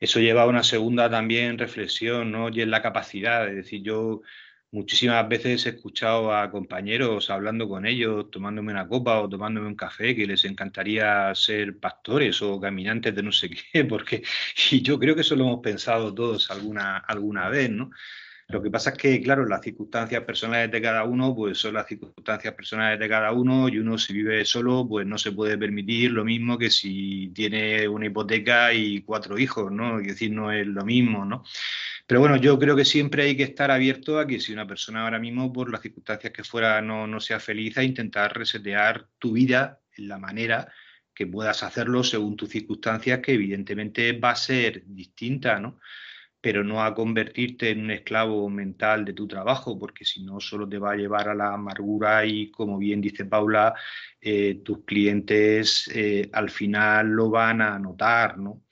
Eso 0.00 0.20
lleva 0.20 0.42
a 0.42 0.46
una 0.46 0.62
segunda 0.62 1.10
también 1.10 1.58
reflexión, 1.58 2.30
¿no? 2.30 2.48
Y 2.50 2.60
es 2.60 2.68
la 2.68 2.82
capacidad, 2.82 3.48
es 3.48 3.56
decir, 3.56 3.82
yo 3.82 4.22
muchísimas 4.70 5.26
veces 5.28 5.66
he 5.66 5.70
escuchado 5.70 6.34
a 6.34 6.50
compañeros 6.50 7.30
hablando 7.30 7.68
con 7.68 7.86
ellos, 7.86 8.30
tomándome 8.30 8.72
una 8.72 8.86
copa 8.86 9.20
o 9.20 9.28
tomándome 9.28 9.66
un 9.66 9.74
café, 9.76 10.14
que 10.14 10.26
les 10.26 10.44
encantaría 10.44 11.34
ser 11.34 11.78
pastores 11.78 12.40
o 12.42 12.60
caminantes 12.60 13.14
de 13.14 13.22
no 13.22 13.32
sé 13.32 13.50
qué, 13.50 13.84
porque 13.86 14.22
y 14.70 14.82
yo 14.82 14.98
creo 14.98 15.14
que 15.14 15.22
eso 15.22 15.36
lo 15.36 15.44
hemos 15.44 15.60
pensado 15.60 16.14
todos 16.14 16.50
alguna, 16.50 16.98
alguna 16.98 17.48
vez, 17.48 17.70
¿no? 17.70 17.90
Lo 18.50 18.62
que 18.62 18.70
pasa 18.70 18.90
es 18.90 18.96
que, 18.96 19.20
claro, 19.20 19.44
las 19.44 19.60
circunstancias 19.60 20.24
personales 20.24 20.70
de 20.70 20.80
cada 20.80 21.04
uno, 21.04 21.34
pues 21.34 21.58
son 21.58 21.74
las 21.74 21.86
circunstancias 21.86 22.54
personales 22.54 22.98
de 22.98 23.06
cada 23.06 23.30
uno 23.32 23.68
y 23.68 23.78
uno 23.78 23.98
si 23.98 24.14
vive 24.14 24.42
solo, 24.46 24.86
pues 24.88 25.06
no 25.06 25.18
se 25.18 25.32
puede 25.32 25.58
permitir 25.58 26.12
lo 26.12 26.24
mismo 26.24 26.56
que 26.56 26.70
si 26.70 27.30
tiene 27.34 27.86
una 27.86 28.06
hipoteca 28.06 28.72
y 28.72 29.02
cuatro 29.02 29.38
hijos, 29.38 29.70
¿no? 29.70 30.00
Es 30.00 30.06
decir, 30.06 30.32
no 30.32 30.50
es 30.50 30.66
lo 30.66 30.82
mismo, 30.82 31.26
¿no? 31.26 31.44
Pero 32.06 32.20
bueno, 32.20 32.36
yo 32.36 32.58
creo 32.58 32.74
que 32.74 32.86
siempre 32.86 33.24
hay 33.24 33.36
que 33.36 33.42
estar 33.42 33.70
abierto 33.70 34.18
a 34.18 34.26
que 34.26 34.40
si 34.40 34.54
una 34.54 34.66
persona 34.66 35.04
ahora 35.04 35.18
mismo, 35.18 35.52
por 35.52 35.70
las 35.70 35.82
circunstancias 35.82 36.32
que 36.32 36.42
fuera, 36.42 36.80
no, 36.80 37.06
no 37.06 37.20
sea 37.20 37.40
feliz, 37.40 37.76
a 37.76 37.82
intentar 37.84 38.34
resetear 38.34 39.08
tu 39.18 39.32
vida 39.32 39.80
en 39.94 40.08
la 40.08 40.18
manera 40.18 40.72
que 41.14 41.26
puedas 41.26 41.62
hacerlo 41.62 42.02
según 42.02 42.34
tus 42.34 42.48
circunstancias, 42.48 43.20
que 43.20 43.34
evidentemente 43.34 44.12
va 44.12 44.30
a 44.30 44.36
ser 44.36 44.84
distinta, 44.86 45.60
¿no? 45.60 45.80
Pero 46.40 46.62
no 46.64 46.82
a 46.82 46.94
convertirte 46.94 47.70
en 47.70 47.80
un 47.84 47.90
esclavo 47.90 48.48
mental 48.48 49.04
de 49.04 49.12
tu 49.12 49.26
trabajo, 49.26 49.78
porque 49.78 50.04
si 50.04 50.22
no, 50.24 50.40
solo 50.40 50.68
te 50.68 50.78
va 50.78 50.92
a 50.92 50.96
llevar 50.96 51.28
a 51.28 51.34
la 51.34 51.54
amargura 51.54 52.24
y, 52.24 52.50
como 52.50 52.78
bien 52.78 53.00
dice 53.00 53.24
Paula, 53.24 53.74
eh, 54.20 54.60
tus 54.64 54.84
clientes 54.84 55.90
eh, 55.94 56.28
al 56.32 56.50
final 56.50 57.08
lo 57.08 57.30
van 57.30 57.60
a 57.62 57.78
notar, 57.78 58.38
¿no? 58.38 58.62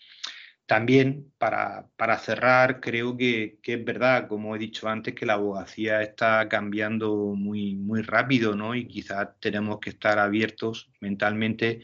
También, 0.66 1.32
para, 1.38 1.88
para 1.96 2.18
cerrar, 2.18 2.80
creo 2.80 3.16
que, 3.16 3.58
que, 3.62 3.74
es 3.74 3.84
verdad, 3.84 4.26
como 4.28 4.56
he 4.56 4.58
dicho 4.58 4.88
antes, 4.88 5.14
que 5.14 5.26
la 5.26 5.34
abogacía 5.34 6.02
está 6.02 6.48
cambiando 6.48 7.14
muy, 7.36 7.76
muy 7.76 8.02
rápido, 8.02 8.56
¿no? 8.56 8.74
Y 8.74 8.88
quizás 8.88 9.28
tenemos 9.40 9.78
que 9.80 9.90
estar 9.90 10.18
abiertos 10.18 10.90
mentalmente 11.00 11.82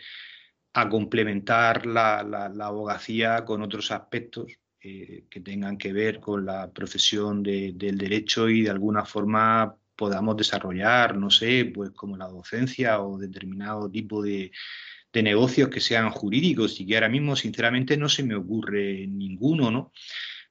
a 0.74 0.88
complementar 0.88 1.86
la, 1.86 2.22
la, 2.24 2.48
la 2.48 2.66
abogacía 2.66 3.44
con 3.44 3.62
otros 3.62 3.90
aspectos 3.92 4.61
eh, 4.84 5.26
que 5.30 5.40
tengan 5.40 5.78
que 5.78 5.92
ver 5.92 6.18
con 6.18 6.44
la 6.44 6.72
profesión 6.72 7.40
del 7.42 7.96
derecho 7.96 8.48
y 8.48 8.62
de 8.62 8.70
alguna 8.70 9.04
forma 9.04 9.76
podamos 9.94 10.36
desarrollar, 10.36 11.16
no 11.16 11.30
sé, 11.30 11.70
pues 11.72 11.90
como 11.92 12.16
la 12.16 12.26
docencia 12.26 13.00
o 13.00 13.16
determinado 13.16 13.88
tipo 13.88 14.22
de, 14.22 14.50
negocios 15.14 15.68
que 15.68 15.78
sean 15.80 16.10
jurídicos 16.10 16.80
y 16.80 16.86
que 16.86 16.94
ahora 16.96 17.08
mismo 17.08 17.36
sinceramente 17.36 17.96
no 17.96 18.08
se 18.08 18.24
me 18.24 18.34
ocurre 18.34 19.06
ninguno, 19.06 19.70
¿no? 19.70 19.92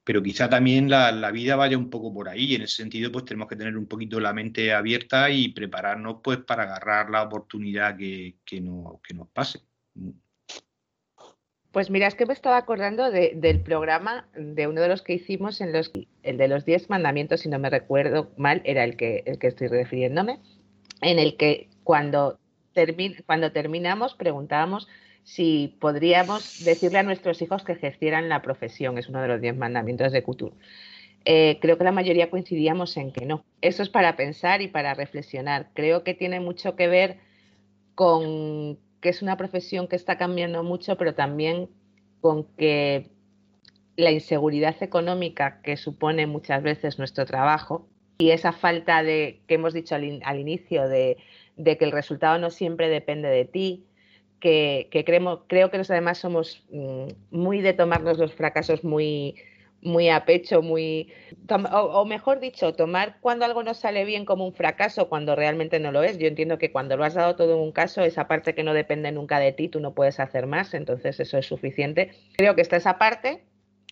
pero 0.03 0.23
quizá 0.23 0.49
también 0.49 0.89
la, 0.89 1.31
vida 1.31 1.55
vaya 1.57 1.77
un 1.77 1.89
poco 1.89 2.13
por 2.13 2.29
ahí. 2.29 2.55
En 2.55 2.61
ese 2.63 2.77
sentido, 2.77 3.11
pues 3.11 3.25
tenemos 3.25 3.49
que 3.49 3.55
tener 3.57 3.77
un 3.77 3.87
poquito 3.87 4.19
la 4.19 4.33
mente 4.33 4.73
abierta 4.73 5.29
y 5.29 5.49
prepararnos 5.49 6.17
pues 6.23 6.39
para 6.39 6.63
agarrar 6.63 7.09
la 7.09 7.23
oportunidad 7.23 7.97
que, 7.97 8.37
que, 8.45 8.63
que 9.03 9.13
nos 9.13 9.27
pase. 9.33 9.61
Pues 11.71 11.89
mira, 11.89 12.07
es 12.07 12.15
que 12.15 12.25
me 12.25 12.33
estaba 12.33 12.57
acordando 12.57 13.09
del 13.11 13.61
programa, 13.61 14.27
de 14.35 14.67
uno 14.67 14.81
de 14.81 14.89
los 14.89 15.01
que 15.01 15.13
hicimos, 15.13 15.61
en 15.61 15.71
los, 15.71 15.91
el 16.21 16.37
de 16.37 16.47
los 16.49 16.65
diez 16.65 16.89
mandamientos, 16.89 17.41
si 17.41 17.49
no 17.49 17.59
me 17.59 17.69
recuerdo 17.69 18.31
mal, 18.35 18.61
era 18.65 18.83
el 18.83 18.97
que, 18.97 19.23
el 19.25 19.39
que 19.39 19.47
estoy 19.47 19.67
refiriéndome, 19.69 20.39
en 21.01 21.17
el 21.17 21.37
que 21.37 21.69
cuando, 21.83 22.39
cuando 23.25 23.51
terminamos 23.53 24.15
preguntábamos 24.15 24.89
si 25.23 25.77
podríamos 25.79 26.63
decirle 26.65 26.99
a 26.99 27.03
nuestros 27.03 27.41
hijos 27.41 27.63
que 27.63 27.73
ejercieran 27.73 28.27
la 28.27 28.41
profesión, 28.41 28.97
es 28.97 29.07
uno 29.07 29.21
de 29.21 29.27
los 29.27 29.39
diez 29.39 29.55
mandamientos 29.55 30.11
de 30.11 30.23
Couture. 30.23 30.55
Eh, 31.23 31.59
creo 31.61 31.77
que 31.77 31.83
la 31.83 31.91
mayoría 31.91 32.29
coincidíamos 32.29 32.97
en 32.97 33.11
que 33.11 33.25
no. 33.25 33.45
Eso 33.61 33.83
es 33.83 33.89
para 33.89 34.15
pensar 34.15 34.61
y 34.61 34.67
para 34.67 34.95
reflexionar. 34.95 35.69
Creo 35.73 36.03
que 36.03 36.15
tiene 36.15 36.39
mucho 36.39 36.75
que 36.75 36.87
ver 36.87 37.19
con 37.93 38.79
que 39.01 39.09
es 39.09 39.21
una 39.21 39.37
profesión 39.37 39.87
que 39.87 39.95
está 39.95 40.17
cambiando 40.17 40.63
mucho, 40.63 40.97
pero 40.97 41.15
también 41.15 41.69
con 42.21 42.45
que 42.55 43.09
la 43.97 44.11
inseguridad 44.11 44.75
económica 44.81 45.61
que 45.63 45.75
supone 45.75 46.27
muchas 46.27 46.63
veces 46.63 46.97
nuestro 46.97 47.25
trabajo 47.25 47.87
y 48.19 48.29
esa 48.29 48.51
falta 48.51 49.01
de, 49.01 49.41
que 49.47 49.55
hemos 49.55 49.73
dicho 49.73 49.95
al, 49.95 50.39
inicio, 50.39 50.87
de, 50.87 51.17
que 51.57 51.77
el 51.79 51.91
resultado 51.91 52.37
no 52.37 52.51
siempre 52.51 52.87
depende 52.87 53.27
de 53.29 53.45
ti, 53.45 53.85
que, 54.39 54.89
creo 55.47 55.71
que 55.71 55.77
los 55.77 55.89
además 55.89 56.19
somos 56.19 56.63
mm, 56.69 57.07
muy 57.31 57.61
de 57.61 57.73
tomarnos 57.73 58.19
los 58.19 58.33
fracasos 58.33 58.83
muy, 58.83 59.35
muy 59.81 60.09
a 60.09 60.25
pecho, 60.25 60.61
muy, 60.61 61.11
o, 61.71 62.05
mejor 62.05 62.39
dicho, 62.39 62.73
tomar 62.73 63.17
cuando 63.19 63.45
algo 63.45 63.63
no 63.63 63.73
sale 63.73 64.05
bien 64.05 64.25
como 64.25 64.45
un 64.45 64.53
fracaso 64.53 65.09
cuando 65.09 65.35
realmente 65.35 65.79
no 65.79 65.91
lo 65.91 66.03
es. 66.03 66.17
Yo 66.17 66.27
entiendo 66.27 66.57
que 66.57 66.71
cuando 66.71 66.97
lo 66.97 67.03
has 67.03 67.15
dado 67.15 67.35
todo 67.35 67.55
en 67.55 67.61
un 67.61 67.71
caso, 67.71 68.01
esa 68.01 68.27
parte 68.27 68.53
que 68.53 68.63
no 68.63 68.73
depende 68.73 69.11
nunca 69.11 69.39
de 69.39 69.51
ti, 69.51 69.67
tú 69.67 69.79
no 69.79 69.93
puedes 69.93 70.19
hacer 70.19 70.47
más, 70.47 70.73
entonces 70.73 71.19
eso 71.19 71.37
es 71.37 71.45
suficiente. 71.45 72.11
Creo 72.37 72.55
que 72.55 72.61
está 72.61 72.77
esa 72.77 72.97
parte, 72.97 73.43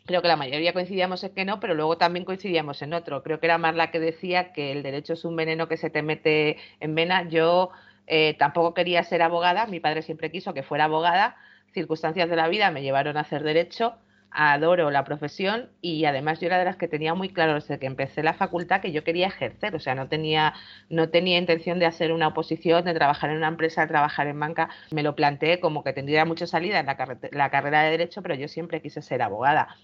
creo 0.05 0.21
que 0.21 0.27
la 0.27 0.35
mayoría 0.35 0.73
coincidíamos 0.73 1.23
en 1.23 1.33
que 1.33 1.45
no, 1.45 1.59
pero 1.59 1.73
luego 1.73 1.97
también 1.97 2.25
coincidíamos 2.25 2.81
en 2.81 2.93
otro. 2.93 3.23
Creo 3.23 3.39
que 3.39 3.47
era 3.47 3.57
más 3.57 3.75
la 3.75 3.91
que 3.91 3.99
decía 3.99 4.53
que 4.53 4.71
el 4.71 4.83
derecho 4.83 5.13
es 5.13 5.25
un 5.25 5.35
veneno 5.35 5.67
que 5.67 5.77
se 5.77 5.89
te 5.89 6.03
mete 6.03 6.57
en 6.79 6.95
vena. 6.95 7.27
Yo 7.29 7.71
eh, 8.05 8.35
tampoco 8.37 8.73
quería 8.73 9.03
ser 9.03 9.21
abogada, 9.21 9.67
mi 9.67 9.79
padre 9.79 10.01
siempre 10.01 10.31
quiso 10.31 10.53
que 10.53 10.63
fuera 10.63 10.85
abogada, 10.85 11.35
circunstancias 11.73 12.29
de 12.29 12.35
la 12.35 12.47
vida 12.47 12.71
me 12.71 12.81
llevaron 12.81 13.17
a 13.17 13.21
hacer 13.21 13.43
derecho, 13.43 13.95
adoro 14.31 14.91
la 14.91 15.03
profesión 15.03 15.69
y 15.81 16.05
además 16.05 16.39
yo 16.39 16.47
era 16.47 16.59
de 16.59 16.65
las 16.65 16.77
que 16.77 16.87
tenía 16.87 17.13
muy 17.13 17.29
claro 17.29 17.55
desde 17.55 17.79
que 17.79 17.87
empecé 17.87 18.23
la 18.23 18.33
facultad 18.33 18.81
que 18.81 18.91
yo 18.91 19.03
quería 19.03 19.27
ejercer, 19.27 19.75
o 19.75 19.79
sea, 19.79 19.95
no 19.95 20.07
tenía, 20.07 20.53
no 20.89 21.09
tenía 21.09 21.37
intención 21.37 21.79
de 21.79 21.85
hacer 21.85 22.11
una 22.11 22.27
oposición, 22.27 22.85
de 22.85 22.93
trabajar 22.93 23.31
en 23.31 23.37
una 23.37 23.47
empresa, 23.47 23.81
de 23.81 23.87
trabajar 23.87 24.27
en 24.27 24.39
banca, 24.39 24.69
me 24.91 25.03
lo 25.03 25.15
planteé 25.15 25.59
como 25.59 25.83
que 25.83 25.93
tendría 25.93 26.25
mucha 26.25 26.47
salida 26.47 26.79
en 26.79 26.85
la, 26.85 27.17
la 27.31 27.49
carrera 27.49 27.83
de 27.83 27.91
derecho, 27.91 28.21
pero 28.21 28.35
yo 28.35 28.47
siempre 28.47 28.81
quise 28.81 29.01
ser 29.01 29.21
abogada. 29.21 29.75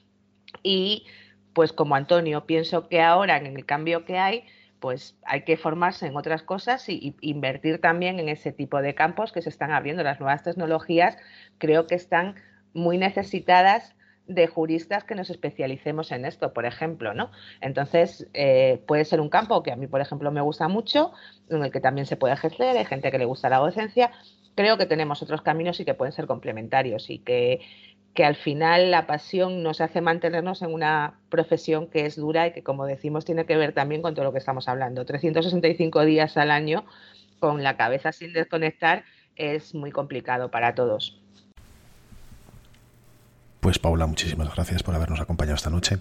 Y 0.63 1.05
pues 1.53 1.71
como 1.73 1.95
Antonio, 1.95 2.45
pienso 2.45 2.87
que 2.89 3.01
ahora 3.01 3.37
en 3.37 3.47
el 3.47 3.65
cambio 3.65 4.05
que 4.05 4.17
hay, 4.17 4.43
pues 4.79 5.17
hay 5.23 5.43
que 5.45 5.57
formarse 5.57 6.05
en 6.05 6.17
otras 6.17 6.43
cosas 6.43 6.87
y, 6.89 7.15
invertir 7.21 7.79
también 7.79 8.19
en 8.19 8.29
ese 8.29 8.51
tipo 8.51 8.81
de 8.81 8.93
campos 8.93 9.31
que 9.31 9.41
se 9.41 9.49
están 9.49 9.71
abriendo. 9.71 10.03
Las 10.03 10.19
nuevas 10.19 10.43
tecnologías 10.43 11.17
creo 11.57 11.87
que 11.87 11.95
están 11.95 12.35
muy 12.73 12.97
necesitadas 12.97 13.95
de 14.27 14.47
juristas 14.47 15.03
que 15.03 15.15
nos 15.15 15.29
especialicemos 15.29 16.11
en 16.11 16.25
esto, 16.25 16.53
por 16.53 16.65
ejemplo, 16.65 17.13
¿no? 17.13 17.31
Entonces, 17.61 18.27
eh, 18.33 18.81
puede 18.87 19.05
ser 19.05 19.21
un 19.21 19.29
campo 19.29 19.61
que 19.63 19.71
a 19.71 19.75
mí, 19.75 19.87
por 19.87 20.01
ejemplo, 20.01 20.31
me 20.31 20.41
gusta 20.41 20.67
mucho, 20.67 21.11
en 21.49 21.63
el 21.63 21.71
que 21.71 21.79
también 21.79 22.05
se 22.07 22.17
puede 22.17 22.33
ejercer, 22.33 22.77
hay 22.77 22.85
gente 22.85 23.11
que 23.11 23.17
le 23.17 23.25
gusta 23.25 23.49
la 23.49 23.57
docencia. 23.57 24.11
Creo 24.55 24.77
que 24.77 24.85
tenemos 24.85 25.21
otros 25.21 25.41
caminos 25.41 25.79
y 25.79 25.85
que 25.85 25.93
pueden 25.93 26.13
ser 26.13 26.27
complementarios 26.27 27.09
y 27.09 27.19
que 27.19 27.61
que 28.15 28.23
al 28.23 28.35
final 28.35 28.91
la 28.91 29.07
pasión 29.07 29.61
nos 29.61 29.81
hace 29.81 29.99
mantenernos 29.99 30.61
en 30.61 30.73
una 30.73 31.19
profesión 31.29 31.87
que 31.87 32.05
es 32.05 32.15
dura 32.15 32.47
y 32.47 32.53
que, 32.53 32.63
como 32.63 32.85
decimos, 32.85 33.25
tiene 33.25 33.45
que 33.45 33.57
ver 33.57 33.73
también 33.73 34.01
con 34.01 34.15
todo 34.15 34.23
lo 34.23 34.31
que 34.31 34.39
estamos 34.39 34.69
hablando. 34.69 35.05
365 35.05 36.05
días 36.05 36.37
al 36.37 36.49
año 36.49 36.85
con 37.39 37.61
la 37.61 37.75
cabeza 37.75 38.13
sin 38.13 38.31
desconectar 38.31 39.03
es 39.35 39.75
muy 39.75 39.91
complicado 39.91 40.49
para 40.49 40.75
todos. 40.75 41.24
Pues 43.65 43.79
Paula, 43.79 44.05
muchísimas 44.05 44.53
gracias 44.53 44.83
por 44.83 44.93
habernos 44.93 45.19
acompañado 45.19 45.55
esta 45.55 45.71
noche. 45.71 45.97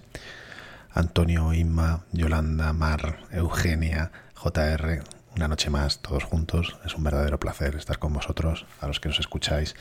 Antonio, 0.91 1.51
Inma, 1.51 2.05
Yolanda, 2.11 2.71
Mar, 2.73 3.21
Eugenia, 3.31 4.11
JR, 4.35 5.01
una 5.35 5.47
noche 5.47 5.71
más, 5.71 5.97
todos 5.97 6.25
juntos. 6.25 6.77
Es 6.85 6.93
un 6.93 7.03
verdadero 7.03 7.39
placer 7.39 7.75
estar 7.75 7.97
con 7.97 8.13
vosotros, 8.13 8.67
a 8.81 8.87
los 8.87 8.99
que 8.99 9.09
nos 9.09 9.19
escucháis 9.19 9.75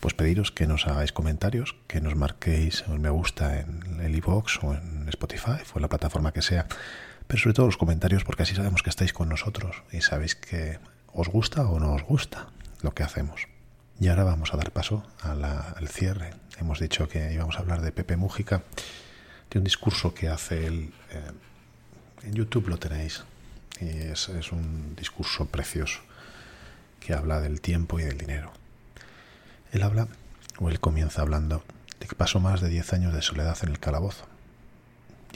pues 0.00 0.14
pediros 0.14 0.52
que 0.52 0.66
nos 0.66 0.86
hagáis 0.86 1.12
comentarios, 1.12 1.76
que 1.86 2.00
nos 2.00 2.16
marquéis 2.16 2.82
un 2.86 3.02
me 3.02 3.10
gusta 3.10 3.60
en 3.60 4.00
el 4.00 4.16
iVoox 4.16 4.64
o 4.64 4.72
en 4.72 5.06
Spotify 5.10 5.60
o 5.74 5.76
en 5.76 5.82
la 5.82 5.90
plataforma 5.90 6.32
que 6.32 6.40
sea, 6.40 6.66
pero 7.26 7.42
sobre 7.42 7.52
todo 7.52 7.66
los 7.66 7.76
comentarios 7.76 8.24
porque 8.24 8.44
así 8.44 8.54
sabemos 8.54 8.82
que 8.82 8.88
estáis 8.88 9.12
con 9.12 9.28
nosotros 9.28 9.82
y 9.92 10.00
sabéis 10.00 10.34
que 10.34 10.78
os 11.12 11.28
gusta 11.28 11.68
o 11.68 11.78
no 11.78 11.92
os 11.92 12.04
gusta 12.04 12.46
lo 12.80 12.94
que 12.94 13.02
hacemos. 13.02 13.48
Y 14.00 14.08
ahora 14.08 14.24
vamos 14.24 14.54
a 14.54 14.56
dar 14.56 14.70
paso 14.70 15.04
al 15.22 15.88
cierre. 15.88 16.45
Hemos 16.58 16.80
dicho 16.80 17.08
que 17.08 17.32
íbamos 17.32 17.56
a 17.56 17.60
hablar 17.60 17.80
de 17.82 17.92
Pepe 17.92 18.16
Mújica, 18.16 18.62
de 19.50 19.58
un 19.58 19.64
discurso 19.64 20.14
que 20.14 20.28
hace 20.28 20.66
él. 20.66 20.92
Eh, 21.10 21.32
en 22.24 22.34
YouTube 22.34 22.68
lo 22.68 22.78
tenéis. 22.78 23.24
Y 23.80 23.88
es 23.88 24.28
un 24.52 24.96
discurso 24.96 25.46
precioso 25.46 26.00
que 26.98 27.12
habla 27.12 27.40
del 27.40 27.60
tiempo 27.60 28.00
y 28.00 28.04
del 28.04 28.16
dinero. 28.16 28.52
Él 29.72 29.82
habla, 29.82 30.08
o 30.58 30.70
él 30.70 30.80
comienza 30.80 31.20
hablando, 31.20 31.62
de 32.00 32.06
que 32.06 32.14
pasó 32.14 32.40
más 32.40 32.60
de 32.60 32.70
diez 32.70 32.92
años 32.94 33.12
de 33.12 33.20
soledad 33.20 33.58
en 33.62 33.68
el 33.68 33.78
calabozo 33.78 34.26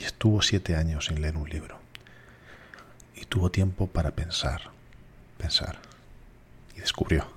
y 0.01 0.03
estuvo 0.03 0.41
siete 0.41 0.75
años 0.75 1.05
sin 1.05 1.21
leer 1.21 1.37
un 1.37 1.47
libro. 1.47 1.79
Y 3.15 3.25
tuvo 3.25 3.51
tiempo 3.51 3.85
para 3.85 4.11
pensar, 4.11 4.71
pensar. 5.37 5.77
Y 6.75 6.79
descubrió. 6.79 7.27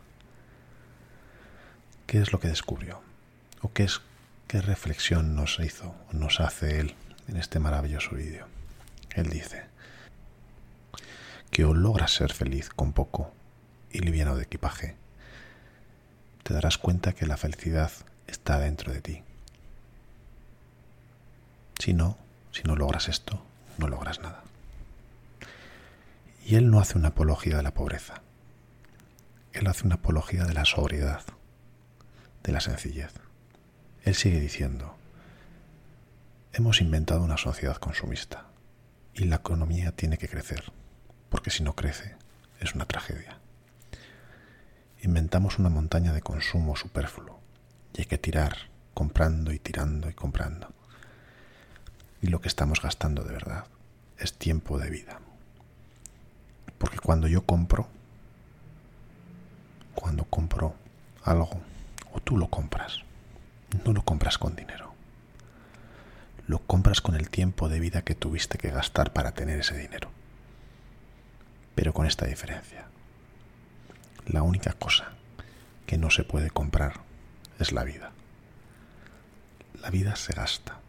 ¿Qué 2.07 2.23
es 2.23 2.33
lo 2.33 2.41
que 2.41 2.49
descubrió? 2.49 3.04
¿O 3.65 3.73
qué 3.73 3.85
es 3.85 4.03
qué 4.47 4.61
reflexión 4.61 5.35
nos 5.35 5.59
hizo, 5.59 5.95
nos 6.13 6.39
hace 6.41 6.81
él 6.81 6.95
en 7.29 7.39
este 7.39 7.61
maravilloso 7.61 8.15
vídeo? 8.15 8.47
Él 9.15 9.31
dice 9.31 9.65
que 11.51 11.65
o 11.65 11.73
logras 11.73 12.13
ser 12.13 12.31
feliz 12.35 12.69
con 12.69 12.93
poco 12.93 13.33
y 13.91 14.01
liviano 14.01 14.37
de 14.37 14.43
equipaje, 14.43 14.97
te 16.43 16.53
darás 16.53 16.77
cuenta 16.77 17.15
que 17.15 17.27
la 17.27 17.39
felicidad 17.39 17.91
está 18.27 18.59
dentro 18.59 18.93
de 18.93 19.01
ti. 19.01 19.23
Si 21.79 21.95
no, 21.95 22.19
si 22.53 22.65
no 22.65 22.77
logras 22.77 23.09
esto, 23.09 23.43
no 23.79 23.89
logras 23.89 24.21
nada. 24.21 24.43
Y 26.45 26.57
él 26.57 26.71
no 26.71 26.81
hace 26.81 26.99
una 26.99 27.09
apología 27.09 27.57
de 27.57 27.63
la 27.63 27.73
pobreza. 27.73 28.21
Él 29.55 29.67
hace 29.69 29.87
una 29.87 29.95
apología 29.95 30.45
de 30.45 30.53
la 30.53 30.67
sobriedad, 30.67 31.23
de 32.43 32.53
la 32.53 32.61
sencillez. 32.61 33.24
Él 34.05 34.15
sigue 34.15 34.41
diciendo, 34.41 34.97
hemos 36.53 36.81
inventado 36.81 37.23
una 37.23 37.37
sociedad 37.37 37.77
consumista 37.77 38.47
y 39.15 39.25
la 39.25 39.37
economía 39.37 39.93
tiene 39.93 40.19
que 40.19 40.29
crecer, 40.29 40.73
porque 41.31 41.51
si 41.51 41.63
no 41.63 41.75
crece 41.75 42.17
es 42.61 42.75
una 42.75 42.87
tragedia 42.87 43.39
inventamos 45.05 45.59
una 45.59 45.69
montaña 45.69 46.15
de 46.15 46.23
consumo 46.23 46.77
superfluo 46.77 47.39
y 47.95 48.01
hay 48.01 48.07
que 48.07 48.17
tirar, 48.17 48.57
comprando 48.95 49.53
y 49.53 49.59
tirando 49.59 50.09
y 50.09 50.15
comprando. 50.15 50.69
Y 52.23 52.29
lo 52.29 52.41
que 52.41 52.49
estamos 52.49 52.81
gastando 52.81 53.23
de 53.23 53.33
verdad 53.33 53.67
es 54.19 54.33
tiempo 54.33 54.79
de 54.79 54.89
vida. 54.89 55.21
Porque 56.79 56.99
cuando 56.99 57.29
yo 57.29 57.43
compro, 57.43 57.87
cuando 59.95 60.25
compro 60.25 60.75
algo, 61.23 61.61
o 62.13 62.21
tú 62.21 62.39
lo 62.39 62.49
compras, 62.49 63.04
no 63.85 63.93
lo 63.93 64.03
compras 64.03 64.39
con 64.39 64.57
dinero. 64.57 64.95
Lo 66.47 66.59
compras 66.59 67.01
con 67.01 67.15
el 67.15 67.31
tiempo 67.31 67.69
de 67.69 67.81
vida 67.81 68.03
que 68.03 68.15
tuviste 68.15 68.59
que 68.59 68.71
gastar 68.71 69.13
para 69.13 69.33
tener 69.33 69.61
ese 69.61 69.77
dinero. 69.77 70.11
Pero 71.75 71.93
con 71.93 72.07
esta 72.07 72.27
diferencia 72.27 72.87
la 74.27 74.43
única 74.43 74.73
cosa 74.73 75.13
que 75.87 75.99
no 75.99 76.11
se 76.11 76.25
puede 76.25 76.51
comprar 76.51 77.01
es 77.59 77.73
la 77.73 77.85
vida. 77.85 78.13
La 79.81 79.91
vida 79.91 80.17
se 80.17 80.33
gasta 80.33 80.81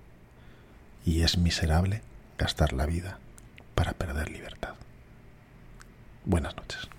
y 1.06 1.22
es 1.22 1.38
miserable 1.38 2.02
gastar 2.38 2.74
la 2.74 2.86
vida 2.86 3.20
para 3.76 3.94
perder 3.94 4.32
libertad. 4.32 4.76
Buenas 6.24 6.56
noches. 6.56 6.95